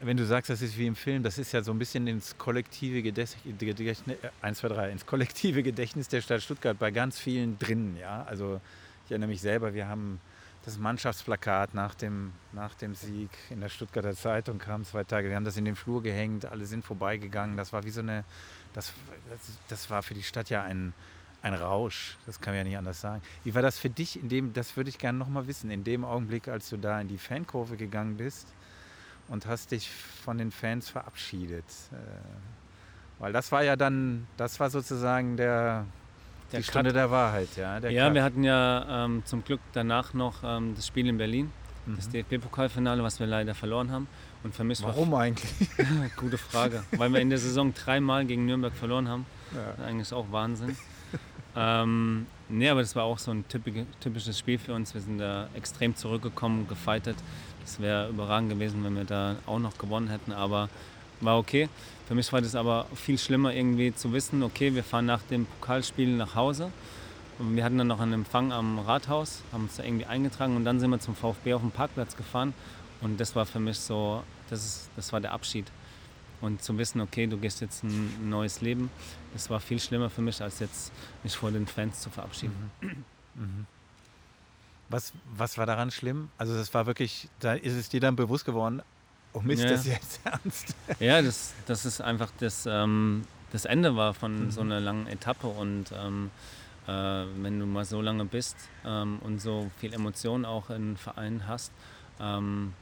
wenn 0.00 0.16
du 0.16 0.24
sagst, 0.24 0.50
das 0.50 0.62
ist 0.62 0.78
wie 0.78 0.86
im 0.86 0.96
Film, 0.96 1.22
das 1.22 1.38
ist 1.38 1.52
ja 1.52 1.62
so 1.62 1.72
ein 1.72 1.78
bisschen 1.78 2.06
ins 2.06 2.36
kollektive 2.38 3.02
Gedächtnis, 3.02 4.16
1, 4.42 4.58
2, 4.58 4.68
3, 4.68 4.90
ins 4.90 5.06
kollektive 5.06 5.62
Gedächtnis 5.62 6.08
der 6.08 6.20
Stadt 6.20 6.42
Stuttgart 6.42 6.78
bei 6.78 6.90
ganz 6.90 7.18
vielen 7.18 7.58
drin, 7.58 7.96
ja, 8.00 8.24
also 8.24 8.60
ich 9.04 9.10
erinnere 9.10 9.28
mich 9.28 9.40
selber, 9.40 9.74
wir 9.74 9.88
haben 9.88 10.20
das 10.64 10.78
Mannschaftsplakat 10.78 11.74
nach 11.74 11.94
dem, 11.94 12.32
nach 12.52 12.74
dem 12.74 12.94
Sieg 12.94 13.30
in 13.50 13.60
der 13.60 13.68
Stuttgarter 13.68 14.14
Zeitung 14.14 14.58
kam 14.58 14.84
zwei 14.84 15.04
Tage. 15.04 15.28
Wir 15.28 15.36
haben 15.36 15.44
das 15.44 15.58
in 15.58 15.66
den 15.66 15.76
Flur 15.76 16.02
gehängt, 16.02 16.46
alle 16.46 16.64
sind 16.64 16.84
vorbeigegangen. 16.84 17.56
Das 17.56 17.72
war 17.72 17.84
wie 17.84 17.90
so 17.90 18.00
eine, 18.00 18.24
das, 18.72 18.92
das 19.68 19.90
war 19.90 20.02
für 20.02 20.14
die 20.14 20.22
Stadt 20.22 20.48
ja 20.48 20.62
ein, 20.62 20.94
ein 21.44 21.54
Rausch. 21.54 22.16
Das 22.26 22.40
kann 22.40 22.52
man 22.54 22.58
ja 22.58 22.64
nicht 22.64 22.78
anders 22.78 23.00
sagen. 23.00 23.22
Wie 23.44 23.54
war 23.54 23.62
das 23.62 23.78
für 23.78 23.90
dich 23.90 24.20
in 24.20 24.28
dem, 24.28 24.52
das 24.54 24.76
würde 24.76 24.88
ich 24.88 24.98
gerne 24.98 25.18
nochmal 25.18 25.46
wissen, 25.46 25.70
in 25.70 25.84
dem 25.84 26.04
Augenblick, 26.04 26.48
als 26.48 26.70
du 26.70 26.78
da 26.78 27.00
in 27.00 27.08
die 27.08 27.18
Fankurve 27.18 27.76
gegangen 27.76 28.16
bist 28.16 28.48
und 29.28 29.46
hast 29.46 29.70
dich 29.70 29.90
von 29.90 30.38
den 30.38 30.50
Fans 30.50 30.88
verabschiedet? 30.88 31.64
Äh, 31.92 31.96
weil 33.18 33.32
das 33.32 33.52
war 33.52 33.62
ja 33.62 33.76
dann, 33.76 34.26
das 34.38 34.58
war 34.58 34.70
sozusagen 34.70 35.36
der, 35.36 35.84
der 36.50 36.60
die 36.60 36.64
Stunde 36.64 36.94
der 36.94 37.10
Wahrheit, 37.10 37.48
ja. 37.56 37.78
Der 37.78 37.90
ja, 37.90 38.06
Cut. 38.06 38.14
wir 38.14 38.24
hatten 38.24 38.42
ja 38.42 39.04
ähm, 39.04 39.22
zum 39.26 39.44
Glück 39.44 39.60
danach 39.74 40.14
noch 40.14 40.42
ähm, 40.42 40.74
das 40.74 40.86
Spiel 40.86 41.06
in 41.06 41.18
Berlin, 41.18 41.52
mhm. 41.84 41.96
das 41.96 42.08
DFB-Pokalfinale, 42.08 43.02
was 43.02 43.20
wir 43.20 43.26
leider 43.26 43.54
verloren 43.54 43.92
haben. 43.92 44.08
Und 44.42 44.58
mich 44.60 44.82
Warum 44.82 45.10
war, 45.12 45.20
eigentlich? 45.20 45.50
gute 46.16 46.36
Frage. 46.36 46.84
Weil 46.92 47.10
wir 47.12 47.20
in 47.20 47.30
der 47.30 47.38
Saison 47.38 47.72
dreimal 47.72 48.26
gegen 48.26 48.44
Nürnberg 48.44 48.74
verloren 48.74 49.08
haben. 49.08 49.26
Ja. 49.54 49.84
Eigentlich 49.84 50.12
auch 50.12 50.26
Wahnsinn. 50.32 50.76
ähm, 51.56 52.26
nee, 52.48 52.68
aber 52.68 52.80
das 52.80 52.96
war 52.96 53.04
auch 53.04 53.18
so 53.18 53.30
ein 53.30 53.44
typisches 53.48 54.38
Spiel 54.38 54.58
für 54.58 54.74
uns. 54.74 54.94
Wir 54.94 55.00
sind 55.00 55.18
da 55.18 55.48
extrem 55.54 55.96
zurückgekommen, 55.96 56.68
gefeitet. 56.68 57.16
Das 57.62 57.80
wäre 57.80 58.08
überragend 58.08 58.50
gewesen, 58.50 58.84
wenn 58.84 58.96
wir 58.96 59.04
da 59.04 59.36
auch 59.46 59.58
noch 59.58 59.78
gewonnen 59.78 60.08
hätten. 60.08 60.32
Aber 60.32 60.68
war 61.20 61.38
okay. 61.38 61.68
Für 62.06 62.14
mich 62.14 62.30
war 62.32 62.40
das 62.40 62.54
aber 62.54 62.86
viel 62.94 63.18
schlimmer 63.18 63.54
irgendwie 63.54 63.94
zu 63.94 64.12
wissen, 64.12 64.42
okay, 64.42 64.74
wir 64.74 64.84
fahren 64.84 65.06
nach 65.06 65.22
dem 65.22 65.46
Pokalspiel 65.46 66.08
nach 66.16 66.34
Hause. 66.34 66.70
Und 67.38 67.56
wir 67.56 67.64
hatten 67.64 67.78
dann 67.78 67.88
noch 67.88 68.00
einen 68.00 68.12
Empfang 68.12 68.52
am 68.52 68.78
Rathaus, 68.78 69.42
haben 69.52 69.64
uns 69.64 69.76
da 69.76 69.82
irgendwie 69.82 70.04
eingetragen 70.04 70.54
und 70.56 70.64
dann 70.64 70.78
sind 70.78 70.90
wir 70.90 71.00
zum 71.00 71.16
VfB 71.16 71.54
auf 71.54 71.62
den 71.62 71.72
Parkplatz 71.72 72.16
gefahren. 72.16 72.54
Und 73.00 73.18
das 73.18 73.34
war 73.34 73.44
für 73.44 73.58
mich 73.58 73.78
so, 73.78 74.22
das, 74.50 74.64
ist, 74.64 74.90
das 74.96 75.12
war 75.12 75.20
der 75.20 75.32
Abschied. 75.32 75.66
Und 76.44 76.62
zu 76.62 76.76
wissen, 76.76 77.00
okay, 77.00 77.26
du 77.26 77.38
gehst 77.38 77.60
jetzt 77.60 77.82
ein 77.84 78.28
neues 78.28 78.60
Leben, 78.60 78.90
das 79.32 79.48
war 79.48 79.60
viel 79.60 79.80
schlimmer 79.80 80.10
für 80.10 80.20
mich, 80.20 80.42
als 80.42 80.58
jetzt 80.60 80.92
mich 81.22 81.34
vor 81.36 81.50
den 81.50 81.66
Fans 81.66 82.00
zu 82.00 82.10
verabschieden. 82.10 82.70
Mhm. 82.80 83.04
Mhm. 83.34 83.66
Was, 84.90 85.12
was 85.36 85.56
war 85.56 85.64
daran 85.64 85.90
schlimm? 85.90 86.28
Also 86.36 86.54
das 86.54 86.72
war 86.74 86.86
wirklich, 86.86 87.28
da 87.40 87.54
ist 87.54 87.72
es 87.72 87.88
dir 87.88 88.00
dann 88.00 88.14
bewusst 88.14 88.44
geworden, 88.44 88.82
Oh 89.32 89.40
Mist, 89.40 89.64
ja. 89.64 89.70
das 89.70 89.86
jetzt 89.86 90.20
ernst. 90.24 90.76
Ja, 91.00 91.20
das, 91.20 91.54
das 91.66 91.84
ist 91.84 92.00
einfach 92.00 92.30
das, 92.38 92.66
ähm, 92.66 93.22
das 93.50 93.64
Ende 93.64 93.96
war 93.96 94.14
von 94.14 94.44
mhm. 94.44 94.50
so 94.50 94.60
einer 94.60 94.80
langen 94.80 95.08
Etappe 95.08 95.48
und 95.48 95.86
ähm, 95.92 96.30
äh, 96.86 96.90
wenn 96.90 97.58
du 97.58 97.66
mal 97.66 97.84
so 97.84 98.00
lange 98.00 98.24
bist 98.24 98.56
ähm, 98.84 99.18
und 99.22 99.40
so 99.40 99.70
viel 99.78 99.92
Emotionen 99.92 100.44
auch 100.44 100.70
in 100.70 100.96
Vereinen 100.96 101.48
hast, 101.48 101.72
ähm, 102.20 102.74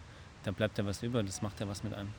da 0.45 0.51
bleibt 0.51 0.77
ja 0.77 0.85
was 0.85 1.03
über, 1.03 1.23
das 1.23 1.41
macht 1.41 1.59
ja 1.61 1.69
was 1.69 1.85
mit 1.85 1.95
einem. 1.95 2.11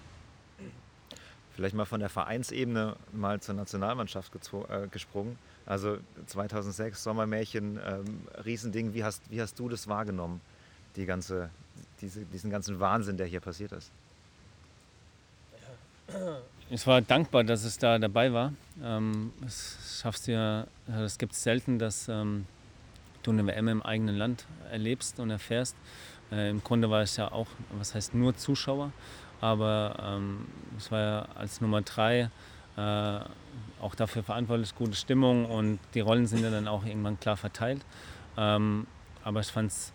Vielleicht 1.55 1.75
mal 1.75 1.85
von 1.85 1.99
der 1.99 2.09
Vereinsebene 2.09 2.95
mal 3.11 3.39
zur 3.39 3.55
Nationalmannschaft 3.55 4.31
äh, 4.69 4.87
gesprungen. 4.87 5.37
Also 5.65 5.97
2006 6.25 7.03
Sommermärchen, 7.03 7.79
ähm, 7.85 8.21
Riesending. 8.43 8.93
Wie 8.93 9.03
hast, 9.03 9.21
wie 9.29 9.41
hast 9.41 9.59
du 9.59 9.69
das 9.69 9.87
wahrgenommen, 9.87 10.41
die 10.95 11.05
ganze, 11.05 11.49
diese, 12.01 12.25
diesen 12.25 12.49
ganzen 12.49 12.79
Wahnsinn, 12.79 13.17
der 13.17 13.27
hier 13.27 13.39
passiert 13.39 13.71
ist? 13.71 13.91
Ich 16.69 16.85
war 16.87 17.01
dankbar, 17.01 17.43
dass 17.43 17.63
es 17.63 17.77
da 17.77 17.99
dabei 17.99 18.33
war. 18.33 18.53
Ähm, 18.83 19.31
es 19.45 19.99
schaffst 20.01 20.27
ja, 20.27 20.65
es 20.87 21.17
gibt 21.17 21.35
selten, 21.35 21.77
dass 21.79 22.07
ähm, 22.09 22.45
du 23.21 23.31
eine 23.31 23.45
WM 23.45 23.67
im 23.67 23.81
eigenen 23.83 24.17
Land 24.17 24.45
erlebst 24.71 25.19
und 25.19 25.29
erfährst. 25.29 25.75
Äh, 26.31 26.49
Im 26.49 26.63
Grunde 26.63 26.89
war 26.89 27.03
ich 27.03 27.15
ja 27.17 27.31
auch, 27.31 27.47
was 27.77 27.95
heißt 27.95 28.15
nur 28.15 28.35
Zuschauer, 28.35 28.91
aber 29.43 29.97
ähm, 30.01 30.45
ich 30.77 30.89
war 30.89 31.01
ja 31.01 31.27
als 31.35 31.59
Nummer 31.59 31.81
drei 31.81 32.29
äh, 32.77 33.19
auch 33.81 33.93
dafür 33.93 34.23
verantwortlich, 34.23 34.73
gute 34.73 34.95
Stimmung 34.95 35.43
und 35.43 35.79
die 35.93 35.99
Rollen 35.99 36.27
sind 36.27 36.43
ja 36.43 36.49
dann 36.49 36.69
auch 36.69 36.85
irgendwann 36.85 37.19
klar 37.19 37.35
verteilt. 37.35 37.81
Ähm, 38.37 38.87
aber 39.21 39.41
ich 39.41 39.47
fand 39.47 39.69
es 39.69 39.91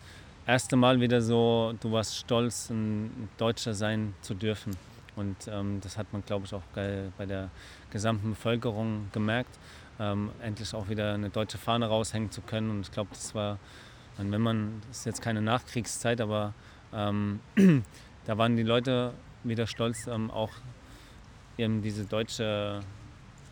erste 0.47 0.77
Mal 0.77 1.01
wieder 1.01 1.23
so, 1.23 1.73
du 1.81 1.91
warst 1.93 2.19
stolz, 2.19 2.69
ein 2.69 3.31
Deutscher 3.39 3.73
sein 3.73 4.15
zu 4.21 4.35
dürfen. 4.35 4.77
Und 5.17 5.37
ähm, 5.51 5.81
das 5.81 5.97
hat 5.97 6.13
man, 6.13 6.23
glaube 6.27 6.45
ich, 6.45 6.53
auch 6.53 6.63
bei 6.75 7.25
der 7.27 7.49
gesamten 7.91 8.29
Bevölkerung 8.31 9.09
gemerkt, 9.13 9.59
ähm, 9.99 10.29
endlich 10.43 10.75
auch 10.75 10.91
wieder 10.91 11.15
eine 11.15 11.31
deutsche 11.31 11.57
Fahne 11.57 11.87
raushängen 11.87 12.31
zu 12.31 12.43
können. 12.43 12.69
Und 12.69 12.81
ich 12.83 12.93
glaube, 12.93 13.09
das 13.15 13.35
war, 13.35 13.59
wenn 14.19 14.43
man, 14.43 14.83
das 14.89 14.99
ist 14.99 15.07
jetzt 15.07 15.23
keine 15.23 15.41
Nachkriegszeit, 15.41 16.21
aber 16.21 16.53
ähm, 16.93 17.41
da 18.27 18.37
waren 18.37 18.55
die 18.55 18.63
Leute 18.63 19.15
wieder 19.49 19.67
stolz, 19.67 20.07
ähm, 20.07 20.31
auch 20.31 20.53
eben 21.57 21.83
diese 21.83 22.05
deutsche, 22.05 22.81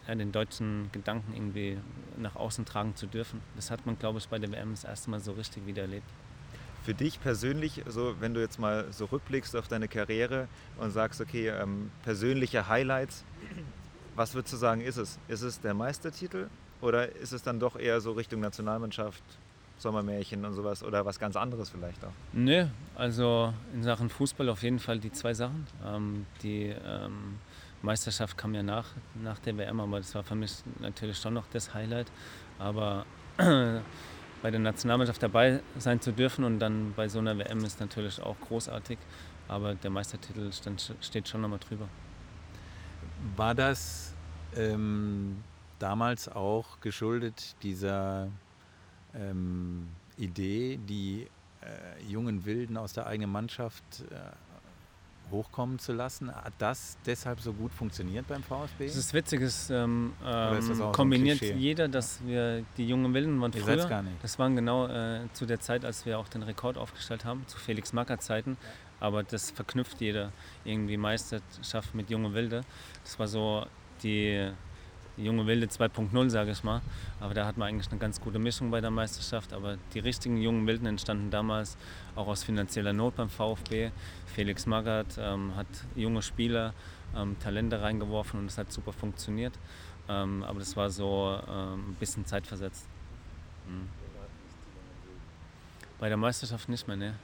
ja, 0.06 0.14
den 0.14 0.32
deutschen 0.32 0.90
Gedanken 0.92 1.34
irgendwie 1.34 1.78
nach 2.16 2.36
außen 2.36 2.64
tragen 2.64 2.94
zu 2.96 3.06
dürfen. 3.06 3.40
Das 3.56 3.70
hat 3.70 3.84
man, 3.86 3.98
glaube 3.98 4.18
ich, 4.18 4.28
bei 4.28 4.38
der 4.38 4.50
WM 4.52 4.70
das 4.70 4.84
erste 4.84 5.10
Mal 5.10 5.20
so 5.20 5.32
richtig 5.32 5.66
wieder 5.66 5.82
erlebt 5.82 6.08
für 6.86 6.94
dich 6.94 7.20
persönlich, 7.20 7.82
so 7.88 8.14
wenn 8.20 8.32
du 8.32 8.40
jetzt 8.40 8.60
mal 8.60 8.86
so 8.92 9.06
rückblickst 9.06 9.56
auf 9.56 9.66
deine 9.66 9.88
Karriere 9.88 10.46
und 10.78 10.92
sagst, 10.92 11.20
okay, 11.20 11.48
ähm, 11.48 11.90
persönliche 12.04 12.68
Highlights, 12.68 13.24
was 14.14 14.34
würdest 14.34 14.54
du 14.54 14.56
sagen, 14.56 14.82
ist 14.82 14.96
es? 14.96 15.18
Ist 15.26 15.42
es 15.42 15.60
der 15.60 15.74
Meistertitel 15.74 16.46
oder 16.80 17.10
ist 17.16 17.32
es 17.32 17.42
dann 17.42 17.58
doch 17.58 17.76
eher 17.76 18.00
so 18.00 18.12
Richtung 18.12 18.38
Nationalmannschaft, 18.38 19.24
Sommermärchen 19.78 20.44
und 20.44 20.54
sowas 20.54 20.82
oder 20.82 21.04
was 21.04 21.18
ganz 21.18 21.36
anderes 21.36 21.70
vielleicht 21.70 22.02
auch? 22.04 22.12
Nö, 22.32 22.66
also 22.94 23.52
in 23.74 23.82
Sachen 23.82 24.08
Fußball 24.08 24.48
auf 24.48 24.62
jeden 24.62 24.78
Fall 24.78 24.98
die 24.98 25.12
zwei 25.12 25.34
Sachen. 25.34 25.66
Ähm, 25.84 26.26
die 26.42 26.74
ähm, 26.84 27.38
Meisterschaft 27.82 28.38
kam 28.38 28.54
ja 28.54 28.62
nach, 28.62 28.86
nach 29.22 29.38
der 29.38 29.56
WM, 29.58 29.80
aber 29.80 29.98
das 29.98 30.14
war 30.14 30.22
für 30.22 30.34
mich 30.34 30.62
natürlich 30.80 31.18
schon 31.18 31.34
noch 31.34 31.46
das 31.52 31.74
Highlight. 31.74 32.10
Aber 32.58 33.04
bei 33.36 34.50
der 34.50 34.60
Nationalmannschaft 34.60 35.22
dabei 35.22 35.60
sein 35.78 36.00
zu 36.00 36.12
dürfen 36.12 36.44
und 36.44 36.58
dann 36.58 36.94
bei 36.94 37.08
so 37.08 37.18
einer 37.18 37.36
WM 37.38 37.64
ist 37.64 37.80
natürlich 37.80 38.20
auch 38.22 38.36
großartig. 38.40 38.98
Aber 39.48 39.74
der 39.74 39.90
Meistertitel 39.90 40.50
stand, 40.52 40.94
steht 41.00 41.28
schon 41.28 41.42
nochmal 41.42 41.60
drüber. 41.60 41.88
War 43.36 43.54
das 43.54 44.14
ähm, 44.56 45.42
damals 45.78 46.28
auch 46.28 46.80
geschuldet 46.80 47.54
dieser 47.62 48.28
ähm, 49.18 49.88
Idee, 50.16 50.78
die 50.88 51.26
äh, 51.62 52.02
jungen 52.08 52.44
Wilden 52.44 52.76
aus 52.76 52.92
der 52.92 53.06
eigenen 53.06 53.30
Mannschaft 53.30 53.84
äh, 54.10 55.30
hochkommen 55.30 55.78
zu 55.78 55.92
lassen. 55.92 56.32
Hat 56.34 56.52
das 56.58 56.96
deshalb 57.04 57.40
so 57.40 57.52
gut 57.52 57.72
funktioniert 57.72 58.26
beim 58.28 58.42
VfB? 58.42 58.86
Das 58.86 58.96
ist 58.96 59.12
witzig, 59.12 59.42
es 59.42 59.70
ähm, 59.70 60.12
ähm, 60.24 60.92
kombiniert 60.92 61.40
so 61.40 61.46
jeder, 61.46 61.88
dass 61.88 62.24
wir 62.24 62.64
die 62.76 62.86
jungen 62.86 63.12
Wilden 63.12 63.40
waren 63.40 63.52
Ihr 63.52 63.62
früher. 63.62 63.86
Gar 63.86 64.02
nicht. 64.02 64.22
Das 64.22 64.38
waren 64.38 64.54
genau 64.54 64.86
äh, 64.86 65.20
zu 65.32 65.46
der 65.46 65.60
Zeit, 65.60 65.84
als 65.84 66.06
wir 66.06 66.18
auch 66.18 66.28
den 66.28 66.42
Rekord 66.42 66.78
aufgestellt 66.78 67.24
haben, 67.24 67.44
zu 67.46 67.58
Felix 67.58 67.92
Macker 67.92 68.18
Zeiten. 68.18 68.56
Ja. 68.60 68.68
Aber 68.98 69.22
das 69.22 69.50
verknüpft 69.50 70.00
jeder 70.00 70.32
irgendwie 70.64 70.96
Meisterschaft 70.96 71.94
mit 71.94 72.08
junge 72.08 72.32
Wilde. 72.32 72.62
Das 73.04 73.18
war 73.18 73.28
so 73.28 73.66
die 74.02 74.50
junge 75.16 75.46
Wilde 75.46 75.66
2.0, 75.66 76.30
sage 76.30 76.50
ich 76.50 76.64
mal. 76.64 76.80
Aber 77.20 77.34
da 77.34 77.46
hat 77.46 77.56
man 77.56 77.68
eigentlich 77.68 77.90
eine 77.90 77.98
ganz 77.98 78.20
gute 78.20 78.38
Mischung 78.38 78.70
bei 78.70 78.80
der 78.80 78.90
Meisterschaft. 78.90 79.52
Aber 79.52 79.76
die 79.94 79.98
richtigen 79.98 80.36
jungen 80.38 80.66
Wilden 80.66 80.86
entstanden 80.86 81.30
damals 81.30 81.76
auch 82.14 82.26
aus 82.26 82.44
finanzieller 82.44 82.92
Not 82.92 83.16
beim 83.16 83.28
VfB. 83.28 83.90
Felix 84.26 84.66
Magath 84.66 85.18
ähm, 85.18 85.54
hat 85.56 85.66
junge 85.94 86.22
Spieler 86.22 86.74
ähm, 87.16 87.36
Talente 87.40 87.80
reingeworfen 87.80 88.40
und 88.40 88.46
es 88.46 88.58
hat 88.58 88.72
super 88.72 88.92
funktioniert. 88.92 89.54
Ähm, 90.08 90.44
aber 90.44 90.58
das 90.58 90.76
war 90.76 90.90
so 90.90 91.38
ähm, 91.48 91.90
ein 91.90 91.96
bisschen 91.98 92.26
zeitversetzt. 92.26 92.86
Mhm. 93.68 93.88
Bei 95.98 96.08
der 96.08 96.18
Meisterschaft 96.18 96.68
nicht 96.68 96.86
mehr, 96.86 96.96
ne? 96.96 97.14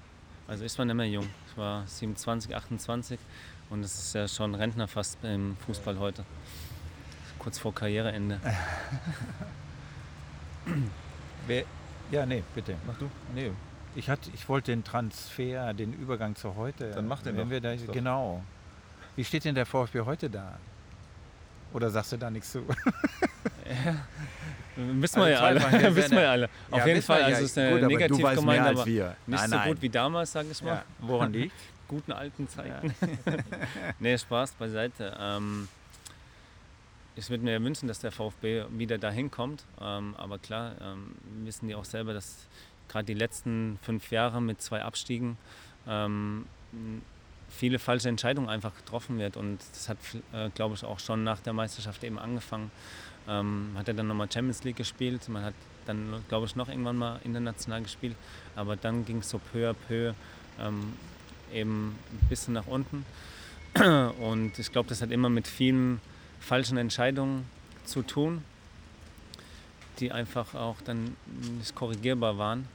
Also 0.48 0.64
ich 0.64 0.76
war 0.78 0.84
nicht 0.84 0.94
mehr 0.94 1.08
jung. 1.08 1.28
Ich 1.48 1.56
war 1.56 1.86
27, 1.86 2.54
28 2.56 3.18
und 3.70 3.82
das 3.82 3.94
ist 3.98 4.14
ja 4.14 4.26
schon 4.26 4.54
Rentner 4.54 4.88
fast 4.88 5.22
im 5.22 5.56
Fußball 5.66 5.98
heute. 5.98 6.24
Kurz 7.42 7.58
vor 7.58 7.74
Karriereende. 7.74 8.38
Wer, 11.46 11.64
ja, 12.12 12.24
nee, 12.24 12.42
bitte, 12.54 12.76
mach 12.86 12.96
du. 12.98 13.10
Nee, 13.34 13.50
ich, 13.96 14.08
hatte, 14.08 14.30
ich 14.32 14.48
wollte 14.48 14.70
den 14.70 14.84
Transfer, 14.84 15.74
den 15.74 15.92
Übergang 15.92 16.36
zu 16.36 16.54
heute. 16.54 16.92
Dann 16.92 17.08
mach 17.08 17.20
den 17.22 17.36
wenn 17.36 17.44
doch. 17.44 17.50
wir 17.50 17.60
da, 17.60 17.74
Doch. 17.74 17.92
Genau. 17.92 18.42
Wie 19.16 19.24
steht 19.24 19.44
denn 19.44 19.54
der 19.56 19.66
VfB 19.66 20.00
heute 20.02 20.30
da? 20.30 20.56
Oder 21.72 21.90
sagst 21.90 22.12
du 22.12 22.16
da 22.16 22.30
nichts 22.30 22.52
zu? 22.52 22.62
Wissen 24.76 25.16
wir 25.20 25.24
Also 25.24 25.58
ja 25.58 25.66
alle. 25.68 25.94
wissen 25.96 26.12
wir 26.12 26.22
ja 26.22 26.30
alle. 26.30 26.48
Auf 26.70 26.78
Ja, 26.80 26.86
jeden 26.86 27.02
Fall, 27.02 27.20
ja. 27.20 27.26
also 27.26 27.44
es 27.44 27.50
ist 27.50 27.58
eine 27.58 27.70
Gut, 27.70 27.78
aber 27.78 27.88
du 27.88 27.94
negativ 27.98 28.22
weißt 28.24 28.40
gemeint, 28.40 28.60
mehr 28.60 28.68
als 28.70 28.78
aber 28.80 28.86
wir. 28.88 29.16
nicht 29.26 29.40
Nein, 29.40 29.50
so 29.50 29.56
nein. 29.56 29.68
gut 29.68 29.82
wie 29.82 29.88
damals, 29.88 30.32
sage 30.32 30.48
ich 30.50 30.62
mal. 30.62 30.74
Ja, 30.76 30.84
woran 31.00 31.32
liegt? 31.32 31.54
Guten 31.88 32.12
alten 32.12 32.48
Zeiten. 32.48 32.94
nee, 33.98 34.16
Spaß 34.16 34.52
beiseite. 34.52 35.14
Ähm, 35.20 35.68
ich 37.22 37.30
würde 37.30 37.44
mir 37.44 37.62
wünschen, 37.62 37.86
dass 37.86 38.00
der 38.00 38.10
VfB 38.10 38.64
wieder 38.70 38.98
dahin 38.98 39.30
kommt. 39.30 39.64
Ähm, 39.80 40.14
aber 40.18 40.38
klar, 40.38 40.74
ähm, 40.82 41.14
wissen 41.44 41.68
die 41.68 41.74
auch 41.76 41.84
selber, 41.84 42.12
dass 42.14 42.48
gerade 42.88 43.04
die 43.04 43.14
letzten 43.14 43.78
fünf 43.82 44.10
Jahre 44.10 44.42
mit 44.42 44.60
zwei 44.60 44.82
Abstiegen 44.82 45.38
ähm, 45.86 46.46
viele 47.48 47.78
falsche 47.78 48.08
Entscheidungen 48.08 48.48
einfach 48.48 48.74
getroffen 48.74 49.18
wird. 49.18 49.36
Und 49.36 49.60
das 49.72 49.88
hat, 49.88 49.98
äh, 50.32 50.50
glaube 50.50 50.74
ich, 50.74 50.84
auch 50.84 50.98
schon 50.98 51.22
nach 51.22 51.38
der 51.40 51.52
Meisterschaft 51.52 52.02
eben 52.02 52.18
angefangen. 52.18 52.72
Ähm, 53.28 53.70
hat 53.76 53.86
er 53.86 53.94
dann 53.94 54.08
nochmal 54.08 54.30
Champions 54.30 54.64
League 54.64 54.76
gespielt. 54.76 55.28
Man 55.28 55.44
hat 55.44 55.54
dann, 55.86 56.24
glaube 56.28 56.46
ich, 56.46 56.56
noch 56.56 56.68
irgendwann 56.68 56.96
mal 56.96 57.20
international 57.22 57.82
gespielt. 57.82 58.16
Aber 58.56 58.74
dann 58.74 59.04
ging 59.04 59.18
es 59.18 59.30
so 59.30 59.40
peu 59.52 59.70
à 59.70 59.74
peu 59.74 60.12
ähm, 60.58 60.94
eben 61.52 61.96
ein 62.10 62.28
bisschen 62.28 62.54
nach 62.54 62.66
unten. 62.66 63.06
Und 64.20 64.58
ich 64.58 64.72
glaube, 64.72 64.88
das 64.88 65.02
hat 65.02 65.12
immer 65.12 65.28
mit 65.28 65.46
vielen 65.46 66.00
falschen 66.42 66.76
Entscheidungen 66.76 67.46
zu 67.84 68.02
tun, 68.02 68.44
die 69.98 70.12
einfach 70.12 70.54
auch 70.54 70.76
dann 70.84 71.16
nicht 71.58 71.74
korrigierbar 71.74 72.36
waren. 72.38 72.66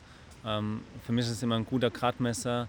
Ähm, 0.45 0.81
für 1.05 1.11
mich 1.11 1.25
ist 1.25 1.31
es 1.31 1.43
immer 1.43 1.55
ein 1.55 1.65
guter 1.65 1.89
Gradmesser, 1.89 2.67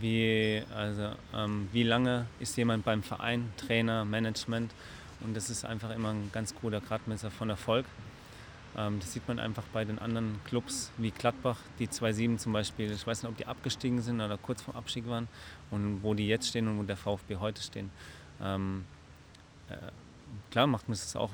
wie, 0.00 0.62
also, 0.74 1.10
ähm, 1.34 1.68
wie 1.72 1.82
lange 1.82 2.26
ist 2.40 2.56
jemand 2.56 2.84
beim 2.84 3.02
Verein, 3.02 3.52
Trainer, 3.56 4.04
Management. 4.04 4.72
Und 5.20 5.36
das 5.36 5.50
ist 5.50 5.64
einfach 5.64 5.90
immer 5.90 6.10
ein 6.10 6.30
ganz 6.32 6.54
guter 6.54 6.80
Gradmesser 6.80 7.30
von 7.30 7.50
Erfolg. 7.50 7.84
Ähm, 8.76 9.00
das 9.00 9.12
sieht 9.12 9.26
man 9.28 9.38
einfach 9.38 9.64
bei 9.72 9.84
den 9.84 9.98
anderen 9.98 10.40
Clubs 10.44 10.90
wie 10.96 11.10
Gladbach, 11.10 11.58
die 11.78 11.88
2-7 11.88 12.38
zum 12.38 12.52
Beispiel. 12.52 12.90
Ich 12.90 13.06
weiß 13.06 13.22
nicht, 13.22 13.30
ob 13.30 13.36
die 13.36 13.46
abgestiegen 13.46 14.00
sind 14.00 14.20
oder 14.20 14.38
kurz 14.38 14.62
vor 14.62 14.74
Abstieg 14.76 15.08
waren 15.08 15.28
und 15.70 16.02
wo 16.02 16.14
die 16.14 16.26
jetzt 16.26 16.48
stehen 16.48 16.68
und 16.68 16.78
wo 16.78 16.82
der 16.84 16.96
VfB 16.96 17.36
heute 17.36 17.62
stehen. 17.62 17.90
Ähm, 18.40 18.84
äh, 19.68 19.74
klar 20.50 20.66
macht 20.66 20.88
mich 20.88 20.98
das 21.00 21.16
auch 21.16 21.30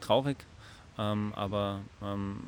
traurig, 0.00 0.36
ähm, 0.98 1.32
aber 1.36 1.80
ähm, 2.02 2.40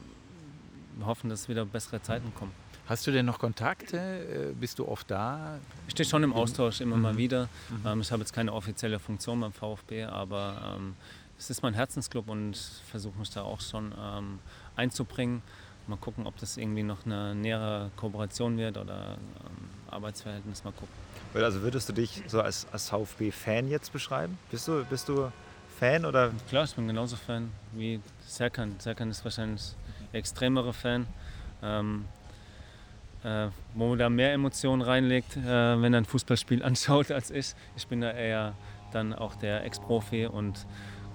wir 0.96 1.06
hoffen, 1.06 1.30
dass 1.30 1.48
wieder 1.48 1.64
bessere 1.64 2.02
Zeiten 2.02 2.32
kommen. 2.34 2.52
Hast 2.86 3.06
du 3.06 3.12
denn 3.12 3.26
noch 3.26 3.38
Kontakte? 3.38 4.50
Äh, 4.50 4.52
Bist 4.52 4.78
du 4.80 4.88
oft 4.88 5.08
da? 5.10 5.58
Ich 5.86 5.92
stehe 5.92 6.08
schon 6.08 6.24
im 6.24 6.32
Austausch 6.32 6.80
immer 6.80 6.96
mal 6.96 7.12
Mhm. 7.12 7.18
wieder. 7.18 7.48
Ähm, 7.86 8.00
ich 8.00 8.10
habe 8.10 8.20
jetzt 8.22 8.32
keine 8.32 8.52
offizielle 8.52 8.98
Funktion 8.98 9.40
beim 9.40 9.52
VfB, 9.52 10.04
aber 10.04 10.74
ähm, 10.76 10.96
es 11.38 11.50
ist 11.50 11.62
mein 11.62 11.74
Herzensclub 11.74 12.28
und 12.28 12.50
ich 12.56 12.66
versuche 12.90 13.16
mich 13.18 13.30
da 13.30 13.42
auch 13.42 13.60
schon 13.60 13.94
ähm, 13.98 14.40
einzubringen. 14.76 15.42
Mal 15.86 15.96
gucken, 15.96 16.26
ob 16.26 16.36
das 16.38 16.56
irgendwie 16.56 16.82
noch 16.82 17.06
eine 17.06 17.34
nähere 17.34 17.90
Kooperation 17.96 18.56
wird 18.58 18.76
oder 18.76 19.16
ähm, 19.18 19.68
Arbeitsverhältnis. 19.90 20.62
Mal 20.64 20.72
gucken. 20.72 20.94
Also 21.34 21.62
würdest 21.62 21.88
du 21.88 21.92
dich 21.92 22.22
so 22.26 22.40
als, 22.42 22.66
als 22.72 22.88
VfB-Fan 22.90 23.68
jetzt 23.68 23.92
beschreiben? 23.92 24.36
Bist 24.50 24.66
du, 24.68 24.84
bist 24.84 25.08
du 25.08 25.30
Fan 25.80 26.04
oder 26.04 26.30
Klar, 26.50 26.64
ich 26.64 26.74
bin 26.74 26.86
genauso 26.86 27.16
Fan 27.16 27.50
wie 27.72 28.00
Serkan. 28.26 28.74
Serkan 28.78 29.08
ist 29.08 29.24
wahrscheinlich 29.24 29.62
der 30.12 30.18
extremere 30.18 30.74
Fan, 30.74 31.06
ähm, 31.62 32.04
äh, 33.24 33.46
wo 33.72 33.96
da 33.96 34.10
mehr 34.10 34.34
Emotionen 34.34 34.82
reinlegt, 34.82 35.38
äh, 35.38 35.80
wenn 35.80 35.94
er 35.94 36.02
ein 36.02 36.04
Fußballspiel 36.04 36.62
anschaut 36.64 37.10
als 37.10 37.30
ich. 37.30 37.54
Ich 37.78 37.86
bin 37.86 38.02
da 38.02 38.10
eher 38.10 38.52
dann 38.92 39.14
auch 39.14 39.34
der 39.36 39.64
Ex-Profi 39.64 40.26
und 40.26 40.66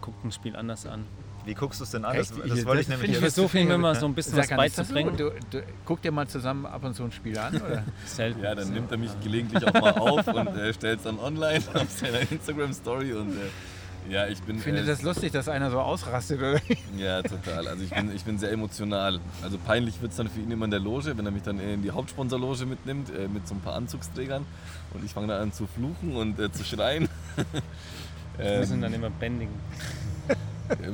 guckt 0.01 0.25
ein 0.25 0.31
Spiel 0.31 0.55
anders 0.55 0.87
an. 0.87 1.05
wie 1.45 1.53
guckst 1.53 1.79
du 1.79 1.83
es 1.83 1.91
denn 1.91 2.03
an? 2.03 2.17
Das, 2.17 2.31
Echt? 2.31 2.49
das 2.49 2.65
wollte 2.65 2.81
ich 2.81 2.87
nämlich 2.87 3.11
Ich 3.11 3.17
versuche 3.19 3.59
ihm 3.59 3.69
immer 3.69 3.93
so 3.93 4.07
ein 4.07 4.15
bisschen 4.15 4.35
was 4.35 4.49
beizubringen. 4.49 5.15
Du, 5.15 5.29
du, 5.51 5.61
guck 5.85 6.01
dir 6.01 6.11
mal 6.11 6.27
zusammen 6.27 6.65
ab 6.65 6.83
und 6.83 6.95
zu 6.95 7.03
ein 7.03 7.11
Spiel 7.11 7.37
an, 7.37 7.55
oder? 7.61 7.83
Selten. 8.05 8.41
Ja, 8.41 8.55
dann 8.55 8.73
nimmt 8.73 8.89
er 8.89 8.97
mich 8.97 9.11
gelegentlich 9.21 9.63
auch 9.63 9.73
mal 9.73 9.91
auf 9.91 10.27
und 10.27 10.47
äh, 10.57 10.73
stellt 10.73 10.97
es 10.97 11.03
dann 11.03 11.19
online 11.19 11.63
auf 11.75 11.91
seiner 11.91 12.21
Instagram-Story. 12.31 13.13
Und 13.13 13.33
äh, 13.33 13.74
ja, 14.09 14.27
ich 14.27 14.41
bin. 14.41 14.57
Ich 14.57 14.63
finde 14.63 14.81
äh, 14.81 14.85
das 14.85 15.01
lustig, 15.01 15.31
dass 15.31 15.47
einer 15.49 15.71
so 15.71 15.79
ausrastet, 15.79 16.39
oder? 16.39 16.59
Ja, 16.97 17.21
total. 17.21 17.67
Also 17.67 17.83
ich 17.83 17.89
bin, 17.89 18.15
ich 18.15 18.23
bin 18.23 18.37
sehr 18.37 18.51
emotional. 18.51 19.19
Also 19.41 19.57
peinlich 19.57 20.01
wird 20.01 20.11
es 20.11 20.17
dann 20.17 20.29
für 20.29 20.39
ihn 20.39 20.51
immer 20.51 20.65
in 20.65 20.71
der 20.71 20.79
Loge, 20.79 21.17
wenn 21.17 21.25
er 21.25 21.31
mich 21.31 21.43
dann 21.43 21.59
in 21.59 21.81
die 21.81 21.91
Hauptsponsorloge 21.91 22.65
mitnimmt, 22.65 23.09
äh, 23.09 23.27
mit 23.27 23.47
so 23.47 23.55
ein 23.55 23.61
paar 23.61 23.75
Anzugsträgern. 23.75 24.45
Und 24.93 25.03
ich 25.05 25.11
fange 25.11 25.27
dann 25.27 25.41
an 25.41 25.51
zu 25.53 25.67
fluchen 25.67 26.15
und 26.15 26.39
äh, 26.39 26.51
zu 26.51 26.63
schreien. 26.63 27.09
Wir 28.37 28.59
müssen 28.59 28.75
ähm, 28.75 28.81
dann 28.81 28.93
immer 28.93 29.09
bändigen. 29.09 29.53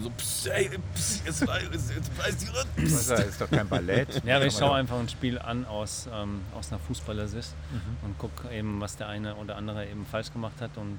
so, 0.02 0.10
pss, 0.12 0.48
ey, 0.48 0.70
pss, 0.94 1.22
jetzt, 1.26 1.44
weiß- 1.44 1.96
jetzt 1.96 2.18
weiß 2.18 2.38
die 2.38 2.48
Rücken. 2.50 2.84
Das 2.84 3.10
ist 3.10 3.40
doch 3.42 3.50
kein 3.50 3.68
Ballett. 3.68 4.22
Ja, 4.26 4.36
aber 4.36 4.46
ich 4.46 4.54
schaue 4.56 4.76
einfach 4.76 5.00
ein 5.00 5.10
Spiel 5.10 5.40
an 5.40 5.66
aus, 5.66 6.08
ähm, 6.14 6.42
aus 6.58 6.72
einer 6.72 6.80
Fußballersicht 6.80 7.50
und 8.04 8.18
gucke 8.20 8.54
eben, 8.54 8.80
was 8.82 8.98
der 8.98 9.08
eine 9.08 9.36
oder 9.36 9.56
andere 9.56 9.88
eben 9.88 10.06
falsch 10.06 10.32
gemacht 10.34 10.60
hat 10.62 10.78
und 10.78 10.98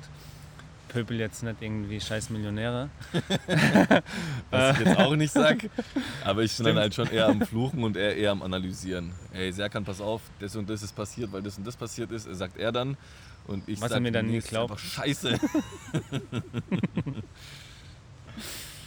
pöbel 0.93 1.18
jetzt 1.18 1.43
nicht 1.43 1.57
irgendwie 1.61 2.01
scheiß 2.01 2.30
Millionäre. 2.30 2.90
Was 4.51 4.78
ich 4.78 4.86
jetzt 4.86 4.99
auch 4.99 5.16
nicht 5.16 5.32
sag. 5.32 5.68
Aber 6.24 6.43
ich 6.43 6.57
bin 6.57 6.66
dann 6.66 6.76
halt 6.76 6.95
schon 6.95 7.09
eher 7.09 7.26
am 7.28 7.40
Fluchen 7.43 7.82
und 7.82 7.97
er 7.97 8.14
eher 8.16 8.30
am 8.30 8.43
Analysieren. 8.43 9.12
Ey, 9.32 9.53
Serkan, 9.53 9.84
pass 9.84 10.01
auf, 10.01 10.20
das 10.38 10.55
und 10.57 10.68
das 10.68 10.82
ist 10.82 10.95
passiert, 10.95 11.32
weil 11.32 11.43
das 11.43 11.57
und 11.59 11.66
das 11.66 11.76
passiert 11.76 12.12
ist, 12.12 12.24
sagt 12.34 12.59
er 12.59 12.72
dann. 12.72 12.97
Und 13.47 13.68
ich 13.68 13.80
Was 13.80 13.90
er 13.90 13.95
sag, 13.95 14.03
mir 14.03 14.12
dann 14.12 14.26
nee, 14.26 14.32
nie 14.32 14.38
ist 14.38 14.49
glaubt. 14.49 14.70
einfach 14.70 14.84
scheiße. 14.84 15.38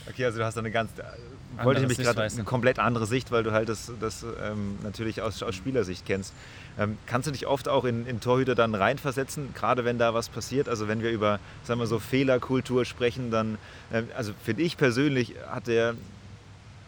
Okay, 0.09 0.25
also 0.25 0.39
du 0.39 0.45
hast 0.45 0.57
eine 0.57 0.71
ganz, 0.71 0.91
wollte 1.63 1.81
ich 1.81 1.87
mich 1.87 1.97
gerade 1.97 2.21
eine 2.21 2.43
komplett 2.43 2.79
andere 2.79 3.05
Sicht, 3.05 3.31
weil 3.31 3.43
du 3.43 3.51
halt 3.51 3.69
das, 3.69 3.91
das 3.99 4.23
ähm, 4.43 4.77
natürlich 4.83 5.21
aus, 5.21 5.41
aus 5.41 5.55
Spielersicht 5.55 6.05
kennst. 6.05 6.33
Ähm, 6.77 6.97
kannst 7.05 7.27
du 7.27 7.31
dich 7.31 7.47
oft 7.47 7.67
auch 7.69 7.85
in, 7.85 8.05
in 8.05 8.19
Torhüter 8.19 8.55
dann 8.55 8.75
reinversetzen, 8.75 9.53
gerade 9.53 9.85
wenn 9.85 9.97
da 9.97 10.13
was 10.13 10.29
passiert? 10.29 10.67
Also 10.67 10.87
wenn 10.87 11.01
wir 11.01 11.11
über, 11.11 11.39
sagen 11.63 11.79
wir 11.79 11.87
so, 11.87 11.99
Fehlerkultur 11.99 12.85
sprechen, 12.85 13.31
dann, 13.31 13.57
ähm, 13.93 14.09
also 14.15 14.33
finde 14.43 14.63
ich 14.63 14.77
persönlich 14.77 15.35
hat 15.49 15.67
der, 15.67 15.95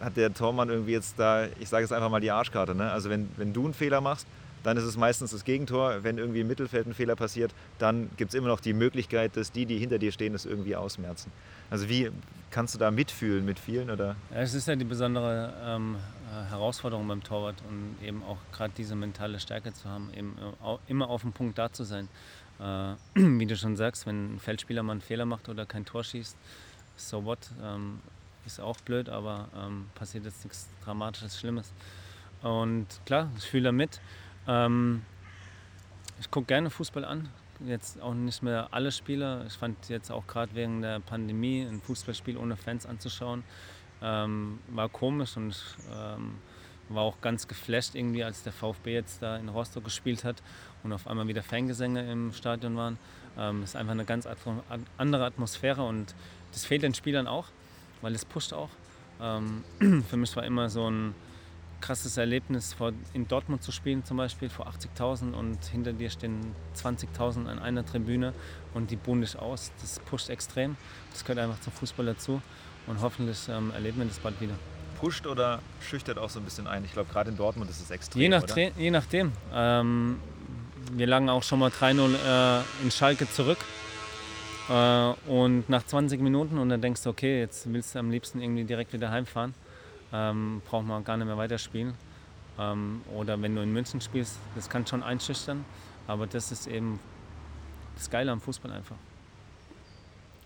hat 0.01 0.17
der 0.17 0.33
Tormann 0.33 0.69
irgendwie 0.69 0.91
jetzt 0.91 1.15
da, 1.17 1.45
ich 1.59 1.69
sage 1.69 1.83
jetzt 1.83 1.93
einfach 1.93 2.09
mal 2.09 2.19
die 2.19 2.31
Arschkarte. 2.31 2.75
Ne? 2.75 2.91
Also 2.91 3.09
wenn, 3.09 3.29
wenn 3.37 3.53
du 3.53 3.65
einen 3.65 3.73
Fehler 3.73 4.01
machst, 4.01 4.27
dann 4.67 4.75
ist 4.75 4.83
es 4.83 4.97
meistens 4.97 5.31
das 5.31 5.45
Gegentor. 5.45 6.03
Wenn 6.03 6.17
irgendwie 6.17 6.41
im 6.41 6.47
Mittelfeld 6.47 6.85
ein 6.87 6.93
Fehler 6.93 7.15
passiert, 7.15 7.53
dann 7.79 8.09
gibt 8.17 8.33
es 8.33 8.35
immer 8.35 8.49
noch 8.49 8.59
die 8.59 8.73
Möglichkeit, 8.73 9.37
dass 9.37 9.53
die, 9.53 9.65
die 9.65 9.77
hinter 9.77 9.97
dir 9.97 10.11
stehen, 10.11 10.33
das 10.33 10.45
irgendwie 10.45 10.75
ausmerzen. 10.75 11.31
Also 11.69 11.87
wie 11.87 12.11
kannst 12.51 12.75
du 12.75 12.77
da 12.77 12.91
mitfühlen 12.91 13.45
mit 13.45 13.59
vielen 13.59 13.89
oder? 13.89 14.17
Ja, 14.29 14.41
es 14.41 14.53
ist 14.53 14.67
ja 14.67 14.75
die 14.75 14.83
besondere 14.83 15.53
ähm, 15.63 15.95
äh, 16.29 16.49
Herausforderung 16.49 17.07
beim 17.07 17.23
Torwart 17.23 17.55
und 17.69 18.05
eben 18.05 18.21
auch 18.23 18.39
gerade 18.51 18.73
diese 18.75 18.93
mentale 18.95 19.39
Stärke 19.39 19.71
zu 19.71 19.87
haben, 19.87 20.09
eben 20.13 20.35
äh, 20.37 20.77
immer 20.87 21.09
auf 21.09 21.21
dem 21.21 21.31
Punkt 21.31 21.57
da 21.57 21.71
zu 21.71 21.85
sein. 21.85 22.09
Äh, 22.59 22.63
wie 23.15 23.45
du 23.45 23.55
schon 23.55 23.77
sagst, 23.77 24.05
wenn 24.05 24.35
ein 24.35 24.39
Feldspieler 24.41 24.83
mal 24.83 24.91
einen 24.91 25.01
Fehler 25.01 25.25
macht 25.25 25.47
oder 25.47 25.65
kein 25.65 25.85
Tor 25.85 26.03
schießt, 26.03 26.35
so 26.97 27.23
what, 27.23 27.39
ähm, 27.63 28.01
ist 28.45 28.59
auch 28.59 28.75
blöd, 28.81 29.07
aber 29.07 29.47
ähm, 29.57 29.85
passiert 29.95 30.25
jetzt 30.25 30.43
nichts 30.43 30.67
Dramatisches, 30.83 31.39
Schlimmes. 31.39 31.71
Und 32.41 32.87
klar, 33.05 33.31
ich 33.37 33.45
fühle 33.45 33.63
da 33.63 33.71
mit. 33.71 34.01
Ähm, 34.47 35.01
ich 36.19 36.31
gucke 36.31 36.47
gerne 36.47 36.69
Fußball 36.69 37.05
an. 37.05 37.29
Jetzt 37.65 38.01
auch 38.01 38.13
nicht 38.13 38.43
mehr 38.43 38.69
alle 38.71 38.91
Spieler. 38.91 39.45
Ich 39.47 39.53
fand 39.53 39.89
jetzt 39.89 40.11
auch 40.11 40.25
gerade 40.27 40.53
wegen 40.55 40.81
der 40.81 40.99
Pandemie 40.99 41.61
ein 41.61 41.81
Fußballspiel 41.81 42.37
ohne 42.37 42.55
Fans 42.55 42.85
anzuschauen, 42.85 43.43
ähm, 44.01 44.59
war 44.67 44.89
komisch 44.89 45.37
und 45.37 45.55
ähm, 45.91 46.35
war 46.89 47.03
auch 47.03 47.19
ganz 47.19 47.47
geflasht 47.47 47.95
irgendwie, 47.95 48.23
als 48.23 48.43
der 48.43 48.53
VfB 48.53 48.93
jetzt 48.93 49.21
da 49.21 49.37
in 49.37 49.49
Rostock 49.49 49.83
gespielt 49.83 50.23
hat 50.23 50.41
und 50.83 50.93
auf 50.93 51.07
einmal 51.07 51.27
wieder 51.27 51.43
Fangesänge 51.43 52.09
im 52.11 52.31
Stadion 52.31 52.77
waren. 52.77 52.97
Ähm, 53.37 53.63
ist 53.63 53.75
einfach 53.75 53.93
eine 53.93 54.05
ganz 54.05 54.27
andere 54.97 55.25
Atmosphäre 55.25 55.83
und 55.83 56.13
das 56.51 56.65
fehlt 56.65 56.83
den 56.83 56.93
Spielern 56.93 57.27
auch, 57.27 57.47
weil 58.01 58.13
es 58.15 58.23
pusht 58.23 58.53
auch. 58.53 58.69
Ähm, 59.21 59.63
für 60.09 60.17
mich 60.17 60.35
war 60.35 60.43
immer 60.43 60.69
so 60.69 60.89
ein 60.89 61.15
krasses 61.81 62.17
Erlebnis, 62.17 62.73
vor, 62.73 62.93
in 63.13 63.27
Dortmund 63.27 63.63
zu 63.63 63.71
spielen 63.71 64.03
zum 64.03 64.17
Beispiel, 64.17 64.49
vor 64.49 64.67
80.000 64.67 65.33
und 65.33 65.63
hinter 65.65 65.93
dir 65.93 66.09
stehen 66.09 66.55
20.000 66.75 67.47
an 67.47 67.59
einer 67.59 67.85
Tribüne 67.85 68.33
und 68.73 68.91
die 68.91 68.95
buhen 68.95 69.21
dich 69.21 69.37
aus. 69.37 69.71
Das 69.81 69.99
pusht 69.99 70.29
extrem. 70.29 70.77
Das 71.11 71.23
gehört 71.23 71.39
einfach 71.39 71.59
zum 71.61 71.73
Fußball 71.73 72.05
dazu. 72.05 72.41
und 72.87 73.01
hoffentlich 73.01 73.47
ähm, 73.49 73.71
erleben 73.71 73.99
wir 73.99 74.05
das 74.05 74.19
bald 74.19 74.39
wieder. 74.39 74.53
Pusht 74.99 75.27
oder 75.27 75.59
schüchtert 75.81 76.17
auch 76.17 76.29
so 76.29 76.39
ein 76.39 76.45
bisschen 76.45 76.67
ein? 76.67 76.83
Ich 76.85 76.93
glaube, 76.93 77.11
gerade 77.11 77.29
in 77.29 77.37
Dortmund 77.37 77.69
ist 77.69 77.81
es 77.81 77.91
extrem. 77.91 78.21
Je, 78.21 78.29
nach 78.29 78.43
je 78.55 78.91
nachdem. 78.91 79.31
Ähm, 79.53 80.19
wir 80.93 81.05
lagen 81.05 81.29
auch 81.29 81.43
schon 81.43 81.59
mal 81.59 81.69
3-0 81.69 82.15
äh, 82.15 82.63
in 82.83 82.91
Schalke 82.91 83.29
zurück. 83.29 83.59
Äh, 84.69 85.13
und 85.27 85.69
nach 85.69 85.85
20 85.85 86.21
Minuten 86.21 86.57
und 86.57 86.69
dann 86.69 86.81
denkst 86.81 87.03
du, 87.03 87.09
okay, 87.09 87.39
jetzt 87.39 87.71
willst 87.71 87.95
du 87.95 87.99
am 87.99 88.11
liebsten 88.11 88.41
irgendwie 88.41 88.63
direkt 88.63 88.93
wieder 88.93 89.11
heimfahren. 89.11 89.53
Ähm, 90.13 90.61
braucht 90.69 90.85
man 90.85 91.03
gar 91.03 91.17
nicht 91.17 91.27
mehr 91.27 91.37
weiterspielen. 91.37 91.93
Ähm, 92.59 93.01
oder 93.13 93.41
wenn 93.41 93.55
du 93.55 93.61
in 93.61 93.73
München 93.73 94.01
spielst, 94.01 94.39
das 94.55 94.69
kann 94.69 94.87
schon 94.87 95.03
einschüchtern. 95.03 95.65
Aber 96.07 96.27
das 96.27 96.51
ist 96.51 96.67
eben 96.67 96.99
das 97.95 98.09
Geile 98.09 98.31
am 98.31 98.39
Fußball 98.39 98.71
einfach. 98.71 98.95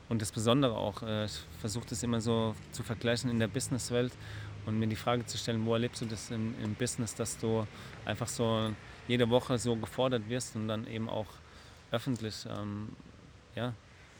Und 0.09 0.21
das 0.21 0.31
Besondere 0.31 0.75
auch, 0.75 1.03
äh, 1.03 1.25
ich 1.25 1.39
versuche 1.59 1.85
das 1.87 2.03
immer 2.03 2.19
so 2.19 2.55
zu 2.71 2.83
vergleichen 2.83 3.29
in 3.29 3.39
der 3.39 3.47
Businesswelt 3.47 4.11
und 4.65 4.77
mir 4.77 4.87
die 4.87 4.95
Frage 4.95 5.25
zu 5.25 5.37
stellen, 5.37 5.65
wo 5.65 5.73
erlebst 5.73 6.01
du 6.01 6.05
das 6.05 6.31
im, 6.31 6.53
im 6.61 6.75
Business, 6.75 7.15
dass 7.15 7.37
du 7.37 7.65
einfach 8.05 8.27
so 8.27 8.71
jede 9.07 9.29
Woche 9.29 9.57
so 9.57 9.75
gefordert 9.75 10.27
wirst 10.27 10.55
und 10.55 10.67
dann 10.67 10.85
eben 10.87 11.09
auch 11.09 11.27
öffentlich, 11.91 12.45
ähm, 12.49 12.89
ja, 13.55 13.73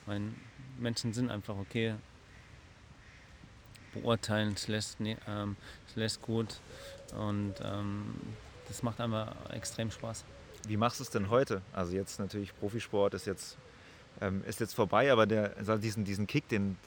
mein, 0.06 0.36
Menschen 0.80 1.14
sind 1.14 1.30
einfach 1.30 1.56
okay, 1.58 1.96
beurteilen, 3.94 4.58
schlecht, 4.58 5.00
nee, 5.00 5.18
ähm, 5.28 5.56
schlecht 5.94 6.22
gut 6.22 6.60
und 7.18 7.56
ähm, 7.64 8.16
das 8.68 8.84
macht 8.84 9.02
einfach 9.02 9.34
extrem 9.52 9.92
Spaß. 9.92 10.24
Wie 10.68 10.78
machst 10.78 11.00
du 11.00 11.04
es 11.04 11.10
denn 11.10 11.30
heute? 11.30 11.62
Also 11.74 11.94
jetzt 11.94 12.20
natürlich 12.20 12.58
Profisport 12.58 13.14
ist 13.14 13.26
jetzt, 13.26 13.58
ähm, 14.22 14.44
ist 14.48 14.60
jetzt 14.60 14.74
vorbei, 14.74 15.12
aber 15.12 15.26
der, 15.26 15.56
also 15.58 15.78
diesen, 15.78 16.06
diesen 16.06 16.28
Kick, 16.28 16.48
den, 16.50 16.78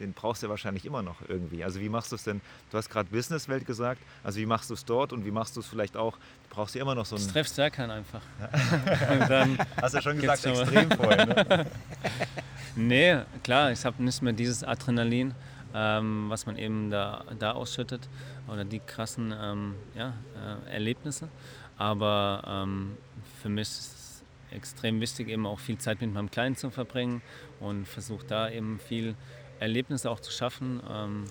den 0.00 0.12
brauchst 0.12 0.42
du 0.42 0.46
ja 0.46 0.50
wahrscheinlich 0.50 0.86
immer 0.86 1.02
noch 1.02 1.16
irgendwie. 1.28 1.62
Also 1.62 1.80
wie 1.80 1.88
machst 1.88 2.10
du 2.12 2.16
es 2.16 2.24
denn? 2.24 2.40
Du 2.70 2.78
hast 2.78 2.88
gerade 2.88 3.08
Businesswelt 3.10 3.66
gesagt. 3.66 4.00
Also 4.24 4.40
wie 4.40 4.46
machst 4.46 4.70
du 4.70 4.74
es 4.74 4.84
dort 4.84 5.12
und 5.12 5.24
wie 5.24 5.30
machst 5.30 5.56
du 5.56 5.60
es 5.60 5.66
vielleicht 5.66 5.96
auch? 5.96 6.16
Du 6.48 6.54
brauchst 6.54 6.74
ja 6.74 6.82
immer 6.82 6.94
noch 6.94 7.06
so 7.06 7.16
ein. 7.16 7.22
Das 7.22 7.32
trifft 7.32 7.50
Serkan 7.54 7.90
einfach. 7.90 8.22
dann 9.28 9.58
hast 9.80 9.92
du 9.92 9.98
ja 9.98 10.02
schon 10.02 10.20
gesagt, 10.20 10.46
extrem 10.46 10.90
vorher. 10.90 11.26
Ne? 11.26 11.66
nee, 12.76 13.20
klar, 13.42 13.72
ich 13.72 13.84
habe 13.84 14.02
nicht 14.02 14.22
mehr 14.22 14.32
dieses 14.32 14.64
Adrenalin, 14.64 15.34
ähm, 15.74 16.26
was 16.28 16.46
man 16.46 16.56
eben 16.56 16.90
da, 16.90 17.24
da 17.38 17.52
ausschüttet 17.52 18.08
oder 18.46 18.64
die 18.64 18.80
krassen 18.80 19.34
ähm, 19.38 19.74
ja, 19.94 20.14
äh, 20.68 20.72
Erlebnisse. 20.72 21.28
Aber 21.76 22.42
ähm, 22.46 22.96
für 23.40 23.48
mich 23.48 23.68
ist 23.68 23.94
es 23.94 24.24
extrem 24.50 25.00
wichtig, 25.00 25.28
eben 25.28 25.46
auch 25.46 25.58
viel 25.60 25.78
Zeit 25.78 26.00
mit 26.00 26.12
meinem 26.12 26.30
Kleinen 26.30 26.56
zu 26.56 26.70
verbringen 26.70 27.22
und 27.60 27.86
versuche 27.86 28.26
da 28.26 28.50
eben 28.50 28.78
viel 28.80 29.14
Erlebnisse 29.60 30.10
auch 30.10 30.20
zu 30.20 30.32
schaffen. 30.32 30.80
Ähm, 30.90 31.24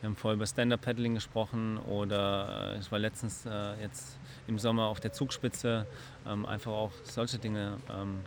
wir 0.00 0.10
haben 0.10 0.16
vorher 0.16 0.36
über 0.36 0.46
Stand-Up-Paddling 0.46 1.14
gesprochen 1.14 1.78
oder 1.78 2.74
äh, 2.74 2.78
ich 2.78 2.92
war 2.92 2.98
letztens 2.98 3.46
äh, 3.46 3.80
jetzt 3.80 4.18
im 4.46 4.58
Sommer 4.58 4.84
auf 4.86 5.00
der 5.00 5.12
Zugspitze, 5.12 5.86
ähm, 6.26 6.44
einfach 6.44 6.72
auch 6.72 6.92
solche 7.04 7.38
Dinge 7.38 7.78
ähm, 7.90 8.20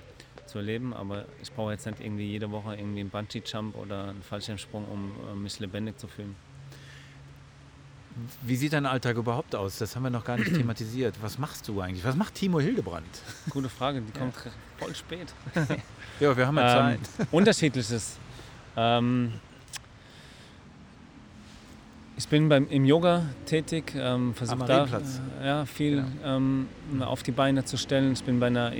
zu 0.49 0.59
erleben. 0.59 0.93
Aber 0.93 1.25
ich 1.41 1.51
brauche 1.51 1.71
jetzt 1.71 1.85
nicht 1.85 1.99
irgendwie 1.99 2.25
jede 2.25 2.51
Woche 2.51 2.75
irgendwie 2.75 3.01
einen 3.01 3.09
Bungee-Jump 3.09 3.75
oder 3.75 4.09
einen 4.09 4.21
Fallschirmsprung, 4.21 4.85
um 4.85 5.11
äh, 5.31 5.35
mich 5.35 5.59
lebendig 5.59 5.97
zu 5.97 6.07
fühlen. 6.07 6.35
Wie 8.41 8.55
sieht 8.55 8.73
dein 8.73 8.85
Alltag 8.85 9.15
überhaupt 9.15 9.55
aus? 9.55 9.77
Das 9.77 9.95
haben 9.95 10.03
wir 10.03 10.09
noch 10.09 10.25
gar 10.25 10.37
nicht 10.37 10.53
thematisiert. 10.55 11.15
Was 11.21 11.37
machst 11.37 11.67
du 11.67 11.79
eigentlich? 11.81 12.03
Was 12.03 12.15
macht 12.15 12.35
Timo 12.35 12.59
Hildebrand? 12.59 13.05
Gute 13.49 13.69
Frage, 13.69 14.01
die 14.01 14.17
kommt 14.17 14.35
ja. 14.43 14.51
voll 14.77 14.95
spät. 14.95 15.33
ja, 16.19 16.35
wir 16.35 16.47
haben 16.47 16.57
ja 16.57 16.91
ähm, 16.91 17.03
Zeit. 17.03 17.27
unterschiedliches. 17.31 18.17
Ähm, 18.75 19.33
ich 22.19 22.27
bin 22.27 22.49
beim, 22.49 22.67
im 22.69 22.83
Yoga 22.83 23.23
tätig, 23.45 23.93
ähm, 23.95 24.33
versuche 24.35 24.65
da 24.65 24.85
äh, 24.85 25.45
ja, 25.45 25.65
viel 25.65 26.03
genau. 26.03 26.35
ähm, 26.35 26.67
auf 26.99 27.23
die 27.23 27.31
Beine 27.31 27.63
zu 27.63 27.77
stellen. 27.77 28.11
Ich 28.11 28.25
bin 28.25 28.41
bei 28.41 28.47
einer 28.47 28.73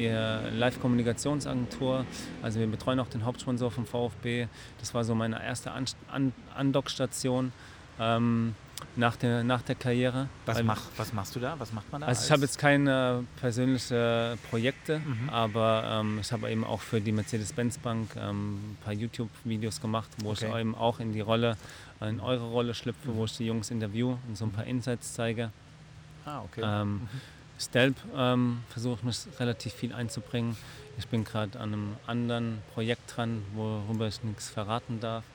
Live-Kommunikationsagentur, 0.52 2.06
also 2.42 2.60
wir 2.60 2.68
betreuen 2.68 3.00
auch 3.00 3.08
den 3.08 3.24
Hauptsponsor 3.24 3.72
vom 3.72 3.86
VfB. 3.86 4.48
Das 4.80 4.94
war 4.94 5.06
so 5.06 5.16
meine 5.16 5.42
erste 5.42 5.72
An 5.72 5.86
An 6.12 6.34
Andockstation. 6.54 7.54
Ähm, 7.98 8.56
nach 8.96 9.16
der, 9.16 9.44
nach 9.44 9.62
der 9.62 9.76
Karriere. 9.76 10.30
Was, 10.46 10.64
mach, 10.64 10.82
was 10.98 11.14
machst 11.14 11.36
du 11.36 11.40
da? 11.40 11.56
Was 11.60 11.74
macht 11.74 11.92
man 11.92 12.02
da? 12.02 12.08
Also 12.08 12.26
ich 12.26 12.32
habe 12.32 12.42
jetzt 12.42 12.58
keine 12.58 13.26
persönlichen 13.40 14.38
Projekte, 14.50 15.00
mhm. 15.00 15.30
aber 15.30 15.84
ähm, 16.02 16.20
ich 16.22 16.32
habe 16.32 16.50
eben 16.50 16.64
auch 16.64 16.82
für 16.82 17.02
die 17.02 17.12
Mercedes-Benz 17.12 17.78
Bank 17.80 18.12
ähm, 18.18 18.56
ein 18.56 18.78
paar 18.84 18.94
YouTube-Videos 18.94 19.82
gemacht, 19.82 20.10
wo 20.24 20.32
okay. 20.32 20.48
ich 20.48 20.56
eben 20.56 20.76
auch 20.76 21.00
in 21.00 21.14
die 21.14 21.22
Rolle, 21.22 21.58
in 22.02 22.20
eure 22.20 22.46
Rolle 22.46 22.74
schlüpfe, 22.74 23.10
mhm. 23.10 23.16
wo 23.18 23.26
ich 23.26 23.38
die 23.38 23.46
Jungs 23.46 23.72
interview 23.72 24.18
und 24.28 24.38
so 24.38 24.46
ein 24.46 24.52
paar 24.52 24.66
Insights 24.66 25.14
zeige. 25.14 25.52
Ah, 26.26 26.42
okay. 26.42 26.62
Ähm. 26.64 27.08
Stelp 27.60 27.98
ähm, 28.16 28.64
versuche 28.70 28.96
ich 29.00 29.04
mich 29.04 29.18
relativ 29.40 29.74
viel 29.74 29.94
einzubringen. 29.94 30.56
Ich 30.98 31.08
bin 31.08 31.26
gerade 31.26 31.60
an 31.60 31.74
einem 31.74 31.96
anderen 32.08 32.60
Projekt 32.74 33.16
dran, 33.16 33.44
worüber 33.54 34.08
ich 34.08 34.24
nichts 34.24 34.50
verraten 34.50 35.02
darf. 35.02 35.26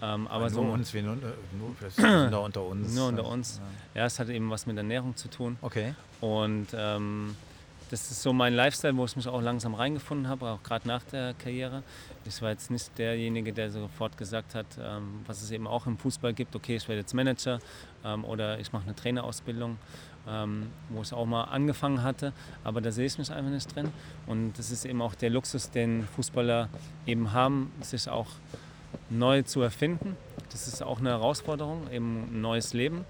Ähm, 0.00 0.26
aber 0.28 0.50
nur 0.50 0.50
so 0.50 0.60
uns, 0.62 0.94
wir 0.94 1.02
nur, 1.02 1.16
nur, 1.16 2.30
nur 2.30 2.40
unter 2.44 2.62
uns. 2.62 2.94
Nur 2.94 3.08
unter 3.08 3.26
uns. 3.26 3.60
Ja. 3.94 4.00
ja, 4.00 4.06
es 4.06 4.18
hat 4.18 4.28
eben 4.28 4.50
was 4.50 4.66
mit 4.66 4.76
Ernährung 4.76 5.14
zu 5.14 5.28
tun. 5.28 5.56
Okay. 5.60 5.94
Und 6.20 6.68
ähm, 6.74 7.36
das 7.90 8.10
ist 8.10 8.22
so 8.22 8.32
mein 8.32 8.54
Lifestyle, 8.54 8.96
wo 8.96 9.04
ich 9.04 9.16
mich 9.16 9.28
auch 9.28 9.42
langsam 9.42 9.74
reingefunden 9.74 10.28
habe, 10.28 10.48
auch 10.48 10.62
gerade 10.62 10.88
nach 10.88 11.02
der 11.04 11.34
Karriere. 11.34 11.82
Ich 12.24 12.40
war 12.40 12.50
jetzt 12.50 12.70
nicht 12.70 12.96
derjenige, 12.98 13.52
der 13.52 13.70
sofort 13.70 14.16
gesagt 14.16 14.54
hat, 14.54 14.66
ähm, 14.80 15.20
was 15.26 15.42
es 15.42 15.50
eben 15.50 15.66
auch 15.66 15.86
im 15.86 15.98
Fußball 15.98 16.32
gibt, 16.32 16.56
okay, 16.56 16.76
ich 16.76 16.88
werde 16.88 17.00
jetzt 17.00 17.14
Manager 17.14 17.58
ähm, 18.04 18.24
oder 18.24 18.58
ich 18.58 18.72
mache 18.72 18.84
eine 18.84 18.94
Trainerausbildung, 18.94 19.78
ähm, 20.26 20.70
wo 20.88 21.02
ich 21.02 21.12
auch 21.12 21.26
mal 21.26 21.44
angefangen 21.44 22.02
hatte, 22.02 22.32
aber 22.62 22.80
da 22.80 22.90
sehe 22.90 23.06
ich 23.06 23.18
mich 23.18 23.30
einfach 23.30 23.50
nicht 23.50 23.74
drin. 23.74 23.92
Und 24.26 24.54
das 24.58 24.70
ist 24.70 24.84
eben 24.84 25.02
auch 25.02 25.14
der 25.14 25.30
Luxus, 25.30 25.70
den 25.70 26.06
Fußballer 26.16 26.68
eben 27.06 27.32
haben, 27.32 27.72
sich 27.82 28.08
auch 28.08 28.28
neu 29.10 29.42
zu 29.42 29.60
erfinden. 29.60 30.16
Das 30.50 30.68
ist 30.68 30.82
auch 30.82 31.00
eine 31.00 31.10
Herausforderung, 31.10 31.90
eben 31.90 32.28
ein 32.30 32.40
neues 32.40 32.72
Leben, 32.72 33.04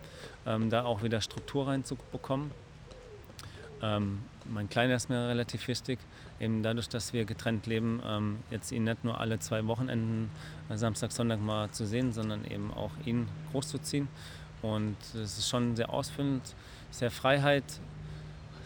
ähm, 0.47 0.71
da 0.71 0.85
auch 0.85 1.03
wieder 1.03 1.21
Struktur 1.21 1.69
reinzubekommen. 1.69 2.51
Ähm, 3.83 4.21
mein 4.47 4.69
Kleiner 4.69 4.95
ist 4.95 5.09
mir 5.09 5.29
relativ 5.29 5.66
wichtig, 5.69 5.99
eben 6.41 6.62
dadurch, 6.62 6.89
dass 6.89 7.12
wir 7.12 7.25
getrennt 7.25 7.66
leben, 7.66 8.03
ähm, 8.07 8.39
jetzt 8.51 8.73
ihn 8.73 8.85
nicht 8.85 9.05
nur 9.05 9.21
alle 9.21 9.39
zwei 9.39 9.66
Wochenenden, 9.66 10.31
äh, 10.69 10.77
Samstag, 10.77 11.12
Sonntag 11.12 11.41
mal 11.41 11.71
zu 11.71 11.87
sehen, 11.87 12.12
sondern 12.12 12.45
eben 12.45 12.73
auch 12.73 12.93
ihn 13.05 13.29
großzuziehen. 13.53 14.09
Und 14.62 14.97
das 15.12 15.39
ist 15.39 15.49
schon 15.49 15.77
sehr 15.77 15.91
ausfüllend, 15.91 16.43
sehr 16.91 17.11
Freiheit, 17.11 17.65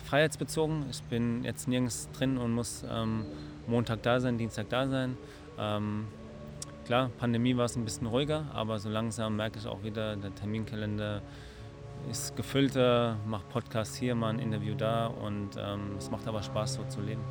freiheitsbezogen. 0.05 0.85
Ich 0.91 1.03
bin 1.03 1.45
jetzt 1.45 1.69
nirgends 1.69 2.09
drin 2.13 2.39
und 2.39 2.53
muss 2.53 2.85
ähm, 2.89 3.25
Montag 3.67 4.03
da 4.03 4.21
sein, 4.21 4.39
Dienstag 4.39 4.69
da 4.69 4.89
sein. 4.89 5.17
Ähm, 5.59 6.07
Klar, 6.89 7.11
Pandemie 7.19 7.55
war 7.55 7.67
es 7.67 7.77
ein 7.77 7.85
bisschen 7.85 8.07
ruhiger, 8.07 8.47
aber 8.55 8.79
so 8.79 8.89
langsam 8.89 9.37
merke 9.37 9.59
ich 9.59 9.67
auch 9.67 9.83
wieder, 9.83 10.17
der 10.17 10.35
Terminkalender 10.35 11.21
ist 12.11 12.37
gefüllter, 12.37 13.17
mache 13.27 13.45
Podcast 13.51 13.97
hier, 13.97 14.15
mal 14.15 14.31
ein 14.31 14.39
Interview 14.39 14.75
da 14.75 15.07
und 15.07 15.51
ähm, 15.59 15.97
es 15.99 16.11
macht 16.11 16.27
aber 16.27 16.43
Spaß, 16.43 16.75
so 16.75 16.85
zu 16.85 17.01
leben. 17.01 17.23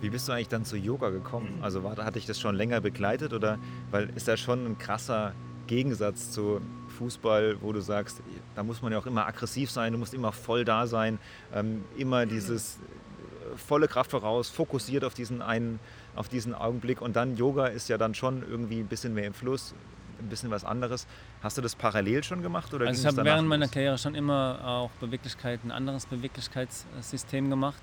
Wie 0.00 0.10
bist 0.10 0.28
du 0.28 0.32
eigentlich 0.32 0.48
dann 0.48 0.64
zu 0.64 0.76
Yoga 0.76 1.10
gekommen? 1.10 1.58
Also 1.62 1.84
war, 1.84 1.96
hatte 1.96 2.18
ich 2.18 2.26
das 2.26 2.40
schon 2.40 2.56
länger 2.56 2.80
begleitet 2.80 3.32
oder 3.32 3.58
weil 3.90 4.10
ist 4.16 4.26
da 4.28 4.36
schon 4.36 4.66
ein 4.66 4.78
krasser 4.78 5.32
Gegensatz 5.66 6.30
zu 6.32 6.60
Fußball, 6.98 7.58
wo 7.60 7.72
du 7.72 7.80
sagst, 7.80 8.22
da 8.54 8.62
muss 8.62 8.82
man 8.82 8.92
ja 8.92 8.98
auch 8.98 9.06
immer 9.06 9.26
aggressiv 9.26 9.70
sein, 9.70 9.92
du 9.92 9.98
musst 9.98 10.14
immer 10.14 10.32
voll 10.32 10.64
da 10.64 10.86
sein, 10.86 11.18
ähm, 11.54 11.84
immer 11.96 12.26
dieses 12.26 12.76
äh, 12.76 13.56
volle 13.56 13.88
Kraft 13.88 14.10
voraus, 14.10 14.48
fokussiert 14.48 15.04
auf 15.04 15.14
diesen 15.14 15.40
einen 15.40 15.78
auf 16.14 16.28
diesen 16.28 16.54
Augenblick. 16.54 17.00
Und 17.00 17.16
dann 17.16 17.36
Yoga 17.36 17.66
ist 17.66 17.88
ja 17.88 17.98
dann 17.98 18.14
schon 18.14 18.42
irgendwie 18.48 18.80
ein 18.80 18.86
bisschen 18.86 19.14
mehr 19.14 19.26
im 19.26 19.34
Fluss, 19.34 19.74
ein 20.22 20.28
bisschen 20.28 20.50
was 20.50 20.64
anderes. 20.64 21.06
Hast 21.42 21.58
du 21.58 21.62
das 21.62 21.74
parallel 21.74 22.24
schon 22.24 22.42
gemacht? 22.42 22.72
Oder 22.74 22.86
also 22.86 23.00
ich 23.00 23.06
habe 23.06 23.24
während 23.24 23.48
meiner 23.48 23.68
Karriere 23.68 23.98
schon 23.98 24.14
immer 24.14 24.60
auch 24.64 24.90
Beweglichkeit, 25.00 25.60
ein 25.64 25.70
anderes 25.70 26.06
Beweglichkeitssystem 26.06 27.50
gemacht 27.50 27.82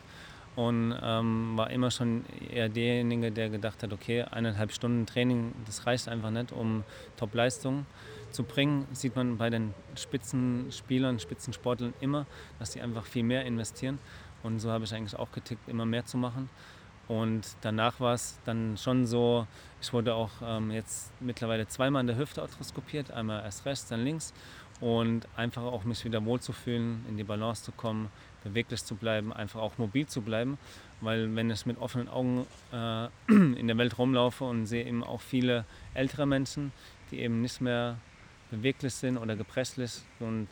und 0.56 0.94
ähm, 1.02 1.54
war 1.56 1.70
immer 1.72 1.92
schon 1.92 2.26
eher 2.52 2.70
derjenige, 2.70 3.32
der 3.32 3.50
gedacht 3.50 3.82
hat, 3.84 3.94
okay, 3.94 4.24
eineinhalb 4.24 4.72
Stunden 4.72 5.06
Training, 5.06 5.54
das 5.66 5.86
reicht 5.86 6.10
einfach 6.10 6.32
nicht, 6.32 6.52
um 6.52 6.84
Top-Leistungen 7.18 7.86
zu 8.32 8.44
bringen. 8.44 8.88
Sieht 8.92 9.16
man 9.16 9.38
bei 9.38 9.50
den 9.50 9.74
Spitzenspielern, 9.96 11.20
Spitzensportlern 11.20 11.94
immer, 12.02 12.26
dass 12.60 12.72
die 12.72 12.82
einfach 12.82 13.06
viel 13.06 13.24
mehr 13.24 13.46
investieren. 13.46 14.00
Und 14.44 14.60
so 14.60 14.72
habe 14.72 14.84
ich 14.86 14.94
eigentlich 14.94 15.18
auch 15.18 15.32
getickt, 15.32 15.68
immer 15.70 15.86
mehr 15.86 16.06
zu 16.06 16.18
machen. 16.18 16.50
Und 17.10 17.58
danach 17.62 18.00
war 18.00 18.14
es 18.14 18.40
dann 18.46 18.78
schon 18.78 19.08
so, 19.08 19.48
ich 19.82 19.92
wurde 19.94 20.14
auch 20.14 20.30
ähm, 20.44 20.70
jetzt 20.70 21.12
mittlerweile 21.20 21.68
zweimal 21.68 22.02
in 22.02 22.08
der 22.08 22.18
Hüfte 22.18 22.44
arthroskopiert, 22.44 23.10
einmal 23.10 23.44
erst 23.44 23.66
rechts, 23.66 23.88
dann 23.88 24.04
links. 24.04 24.32
Und 24.80 25.28
einfach 25.36 25.64
auch 25.64 25.84
mich 25.84 26.06
wieder 26.06 26.24
wohlzufühlen, 26.24 27.04
in 27.10 27.18
die 27.18 27.24
Balance 27.24 27.64
zu 27.64 27.72
kommen, 27.72 28.10
beweglich 28.44 28.86
zu 28.86 28.96
bleiben, 28.96 29.34
einfach 29.34 29.60
auch 29.60 29.80
mobil 29.80 30.06
zu 30.06 30.22
bleiben. 30.22 30.60
Weil 31.02 31.36
wenn 31.36 31.50
ich 31.50 31.66
mit 31.66 31.80
offenen 31.80 32.10
Augen 32.10 32.46
äh, 32.72 33.08
in 33.28 33.66
der 33.66 33.78
Welt 33.80 33.98
rumlaufe 33.98 34.44
und 34.44 34.68
sehe 34.68 34.86
eben 34.86 35.04
auch 35.04 35.20
viele 35.20 35.66
ältere 35.96 36.28
Menschen, 36.28 36.72
die 37.10 37.22
eben 37.22 37.42
nicht 37.42 37.60
mehr 37.60 37.98
beweglich 38.52 38.94
sind 38.94 39.18
oder 39.18 39.36
gepresslich. 39.36 40.04
Und 40.20 40.48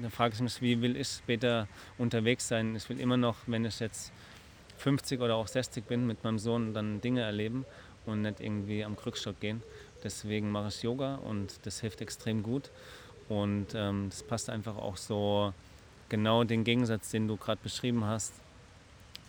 dann 0.00 0.10
frage 0.10 0.34
ich 0.34 0.40
mich, 0.40 0.60
wie 0.60 0.82
will 0.82 0.94
ich 0.94 1.08
später 1.08 1.68
unterwegs 1.96 2.48
sein? 2.48 2.76
Ich 2.76 2.86
will 2.90 3.00
immer 3.00 3.16
noch, 3.16 3.36
wenn 3.46 3.64
ich 3.64 3.80
jetzt 3.80 4.12
50 4.82 5.20
oder 5.20 5.36
auch 5.36 5.48
60 5.48 5.84
bin, 5.84 6.06
mit 6.06 6.24
meinem 6.24 6.38
Sohn 6.38 6.74
dann 6.74 7.00
Dinge 7.00 7.22
erleben 7.22 7.64
und 8.04 8.22
nicht 8.22 8.40
irgendwie 8.40 8.84
am 8.84 8.96
Krückstock 8.96 9.38
gehen. 9.40 9.62
Deswegen 10.02 10.50
mache 10.50 10.68
ich 10.68 10.82
Yoga 10.82 11.16
und 11.16 11.64
das 11.64 11.80
hilft 11.80 12.00
extrem 12.00 12.42
gut. 12.42 12.70
Und 13.28 13.68
ähm, 13.74 14.08
das 14.10 14.22
passt 14.22 14.50
einfach 14.50 14.76
auch 14.76 14.96
so 14.96 15.54
genau 16.08 16.44
den 16.44 16.64
Gegensatz, 16.64 17.10
den 17.10 17.28
du 17.28 17.36
gerade 17.36 17.60
beschrieben 17.62 18.04
hast. 18.04 18.32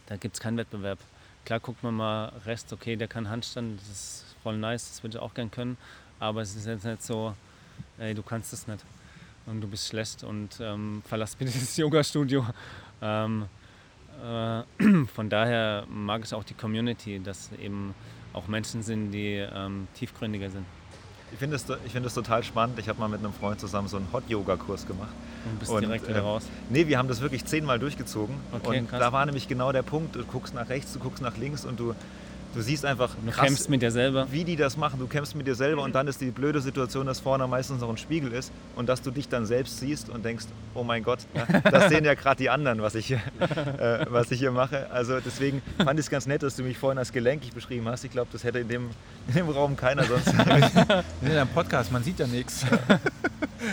Da 0.07 0.17
gibt 0.17 0.35
es 0.35 0.41
keinen 0.41 0.57
Wettbewerb. 0.57 0.99
Klar 1.45 1.59
guckt 1.59 1.83
man 1.83 1.95
mal 1.95 2.33
Rest, 2.45 2.73
okay, 2.73 2.95
der 2.95 3.07
kann 3.07 3.29
Handstand, 3.29 3.79
das 3.79 3.89
ist 3.89 4.25
voll 4.41 4.57
nice, 4.57 4.89
das 4.89 5.03
würde 5.03 5.17
ich 5.17 5.21
auch 5.21 5.33
gern 5.33 5.51
können. 5.51 5.77
Aber 6.19 6.41
es 6.41 6.55
ist 6.55 6.65
jetzt 6.65 6.85
nicht 6.85 7.03
so, 7.03 7.35
ey, 7.99 8.13
du 8.13 8.23
kannst 8.23 8.53
es 8.53 8.67
nicht 8.67 8.83
und 9.45 9.61
du 9.61 9.67
bist 9.67 9.87
schlecht 9.87 10.23
und 10.23 10.57
ähm, 10.59 11.03
verlass 11.05 11.35
bitte 11.35 11.51
das 11.59 11.77
Yoga-Studio. 11.77 12.45
Ähm, 13.01 13.43
äh, 13.43 13.62
von 15.13 15.29
daher 15.29 15.85
mag 15.89 16.23
ich 16.23 16.33
auch 16.33 16.43
die 16.43 16.53
Community, 16.53 17.19
dass 17.23 17.51
eben 17.53 17.93
auch 18.33 18.47
Menschen 18.47 18.81
sind, 18.81 19.11
die 19.11 19.35
ähm, 19.35 19.87
tiefgründiger 19.93 20.49
sind. 20.49 20.65
Ich 21.31 21.39
finde 21.39 21.55
es 21.55 21.63
find 21.63 22.13
total 22.13 22.43
spannend. 22.43 22.77
Ich 22.77 22.87
habe 22.87 22.99
mal 22.99 23.07
mit 23.07 23.19
einem 23.19 23.33
Freund 23.33 23.59
zusammen 23.59 23.87
so 23.87 23.97
einen 23.97 24.07
Hot-Yoga-Kurs 24.13 24.85
gemacht. 24.85 25.13
Und 25.45 25.59
bist 25.59 25.71
und, 25.71 25.81
direkt 25.81 26.07
wieder 26.07 26.19
äh, 26.19 26.21
raus? 26.21 26.47
Nee, 26.69 26.87
wir 26.87 26.99
haben 26.99 27.07
das 27.07 27.21
wirklich 27.21 27.43
zehnmal 27.45 27.79
durchgezogen. 27.79 28.35
Okay, 28.51 28.79
und 28.79 28.89
krass. 28.89 28.99
da 28.99 29.11
war 29.11 29.25
nämlich 29.25 29.47
genau 29.47 29.71
der 29.71 29.81
Punkt, 29.81 30.15
du 30.15 30.23
guckst 30.25 30.53
nach 30.53 30.69
rechts, 30.69 30.93
du 30.93 30.99
guckst 30.99 31.23
nach 31.23 31.35
links 31.37 31.65
und 31.65 31.79
du 31.79 31.95
Du 32.53 32.61
siehst 32.61 32.85
einfach, 32.85 33.09
du 33.25 33.31
krass, 33.31 33.45
kämpfst 33.45 33.69
mit 33.69 33.81
dir 33.81 33.91
selber. 33.91 34.27
wie 34.31 34.43
die 34.43 34.55
das 34.55 34.77
machen. 34.77 34.99
Du 34.99 35.07
kämpfst 35.07 35.35
mit 35.35 35.47
dir 35.47 35.55
selber 35.55 35.81
und 35.81 35.95
dann 35.95 36.07
ist 36.07 36.21
die 36.21 36.29
blöde 36.29 36.61
Situation, 36.61 37.07
dass 37.07 37.19
vorne 37.19 37.47
meistens 37.47 37.81
noch 37.81 37.89
ein 37.89 37.97
Spiegel 37.97 38.31
ist 38.31 38.51
und 38.75 38.87
dass 38.87 39.01
du 39.01 39.09
dich 39.09 39.27
dann 39.27 39.45
selbst 39.45 39.79
siehst 39.79 40.09
und 40.09 40.23
denkst, 40.23 40.45
oh 40.75 40.83
mein 40.83 41.03
Gott, 41.03 41.19
das 41.71 41.89
sehen 41.89 42.05
ja 42.05 42.13
gerade 42.13 42.37
die 42.37 42.49
anderen, 42.49 42.81
was 42.81 42.93
ich, 42.93 43.07
hier, 43.07 43.21
äh, 43.39 44.05
was 44.09 44.29
ich 44.29 44.39
hier 44.39 44.51
mache. 44.51 44.91
Also 44.91 45.19
deswegen 45.19 45.63
fand 45.77 45.99
ich 45.99 46.05
es 46.05 46.09
ganz 46.11 46.27
nett, 46.27 46.43
dass 46.43 46.55
du 46.55 46.63
mich 46.63 46.77
vorhin 46.77 46.99
als 46.99 47.11
gelenkig 47.11 47.53
beschrieben 47.53 47.87
hast. 47.87 48.03
Ich 48.03 48.11
glaube, 48.11 48.29
das 48.31 48.43
hätte 48.43 48.59
in 48.59 48.67
dem, 48.67 48.89
in 49.29 49.33
dem 49.33 49.49
Raum 49.49 49.75
keiner 49.75 50.03
sonst. 50.03 50.27
in 51.21 51.31
einem 51.31 51.47
Podcast, 51.49 51.91
man 51.91 52.03
sieht 52.03 52.19
ja 52.19 52.27
nichts. 52.27 52.65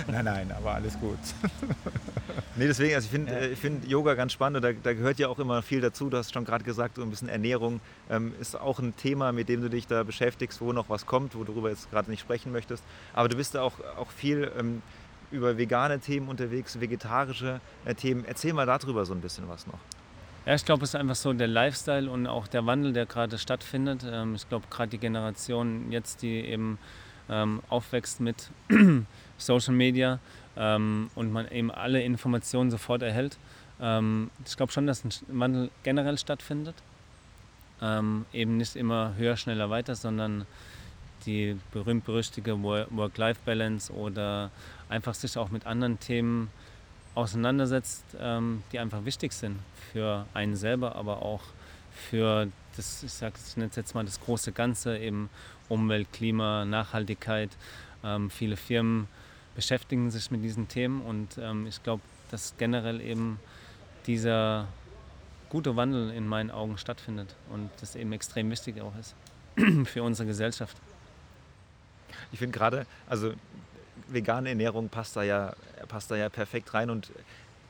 nein, 0.07 0.25
nein, 0.25 0.51
aber 0.57 0.75
alles 0.75 0.99
gut. 0.99 1.19
Nee, 2.57 2.67
deswegen, 2.67 2.95
also 2.95 3.07
ich 3.07 3.11
finde 3.11 3.33
ja. 3.33 3.39
Äh, 3.39 3.57
find 3.57 3.89
Yoga 3.89 4.15
ganz 4.15 4.33
spannend 4.33 4.57
und 4.57 4.63
da, 4.63 4.73
da, 4.73 4.95
gehört 4.95 5.19
ja 5.19 5.29
auch 5.29 5.39
immer 5.39 5.63
viel 5.63 5.81
dazu. 5.81 6.11
Du 6.11 6.17
hast 6.17 6.33
schon 6.33 6.45
gerade 6.45 6.65
gesagt, 6.65 6.97
so 6.97 7.03
ein 7.03 7.11
bisschen 7.11 7.29
Ernährung 7.29 7.81
ähm, 8.09 8.35
ist 8.41 8.59
auch 8.59 8.79
ein 8.79 8.97
Thema, 8.97 9.33
mit 9.33 9.49
dem 9.49 9.63
du 9.63 9.71
dich 9.71 9.87
da 9.87 10.03
beschäftigst, 10.03 10.61
wo 10.61 10.73
noch 10.73 10.89
was 10.89 11.07
kommt, 11.07 11.35
wo 11.35 11.45
du 11.45 11.53
darüber 11.53 11.71
jetzt 11.71 11.91
gerade 11.91 12.11
nicht 12.11 12.21
sprechen 12.21 12.53
möchtest. 12.53 12.85
Aber 13.13 13.29
du 13.29 13.37
bist 13.37 13.55
da 13.55 13.63
auch, 13.63 13.75
auch 13.97 14.11
viel 14.11 14.51
ähm, 14.59 14.83
über 15.31 15.57
vegane 15.59 16.01
Themen 16.01 16.29
unterwegs, 16.29 16.81
vegetarische 16.81 17.61
äh, 17.85 17.95
Themen. 17.95 18.25
Erzähl 18.27 18.53
mal 18.53 18.67
darüber 18.67 19.05
so 19.05 19.15
ein 19.15 19.21
bisschen 19.21 19.49
was 19.49 19.67
noch. 19.67 19.79
Ja, 20.47 20.55
ich 20.55 20.65
glaube, 20.65 20.85
es 20.85 20.91
ist 20.91 20.95
einfach 20.95 21.17
so 21.17 21.33
der 21.33 21.49
Lifestyle 21.49 22.11
und 22.11 22.27
auch 22.27 22.49
der 22.49 22.65
Wandel, 22.65 22.93
der 22.93 23.07
gerade 23.07 23.39
stattfindet. 23.39 24.05
Ähm, 24.11 24.35
ich 24.35 24.49
glaube, 24.49 24.67
gerade 24.71 24.91
die 24.91 24.99
Generation 24.99 25.93
jetzt, 25.93 26.23
die 26.23 26.41
eben 26.41 26.79
ähm, 27.29 27.63
aufwächst 27.69 28.21
mit 28.21 28.51
Social 29.39 29.75
Media, 29.75 30.19
ähm, 30.57 31.11
und 31.15 31.33
man 31.33 31.49
eben 31.51 31.71
alle 31.71 32.03
Informationen 32.03 32.71
sofort 32.71 33.03
erhält. 33.03 33.39
Ähm, 33.81 34.31
ich 34.47 34.57
glaube 34.57 34.73
schon, 34.73 34.87
dass 34.87 35.05
ein 35.05 35.11
Wandel 35.29 35.71
generell 35.83 36.19
stattfindet. 36.19 36.75
Ähm, 37.83 38.27
eben 38.33 38.57
nicht 38.57 38.77
immer 38.77 39.15
höher, 39.17 39.37
schneller, 39.37 39.71
weiter, 39.71 39.95
sondern 39.95 40.47
die 41.25 41.59
berühmt-berüchtigte 41.73 42.63
Work-Life-Balance 42.63 43.93
oder 43.93 44.51
einfach 44.89 45.15
sich 45.15 45.37
auch 45.39 45.51
mit 45.51 45.67
anderen 45.67 45.99
Themen 45.99 46.51
auseinandersetzt, 47.15 48.05
ähm, 48.19 48.63
die 48.73 48.79
einfach 48.79 49.05
wichtig 49.05 49.33
sind 49.33 49.59
für 49.93 50.27
einen 50.35 50.57
selber, 50.57 50.97
aber 50.97 51.23
auch 51.23 51.43
für 51.93 52.49
das, 52.77 53.03
ich 53.03 53.13
sage 53.13 53.35
jetzt 53.75 53.95
mal 53.95 54.05
das 54.05 54.21
große 54.21 54.53
Ganze, 54.53 54.99
eben 54.99 55.29
Umwelt, 55.69 56.13
Klima, 56.13 56.65
Nachhaltigkeit. 56.65 57.51
Ähm, 58.05 58.31
viele 58.31 58.57
Firmen 58.57 59.09
beschäftigen 59.61 60.11
sich 60.11 60.31
mit 60.31 60.43
diesen 60.43 60.69
Themen 60.69 61.03
und 61.03 61.37
ähm, 61.37 61.67
ich 61.67 61.83
glaube, 61.83 62.01
dass 62.31 62.55
generell 62.57 62.99
eben 63.03 63.39
dieser 64.07 64.67
gute 65.51 65.77
Wandel 65.77 66.13
in 66.13 66.27
meinen 66.27 66.51
Augen 66.51 66.79
stattfindet 66.79 67.35
und 67.51 67.69
das 67.83 67.95
eben 67.95 68.11
extrem 68.15 68.51
wichtig 68.51 68.81
auch 68.81 68.95
ist 68.99 69.15
für 69.85 70.03
unsere 70.03 70.27
Gesellschaft. 70.27 70.79
Ich 72.33 72.39
finde 72.39 72.57
gerade, 72.57 72.87
also 73.07 73.35
vegane 74.09 74.49
Ernährung 74.49 74.89
passt 74.89 75.15
da, 75.17 75.25
ja, 75.25 75.53
passt 75.89 76.11
da 76.11 76.17
ja 76.17 76.31
perfekt 76.31 76.73
rein 76.73 76.89
und 76.89 77.13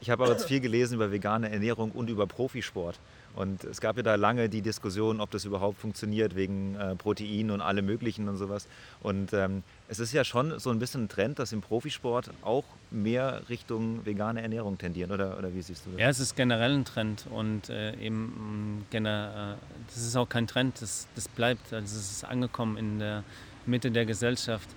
ich 0.01 0.11
habe 0.11 0.23
aber 0.23 0.33
jetzt 0.35 0.47
viel 0.47 0.61
gelesen 0.61 0.95
über 0.95 1.11
vegane 1.11 1.51
Ernährung 1.51 1.91
und 1.91 2.09
über 2.09 2.29
Profisport. 2.29 3.01
Und 3.37 3.63
es 3.65 3.81
gab 3.81 3.97
ja 3.97 4.03
da 4.03 4.17
lange 4.17 4.49
die 4.49 4.61
Diskussion, 4.61 5.21
ob 5.21 5.31
das 5.31 5.45
überhaupt 5.45 5.79
funktioniert 5.79 6.35
wegen 6.35 6.75
äh, 6.75 6.97
Protein 6.97 7.51
und 7.51 7.61
allem 7.61 7.87
Möglichen 7.87 8.29
und 8.29 8.37
sowas. 8.37 8.67
Und 9.03 9.33
ähm, 9.33 9.63
es 9.89 9.99
ist 10.01 10.13
ja 10.13 10.25
schon 10.25 10.59
so 10.59 10.71
ein 10.71 10.79
bisschen 10.79 11.05
ein 11.05 11.09
Trend, 11.09 11.39
dass 11.39 11.53
im 11.53 11.61
Profisport 11.61 12.31
auch 12.43 12.65
mehr 12.91 13.43
Richtung 13.49 14.05
vegane 14.05 14.43
Ernährung 14.43 14.79
tendieren, 14.79 15.13
oder, 15.13 15.39
oder 15.39 15.55
wie 15.55 15.63
siehst 15.63 15.87
du 15.87 15.91
das? 15.91 16.01
Ja, 16.01 16.09
es 16.09 16.19
ist 16.19 16.35
generell 16.35 16.75
ein 16.75 16.85
Trend 16.85 17.27
und 17.31 17.69
äh, 17.71 17.95
eben 17.97 18.85
äh, 18.93 19.01
das 19.01 19.97
ist 19.97 20.17
auch 20.17 20.29
kein 20.29 20.47
Trend, 20.47 20.83
das, 20.83 21.07
das 21.15 21.29
bleibt, 21.29 21.73
also 21.73 21.97
es 21.97 22.11
ist 22.11 22.25
angekommen 22.25 22.77
in 22.77 22.99
der 22.99 23.23
Mitte 23.65 23.91
der 23.91 24.07
Gesellschaft. 24.07 24.69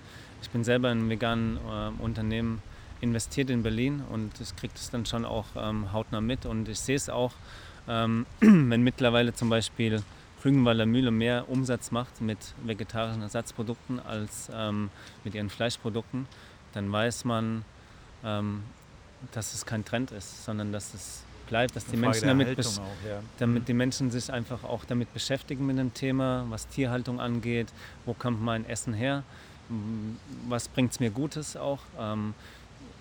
Ich 0.42 0.50
bin 0.50 0.62
selber 0.62 0.92
in 0.92 0.98
einem 0.98 1.10
veganen 1.10 1.56
äh, 1.56 2.02
Unternehmen 2.02 2.62
investiert 3.00 3.50
in 3.50 3.62
Berlin 3.62 4.02
und 4.10 4.40
ich 4.40 4.54
kriege 4.56 4.72
das 4.74 4.90
dann 4.90 5.06
schon 5.06 5.24
auch 5.24 5.46
ähm, 5.56 5.92
hautnah 5.92 6.20
mit 6.20 6.46
und 6.46 6.68
ich 6.68 6.78
sehe 6.78 6.96
es 6.96 7.10
auch, 7.10 7.32
ähm, 7.88 8.26
wenn 8.40 8.82
mittlerweile 8.82 9.34
zum 9.34 9.48
Beispiel 9.48 10.02
Rügenwalder 10.44 10.86
Mühle 10.86 11.10
mehr 11.10 11.48
Umsatz 11.48 11.90
macht 11.90 12.20
mit 12.20 12.38
vegetarischen 12.64 13.22
Ersatzprodukten 13.22 13.98
als 14.00 14.50
ähm, 14.54 14.90
mit 15.24 15.34
ihren 15.34 15.48
Fleischprodukten, 15.48 16.26
dann 16.74 16.90
weiß 16.92 17.24
man, 17.24 17.64
ähm, 18.24 18.62
dass 19.32 19.54
es 19.54 19.64
kein 19.64 19.84
Trend 19.84 20.10
ist, 20.10 20.44
sondern 20.44 20.72
dass 20.72 20.92
es 20.92 21.22
bleibt, 21.48 21.76
dass 21.76 21.86
die 21.86 21.96
Menschen 21.96 22.26
damit, 22.26 22.58
auch, 22.58 22.78
ja. 23.06 23.20
damit 23.38 23.62
mhm. 23.62 23.66
die 23.66 23.74
Menschen 23.74 24.10
sich 24.10 24.32
einfach 24.32 24.64
auch 24.64 24.84
damit 24.84 25.12
beschäftigen 25.12 25.66
mit 25.66 25.78
dem 25.78 25.94
Thema, 25.94 26.46
was 26.48 26.68
Tierhaltung 26.68 27.20
angeht, 27.20 27.68
wo 28.06 28.14
kommt 28.14 28.42
mein 28.42 28.66
Essen 28.66 28.94
her, 28.94 29.22
was 30.48 30.68
bringt 30.68 30.92
es 30.92 31.00
mir 31.00 31.10
Gutes 31.10 31.56
auch. 31.56 31.80
Ähm, 31.98 32.34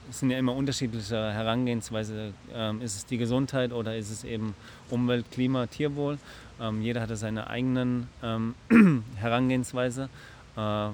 es 0.09 0.19
sind 0.19 0.29
ja 0.29 0.37
immer 0.37 0.55
unterschiedliche 0.55 1.15
Herangehensweise. 1.15 2.33
Ähm, 2.53 2.81
ist 2.81 2.95
es 2.95 3.05
die 3.05 3.17
Gesundheit 3.17 3.71
oder 3.71 3.95
ist 3.95 4.09
es 4.09 4.23
eben 4.23 4.55
Umwelt, 4.89 5.25
Klima, 5.31 5.67
Tierwohl? 5.67 6.17
Ähm, 6.59 6.81
jeder 6.81 7.01
hatte 7.01 7.15
seine 7.15 7.47
eigenen 7.47 8.07
ähm, 8.21 8.55
Herangehensweise 9.15 10.09
äh, 10.55 10.87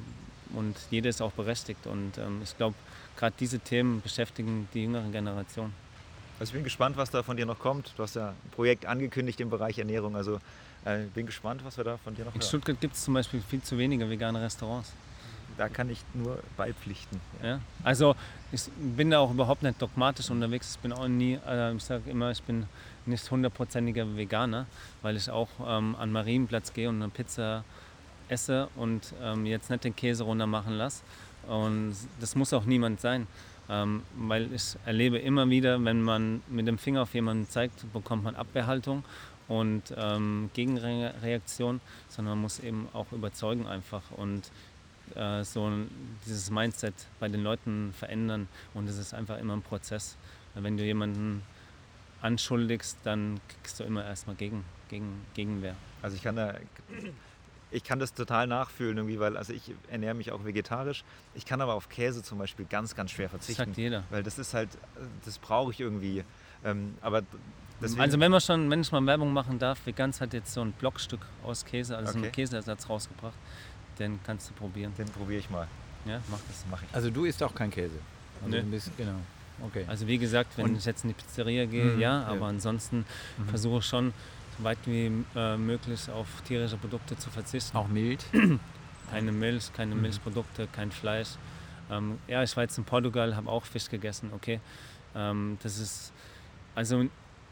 und 0.55 0.75
jeder 0.89 1.09
ist 1.09 1.21
auch 1.21 1.31
berechtigt. 1.31 1.85
Und 1.85 2.17
ähm, 2.17 2.41
ich 2.43 2.55
glaube, 2.57 2.75
gerade 3.17 3.35
diese 3.39 3.59
Themen 3.59 4.01
beschäftigen 4.01 4.67
die 4.73 4.83
jüngere 4.83 5.09
Generation. 5.11 5.73
Also 6.39 6.51
ich 6.51 6.53
bin 6.53 6.63
gespannt, 6.63 6.95
was 6.95 7.11
da 7.11 7.21
von 7.21 7.35
dir 7.35 7.45
noch 7.45 7.59
kommt. 7.59 7.93
Du 7.97 8.03
hast 8.03 8.15
ja 8.15 8.29
ein 8.29 8.51
Projekt 8.51 8.85
angekündigt 8.85 9.41
im 9.41 9.49
Bereich 9.49 9.77
Ernährung. 9.77 10.15
Also 10.15 10.39
äh, 10.85 11.03
bin 11.13 11.25
gespannt, 11.25 11.65
was 11.65 11.77
wir 11.77 11.83
da 11.83 11.97
von 11.97 12.15
dir 12.15 12.23
noch 12.23 12.33
In 12.33 12.39
hören. 12.39 12.47
Stuttgart 12.47 12.79
gibt 12.79 12.95
es 12.95 13.03
zum 13.03 13.13
Beispiel 13.13 13.41
viel 13.41 13.61
zu 13.61 13.77
wenige 13.77 14.09
vegane 14.09 14.41
Restaurants 14.41 14.93
da 15.59 15.67
kann 15.67 15.89
ich 15.89 15.99
nur 16.13 16.39
beipflichten. 16.55 17.19
Ja. 17.43 17.59
Also 17.83 18.15
ich 18.51 18.63
bin 18.77 19.11
da 19.11 19.19
auch 19.19 19.31
überhaupt 19.31 19.61
nicht 19.61 19.81
dogmatisch 19.81 20.31
unterwegs. 20.31 20.75
Ich 20.75 20.79
bin 20.79 20.93
auch 20.93 21.07
nie, 21.07 21.37
äh, 21.45 21.75
ich 21.75 21.83
sage 21.83 22.09
immer, 22.09 22.31
ich 22.31 22.41
bin 22.43 22.65
nicht 23.05 23.29
hundertprozentiger 23.29 24.15
Veganer, 24.15 24.67
weil 25.01 25.17
ich 25.17 25.29
auch 25.29 25.49
ähm, 25.67 25.95
an 25.99 26.13
Marienplatz 26.13 26.71
gehe 26.71 26.87
und 26.87 27.01
eine 27.01 27.09
Pizza 27.09 27.65
esse 28.29 28.69
und 28.77 29.13
ähm, 29.21 29.45
jetzt 29.45 29.69
nicht 29.69 29.83
den 29.83 29.95
Käse 29.95 30.23
runter 30.23 30.47
machen 30.47 30.75
lasse. 30.75 31.03
Und 31.47 31.95
das 32.21 32.35
muss 32.35 32.53
auch 32.53 32.63
niemand 32.63 33.01
sein. 33.01 33.27
Ähm, 33.69 34.01
weil 34.17 34.51
ich 34.53 34.77
erlebe 34.85 35.19
immer 35.19 35.47
wieder, 35.49 35.83
wenn 35.83 36.01
man 36.01 36.41
mit 36.47 36.67
dem 36.67 36.77
Finger 36.77 37.03
auf 37.03 37.13
jemanden 37.13 37.47
zeigt, 37.49 37.91
bekommt 37.93 38.23
man 38.23 38.35
Abwehrhaltung 38.35 39.03
und 39.49 39.93
ähm, 39.97 40.49
Gegenreaktion, 40.53 41.81
sondern 42.07 42.35
man 42.35 42.41
muss 42.43 42.59
eben 42.59 42.87
auch 42.93 43.11
überzeugen 43.11 43.67
einfach. 43.67 44.03
Und 44.15 44.51
äh, 45.15 45.43
so 45.43 45.71
dieses 46.25 46.49
Mindset 46.51 46.93
bei 47.19 47.27
den 47.27 47.43
Leuten 47.43 47.93
verändern. 47.93 48.47
Und 48.73 48.87
es 48.89 48.97
ist 48.97 49.13
einfach 49.13 49.37
immer 49.37 49.53
ein 49.53 49.61
Prozess. 49.61 50.17
Wenn 50.55 50.77
du 50.77 50.83
jemanden 50.83 51.43
anschuldigst, 52.21 52.97
dann 53.03 53.39
kriegst 53.47 53.79
du 53.79 53.83
immer 53.83 54.03
erstmal 54.03 54.35
gegen, 54.35 54.65
gegen, 54.89 55.25
Gegenwehr. 55.33 55.75
Also 56.01 56.15
ich 56.15 56.23
kann 56.23 56.35
da 56.35 56.55
ich 57.71 57.83
kann 57.83 57.99
das 57.99 58.13
total 58.13 58.47
nachfühlen 58.47 58.97
irgendwie, 58.97 59.19
weil 59.19 59.37
also 59.37 59.53
ich 59.53 59.73
ernähre 59.89 60.15
mich 60.15 60.31
auch 60.31 60.43
vegetarisch. 60.43 61.03
Ich 61.35 61.45
kann 61.45 61.61
aber 61.61 61.75
auf 61.75 61.89
Käse 61.89 62.23
zum 62.23 62.37
Beispiel 62.39 62.65
ganz, 62.65 62.95
ganz 62.95 63.11
schwer 63.11 63.29
verzichten. 63.29 63.61
Das 63.61 63.67
sagt 63.67 63.77
jeder. 63.77 64.03
Weil 64.09 64.23
das 64.23 64.39
ist 64.39 64.53
halt, 64.53 64.69
das 65.25 65.37
brauche 65.37 65.71
ich 65.71 65.79
irgendwie. 65.79 66.23
Ähm, 66.63 66.95
aber 67.01 67.21
deswegen 67.81 68.01
also 68.01 68.19
wenn 68.19 68.31
man 68.31 68.41
schon, 68.41 68.69
wenn 68.69 68.81
ich 68.81 68.91
mal 68.91 69.05
Werbung 69.05 69.33
machen 69.33 69.59
darf, 69.59 69.85
Veganz 69.85 70.19
hat 70.19 70.33
jetzt 70.33 70.53
so 70.53 70.61
ein 70.61 70.71
Blockstück 70.73 71.21
aus 71.43 71.63
Käse, 71.63 71.95
also 71.95 72.09
okay. 72.09 72.19
so 72.19 72.23
einen 72.23 72.31
Käseersatz 72.31 72.89
rausgebracht. 72.89 73.35
Den 73.99 74.19
kannst 74.23 74.49
du 74.49 74.53
probieren. 74.53 74.93
Den 74.97 75.07
probiere 75.07 75.39
ich 75.39 75.49
mal. 75.49 75.67
Ja, 76.05 76.21
mach 76.31 76.39
das. 76.47 76.65
Mach 76.71 76.81
ich. 76.81 76.87
Also 76.93 77.09
du 77.09 77.25
isst 77.25 77.43
auch 77.43 77.53
kein 77.53 77.69
Käse. 77.69 77.95
Also 78.43 78.55
Nö. 78.57 78.63
bist, 78.63 78.89
genau. 78.97 79.15
Okay. 79.61 79.83
Also 79.87 80.07
wie 80.07 80.17
gesagt, 80.17 80.57
wenn 80.57 80.65
Und- 80.67 80.77
ich 80.77 80.85
jetzt 80.85 81.03
in 81.03 81.09
die 81.09 81.13
Pizzeria 81.15 81.65
gehe, 81.65 81.83
Mhm, 81.95 81.99
ja, 81.99 82.21
ja. 82.21 82.25
aber 82.27 82.45
ansonsten 82.47 83.05
Mhm. 83.37 83.47
versuche 83.49 83.79
ich 83.79 83.85
schon 83.85 84.13
so 84.57 84.63
weit 84.63 84.77
wie 84.85 85.11
äh, 85.35 85.57
möglich 85.57 86.09
auf 86.09 86.27
tierische 86.47 86.77
Produkte 86.77 87.17
zu 87.17 87.29
verzichten. 87.29 87.75
auch 87.75 87.87
mild. 87.89 88.23
Keine 89.11 89.31
Milch, 89.31 89.73
keine 89.73 89.95
Mhm. 89.95 90.01
Milchprodukte, 90.03 90.67
kein 90.71 90.91
Fleisch. 90.91 91.29
Ähm, 91.91 92.19
ja, 92.27 92.43
ich 92.43 92.55
war 92.55 92.63
jetzt 92.63 92.77
in 92.77 92.83
Portugal, 92.85 93.35
habe 93.35 93.49
auch 93.49 93.65
Fisch 93.65 93.89
gegessen, 93.89 94.29
okay. 94.35 94.59
Ähm, 95.15 95.57
das 95.63 95.79
ist, 95.79 96.13
also 96.75 97.05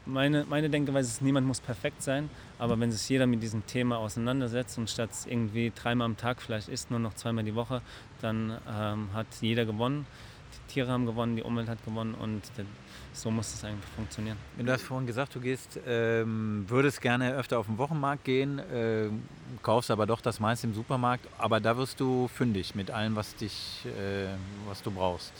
meine, 0.08 0.46
meine 0.46 0.70
Denkweise 0.70 1.10
ist, 1.10 1.22
niemand 1.22 1.48
muss 1.48 1.60
perfekt 1.60 2.02
sein, 2.02 2.30
aber 2.60 2.80
wenn 2.80 2.92
sich 2.92 3.08
jeder 3.10 3.28
mit 3.28 3.44
diesem 3.44 3.66
Thema 3.66 3.98
auseinandersetzt 3.98 4.78
und 4.78 4.90
statt 4.90 5.10
irgendwie 5.26 5.72
dreimal 5.76 6.06
am 6.06 6.18
Tag 6.18 6.42
vielleicht 6.42 6.70
isst, 6.70 6.92
nur 6.92 7.00
noch 7.00 7.14
zweimal 7.14 7.44
die 7.44 7.56
Woche, 7.56 7.82
dann 8.22 8.58
ähm, 8.70 9.10
hat 9.14 9.28
jeder 9.42 9.66
gewonnen. 9.66 10.06
Die 10.54 10.74
Tiere 10.74 10.92
haben 10.92 11.06
gewonnen, 11.06 11.36
die 11.36 11.44
Umwelt 11.44 11.68
hat 11.68 11.84
gewonnen 11.84 12.16
und 12.16 12.42
der, 12.58 12.66
so 13.14 13.30
muss 13.30 13.54
es 13.54 13.64
eigentlich 13.64 13.90
funktionieren. 13.96 14.38
Du 14.58 14.72
hast 14.72 14.84
vorhin 14.84 15.06
gesagt, 15.06 15.36
du 15.36 15.42
gehst, 15.42 15.80
ähm, 15.86 16.66
würdest 16.68 17.02
gerne 17.02 17.34
öfter 17.36 17.60
auf 17.60 17.66
den 17.66 17.78
Wochenmarkt 17.78 18.24
gehen, 18.24 18.62
ähm, 18.74 19.24
kaufst 19.62 19.92
aber 19.92 20.06
doch 20.06 20.22
das 20.22 20.40
meiste 20.40 20.68
im 20.68 20.74
Supermarkt. 20.74 21.28
Aber 21.38 21.60
da 21.60 21.78
wirst 21.78 22.00
du 22.00 22.28
fündig 22.30 22.76
mit 22.76 22.92
allem, 22.92 23.16
was 23.16 23.36
dich, 23.36 23.86
äh, 23.86 24.28
was 24.68 24.82
du 24.82 24.92
brauchst. 24.92 25.34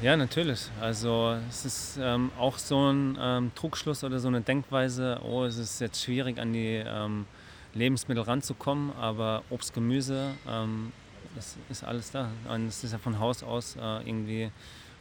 Ja, 0.00 0.16
natürlich. 0.16 0.68
Also 0.80 1.36
es 1.48 1.64
ist 1.64 1.98
ähm, 2.00 2.32
auch 2.38 2.58
so 2.58 2.90
ein 2.90 3.16
ähm, 3.20 3.52
Trugschluss 3.54 4.02
oder 4.02 4.18
so 4.18 4.28
eine 4.28 4.40
Denkweise, 4.40 5.20
oh, 5.22 5.44
es 5.44 5.58
ist 5.58 5.80
jetzt 5.80 6.02
schwierig 6.02 6.38
an 6.38 6.52
die 6.52 6.82
ähm, 6.84 7.26
Lebensmittel 7.74 8.22
ranzukommen, 8.24 8.92
aber 8.96 9.42
Obst, 9.50 9.74
Gemüse, 9.74 10.34
ähm, 10.48 10.92
das 11.36 11.56
ist 11.70 11.84
alles 11.84 12.10
da. 12.10 12.30
Und 12.48 12.66
es 12.66 12.82
ist 12.82 12.92
ja 12.92 12.98
von 12.98 13.18
Haus 13.18 13.42
aus 13.42 13.76
äh, 13.76 14.08
irgendwie 14.08 14.50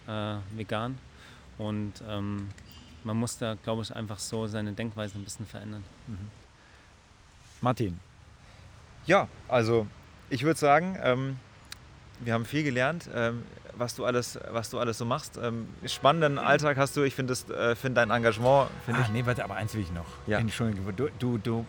äh, 0.08 0.36
vegan. 0.56 0.98
Und 1.58 1.94
ähm, 2.08 2.50
man 3.04 3.18
muss 3.18 3.38
da, 3.38 3.56
glaube 3.56 3.82
ich, 3.82 3.96
einfach 3.96 4.20
so 4.20 4.48
seine 4.48 4.74
Denkweise 4.74 5.18
ein 5.18 5.24
bisschen 5.24 5.46
verändern. 5.46 5.84
Martin, 7.60 8.00
Ja, 9.06 9.28
also 9.48 9.88
ich 10.30 10.44
würde 10.44 10.60
sagen, 10.60 10.98
ähm, 11.04 11.38
wir 12.20 12.34
haben 12.34 12.46
viel 12.46 12.64
gelernt, 12.64 13.10
was, 13.82 13.96
du 13.96 14.06
alles, 14.06 14.40
was 14.52 14.70
du 14.70 14.80
alles 14.80 14.98
so 14.98 15.06
machst. 15.06 15.38
Ähm, 15.42 15.68
spannenden 15.86 16.40
Alltag 16.40 16.78
hast 16.78 16.96
du. 16.96 17.04
Ich 17.04 17.16
finde 17.16 17.34
äh, 17.34 17.76
find 17.76 17.98
dein 17.98 18.12
Engagement, 18.12 18.70
finde 18.86 19.02
ah, 19.02 19.04
ich. 19.06 19.12
nee, 19.12 19.26
warte, 19.26 19.44
aber 19.44 19.56
eins 19.56 19.74
will 19.74 19.82
ich 19.82 19.92
noch. 19.92 20.06
Ja. 20.28 20.38
Entschuldigung, 20.38 20.96
du, 20.96 21.10
du, 21.20 21.38
du, 21.38 21.66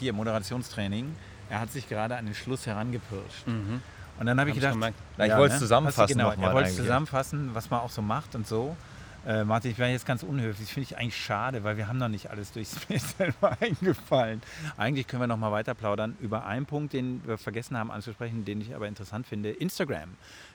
hier 0.00 0.12
Moderationstraining. 0.12 1.14
Er 1.48 1.60
hat 1.60 1.70
sich 1.70 1.88
gerade 1.88 2.16
an 2.16 2.24
den 2.24 2.34
Schluss 2.34 2.66
herangepirscht. 2.66 3.46
Und 3.46 4.26
dann 4.26 4.40
habe 4.40 4.50
ich 4.50 4.56
Hab 4.56 4.74
ich 4.74 4.80
gedacht. 4.80 4.94
Na, 5.18 5.26
ich 5.26 5.36
wollte 5.36 5.54
es 5.54 5.60
ne? 5.60 5.66
zusammenfassen 5.66 6.16
genau, 6.16 6.30
nochmal 6.30 6.50
Er 6.50 6.54
wollte 6.54 6.70
es 6.70 6.76
zusammenfassen, 6.76 7.50
was 7.54 7.70
man 7.70 7.80
auch 7.80 7.90
so 7.90 8.02
macht 8.02 8.34
und 8.34 8.46
so. 8.46 8.76
Äh, 9.26 9.44
Martin, 9.44 9.70
ich 9.70 9.78
wäre 9.78 9.90
jetzt 9.90 10.06
ganz 10.06 10.24
unhöflich. 10.24 10.66
Das 10.66 10.74
finde 10.74 10.88
ich 10.90 10.98
eigentlich 10.98 11.16
schade, 11.16 11.62
weil 11.62 11.76
wir 11.76 11.86
haben 11.86 11.98
noch 11.98 12.08
nicht 12.08 12.30
alles 12.30 12.52
durchs 12.52 12.76
mir 12.88 12.98
selber 12.98 13.56
eingefallen. 13.60 14.42
Eigentlich 14.76 15.06
können 15.06 15.22
wir 15.22 15.26
noch 15.28 15.36
mal 15.36 15.52
weiter 15.52 15.74
plaudern 15.74 16.16
über 16.20 16.44
einen 16.44 16.66
Punkt, 16.66 16.92
den 16.92 17.22
wir 17.24 17.38
vergessen 17.38 17.76
haben 17.76 17.90
anzusprechen, 17.90 18.44
den 18.44 18.60
ich 18.60 18.74
aber 18.74 18.88
interessant 18.88 19.26
finde. 19.26 19.50
Instagram. 19.50 20.10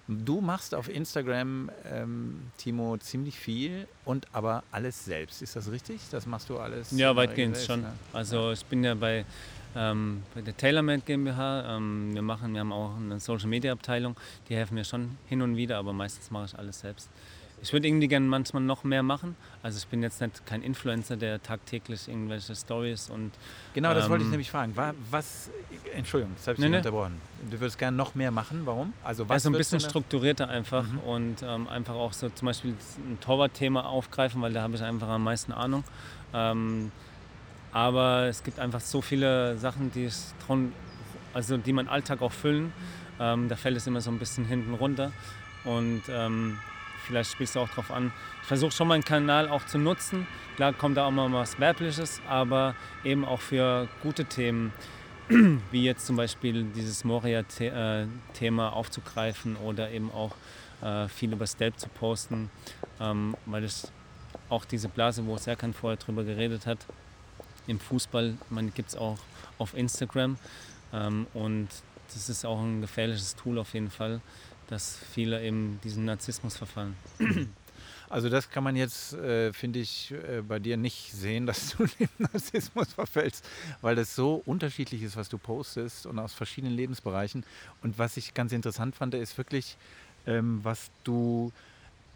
Du 0.08 0.40
machst 0.40 0.74
auf 0.74 0.88
Instagram, 0.88 1.70
ähm, 1.92 2.40
Timo, 2.58 2.98
ziemlich 2.98 3.38
viel 3.38 3.88
und 4.06 4.26
aber 4.32 4.64
alles 4.72 5.04
selbst. 5.04 5.42
Ist 5.42 5.58
das 5.58 5.70
richtig? 5.70 6.00
Das 6.12 6.26
machst 6.26 6.50
du 6.50 6.58
alles? 6.58 6.92
Ja, 6.92 7.14
weitgehend 7.16 7.56
Regel 7.56 7.68
schon. 7.68 7.82
selbst, 7.82 8.00
Also 8.14 8.52
ich 8.54 8.64
bin 8.66 8.86
ja 8.86 8.96
bei, 8.96 9.26
ähm, 9.76 10.24
bei 10.34 10.42
der 10.42 10.56
TaylorMade 10.56 11.02
GmbH. 11.06 11.76
Ähm, 11.76 12.14
wir 12.14 12.22
machen, 12.22 12.54
wir 12.54 12.62
haben 12.62 12.72
auch 12.72 12.96
eine 12.96 13.20
Social 13.20 13.48
Media 13.48 13.74
Abteilung. 13.74 14.16
Die 14.48 14.56
helfen 14.56 14.76
mir 14.76 14.86
schon 14.86 15.18
hin 15.28 15.42
und 15.42 15.58
wieder, 15.58 15.78
aber 15.78 15.92
meistens 15.92 16.32
mache 16.32 16.46
ich 16.46 16.58
alles 16.58 16.80
selbst. 16.80 17.10
Ich 17.62 17.74
würde 17.74 17.88
irgendwie 17.88 18.08
gerne 18.08 18.28
manchmal 18.28 18.62
noch 18.62 18.84
mehr 18.84 19.02
machen. 19.02 19.36
Also 19.64 19.80
ich 19.80 19.88
bin 19.88 20.04
jetzt 20.04 20.22
nicht 20.22 20.46
kein 20.46 20.62
Influencer, 20.62 21.18
der 21.18 21.42
tagtäglich 21.42 22.08
irgendwelche 22.08 22.56
Stories 22.56 23.10
und 23.10 23.32
Genau, 23.74 23.94
das 23.96 24.10
wollte 24.10 24.22
ich 24.22 24.28
Ähm, 24.28 24.32
nämlich 24.32 24.52
fragen. 24.52 24.76
Wa- 24.76 24.94
Was, 25.10 25.50
Entschuldigung, 25.96 26.36
das 26.36 26.46
habe 26.48 26.54
ich 26.56 26.62
dich 26.62 26.70
nee. 26.70 26.78
unterbrochen. 26.78 27.20
Du 27.50 27.60
würdest 27.60 27.80
gerne 27.80 27.98
noch 27.98 28.14
mehr 28.14 28.30
machen. 28.30 28.62
Warum? 28.66 28.94
Also 29.04 29.28
was 29.28 29.34
also 29.46 29.50
ein 29.50 29.58
bisschen 29.58 29.80
strukturierter 29.80 30.48
einfach 30.50 30.84
Mhm. 30.84 31.00
und 31.00 31.36
ähm, 31.44 31.68
einfach 31.68 31.96
auch 31.96 32.14
so 32.14 32.30
zum 32.30 32.46
Beispiel 32.46 32.76
ein 33.00 33.18
Torwart-Thema 33.22 33.86
aufgreifen, 33.88 34.40
weil 34.42 34.54
da 34.54 34.62
habe 34.62 34.76
ich 34.76 34.84
einfach 34.84 35.08
am 35.10 35.24
meisten 35.24 35.52
Ahnung. 35.52 35.84
Ähm, 36.36 36.92
aber 37.72 38.26
es 38.28 38.44
gibt 38.44 38.60
einfach 38.60 38.82
so 38.82 39.02
viele 39.02 39.58
Sachen, 39.58 39.92
die 39.92 40.06
es 40.06 40.34
dran, 40.46 40.74
also 41.34 41.58
die 41.58 41.74
meinen 41.74 41.90
Alltag 41.90 42.22
auch 42.22 42.32
füllen. 42.32 42.72
Ähm, 43.20 43.50
da 43.50 43.56
fällt 43.56 43.78
es 43.78 43.88
immer 43.88 44.02
so 44.02 44.12
ein 44.12 44.20
bisschen 44.20 44.46
hinten 44.46 44.76
runter 44.76 45.12
und 45.64 46.04
ähm, 46.10 46.60
vielleicht 47.08 47.32
spielst 47.32 47.56
du 47.56 47.62
auch 47.62 47.70
drauf 47.70 47.92
an. 47.92 48.12
Ich 48.42 48.48
versuche 48.48 48.72
schon 48.72 48.88
meinen 48.88 49.04
Kanal 49.04 49.50
auch 49.50 49.66
zu 49.66 49.78
nutzen. 49.78 50.28
Klar 50.56 50.74
kommt 50.74 50.98
da 50.98 51.06
auch 51.06 51.12
mal 51.12 51.32
was 51.32 51.60
Werbliches, 51.60 52.22
aber 52.28 52.76
eben 53.04 53.26
auch 53.26 53.42
für 53.42 53.88
gute 54.04 54.26
Themen 54.26 54.74
wie 55.72 55.84
jetzt 55.84 56.06
zum 56.06 56.16
Beispiel 56.16 56.64
dieses 56.64 57.04
Moria-Thema 57.04 58.74
aufzugreifen 58.74 59.56
oder 59.58 59.90
eben 59.92 60.12
auch 60.12 60.36
äh, 60.82 61.08
viel 61.08 61.34
über 61.34 61.48
Stelp 61.48 61.78
zu 61.80 61.90
posten, 61.90 62.50
ähm, 63.00 63.36
weil 63.46 63.64
es 63.64 63.92
auch 64.50 64.64
diese 64.64 64.88
Blase, 64.88 65.26
wo 65.26 65.38
Serkan 65.38 65.74
vorher 65.74 65.98
drüber 65.98 66.24
geredet 66.24 66.66
hat, 66.66 66.86
im 67.68 67.80
Fußball, 67.80 68.36
man 68.50 68.74
gibt 68.74 68.90
es 68.90 68.96
auch 68.96 69.18
auf 69.58 69.74
Instagram 69.74 70.38
ähm, 70.94 71.28
und 71.34 71.68
das 72.14 72.30
ist 72.30 72.46
auch 72.46 72.62
ein 72.62 72.80
gefährliches 72.80 73.36
Tool 73.36 73.60
auf 73.60 73.74
jeden 73.74 73.90
Fall, 73.92 74.22
dass 74.68 74.99
viele 75.14 75.44
eben 75.44 75.80
diesen 75.84 76.06
Narzissmus 76.06 76.57
verfallen. 76.57 76.95
Also 78.10 78.30
das 78.30 78.49
kann 78.49 78.64
man 78.64 78.77
jetzt, 78.77 79.14
äh, 79.15 79.52
finde 79.52 79.80
ich, 79.80 80.14
äh, 80.14 80.41
bei 80.41 80.60
dir 80.60 80.77
nicht 80.77 81.11
sehen, 81.11 81.45
dass 81.45 81.76
du 81.76 81.85
dem 81.85 82.07
Narzissmus 82.18 82.94
verfällst, 82.94 83.45
weil 83.81 83.95
das 83.95 84.15
so 84.15 84.41
unterschiedlich 84.45 85.03
ist, 85.03 85.18
was 85.18 85.27
du 85.30 85.38
postest 85.38 86.06
und 86.06 86.18
aus 86.18 86.34
verschiedenen 86.34 86.73
Lebensbereichen. 86.73 87.45
Und 87.84 87.99
was 87.99 88.15
ich 88.15 88.34
ganz 88.34 88.53
interessant 88.53 88.95
fand, 88.95 89.14
ist 89.14 89.38
wirklich, 89.38 89.76
ähm, 90.26 90.60
was 90.64 90.89
du 91.03 91.52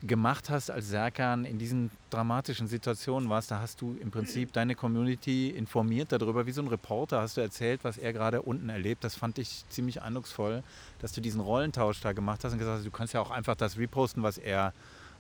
gemacht 0.03 0.49
hast 0.49 0.71
als 0.71 0.89
Serkan 0.89 1.45
in 1.45 1.59
diesen 1.59 1.91
dramatischen 2.09 2.67
Situationen 2.67 3.29
warst, 3.29 3.51
da 3.51 3.59
hast 3.59 3.81
du 3.81 3.95
im 4.01 4.09
Prinzip 4.09 4.51
deine 4.51 4.75
Community 4.75 5.49
informiert 5.49 6.11
darüber, 6.11 6.45
wie 6.45 6.51
so 6.51 6.61
ein 6.61 6.67
Reporter 6.67 7.21
hast 7.21 7.37
du 7.37 7.41
erzählt, 7.41 7.83
was 7.83 7.97
er 7.97 8.11
gerade 8.13 8.41
unten 8.41 8.69
erlebt. 8.69 9.03
Das 9.03 9.15
fand 9.15 9.37
ich 9.37 9.63
ziemlich 9.69 10.01
eindrucksvoll, 10.01 10.63
dass 10.99 11.13
du 11.13 11.21
diesen 11.21 11.41
Rollentausch 11.41 12.01
da 12.01 12.13
gemacht 12.13 12.43
hast 12.43 12.53
und 12.53 12.59
gesagt 12.59 12.79
hast, 12.79 12.85
du 12.85 12.91
kannst 12.91 13.13
ja 13.13 13.21
auch 13.21 13.31
einfach 13.31 13.55
das 13.55 13.77
reposten, 13.77 14.23
was 14.23 14.37
er 14.37 14.73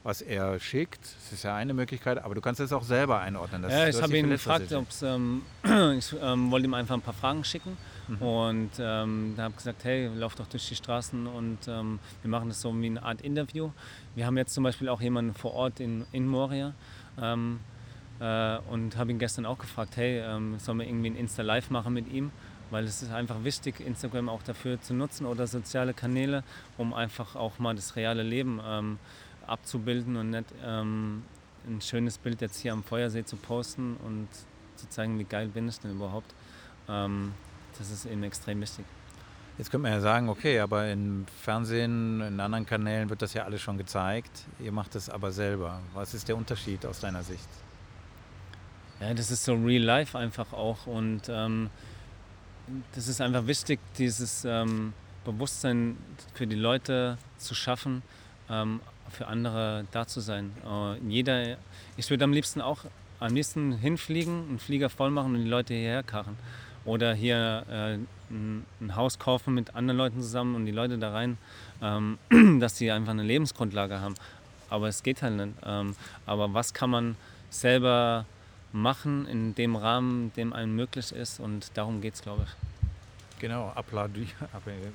was 0.03 0.23
er 0.23 0.59
schickt. 0.59 0.99
Das 1.03 1.31
ist 1.31 1.43
ja 1.43 1.55
eine 1.55 1.75
Möglichkeit, 1.75 2.17
aber 2.17 2.33
du 2.33 2.41
kannst 2.41 2.59
es 2.59 2.73
auch 2.73 2.81
selber 2.81 3.19
einordnen. 3.19 3.61
Das, 3.61 3.71
ja, 3.71 3.87
ich 3.87 4.01
habe 4.01 4.17
ihn 4.17 4.31
gefragt, 4.31 4.73
ob 4.73 4.87
ähm, 5.03 5.43
ich 5.95 6.15
ähm, 6.19 6.49
wollte 6.49 6.65
ihm 6.65 6.73
einfach 6.73 6.95
ein 6.95 7.01
paar 7.01 7.13
Fragen 7.13 7.43
schicken 7.43 7.77
Mhm. 8.07 8.21
und 8.21 8.69
ähm, 8.79 9.33
da 9.35 9.43
habe 9.43 9.51
ich 9.51 9.57
gesagt, 9.57 9.83
hey, 9.83 10.09
lauf 10.15 10.35
doch 10.35 10.47
durch 10.47 10.67
die 10.67 10.75
Straßen 10.75 11.27
und 11.27 11.59
ähm, 11.67 11.99
wir 12.21 12.29
machen 12.29 12.49
das 12.49 12.61
so 12.61 12.73
wie 12.81 12.85
eine 12.85 13.03
Art 13.03 13.21
Interview. 13.21 13.71
Wir 14.15 14.25
haben 14.25 14.37
jetzt 14.37 14.53
zum 14.53 14.63
Beispiel 14.63 14.89
auch 14.89 15.01
jemanden 15.01 15.33
vor 15.33 15.53
Ort 15.53 15.79
in, 15.79 16.05
in 16.11 16.27
Moria 16.27 16.73
ähm, 17.21 17.59
äh, 18.19 18.57
und 18.69 18.97
habe 18.97 19.11
ihn 19.11 19.19
gestern 19.19 19.45
auch 19.45 19.57
gefragt, 19.57 19.97
hey, 19.97 20.19
ähm, 20.19 20.57
sollen 20.59 20.79
wir 20.79 20.87
irgendwie 20.87 21.09
ein 21.09 21.15
Insta-Live 21.15 21.69
machen 21.69 21.93
mit 21.93 22.11
ihm? 22.11 22.31
Weil 22.69 22.85
es 22.85 23.01
ist 23.01 23.11
einfach 23.11 23.43
wichtig, 23.43 23.81
Instagram 23.81 24.29
auch 24.29 24.43
dafür 24.43 24.81
zu 24.81 24.93
nutzen 24.93 25.25
oder 25.25 25.45
soziale 25.45 25.93
Kanäle, 25.93 26.43
um 26.77 26.93
einfach 26.93 27.35
auch 27.35 27.59
mal 27.59 27.75
das 27.75 27.97
reale 27.97 28.23
Leben 28.23 28.61
ähm, 28.65 28.97
abzubilden 29.45 30.15
und 30.15 30.29
nicht 30.29 30.45
ähm, 30.63 31.23
ein 31.67 31.81
schönes 31.81 32.17
Bild 32.17 32.41
jetzt 32.41 32.59
hier 32.61 32.73
am 32.73 32.83
Feuersee 32.83 33.25
zu 33.25 33.35
posten 33.35 33.97
und 34.05 34.27
zu 34.75 34.87
zeigen, 34.89 35.19
wie 35.19 35.25
geil 35.25 35.47
bin 35.47 35.67
ich 35.67 35.79
denn 35.79 35.91
überhaupt. 35.91 36.33
Ähm, 36.87 37.33
das 37.77 37.91
ist 37.91 38.05
eben 38.05 38.23
extrem 38.23 38.61
wichtig. 38.61 38.85
Jetzt 39.57 39.69
könnte 39.69 39.83
man 39.83 39.91
ja 39.91 39.99
sagen, 39.99 40.29
okay, 40.29 40.59
aber 40.59 40.89
im 40.89 41.25
Fernsehen, 41.41 42.21
in 42.21 42.39
anderen 42.39 42.65
Kanälen 42.65 43.09
wird 43.09 43.21
das 43.21 43.33
ja 43.33 43.43
alles 43.43 43.61
schon 43.61 43.77
gezeigt. 43.77 44.31
Ihr 44.59 44.71
macht 44.71 44.95
es 44.95 45.09
aber 45.09 45.31
selber. 45.31 45.81
Was 45.93 46.13
ist 46.13 46.27
der 46.27 46.37
Unterschied 46.37 46.85
aus 46.85 46.99
deiner 46.99 47.21
Sicht? 47.21 47.47
Ja, 48.99 49.13
das 49.13 49.29
ist 49.29 49.43
so 49.43 49.55
real 49.55 49.83
life 49.83 50.17
einfach 50.17 50.53
auch 50.53 50.87
und 50.87 51.23
ähm, 51.29 51.69
das 52.95 53.07
ist 53.07 53.19
einfach 53.19 53.47
wichtig, 53.47 53.79
dieses 53.97 54.45
ähm, 54.45 54.93
Bewusstsein 55.25 55.97
für 56.33 56.47
die 56.47 56.55
Leute 56.55 57.17
zu 57.37 57.53
schaffen, 57.53 58.03
ähm, 58.49 58.79
für 59.09 59.27
andere 59.27 59.85
da 59.91 60.07
zu 60.07 60.21
sein. 60.21 60.51
Äh, 60.65 60.97
jeder, 61.07 61.57
ich 61.97 62.09
würde 62.09 62.23
am 62.23 62.31
liebsten 62.31 62.61
auch 62.61 62.85
am 63.19 63.35
liebsten 63.35 63.73
hinfliegen, 63.73 64.49
einen 64.49 64.59
Flieger 64.59 64.89
voll 64.89 65.11
machen 65.11 65.35
und 65.35 65.43
die 65.43 65.49
Leute 65.49 65.73
hierher 65.73 66.03
karren. 66.03 66.37
Oder 66.85 67.13
hier 67.13 67.65
äh, 67.69 67.97
ein, 68.33 68.65
ein 68.79 68.95
Haus 68.95 69.19
kaufen 69.19 69.53
mit 69.53 69.75
anderen 69.75 69.97
Leuten 69.97 70.21
zusammen 70.21 70.55
und 70.55 70.65
die 70.65 70.71
Leute 70.71 70.97
da 70.97 71.11
rein, 71.11 71.37
ähm, 71.81 72.17
dass 72.59 72.77
sie 72.77 72.91
einfach 72.91 73.11
eine 73.11 73.23
Lebensgrundlage 73.23 74.01
haben. 74.01 74.15
Aber 74.69 74.87
es 74.87 75.03
geht 75.03 75.21
halt 75.21 75.35
nicht. 75.35 75.53
Ähm, 75.65 75.95
aber 76.25 76.53
was 76.53 76.73
kann 76.73 76.89
man 76.89 77.15
selber 77.49 78.25
machen 78.73 79.27
in 79.27 79.53
dem 79.55 79.75
Rahmen, 79.75 80.31
dem 80.33 80.53
einem 80.53 80.75
möglich 80.75 81.11
ist 81.11 81.39
und 81.39 81.71
darum 81.75 82.01
geht 82.01 82.15
es, 82.15 82.21
glaube 82.21 82.45
ich. 82.45 82.71
Genau, 83.41 83.71
applaudiert, 83.73 84.29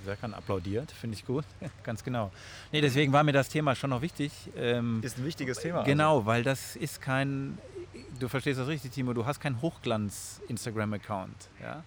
wer 0.04 0.14
kann 0.14 0.32
applaudiert, 0.32 0.92
finde 0.92 1.16
ich 1.16 1.26
gut, 1.26 1.44
ganz 1.82 2.04
genau. 2.04 2.30
Nee, 2.70 2.80
deswegen 2.80 3.12
war 3.12 3.24
mir 3.24 3.32
das 3.32 3.48
Thema 3.48 3.74
schon 3.74 3.90
noch 3.90 4.02
wichtig. 4.02 4.30
Ähm, 4.56 5.00
ist 5.02 5.18
ein 5.18 5.24
wichtiges 5.24 5.58
Thema. 5.58 5.82
Genau, 5.82 6.18
also. 6.18 6.26
weil 6.26 6.44
das 6.44 6.76
ist 6.76 7.02
kein, 7.02 7.58
du 8.18 8.28
verstehst 8.28 8.60
das 8.60 8.68
richtig, 8.68 8.93
Timo, 8.93 9.12
du 9.12 9.26
hast 9.26 9.40
keinen 9.40 9.60
Hochglanz-Instagram-Account. 9.60 11.51
Ja? 11.62 11.84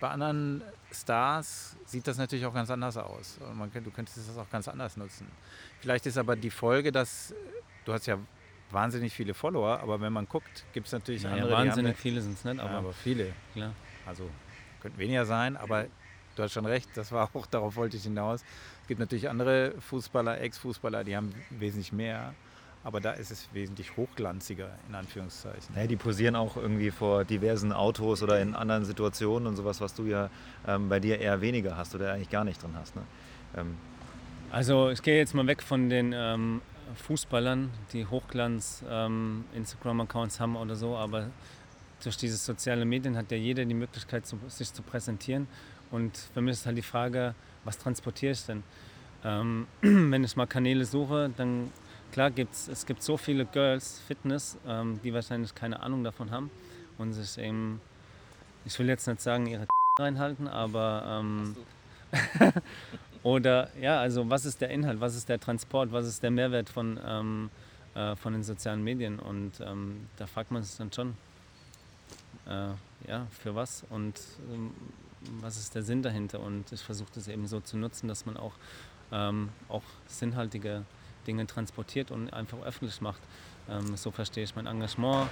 Bei 0.00 0.10
anderen 0.10 0.62
Stars 0.90 1.76
sieht 1.86 2.06
das 2.06 2.18
natürlich 2.18 2.44
auch 2.46 2.54
ganz 2.54 2.70
anders 2.70 2.96
aus. 2.96 3.38
Man, 3.54 3.70
du 3.72 3.90
könntest 3.90 4.18
das 4.18 4.36
auch 4.36 4.50
ganz 4.50 4.66
anders 4.68 4.96
nutzen. 4.96 5.26
Vielleicht 5.80 6.06
ist 6.06 6.18
aber 6.18 6.34
die 6.34 6.50
Folge, 6.50 6.90
dass 6.90 7.34
du 7.84 7.92
hast 7.92 8.06
ja 8.06 8.18
wahnsinnig 8.70 9.14
viele 9.14 9.34
Follower, 9.34 9.80
aber 9.80 10.00
wenn 10.00 10.12
man 10.12 10.26
guckt, 10.26 10.64
gibt 10.72 10.86
es 10.86 10.92
natürlich 10.92 11.22
naja, 11.22 11.44
andere. 11.44 11.52
Wahnsinnig 11.52 11.96
viele 11.96 12.20
sind 12.20 12.34
es 12.34 12.44
nicht, 12.44 12.58
aber, 12.58 12.70
ja, 12.70 12.78
aber 12.78 12.92
viele. 12.92 13.32
Klar. 13.52 13.74
Also 14.06 14.28
könnte 14.80 14.98
weniger 14.98 15.24
sein, 15.24 15.56
aber 15.56 15.86
du 16.34 16.42
hast 16.42 16.52
schon 16.52 16.66
recht, 16.66 16.88
das 16.94 17.12
war 17.12 17.30
auch, 17.34 17.46
darauf 17.46 17.76
wollte 17.76 17.96
ich 17.96 18.02
hinaus. 18.02 18.42
Es 18.82 18.88
gibt 18.88 19.00
natürlich 19.00 19.28
andere 19.28 19.74
Fußballer, 19.80 20.40
Ex-Fußballer, 20.40 21.04
die 21.04 21.16
haben 21.16 21.32
wesentlich 21.50 21.92
mehr. 21.92 22.34
Aber 22.84 23.00
da 23.00 23.12
ist 23.12 23.30
es 23.30 23.48
wesentlich 23.52 23.96
hochglanziger, 23.96 24.70
in 24.88 24.94
Anführungszeichen. 24.94 25.74
Ja, 25.76 25.86
die 25.86 25.96
posieren 25.96 26.34
auch 26.34 26.56
irgendwie 26.56 26.90
vor 26.90 27.24
diversen 27.24 27.72
Autos 27.72 28.22
oder 28.22 28.40
in 28.40 28.54
anderen 28.54 28.84
Situationen 28.84 29.46
und 29.46 29.56
sowas, 29.56 29.80
was 29.80 29.94
du 29.94 30.06
ja 30.06 30.30
ähm, 30.66 30.88
bei 30.88 30.98
dir 30.98 31.20
eher 31.20 31.40
weniger 31.40 31.76
hast 31.76 31.94
oder 31.94 32.12
eigentlich 32.12 32.30
gar 32.30 32.44
nicht 32.44 32.60
drin 32.62 32.72
hast. 32.74 32.96
Ne? 32.96 33.02
Ähm. 33.56 33.76
Also 34.50 34.90
ich 34.90 35.00
gehe 35.00 35.18
jetzt 35.18 35.34
mal 35.34 35.46
weg 35.46 35.62
von 35.62 35.88
den 35.88 36.12
ähm, 36.14 36.60
Fußballern, 37.06 37.70
die 37.92 38.06
Hochglanz-Instagram-Accounts 38.06 40.36
ähm, 40.36 40.40
haben 40.40 40.56
oder 40.56 40.74
so, 40.74 40.96
aber 40.96 41.28
durch 42.02 42.16
diese 42.16 42.36
sozialen 42.36 42.88
Medien 42.88 43.16
hat 43.16 43.30
ja 43.30 43.36
jeder 43.36 43.64
die 43.64 43.74
Möglichkeit, 43.74 44.24
sich 44.48 44.72
zu 44.72 44.82
präsentieren. 44.82 45.46
Und 45.90 46.16
für 46.34 46.40
mich 46.40 46.54
ist 46.54 46.66
halt 46.66 46.76
die 46.76 46.82
Frage, 46.82 47.34
was 47.64 47.78
transportiere 47.78 48.32
ich 48.32 48.44
denn? 48.44 48.62
Ähm, 49.24 49.66
wenn 49.80 50.24
ich 50.24 50.36
mal 50.36 50.46
Kanäle 50.46 50.84
suche, 50.84 51.30
dann 51.36 51.70
klar 52.12 52.30
gibt's, 52.30 52.68
es 52.68 52.86
gibt 52.86 53.02
so 53.02 53.16
viele 53.16 53.44
Girls 53.44 54.00
Fitness, 54.06 54.56
ähm, 54.66 55.00
die 55.02 55.12
wahrscheinlich 55.12 55.54
keine 55.54 55.80
Ahnung 55.80 56.04
davon 56.04 56.30
haben 56.30 56.50
und 56.98 57.12
sich 57.12 57.38
eben, 57.38 57.80
ich 58.64 58.78
will 58.78 58.88
jetzt 58.88 59.06
nicht 59.08 59.20
sagen, 59.20 59.46
ihre 59.46 59.66
reinhalten, 59.98 60.46
aber 60.46 61.20
ähm, 61.20 61.56
oder 63.22 63.70
ja, 63.80 64.00
also 64.00 64.28
was 64.30 64.44
ist 64.44 64.60
der 64.60 64.70
Inhalt, 64.70 65.00
was 65.00 65.16
ist 65.16 65.28
der 65.28 65.40
Transport, 65.40 65.92
was 65.92 66.06
ist 66.06 66.22
der 66.22 66.30
Mehrwert 66.30 66.68
von, 66.68 67.00
ähm, 67.04 67.50
äh, 67.94 68.14
von 68.16 68.32
den 68.32 68.44
sozialen 68.44 68.84
Medien 68.84 69.18
und 69.18 69.52
ähm, 69.60 70.08
da 70.16 70.26
fragt 70.26 70.50
man 70.50 70.62
sich 70.62 70.76
dann 70.76 70.92
schon, 70.92 71.16
äh, 72.46 72.68
ja, 73.08 73.26
für 73.30 73.54
was 73.54 73.84
und 73.90 74.20
ähm, 74.52 74.72
was 75.40 75.56
ist 75.56 75.74
der 75.74 75.82
Sinn 75.82 76.02
dahinter. 76.02 76.40
Und 76.40 76.72
ich 76.72 76.80
versuche 76.80 77.10
das 77.14 77.28
eben 77.28 77.46
so 77.46 77.60
zu 77.60 77.76
nutzen, 77.76 78.08
dass 78.08 78.26
man 78.26 78.36
auch, 78.36 78.54
ähm, 79.12 79.50
auch 79.68 79.82
sinnhaltige 80.06 80.84
Dinge 81.26 81.46
transportiert 81.46 82.10
und 82.10 82.32
einfach 82.32 82.58
öffentlich 82.64 83.00
macht. 83.00 83.20
Ähm, 83.68 83.96
so 83.96 84.10
verstehe 84.10 84.44
ich 84.44 84.54
mein 84.56 84.66
Engagement 84.66 85.28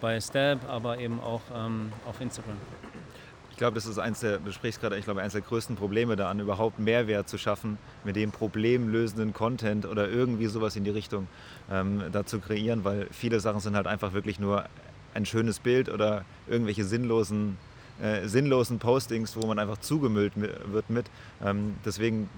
bei 0.00 0.20
Stab, 0.20 0.68
aber 0.68 0.98
eben 0.98 1.20
auch 1.20 1.42
ähm, 1.54 1.92
auf 2.06 2.20
Instagram. 2.20 2.56
Ich 3.50 3.58
glaube, 3.58 3.74
das 3.74 3.86
ist 3.86 3.98
eins 3.98 4.20
der, 4.20 4.36
du 4.38 4.52
sprichst 4.52 4.82
gerade, 4.82 4.98
ich 4.98 5.06
glaube, 5.06 5.22
eines 5.22 5.32
der 5.32 5.40
größten 5.40 5.76
Probleme 5.76 6.14
daran, 6.14 6.40
überhaupt 6.40 6.78
Mehrwert 6.78 7.26
zu 7.26 7.38
schaffen, 7.38 7.78
mit 8.04 8.14
dem 8.14 8.30
problemlösenden 8.30 9.32
Content 9.32 9.86
oder 9.86 10.10
irgendwie 10.10 10.44
sowas 10.44 10.76
in 10.76 10.84
die 10.84 10.90
Richtung 10.90 11.26
ähm, 11.70 12.02
da 12.12 12.26
zu 12.26 12.38
kreieren, 12.38 12.84
weil 12.84 13.08
viele 13.12 13.40
Sachen 13.40 13.60
sind 13.60 13.74
halt 13.74 13.86
einfach 13.86 14.12
wirklich 14.12 14.38
nur 14.38 14.66
ein 15.14 15.24
schönes 15.24 15.58
Bild 15.58 15.88
oder 15.88 16.26
irgendwelche 16.46 16.84
sinnlosen, 16.84 17.56
äh, 18.02 18.26
sinnlosen 18.26 18.78
Postings, 18.78 19.36
wo 19.36 19.46
man 19.46 19.58
einfach 19.58 19.78
zugemüllt 19.78 20.32
wird 20.36 20.90
mit. 20.90 21.06
Ähm, 21.44 21.76
deswegen, 21.84 22.28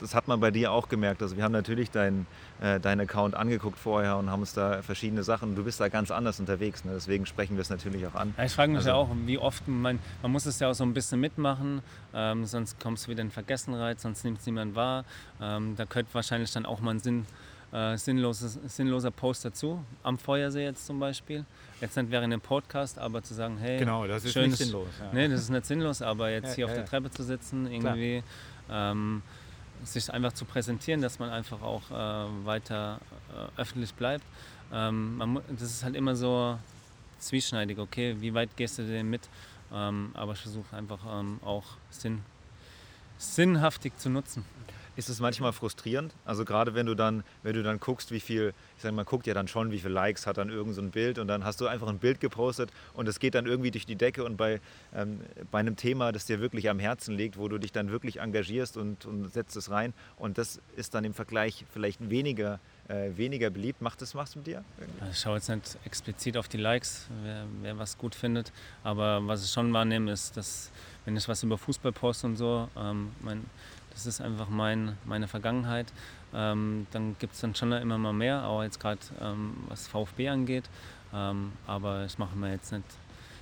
das 0.00 0.14
hat 0.14 0.28
man 0.28 0.40
bei 0.40 0.50
dir 0.50 0.72
auch 0.72 0.88
gemerkt. 0.88 1.22
Also 1.22 1.36
wir 1.36 1.44
haben 1.44 1.52
natürlich 1.52 1.90
deinen 1.90 2.26
äh, 2.60 2.80
dein 2.80 3.00
Account 3.00 3.34
angeguckt 3.34 3.78
vorher 3.78 4.16
und 4.16 4.30
haben 4.30 4.40
uns 4.40 4.54
da 4.54 4.80
verschiedene 4.82 5.22
Sachen. 5.22 5.54
Du 5.54 5.64
bist 5.64 5.80
da 5.80 5.88
ganz 5.88 6.10
anders 6.10 6.40
unterwegs. 6.40 6.84
Ne? 6.84 6.92
Deswegen 6.94 7.26
sprechen 7.26 7.56
wir 7.56 7.62
es 7.62 7.70
natürlich 7.70 8.06
auch 8.06 8.14
an. 8.14 8.34
Ja, 8.38 8.44
ich 8.44 8.52
frage 8.52 8.70
mich 8.70 8.78
also, 8.78 8.88
ja 8.90 8.94
auch, 8.94 9.08
wie 9.26 9.38
oft 9.38 9.66
man, 9.68 9.98
man 10.22 10.32
muss 10.32 10.46
es 10.46 10.60
ja 10.60 10.70
auch 10.70 10.74
so 10.74 10.84
ein 10.84 10.94
bisschen 10.94 11.20
mitmachen, 11.20 11.82
ähm, 12.14 12.44
sonst 12.46 12.80
kommst 12.80 13.06
du 13.06 13.10
wieder 13.10 13.22
in 13.22 13.30
Vergessenheit, 13.30 14.00
sonst 14.00 14.24
nimmt 14.24 14.38
es 14.38 14.46
niemand 14.46 14.74
wahr. 14.74 15.04
Ähm, 15.40 15.74
da 15.76 15.84
könnte 15.84 16.14
wahrscheinlich 16.14 16.52
dann 16.52 16.64
auch 16.64 16.80
mal 16.80 16.92
ein 16.92 17.00
Sinn 17.00 17.26
äh, 17.72 17.96
sinnloses, 17.96 18.58
sinnloser 18.68 19.10
Post 19.10 19.44
dazu, 19.44 19.84
am 20.04 20.16
Feuersee 20.16 20.62
jetzt 20.62 20.86
zum 20.86 21.00
Beispiel. 21.00 21.44
Jetzt 21.84 21.98
nicht 21.98 22.10
während 22.10 22.32
dem 22.32 22.40
Podcast, 22.40 22.98
aber 22.98 23.22
zu 23.22 23.34
sagen, 23.34 23.58
hey, 23.58 23.78
genau, 23.78 24.06
das 24.06 24.24
ist 24.24 24.32
schönes, 24.32 24.58
nicht 24.58 24.70
sinnlos. 24.70 24.88
Ja. 24.98 25.10
Nee, 25.12 25.28
das 25.28 25.40
ist 25.40 25.50
nicht 25.50 25.66
sinnlos, 25.66 26.00
aber 26.00 26.30
jetzt 26.30 26.48
ja, 26.48 26.54
hier 26.54 26.64
ja, 26.64 26.72
auf 26.72 26.78
der 26.78 26.86
Treppe 26.86 27.10
zu 27.10 27.22
sitzen, 27.22 27.70
irgendwie 27.70 28.22
ähm, 28.70 29.20
sich 29.84 30.10
einfach 30.10 30.32
zu 30.32 30.46
präsentieren, 30.46 31.02
dass 31.02 31.18
man 31.18 31.28
einfach 31.28 31.60
auch 31.60 31.82
äh, 31.90 32.46
weiter 32.46 33.00
äh, 33.34 33.60
öffentlich 33.60 33.92
bleibt. 33.92 34.24
Ähm, 34.72 35.18
man, 35.18 35.40
das 35.50 35.60
ist 35.60 35.84
halt 35.84 35.94
immer 35.94 36.16
so 36.16 36.58
zwieschneidig, 37.18 37.76
okay, 37.76 38.16
wie 38.18 38.32
weit 38.32 38.56
gehst 38.56 38.78
du 38.78 38.86
denn 38.86 39.10
mit? 39.10 39.28
Ähm, 39.70 40.12
aber 40.14 40.32
ich 40.32 40.40
versuche 40.40 40.74
einfach 40.74 41.00
ähm, 41.20 41.38
auch 41.44 41.64
Sinn, 41.90 42.22
sinnhaftig 43.18 43.98
zu 43.98 44.08
nutzen 44.08 44.46
ist 44.96 45.08
es 45.08 45.20
manchmal 45.20 45.52
frustrierend. 45.52 46.14
Also 46.24 46.44
gerade 46.44 46.74
wenn 46.74 46.86
du 46.86 46.94
dann, 46.94 47.24
wenn 47.42 47.54
du 47.54 47.62
dann 47.62 47.80
guckst, 47.80 48.10
wie 48.10 48.20
viel, 48.20 48.54
ich 48.76 48.82
sage 48.82 48.94
mal, 48.94 49.04
guckt 49.04 49.26
ja 49.26 49.34
dann 49.34 49.48
schon, 49.48 49.70
wie 49.70 49.78
viele 49.78 49.94
Likes 49.94 50.26
hat 50.26 50.38
dann 50.38 50.50
irgend 50.50 50.74
so 50.74 50.82
Bild 50.82 51.18
und 51.18 51.28
dann 51.28 51.44
hast 51.44 51.60
du 51.60 51.66
einfach 51.66 51.88
ein 51.88 51.98
Bild 51.98 52.20
gepostet 52.20 52.70
und 52.92 53.08
es 53.08 53.18
geht 53.18 53.34
dann 53.34 53.46
irgendwie 53.46 53.70
durch 53.70 53.86
die 53.86 53.96
Decke 53.96 54.24
und 54.24 54.36
bei, 54.36 54.60
ähm, 54.94 55.20
bei 55.50 55.58
einem 55.58 55.76
Thema, 55.76 56.12
das 56.12 56.26
dir 56.26 56.40
wirklich 56.40 56.68
am 56.68 56.78
Herzen 56.78 57.16
liegt, 57.16 57.38
wo 57.38 57.48
du 57.48 57.58
dich 57.58 57.72
dann 57.72 57.90
wirklich 57.90 58.20
engagierst 58.20 58.76
und, 58.76 59.06
und 59.06 59.32
setzt 59.32 59.56
es 59.56 59.70
rein 59.70 59.94
und 60.16 60.38
das 60.38 60.60
ist 60.76 60.94
dann 60.94 61.04
im 61.04 61.14
Vergleich 61.14 61.64
vielleicht 61.72 62.10
weniger 62.10 62.60
äh, 62.88 63.16
weniger 63.16 63.50
beliebt. 63.50 63.80
Macht 63.80 64.02
das 64.02 64.14
was 64.14 64.36
mit 64.36 64.46
dir? 64.46 64.64
Ich 65.10 65.18
schaue 65.18 65.36
jetzt 65.36 65.48
nicht 65.48 65.78
explizit 65.84 66.36
auf 66.36 66.48
die 66.48 66.58
Likes, 66.58 67.08
wer, 67.22 67.46
wer, 67.62 67.78
was 67.78 67.96
gut 67.96 68.14
findet. 68.14 68.52
Aber 68.82 69.26
was 69.26 69.44
ich 69.44 69.50
schon 69.50 69.72
wahrnehme, 69.72 70.12
ist, 70.12 70.36
dass 70.36 70.70
wenn 71.04 71.16
ich 71.16 71.28
was 71.28 71.42
über 71.42 71.58
Fußball 71.58 71.92
poste 71.92 72.26
und 72.26 72.36
so, 72.36 72.68
ähm, 72.76 73.12
mein, 73.20 73.44
das 73.94 74.06
ist 74.06 74.20
einfach 74.20 74.48
mein, 74.48 74.98
meine 75.04 75.28
Vergangenheit. 75.28 75.92
Ähm, 76.34 76.86
dann 76.90 77.16
gibt 77.18 77.34
es 77.34 77.40
dann 77.40 77.54
schon 77.54 77.72
immer 77.72 77.98
mal 77.98 78.12
mehr, 78.12 78.46
auch 78.46 78.62
jetzt 78.62 78.80
gerade 78.80 79.00
ähm, 79.20 79.54
was 79.68 79.86
VfB 79.86 80.28
angeht. 80.28 80.64
Ähm, 81.14 81.52
aber 81.66 82.04
ich 82.04 82.18
mache 82.18 82.36
mir 82.36 82.52
jetzt 82.52 82.72
nicht 82.72 82.84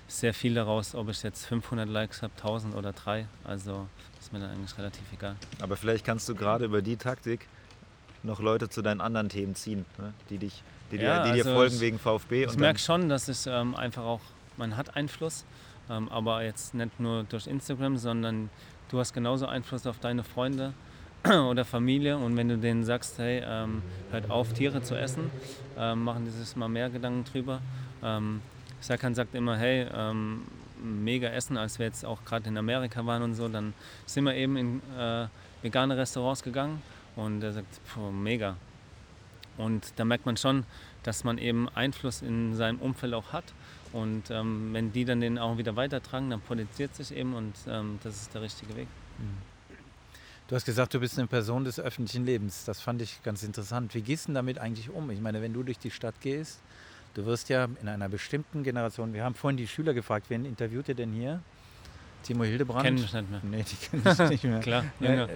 sehr 0.08 0.34
viel 0.34 0.54
daraus, 0.54 0.94
ob 0.94 1.08
ich 1.08 1.22
jetzt 1.22 1.46
500 1.46 1.88
Likes 1.88 2.22
habe, 2.22 2.32
1000 2.36 2.74
oder 2.74 2.92
3. 2.92 3.26
Also 3.44 3.88
ist 4.20 4.32
mir 4.32 4.40
dann 4.40 4.50
eigentlich 4.50 4.76
relativ 4.76 5.04
egal. 5.12 5.36
Aber 5.60 5.76
vielleicht 5.76 6.04
kannst 6.04 6.28
du 6.28 6.34
gerade 6.34 6.66
über 6.66 6.82
die 6.82 6.96
Taktik 6.96 7.48
noch 8.22 8.40
Leute 8.40 8.68
zu 8.68 8.82
deinen 8.82 9.00
anderen 9.00 9.28
Themen 9.28 9.54
ziehen, 9.54 9.84
ne? 9.98 10.12
die, 10.30 10.38
dich, 10.38 10.62
die, 10.92 10.96
ja, 10.96 11.24
dir, 11.24 11.32
die 11.32 11.40
also 11.40 11.50
dir 11.50 11.56
folgen 11.56 11.74
ich, 11.74 11.80
wegen 11.80 11.98
VfB. 11.98 12.44
Ich 12.44 12.56
merke 12.56 12.78
schon, 12.78 13.08
dass 13.08 13.28
es 13.28 13.46
ähm, 13.46 13.74
einfach 13.74 14.04
auch, 14.04 14.20
man 14.56 14.76
hat 14.76 14.94
Einfluss, 14.96 15.44
ähm, 15.90 16.08
aber 16.08 16.44
jetzt 16.44 16.74
nicht 16.74 17.00
nur 17.00 17.24
durch 17.24 17.46
Instagram, 17.46 17.96
sondern 17.96 18.50
du 18.92 18.98
hast 18.98 19.14
genauso 19.14 19.46
Einfluss 19.46 19.86
auf 19.86 19.98
deine 19.98 20.22
Freunde 20.22 20.74
oder 21.24 21.64
Familie 21.64 22.18
und 22.18 22.36
wenn 22.36 22.48
du 22.48 22.58
denen 22.58 22.84
sagst, 22.84 23.18
hey, 23.18 23.42
ähm, 23.44 23.82
hört 24.10 24.30
auf, 24.30 24.52
Tiere 24.52 24.82
zu 24.82 24.94
essen, 24.94 25.30
ähm, 25.78 26.04
machen 26.04 26.30
sich 26.30 26.56
mal 26.56 26.68
mehr 26.68 26.90
Gedanken 26.90 27.24
drüber. 27.24 27.60
Ähm, 28.02 28.42
Serkan 28.80 29.14
sagt 29.14 29.34
immer, 29.34 29.56
hey, 29.56 29.86
ähm, 29.94 30.42
mega 30.82 31.28
essen, 31.28 31.56
als 31.56 31.78
wir 31.78 31.86
jetzt 31.86 32.04
auch 32.04 32.24
gerade 32.24 32.48
in 32.48 32.58
Amerika 32.58 33.04
waren 33.06 33.22
und 33.22 33.34
so, 33.34 33.48
dann 33.48 33.72
sind 34.04 34.24
wir 34.24 34.34
eben 34.34 34.56
in 34.56 34.82
äh, 34.98 35.26
vegane 35.62 35.96
Restaurants 35.96 36.42
gegangen 36.42 36.82
und 37.16 37.42
er 37.42 37.52
sagt, 37.52 37.80
pfuh, 37.86 38.10
mega. 38.10 38.56
Und 39.56 39.92
da 39.96 40.04
merkt 40.04 40.26
man 40.26 40.36
schon, 40.36 40.64
dass 41.02 41.24
man 41.24 41.38
eben 41.38 41.68
Einfluss 41.70 42.20
in 42.20 42.54
seinem 42.54 42.78
Umfeld 42.78 43.14
auch 43.14 43.32
hat 43.32 43.44
und 43.92 44.30
ähm, 44.30 44.70
wenn 44.72 44.92
die 44.92 45.04
dann 45.04 45.20
den 45.20 45.38
auch 45.38 45.58
wieder 45.58 45.76
weitertragen, 45.76 46.30
dann 46.30 46.40
potenziert 46.40 46.94
sich 46.94 47.14
eben 47.14 47.34
und 47.34 47.54
ähm, 47.68 47.98
das 48.02 48.16
ist 48.22 48.34
der 48.34 48.42
richtige 48.42 48.74
Weg. 48.76 48.88
Mhm. 49.18 49.52
Du 50.48 50.56
hast 50.56 50.64
gesagt, 50.64 50.92
du 50.92 51.00
bist 51.00 51.18
eine 51.18 51.28
Person 51.28 51.64
des 51.64 51.80
öffentlichen 51.80 52.26
Lebens. 52.26 52.64
Das 52.64 52.80
fand 52.80 53.00
ich 53.00 53.22
ganz 53.22 53.42
interessant. 53.42 53.94
Wie 53.94 54.02
gehst 54.02 54.28
du 54.28 54.32
damit 54.32 54.58
eigentlich 54.58 54.90
um? 54.90 55.10
Ich 55.10 55.20
meine, 55.20 55.40
wenn 55.40 55.54
du 55.54 55.62
durch 55.62 55.78
die 55.78 55.90
Stadt 55.90 56.14
gehst, 56.20 56.60
du 57.14 57.24
wirst 57.24 57.48
ja 57.48 57.68
in 57.80 57.88
einer 57.88 58.08
bestimmten 58.08 58.62
Generation, 58.62 59.14
wir 59.14 59.24
haben 59.24 59.34
vorhin 59.34 59.56
die 59.56 59.68
Schüler 59.68 59.94
gefragt, 59.94 60.26
wen 60.28 60.44
interviewt 60.44 60.88
ihr 60.88 60.94
denn 60.94 61.12
hier? 61.12 61.40
Timo 62.22 62.44
Hildebrand? 62.44 62.84
Kennen 62.84 62.96
nicht 62.96 63.12
mehr. 63.12 63.40
Nee, 63.42 63.64
die 63.68 63.76
kennen 63.76 64.02
mich 64.04 64.30
nicht 64.30 64.44
mehr. 64.44 64.60
Klar, 64.60 64.84
ja. 65.00 65.28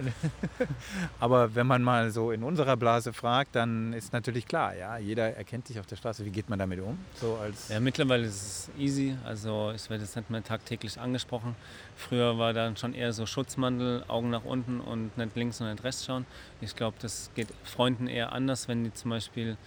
Aber 1.19 1.53
wenn 1.55 1.67
man 1.67 1.83
mal 1.83 2.11
so 2.11 2.31
in 2.31 2.43
unserer 2.43 2.77
Blase 2.77 3.13
fragt, 3.13 3.55
dann 3.55 3.93
ist 3.93 4.13
natürlich 4.13 4.47
klar, 4.47 4.75
ja, 4.75 4.97
jeder 4.97 5.35
erkennt 5.35 5.69
dich 5.69 5.79
auf 5.79 5.85
der 5.85 5.95
Straße. 5.95 6.25
Wie 6.25 6.31
geht 6.31 6.49
man 6.49 6.59
damit 6.59 6.79
um? 6.79 6.97
So 7.15 7.37
als 7.41 7.69
ja, 7.69 7.79
mittlerweile 7.79 8.25
ist 8.25 8.35
es 8.35 8.69
easy. 8.79 9.15
Also 9.25 9.71
ich 9.75 9.89
werde 9.89 10.03
jetzt 10.03 10.15
nicht 10.15 10.29
mehr 10.29 10.43
tagtäglich 10.43 10.99
angesprochen. 10.99 11.55
Früher 11.95 12.37
war 12.37 12.53
dann 12.53 12.77
schon 12.77 12.93
eher 12.93 13.13
so 13.13 13.25
Schutzmantel, 13.25 14.03
Augen 14.07 14.29
nach 14.29 14.45
unten 14.45 14.79
und 14.79 15.17
nicht 15.17 15.35
links 15.35 15.61
und 15.61 15.69
nicht 15.69 15.83
rechts 15.83 16.05
schauen. 16.05 16.25
Ich 16.61 16.75
glaube, 16.75 16.97
das 17.01 17.31
geht 17.35 17.49
Freunden 17.63 18.07
eher 18.07 18.31
anders, 18.31 18.67
wenn 18.67 18.83
die 18.83 18.93
zum 18.93 19.11
Beispiel 19.11 19.57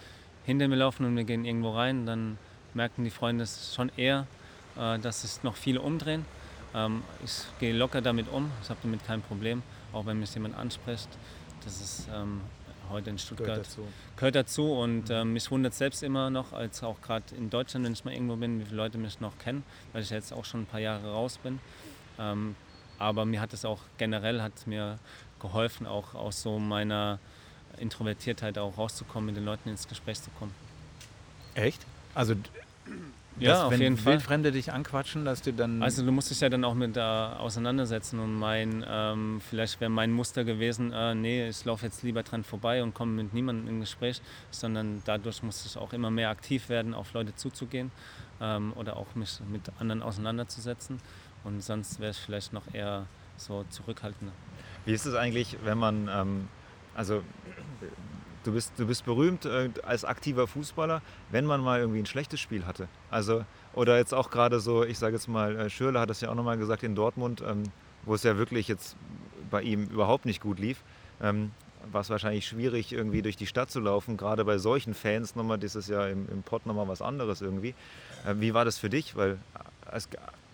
hinter 0.44 0.68
mir 0.68 0.76
laufen 0.76 1.04
und 1.04 1.16
wir 1.16 1.24
gehen 1.24 1.44
irgendwo 1.44 1.70
rein, 1.70 2.06
dann 2.06 2.38
merken 2.74 3.04
die 3.04 3.10
Freunde 3.10 3.44
es 3.44 3.74
schon 3.74 3.90
eher, 3.96 4.26
äh, 4.78 4.98
dass 4.98 5.22
sich 5.22 5.42
noch 5.42 5.56
viele 5.56 5.80
umdrehen. 5.80 6.24
Ähm, 6.74 7.02
ich 7.24 7.44
gehe 7.58 7.72
locker 7.72 8.00
damit 8.00 8.28
um, 8.28 8.50
ich 8.62 8.70
habe 8.70 8.80
damit 8.82 9.04
kein 9.04 9.22
Problem, 9.22 9.62
auch 9.92 10.06
wenn 10.06 10.20
mich 10.20 10.34
jemand 10.34 10.56
anspricht. 10.56 11.08
Das 11.64 11.80
ist 11.80 12.08
ähm, 12.14 12.40
heute 12.90 13.10
in 13.10 13.18
Stuttgart. 13.18 13.46
Gehört 13.46 13.66
dazu. 13.66 13.88
Gehört 14.16 14.34
dazu 14.34 14.72
und 14.72 15.10
ähm, 15.10 15.32
mich 15.32 15.50
wundert 15.50 15.74
selbst 15.74 16.02
immer 16.02 16.30
noch, 16.30 16.52
als 16.52 16.82
auch 16.82 17.00
gerade 17.00 17.34
in 17.36 17.50
Deutschland, 17.50 17.84
wenn 17.84 17.92
ich 17.92 18.04
mal 18.04 18.12
irgendwo 18.12 18.36
bin, 18.36 18.60
wie 18.60 18.64
viele 18.64 18.76
Leute 18.76 18.98
mich 18.98 19.20
noch 19.20 19.38
kennen, 19.38 19.64
weil 19.92 20.02
ich 20.02 20.10
jetzt 20.10 20.32
auch 20.32 20.44
schon 20.44 20.62
ein 20.62 20.66
paar 20.66 20.80
Jahre 20.80 21.10
raus 21.12 21.38
bin. 21.38 21.58
Ähm, 22.18 22.54
aber 22.98 23.24
mir 23.24 23.40
hat 23.40 23.52
es 23.52 23.64
auch 23.64 23.80
generell 23.98 24.42
hat 24.42 24.66
mir 24.66 24.98
geholfen, 25.40 25.86
auch 25.86 26.14
aus 26.14 26.42
so 26.42 26.58
meiner 26.58 27.18
Introvertiertheit 27.78 28.58
auch 28.58 28.76
rauszukommen, 28.76 29.26
mit 29.26 29.36
den 29.36 29.44
Leuten 29.44 29.70
ins 29.70 29.88
Gespräch 29.88 30.20
zu 30.20 30.30
kommen. 30.38 30.54
Echt? 31.54 31.84
Also, 32.14 32.34
Ja, 33.40 33.52
dass, 33.52 33.60
auf 33.62 33.72
wenn 33.72 33.80
jeden 33.80 33.96
Fall. 33.96 34.14
Wildfremde 34.14 34.52
dich 34.52 34.72
anquatschen, 34.72 35.24
dass 35.24 35.42
du 35.42 35.52
dann. 35.52 35.82
Also 35.82 36.04
du 36.04 36.12
musst 36.12 36.30
dich 36.30 36.40
ja 36.40 36.48
dann 36.48 36.64
auch 36.64 36.74
mit 36.74 36.96
da 36.96 37.36
auseinandersetzen 37.36 38.18
und 38.20 38.34
mein, 38.34 38.84
ähm, 38.88 39.40
vielleicht 39.48 39.80
wäre 39.80 39.90
mein 39.90 40.12
Muster 40.12 40.44
gewesen, 40.44 40.92
äh, 40.92 41.14
nee, 41.14 41.48
ich 41.48 41.64
laufe 41.64 41.86
jetzt 41.86 42.02
lieber 42.02 42.22
dran 42.22 42.44
vorbei 42.44 42.82
und 42.82 42.94
komme 42.94 43.22
mit 43.22 43.34
niemandem 43.34 43.68
in 43.68 43.80
Gespräch, 43.80 44.20
sondern 44.50 45.02
dadurch 45.04 45.42
musste 45.42 45.68
ich 45.68 45.76
auch 45.76 45.92
immer 45.92 46.10
mehr 46.10 46.30
aktiv 46.30 46.68
werden, 46.68 46.94
auf 46.94 47.12
Leute 47.12 47.34
zuzugehen 47.34 47.90
ähm, 48.40 48.72
oder 48.76 48.96
auch 48.96 49.14
mich 49.14 49.40
mit 49.50 49.62
anderen 49.78 50.02
auseinanderzusetzen 50.02 51.00
und 51.44 51.62
sonst 51.62 52.00
wäre 52.00 52.10
ich 52.10 52.18
vielleicht 52.18 52.52
noch 52.52 52.72
eher 52.72 53.06
so 53.36 53.64
zurückhaltender. 53.70 54.32
Wie 54.84 54.92
ist 54.92 55.06
es 55.06 55.14
eigentlich, 55.14 55.56
wenn 55.64 55.78
man, 55.78 56.08
ähm, 56.12 56.48
also 56.94 57.22
du 58.44 58.52
bist, 58.52 58.72
du 58.76 58.86
bist 58.86 59.04
berühmt 59.04 59.44
äh, 59.44 59.70
als 59.82 60.04
aktiver 60.04 60.46
Fußballer, 60.46 61.02
wenn 61.30 61.46
man 61.46 61.60
mal 61.60 61.80
irgendwie 61.80 62.00
ein 62.00 62.06
schlechtes 62.06 62.40
Spiel 62.40 62.66
hatte? 62.66 62.88
Also, 63.10 63.44
oder 63.74 63.96
jetzt 63.98 64.14
auch 64.14 64.30
gerade 64.30 64.60
so, 64.60 64.84
ich 64.84 64.98
sage 64.98 65.14
jetzt 65.14 65.28
mal, 65.28 65.56
äh, 65.56 65.70
Schürrle 65.70 66.00
hat 66.00 66.10
das 66.10 66.20
ja 66.20 66.30
auch 66.30 66.34
nochmal 66.34 66.58
gesagt 66.58 66.82
in 66.82 66.94
Dortmund, 66.94 67.42
ähm, 67.46 67.64
wo 68.04 68.14
es 68.14 68.22
ja 68.22 68.36
wirklich 68.36 68.68
jetzt 68.68 68.96
bei 69.50 69.62
ihm 69.62 69.84
überhaupt 69.84 70.24
nicht 70.24 70.40
gut 70.40 70.58
lief. 70.58 70.82
Ähm, 71.22 71.50
war 71.92 72.02
es 72.02 72.10
wahrscheinlich 72.10 72.46
schwierig, 72.46 72.92
irgendwie 72.92 73.22
durch 73.22 73.36
die 73.36 73.46
Stadt 73.46 73.70
zu 73.70 73.80
laufen, 73.80 74.16
gerade 74.16 74.44
bei 74.44 74.58
solchen 74.58 74.94
Fans 74.94 75.34
nochmal, 75.34 75.58
das 75.58 75.74
ist 75.74 75.88
ja 75.88 76.06
im, 76.06 76.28
im 76.30 76.42
Pott 76.42 76.66
nochmal 76.66 76.88
was 76.88 77.02
anderes 77.02 77.40
irgendwie. 77.40 77.74
Äh, 78.26 78.34
wie 78.36 78.54
war 78.54 78.64
das 78.64 78.78
für 78.78 78.90
dich? 78.90 79.16
Weil 79.16 79.32
äh, 79.32 79.96
es, 79.96 80.08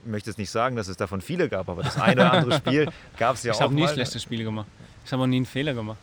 ich 0.05 0.11
möchte 0.11 0.31
jetzt 0.31 0.39
nicht 0.39 0.51
sagen, 0.51 0.77
dass 0.77 0.89
es 0.89 0.97
davon 0.97 1.21
viele 1.21 1.49
gab, 1.49 1.69
aber 1.69 1.83
das 1.83 1.99
eine 2.01 2.23
oder 2.23 2.33
andere 2.33 2.53
Spiel 2.59 2.89
gab 3.19 3.35
es 3.35 3.43
ja 3.43 3.53
ich 3.53 3.59
auch 3.59 3.63
habe 3.63 3.75
nie 3.75 3.89
schlechte 3.89 4.21
Spiele 4.21 4.45
gemacht. 4.45 4.67
Ich 5.05 5.13
habe 5.13 5.23
auch 5.23 5.27
nie 5.27 5.37
einen 5.37 5.47
Fehler 5.47 5.75
gemacht. 5.75 5.99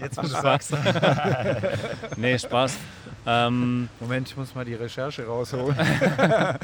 Jetzt, 0.00 0.16
wo 0.16 0.22
du 0.22 0.28
sagst. 0.28 0.74
Nee, 2.16 2.38
Spaß. 2.38 2.76
ähm, 3.26 3.88
Moment, 4.00 4.28
ich 4.28 4.36
muss 4.36 4.54
mal 4.54 4.64
die 4.64 4.74
Recherche 4.74 5.26
rausholen. 5.26 5.76
nein, 5.76 6.58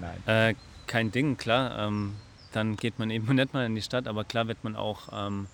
nein. 0.00 0.26
Äh, 0.26 0.54
kein 0.86 1.10
Ding, 1.10 1.36
klar. 1.36 1.78
Ähm, 1.78 2.16
dann 2.52 2.76
geht 2.76 2.98
man 2.98 3.10
eben 3.10 3.34
nicht 3.34 3.54
mal 3.54 3.66
in 3.66 3.74
die 3.74 3.82
Stadt, 3.82 4.06
aber 4.06 4.24
klar 4.24 4.48
wird 4.48 4.62
man 4.64 4.76
auch, 4.76 5.08
ähm, 5.12 5.46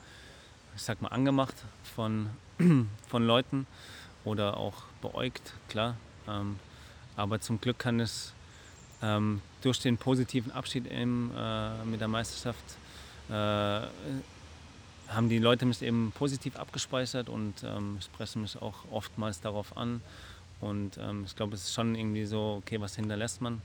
ich 0.75 0.83
sag 0.83 1.03
mal, 1.03 1.09
angemacht 1.09 1.55
von, 1.95 2.31
von 3.09 3.27
Leuten 3.27 3.67
oder 4.25 4.57
auch 4.57 4.75
beäugt, 5.03 5.53
klar. 5.69 5.97
Ähm, 6.29 6.59
aber 7.17 7.41
zum 7.41 7.61
Glück 7.61 7.79
kann 7.79 8.01
es 8.01 8.33
ähm, 9.03 9.41
durch 9.63 9.81
den 9.81 9.97
positiven 9.97 10.53
Abschied 10.53 10.87
im, 10.87 11.31
äh, 11.37 11.85
mit 11.85 12.01
der 12.01 12.09
Meisterschaft 12.09 12.65
äh, 13.29 13.87
haben 15.09 15.29
die 15.29 15.39
Leute 15.39 15.67
mich 15.67 15.83
eben 15.83 16.13
positiv 16.13 16.57
abgespeichert 16.57 17.29
und 17.29 17.55
ähm, 17.65 17.99
sprechen 18.01 18.43
mich 18.43 18.61
auch 18.61 18.75
oftmals 18.91 19.41
darauf 19.41 19.77
an. 19.77 20.03
Und 20.61 20.99
ähm, 20.99 21.25
ich 21.27 21.37
glaube, 21.37 21.55
es 21.55 21.65
ist 21.65 21.75
schon 21.75 21.95
irgendwie 21.95 22.25
so, 22.25 22.61
okay, 22.63 22.81
was 22.81 22.97
hinterlässt 22.97 23.41
man? 23.41 23.61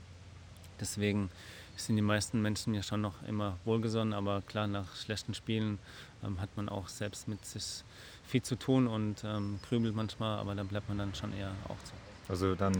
Deswegen 0.80 1.30
sind 1.76 1.96
die 1.96 2.02
meisten 2.02 2.42
Menschen 2.42 2.72
mir 2.72 2.82
schon 2.82 3.00
noch 3.00 3.22
immer 3.26 3.58
wohlgesonnen, 3.64 4.12
aber 4.12 4.42
klar, 4.42 4.66
nach 4.66 4.94
schlechten 4.96 5.34
Spielen 5.34 5.78
ähm, 6.24 6.40
hat 6.40 6.50
man 6.56 6.68
auch 6.68 6.88
selbst 6.88 7.28
mit 7.28 7.44
sich 7.44 7.82
viel 8.26 8.42
zu 8.42 8.56
tun 8.56 8.86
und 8.86 9.24
ähm, 9.24 9.58
grübelt 9.68 9.94
manchmal, 9.94 10.38
aber 10.38 10.54
da 10.54 10.62
bleibt 10.62 10.88
man 10.88 10.98
dann 10.98 11.14
schon 11.14 11.32
eher 11.36 11.52
auch 11.68 11.82
zu. 11.84 11.92
Also 12.28 12.54
dann 12.54 12.72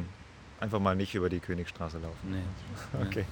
einfach 0.61 0.79
mal 0.79 0.95
nicht 0.95 1.15
über 1.15 1.29
die 1.29 1.41
Königstraße 1.41 1.99
laufen. 1.99 2.31
Nee. 2.31 3.03
Okay. 3.07 3.27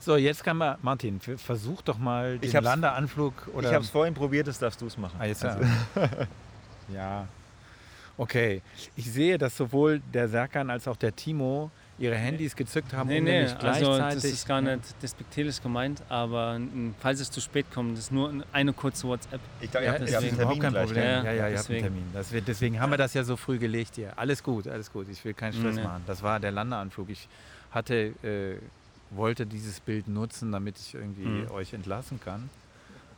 So, 0.00 0.16
jetzt 0.16 0.44
kann 0.44 0.56
man, 0.56 0.76
Martin, 0.82 1.20
versuch 1.20 1.82
doch 1.82 1.98
mal 1.98 2.38
den 2.38 2.48
Ich 2.48 2.54
hab's- 2.54 2.64
Landeanflug 2.64 3.48
oder. 3.52 3.68
Ich 3.68 3.74
habe 3.74 3.84
es 3.84 3.90
vorhin 3.90 4.14
probiert, 4.14 4.46
das 4.46 4.58
darfst 4.58 4.80
du 4.80 4.86
es 4.86 4.96
machen. 4.96 5.16
Ah, 5.18 5.24
jetzt 5.26 5.44
Also, 5.44 5.60
ja. 5.64 6.08
ja. 6.94 7.28
Okay. 8.16 8.62
Ich 8.96 9.10
sehe, 9.10 9.38
dass 9.38 9.56
sowohl 9.56 10.00
der 10.12 10.28
Serkan 10.28 10.70
als 10.70 10.88
auch 10.88 10.96
der 10.96 11.14
Timo 11.14 11.70
ihre 12.00 12.14
Handys 12.14 12.54
gezückt 12.54 12.92
haben, 12.92 13.08
Nee, 13.08 13.18
um 13.18 13.24
nee, 13.24 13.32
nämlich 13.42 13.52
also 13.56 13.86
gleichzeitig. 13.86 14.22
das 14.22 14.24
ist 14.32 14.46
gar 14.46 14.60
nicht 14.60 14.80
despektierlich 15.02 15.60
gemeint, 15.60 16.00
aber 16.08 16.60
falls 17.00 17.18
es 17.18 17.28
zu 17.28 17.40
spät 17.40 17.66
kommt, 17.74 17.92
das 17.94 18.04
ist 18.04 18.12
nur 18.12 18.32
eine 18.52 18.72
kurze 18.72 19.08
WhatsApp. 19.08 19.40
ich 19.60 19.68
glaube, 19.70 19.86
Ja, 19.86 19.96
ihr 19.96 19.98
habt- 20.00 20.08
überhaupt 20.32 20.36
Termin 20.36 20.60
kein. 20.62 20.72
Problem. 20.74 20.94
gell? 20.94 21.24
Ja, 21.24 21.32
ja, 21.32 21.48
ihr 21.48 21.58
habt 21.58 21.70
einen. 21.70 21.80
Termin. 21.80 22.04
Deswegen 22.46 22.80
haben 22.80 22.90
wir 22.90 22.98
das 22.98 23.14
ja 23.14 23.24
so 23.24 23.36
früh 23.36 23.58
gelegt 23.58 23.96
hier. 23.96 24.12
Alles 24.16 24.42
gut, 24.44 24.68
alles 24.68 24.92
gut. 24.92 25.08
Ich 25.10 25.24
will 25.24 25.34
keinen 25.34 25.52
Stress 25.54 25.74
Nee. 25.74 25.82
machen. 25.82 26.02
Das 26.06 26.22
war 26.22 26.38
der 26.38 26.52
Landeanflug. 26.52 27.10
Ich 27.10 27.28
hatte, 27.72 28.14
äh, 28.22 28.58
wollte 29.10 29.46
dieses 29.46 29.80
Bild 29.80 30.08
nutzen, 30.08 30.52
damit 30.52 30.78
ich 30.78 30.94
irgendwie 30.94 31.24
Mhm. 31.24 31.50
euch 31.50 31.72
entlassen 31.72 32.20
kann. 32.24 32.50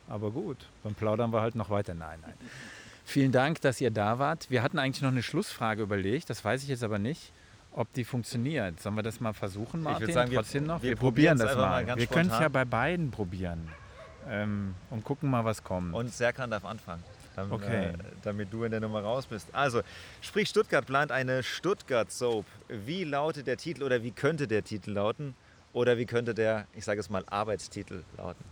Aber 0.07 0.31
gut, 0.31 0.57
dann 0.83 0.93
plaudern 0.95 1.31
wir 1.31 1.41
halt 1.41 1.55
noch 1.55 1.69
weiter. 1.69 1.93
Nein, 1.93 2.19
nein. 2.21 2.33
Vielen 3.05 3.31
Dank, 3.31 3.61
dass 3.61 3.81
ihr 3.81 3.91
da 3.91 4.19
wart. 4.19 4.49
Wir 4.49 4.61
hatten 4.63 4.79
eigentlich 4.79 5.01
noch 5.01 5.11
eine 5.11 5.23
Schlussfrage 5.23 5.81
überlegt, 5.83 6.29
das 6.29 6.43
weiß 6.45 6.63
ich 6.63 6.69
jetzt 6.69 6.83
aber 6.83 6.99
nicht, 6.99 7.31
ob 7.73 7.91
die 7.93 8.03
funktioniert. 8.03 8.79
Sollen 8.79 8.95
wir 8.95 9.03
das 9.03 9.19
mal 9.19 9.33
versuchen, 9.33 9.81
Martin? 9.83 10.11
sagen, 10.11 10.31
wir- 10.31 10.39
Trotzdem 10.39 10.65
noch? 10.65 10.81
wir 10.81 10.91
Wir, 10.91 10.95
probieren 10.97 11.37
das 11.37 11.55
mal. 11.55 11.85
mal 11.85 11.97
wir 11.97 12.07
können 12.07 12.29
es 12.29 12.39
ja 12.39 12.47
bei 12.49 12.63
beiden 12.65 13.11
probieren 13.11 13.67
ähm, 14.29 14.75
und 14.91 15.03
gucken 15.03 15.29
mal, 15.29 15.43
was 15.45 15.63
kommt. 15.63 15.93
Und 15.93 16.13
Serkan 16.13 16.51
darf 16.51 16.63
anfangen. 16.65 17.03
Dann, 17.35 17.49
Okay. 17.51 17.85
äh, 17.87 17.93
damit 18.23 18.51
du 18.51 18.65
in 18.65 18.71
der 18.71 18.81
Nummer 18.81 19.01
raus 19.01 19.25
bist. 19.25 19.47
Also, 19.53 19.81
sprich 20.21 20.49
Stuttgart 20.49 20.85
plant 20.85 21.11
eine 21.13 21.43
Stuttgart-Soap. 21.43 22.45
Wie 22.67 23.05
lautet 23.05 23.47
der 23.47 23.55
Titel 23.55 23.83
oder 23.83 24.03
wie 24.03 24.11
könnte 24.11 24.47
der 24.49 24.63
Titel 24.65 24.91
lauten? 24.91 25.33
Oder 25.73 25.97
wie 25.97 26.05
könnte 26.05 26.33
der, 26.33 26.67
ich 26.75 26.83
sage 26.85 26.99
es 26.99 27.09
mal, 27.09 27.23
Arbeitstitel 27.29 28.03
lauten? 28.17 28.43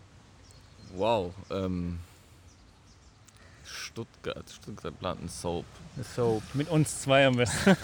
Wow. 0.96 1.34
Ähm, 1.52 2.00
Stuttgart. 3.66 4.46
Stuttgart 4.50 4.98
plant 5.00 5.20
einen 5.20 5.30
Soap. 5.30 5.66
so, 6.16 6.42
Mit 6.54 6.70
uns 6.70 7.02
zwei 7.02 7.28
am 7.28 7.36
besten. 7.36 7.76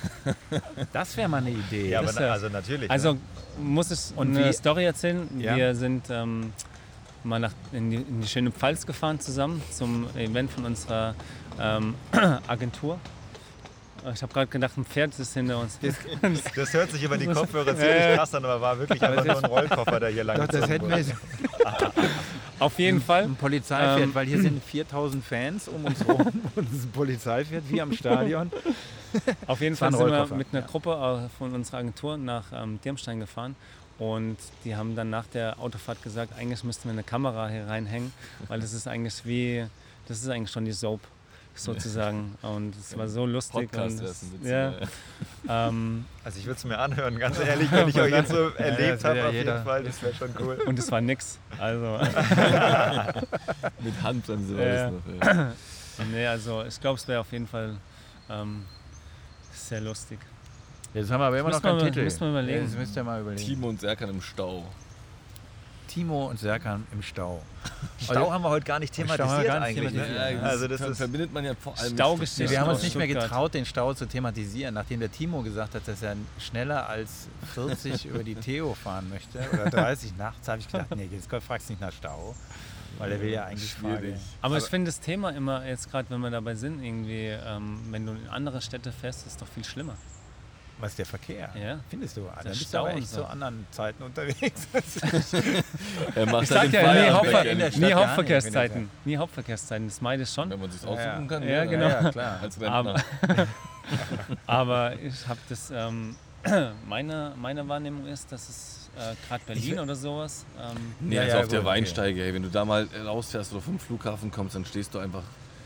das 0.93 1.15
wäre 1.17 1.29
mal 1.29 1.37
eine 1.37 1.51
Idee. 1.51 1.89
Ja, 1.89 1.99
aber 1.99 2.17
also 2.31 2.49
natürlich. 2.49 2.89
Also 2.89 3.13
ne? 3.13 3.19
muss 3.59 3.91
ich 3.91 4.17
Und 4.17 4.35
eine 4.35 4.49
wie- 4.49 4.53
Story 4.53 4.85
erzählen. 4.85 5.27
Ja. 5.39 5.55
Wir 5.55 5.75
sind 5.75 6.05
ähm, 6.09 6.53
mal 7.23 7.39
nach, 7.39 7.51
in, 7.71 7.91
die, 7.91 7.97
in 7.97 8.21
die 8.21 8.27
schöne 8.27 8.51
Pfalz 8.51 8.85
gefahren 8.85 9.19
zusammen 9.19 9.61
zum 9.71 10.07
Event 10.15 10.49
von 10.51 10.65
unserer 10.65 11.13
ähm, 11.59 11.95
Agentur. 12.47 12.99
Ich 14.13 14.21
habe 14.21 14.33
gerade 14.33 14.47
gedacht, 14.47 14.77
ein 14.77 14.85
Pferd 14.85 15.17
ist 15.17 15.33
hinter 15.33 15.59
uns. 15.59 15.79
Das 16.55 16.73
hört 16.73 16.91
sich 16.91 17.03
über 17.03 17.17
die 17.17 17.27
Kopfhörer 17.27 17.71
Äh. 17.71 17.75
ziemlich 17.75 18.15
krass 18.17 18.35
an, 18.35 18.45
aber 18.45 18.61
war 18.61 18.77
wirklich 18.79 19.01
einfach 19.01 19.25
nur 19.25 19.37
ein 19.37 19.45
Rollkoffer, 19.45 19.99
der 19.99 20.09
hier 20.09 20.23
lang 20.23 20.37
Doch, 20.37 20.47
das 20.47 20.69
hätten 20.69 20.85
wurde. 20.91 21.05
Auf 22.59 22.79
jeden 22.79 23.01
Fall. 23.01 23.23
ein 23.23 23.35
Polizeipferd, 23.35 24.01
Ähm. 24.09 24.15
weil 24.15 24.25
hier 24.27 24.41
sind 24.41 24.63
4000 24.71 25.23
Fans 25.25 25.67
um 25.67 25.83
uns 25.85 26.07
rum 26.07 26.25
und 26.55 26.67
es 26.69 26.79
ist 26.79 26.85
ein 26.85 26.91
Polizeipferd 26.91 27.63
wie 27.69 27.81
am 27.81 27.91
Stadion. 27.93 28.51
Auf 29.47 29.61
jeden 29.61 29.75
Fall 29.75 29.91
sind 29.91 29.99
wir 30.07 30.27
mit 30.35 30.47
einer. 30.53 30.61
Gruppe 30.61 30.91
äh, 31.25 31.37
von 31.37 31.53
unserer 31.53 31.77
Agentur 31.77 32.17
nach 32.17 32.45
ähm, 32.53 32.79
Dirmstein 32.83 33.19
gefahren. 33.19 33.55
Und 33.97 34.37
die 34.65 34.75
haben 34.75 34.95
dann 34.95 35.09
nach 35.09 35.25
der 35.27 35.57
Autofahrt 35.59 36.03
gesagt, 36.03 36.33
eigentlich 36.37 36.63
müssten 36.65 36.89
wir 36.89 36.91
eine 36.93 37.03
Kamera 37.03 37.47
hier 37.47 37.65
reinhängen, 37.67 38.11
weil 38.49 38.59
das 38.59 38.73
ist 38.73 38.87
eigentlich 38.89 39.25
wie, 39.25 39.65
das 40.09 40.21
ist 40.21 40.27
eigentlich 40.29 40.51
schon 40.51 40.65
die 40.65 40.73
Soap 40.73 40.99
sozusagen. 41.55 42.35
Und 42.41 42.75
es 42.75 42.97
war 42.97 43.07
so 43.07 43.25
lustig. 43.25 43.69
Podcast 43.71 43.99
und 44.01 44.07
Witz. 44.07 44.49
ja, 44.49 44.73
ähm, 45.47 46.05
Also 46.23 46.39
ich 46.39 46.45
würde 46.45 46.57
es 46.57 46.65
mir 46.65 46.77
anhören, 46.77 47.17
ganz 47.17 47.39
ehrlich, 47.45 47.71
wenn 47.71 47.87
ich 47.89 47.99
euch 47.99 48.11
jetzt 48.11 48.31
so 48.31 48.49
das 48.49 48.59
erlebt 48.59 49.03
will 49.03 49.09
habe, 49.09 49.17
ja 49.19 49.27
auf 49.27 49.33
jeden. 49.33 49.63
Fall, 49.63 49.83
das 49.83 50.01
wäre 50.03 50.13
schon 50.13 50.29
cool. 50.39 50.57
und 50.65 50.77
es 50.79 50.91
war 50.91 51.01
nix. 51.01 51.39
Also, 51.59 51.99
Mit 53.81 54.01
Handbremse 54.03 54.57
war 54.57 54.65
Ja. 54.65 54.91
das 54.91 54.93
noch. 54.93 55.25
Ja. 55.25 55.53
nee, 56.11 56.27
also 56.27 56.63
ich 56.67 56.79
glaube, 56.79 56.97
es 56.99 57.07
wäre 57.07 57.19
auf 57.21 57.31
jeden 57.31 57.47
Fall 57.47 57.75
ähm, 58.29 58.65
sehr 59.53 59.81
lustig. 59.81 60.19
Jetzt 60.93 61.11
haben 61.11 61.19
wir 61.21 61.25
aber 61.25 61.39
immer 61.39 61.49
noch 61.49 61.61
keinen 61.61 61.77
mal- 61.77 61.85
Titel. 61.85 62.03
müssen 62.03 62.21
wir 62.21 62.29
überlegen. 62.29 62.63
Jetzt 62.63 62.77
müsst 62.77 62.95
ihr 62.95 63.03
mal 63.03 63.21
überlegen. 63.21 63.45
Timo 63.45 63.69
und 63.69 63.79
Serkan 63.81 64.09
im 64.09 64.21
Stau. 64.21 64.65
Timo 65.87 66.27
und 66.27 66.39
Serkan 66.39 66.85
im 66.91 67.01
Stau. 67.01 67.41
Stau 68.01 68.31
haben 68.31 68.43
wir 68.43 68.49
heute 68.49 68.65
gar 68.65 68.79
nicht 68.79 68.93
Stau 68.93 69.03
haben 69.03 69.09
wir 69.09 69.15
thematisiert 69.17 69.47
gar 69.47 69.59
nicht 69.59 69.77
eigentlich. 69.77 69.91
thematisiert. 69.93 70.33
Ne? 70.33 70.33
Ja, 70.35 70.49
Also 70.49 70.67
das 70.67 70.81
ist 70.81 70.97
verbindet 70.97 71.33
man 71.33 71.45
ja 71.45 71.53
vor 71.55 71.77
allem 71.77 71.89
mit 71.91 71.99
Staugeschichte. 71.99 72.33
Stuttgart. 72.35 72.51
Wir 72.51 72.61
haben 72.61 72.69
uns 72.69 72.83
nicht 72.83 72.95
mehr 72.95 73.07
getraut, 73.07 73.53
den 73.53 73.65
Stau 73.65 73.93
zu 73.93 74.05
thematisieren, 74.05 74.73
nachdem 74.75 74.99
der 74.99 75.11
Timo 75.11 75.41
gesagt 75.41 75.75
hat, 75.75 75.87
dass 75.87 76.01
er 76.01 76.15
schneller 76.39 76.87
als 76.89 77.27
40 77.53 78.05
über 78.07 78.23
die 78.23 78.35
Theo 78.35 78.73
fahren 78.73 79.09
möchte 79.09 79.39
oder 79.53 79.69
30 79.69 80.17
nachts, 80.17 80.47
habe 80.47 80.59
ich 80.59 80.67
gedacht, 80.67 80.95
nee, 80.95 81.09
jetzt 81.11 81.29
fragst 81.29 81.69
du 81.69 81.73
nicht 81.73 81.81
nach 81.81 81.91
Stau, 81.93 82.35
weil 82.97 83.11
er 83.11 83.21
will 83.21 83.29
ja 83.29 83.45
eigentlich 83.45 83.71
Schwierig. 83.71 84.15
fragen. 84.15 84.19
Aber, 84.41 84.57
ich 84.57 84.63
finde 84.65 84.89
das 84.89 84.99
Thema 84.99 85.29
immer, 85.31 85.65
jetzt 85.65 85.89
gerade 85.91 86.09
wenn 86.09 86.21
wir 86.21 86.29
dabei 86.31 86.55
sind, 86.55 86.83
irgendwie, 86.83 87.27
ähm, 87.27 87.79
wenn 87.91 88.05
du 88.05 88.13
in 88.13 88.27
andere 88.29 88.61
Städte 88.61 88.91
fährst, 88.91 89.25
ist 89.27 89.41
doch 89.41 89.47
viel 89.47 89.63
schlimmer. 89.63 89.95
Was 90.77 90.91
ist 90.91 90.99
der 90.99 91.05
Verkehr? 91.05 91.49
Ja. 91.55 91.79
Findest 91.89 92.17
du? 92.17 92.27
Ah, 92.27 92.39
Dann 92.43 92.51
ist 92.51 92.59
bist 92.59 92.73
du 92.73 92.77
aber 92.79 92.93
echt 92.95 93.07
so. 93.07 93.21
zu 93.21 93.27
anderen 93.27 93.65
Zeiten 93.71 94.03
unterwegs. 94.03 94.67
Er 96.15 96.25
macht 96.25 96.43
Ich 96.43 96.51
halt 96.51 96.71
sag 96.71 96.73
ja, 96.73 96.93
nie, 96.93 97.09
Hauptver 97.11 97.43
der 97.43 97.55
nie 97.55 97.59
gar 97.61 97.79
nicht, 97.79 97.95
Hauptverkehrszeiten. 97.95 98.89
Nie 99.05 99.17
Hauptverkehrszeiten, 99.17 99.87
das 99.87 100.01
meide 100.01 100.23
ich 100.23 100.29
schon. 100.29 100.49
Wenn 100.49 100.59
man 100.59 100.71
sich 100.71 100.81
aussuchen 100.83 100.99
ja. 100.99 101.25
kann. 101.27 101.47
Ja, 101.47 101.65
genau. 101.65 101.87
ja, 101.87 102.11
klar. 102.11 102.39
Als 102.41 102.59
Rentner. 102.59 102.77
Aber, 102.77 103.47
aber 104.47 104.99
ich 104.99 105.27
habe 105.27 105.39
das, 105.47 105.71
ähm, 105.71 106.15
meine, 106.87 107.33
meine 107.37 107.67
Wahrnehmung 107.67 108.05
ist, 108.07 108.31
dass 108.31 108.49
es 108.49 108.89
äh, 108.97 109.15
gerade 109.27 109.43
Berlin 109.45 109.79
oder 109.79 109.95
sowas, 109.95 110.45
ähm, 110.59 110.93
Nee, 110.99 111.15
Ja, 111.15 111.21
also 111.23 111.37
ja, 111.37 111.41
auf 111.43 111.47
der 111.47 111.59
gut, 111.59 111.67
okay. 111.67 111.77
Weinsteige, 111.77 112.23
ey, 112.23 112.33
wenn 112.33 112.43
du 112.43 112.49
da 112.49 112.65
mal 112.65 112.87
äh, 112.93 112.99
rausfährst 113.01 113.53
oder 113.53 113.61
vom 113.61 113.79
Flughafen 113.79 114.31
kommst, 114.31 114.55
dann 114.55 114.65
stehst 114.65 114.93
du 114.93 114.99
einfach. 114.99 115.23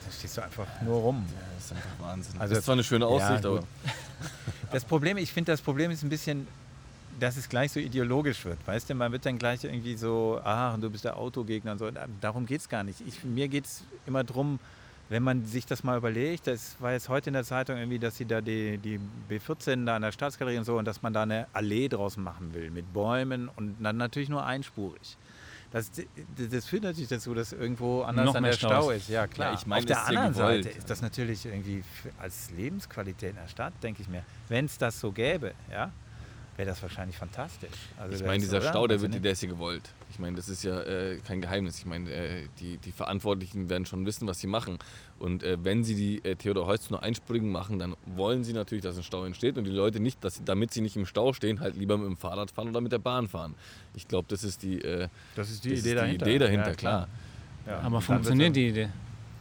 Da 0.10 0.16
stehst 0.18 0.38
du 0.38 0.42
einfach 0.44 0.66
nur 0.82 1.00
rum. 1.00 1.26
Das 1.56 1.66
ist 1.66 1.72
einfach 1.74 1.90
Wahnsinn. 2.00 2.42
Also- 2.42 2.52
das 2.54 2.60
ist 2.60 2.66
zwar 2.66 2.74
eine 2.74 2.84
schöne 2.84 3.06
Aussicht, 3.06 3.44
Ja, 3.44 3.50
aber. 3.52 3.64
Das 4.72 4.84
Problem, 4.86 5.18
ich 5.18 5.32
finde, 5.32 5.52
das 5.52 5.62
Problem 5.62 5.90
ist 5.92 6.04
ein 6.04 6.10
bisschen, 6.10 6.48
dass 7.20 7.38
es 7.38 7.48
gleich 7.50 7.72
so 7.72 7.80
ideologisch 7.80 8.44
wird. 8.46 8.58
Weißt 8.68 8.90
du, 8.90 8.96
man 8.96 9.12
wird 9.12 9.26
dann 9.26 9.38
gleich 9.38 9.64
irgendwie 9.64 9.96
so, 9.96 10.40
ah, 10.44 10.76
du 10.78 10.90
bist 10.90 11.06
der 11.06 11.18
Autogegner 11.18 11.72
und 11.74 11.80
so. 11.80 11.90
Darum 12.22 12.46
geht 12.46 12.62
es 12.62 12.70
gar 12.70 12.84
nicht. 12.84 13.02
Ich, 13.08 13.24
mir 13.24 13.48
geht 13.48 13.66
es 13.66 13.84
immer 14.06 14.24
darum, 14.24 14.60
wenn 15.10 15.24
man 15.24 15.46
sich 15.46 15.66
das 15.66 15.84
mal 15.84 15.98
überlegt, 15.98 16.46
das 16.48 16.76
war 16.80 16.92
jetzt 16.92 17.10
heute 17.10 17.30
in 17.32 17.34
der 17.34 17.44
Zeitung 17.44 17.78
irgendwie, 17.78 17.98
dass 17.98 18.18
sie 18.18 18.26
da 18.26 18.42
die, 18.42 18.78
die 18.78 19.00
B14 19.30 19.86
da 19.86 19.96
an 19.96 20.04
der 20.04 20.12
Staatsgalerie 20.12 20.58
und 20.60 20.66
so 20.66 20.78
und 20.78 20.86
dass 20.86 21.02
man 21.02 21.14
da 21.14 21.24
eine 21.24 21.48
Allee 21.54 21.88
draußen 21.88 22.22
machen 22.22 22.54
will 22.54 22.70
mit 22.70 22.94
Bäumen 22.94 23.50
und 23.56 23.78
dann 23.84 23.98
natürlich 23.98 24.30
nur 24.30 24.46
einspurig. 24.46 25.18
Das, 25.72 25.92
das 26.52 26.66
führt 26.66 26.84
natürlich 26.84 27.10
dazu, 27.10 27.34
dass 27.36 27.54
irgendwo 27.54 28.02
anders 28.02 28.26
Noch 28.26 28.36
an 28.36 28.42
mehr 28.42 28.52
der 28.52 28.58
Staus. 28.58 28.72
Stau 28.72 28.92
ist. 28.92 29.10
Ja, 29.10 29.28
klar. 29.28 29.54
Ja, 29.54 29.60
ich 29.60 29.68
meine, 29.68 29.82
Auf 29.82 29.86
der 29.86 30.08
anderen 30.08 30.34
gewollt. 30.34 30.64
Seite 30.64 30.78
ist 30.78 30.90
das 30.90 31.02
natürlich 31.02 31.46
irgendwie 31.46 31.84
als 32.18 32.50
Lebensqualität 32.52 33.32
in 33.32 33.36
der 33.36 33.48
Stadt, 33.48 33.74
denke 33.84 34.02
ich 34.02 34.08
mir, 34.08 34.24
wenn 34.48 34.66
es 34.66 34.78
das 34.80 35.00
so 35.00 35.12
gäbe, 35.12 35.54
ja, 35.72 35.92
wäre 36.58 36.70
das 36.70 36.82
wahrscheinlich 36.82 37.18
fantastisch. 37.18 37.70
Also 38.00 38.16
ich 38.16 38.24
meine, 38.24 38.40
dieser 38.40 38.58
oder? 38.58 38.70
Stau, 38.70 38.88
der, 38.88 39.00
wird, 39.00 39.24
der 39.24 39.32
ist 39.32 39.42
gewollt. 39.42 39.90
Ich 40.12 40.18
meine, 40.20 40.36
das 40.36 40.50
ist 40.50 40.64
ja 40.64 40.80
äh, 40.82 41.18
kein 41.26 41.40
Geheimnis. 41.40 41.78
Ich 41.78 41.86
meine, 41.86 42.10
äh, 42.12 42.48
die, 42.60 42.78
die 42.78 42.92
Verantwortlichen 42.92 43.70
werden 43.70 43.86
schon 43.86 44.06
wissen, 44.06 44.28
was 44.28 44.40
sie 44.40 44.48
machen. 44.48 44.80
Und 45.20 45.44
äh, 45.44 45.58
wenn 45.64 45.84
sie 45.84 45.96
die 45.96 46.26
äh, 46.28 46.36
Theodor 46.36 46.66
Heuss 46.68 46.90
nur 46.90 47.04
einspurigen 47.04 47.52
machen, 47.52 47.78
dann 47.80 47.96
wollen 48.06 48.44
sie 48.44 48.54
natürlich, 48.54 48.84
dass 48.84 48.98
ein 48.98 49.04
Stau 49.04 49.24
entsteht 49.26 49.58
und 49.58 49.66
die 49.66 49.72
Leute 49.72 50.00
nicht, 50.00 50.24
dass 50.24 50.44
damit 50.44 50.74
sie 50.74 50.82
nicht 50.82 50.96
im 50.98 51.06
Stau 51.06 51.32
stehen, 51.34 51.60
halt 51.60 51.76
lieber 51.76 51.98
mit 51.98 52.08
dem 52.08 52.18
Fahrrad 52.18 52.50
fahren 52.52 52.70
oder 52.70 52.82
mit 52.82 52.92
der 52.92 53.00
Bahn 53.00 53.28
fahren. 53.28 53.54
Ich 53.94 54.08
glaube, 54.08 54.26
das 54.30 54.44
ist 54.44 54.64
die, 54.64 54.82
äh, 54.82 55.08
Das 55.36 55.50
ist 55.52 55.64
die 55.64 55.70
das 55.72 55.80
Idee 55.82 55.90
ist 55.92 55.98
dahinter. 56.00 56.26
Die 56.26 56.32
Idee 56.32 56.40
dahinter, 56.40 56.70
Ja, 56.70 56.76
klar. 56.76 57.08
Ja. 57.68 57.80
aber 57.82 58.02
funktioniert 58.02 58.56
die 58.56 58.68
Idee? 58.70 58.90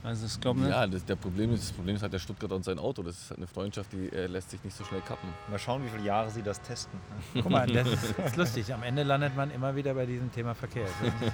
Also 0.09 0.25
ich 0.25 0.41
glaube 0.41 0.61
nicht. 0.61 0.71
Ja, 0.71 0.87
das, 0.87 1.05
der 1.05 1.17
Problem 1.17 1.53
ist, 1.53 1.65
das 1.65 1.73
Problem 1.73 1.95
ist 1.95 2.01
halt 2.01 2.15
der 2.15 2.19
Stuttgarter 2.19 2.57
und 2.57 2.65
sein 2.65 2.79
Auto. 2.79 3.03
Das 3.03 3.15
ist 3.19 3.29
halt 3.29 3.41
eine 3.41 3.47
Freundschaft, 3.47 3.93
die 3.93 4.11
äh, 4.11 4.27
lässt 4.27 4.51
sich 4.51 4.65
nicht 4.65 4.75
so 4.75 4.83
schnell 4.83 5.03
kappen. 5.03 5.29
Mal 5.51 5.59
schauen, 5.59 5.85
wie 5.85 5.91
viele 5.91 6.05
Jahre 6.05 6.31
sie 6.31 6.41
das 6.41 6.63
testen. 6.63 6.99
Guck 7.35 7.51
mal, 7.51 7.67
das 7.67 7.87
ist, 7.87 8.19
ist 8.27 8.37
lustig. 8.37 8.73
Am 8.73 8.83
Ende 8.83 9.03
landet 9.03 9.37
man 9.37 9.51
immer 9.51 9.77
wieder 9.77 9.93
bei 9.93 10.07
diesem 10.07 10.33
Thema 10.33 10.55
Verkehr. 10.55 10.87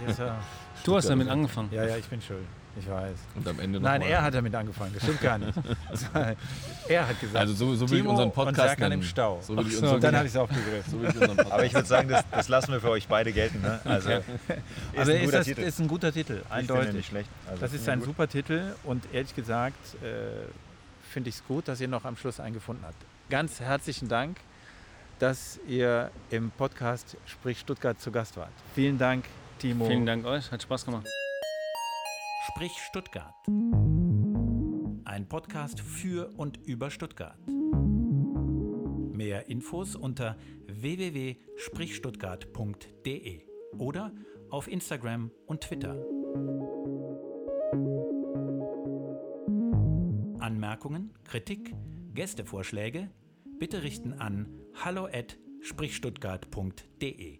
Das 0.06 0.18
Du 0.84 0.96
hast 0.96 1.08
damit 1.08 1.28
angefangen. 1.28 1.68
ja, 1.70 1.84
ja, 1.86 1.96
ich 1.96 2.06
bin 2.06 2.20
schuld. 2.20 2.44
Ich 2.76 2.88
weiß. 2.90 3.16
Und 3.36 3.46
am 3.46 3.60
Ende 3.60 3.78
noch 3.78 3.88
Nein, 3.88 4.02
er 4.02 4.20
hat 4.22 4.34
damit 4.34 4.52
angefangen. 4.54 4.92
Das 4.94 5.02
stimmt 5.04 5.20
gar 5.20 5.38
nicht. 5.38 5.52
er 6.88 7.08
hat 7.08 7.20
gesagt. 7.20 7.36
Also 7.36 7.54
so, 7.54 7.74
so 7.76 7.88
will 7.88 7.98
ich 7.98 8.02
Timo 8.02 8.10
unseren 8.10 8.28
und 8.28 8.34
Podcast 8.34 8.56
Serkan 8.56 8.88
nennen. 8.88 9.02
im 9.02 9.06
Stau. 9.08 9.40
So 9.42 9.56
will 9.56 9.66
ich 9.66 9.76
so, 9.76 9.82
unseren, 9.82 10.00
dann 10.00 10.16
habe 10.16 10.26
ich 10.26 10.32
es 10.32 10.36
aufgegriffen. 10.36 10.90
so 10.90 11.02
ich 11.02 11.14
unseren 11.28 11.52
Aber 11.52 11.64
ich 11.64 11.72
würde 11.74 11.86
sagen, 11.86 12.08
das, 12.08 12.24
das 12.32 12.48
lassen 12.48 12.72
wir 12.72 12.80
für 12.80 12.90
euch 12.90 13.06
beide 13.06 13.32
gelten. 13.32 13.60
Ne? 13.60 13.80
Also, 13.84 14.10
ist 14.10 14.24
Also 14.96 15.12
ein 15.12 15.18
ist 15.18 15.24
guter 15.26 15.36
das 15.38 15.46
Titel. 15.46 15.60
ist 15.60 15.78
ein 15.80 15.88
guter 15.88 16.12
Titel, 16.12 16.42
Ich 16.44 16.50
eindeutig. 16.52 16.88
ihn 16.90 16.96
nicht 16.96 17.08
schlecht. 17.08 17.28
Also, 17.48 17.60
Das 17.60 17.72
ist 17.72 17.88
ein 17.88 17.98
ich 18.00 18.04
gut. 18.06 18.14
super 18.16 18.28
Titel 18.28 18.74
und 18.82 19.04
ehrlich 19.12 19.34
gesagt 19.36 19.94
äh, 20.02 20.06
finde 21.10 21.28
ich 21.28 21.36
es 21.36 21.44
gut, 21.46 21.68
dass 21.68 21.80
ihr 21.80 21.88
noch 21.88 22.04
am 22.04 22.16
Schluss 22.16 22.40
einen 22.40 22.54
gefunden 22.54 22.82
habt. 22.84 22.96
Ganz 23.30 23.60
herzlichen 23.60 24.08
Dank, 24.08 24.36
dass 25.20 25.60
ihr 25.68 26.10
im 26.30 26.50
Podcast 26.50 27.16
Sprich 27.26 27.60
Stuttgart 27.60 28.00
zu 28.00 28.10
Gast 28.10 28.36
wart. 28.36 28.50
Vielen 28.74 28.98
Dank, 28.98 29.24
Timo. 29.60 29.86
Vielen 29.86 30.06
Dank 30.06 30.24
euch, 30.26 30.50
hat 30.50 30.60
Spaß 30.62 30.84
gemacht. 30.84 31.06
Sprich 32.46 32.78
Stuttgart. 32.78 33.34
Ein 35.06 35.26
Podcast 35.30 35.80
für 35.80 36.28
und 36.36 36.58
über 36.66 36.90
Stuttgart. 36.90 37.38
Mehr 37.48 39.48
Infos 39.48 39.96
unter 39.96 40.36
www.sprichstuttgart.de 40.66 43.40
oder 43.78 44.12
auf 44.50 44.68
Instagram 44.68 45.30
und 45.46 45.62
Twitter. 45.62 45.94
Anmerkungen, 50.38 51.14
Kritik, 51.24 51.74
Gästevorschläge 52.12 53.10
bitte 53.58 53.82
richten 53.82 54.12
an 54.12 54.48
hallo@sprichstuttgart.de. 54.74 57.38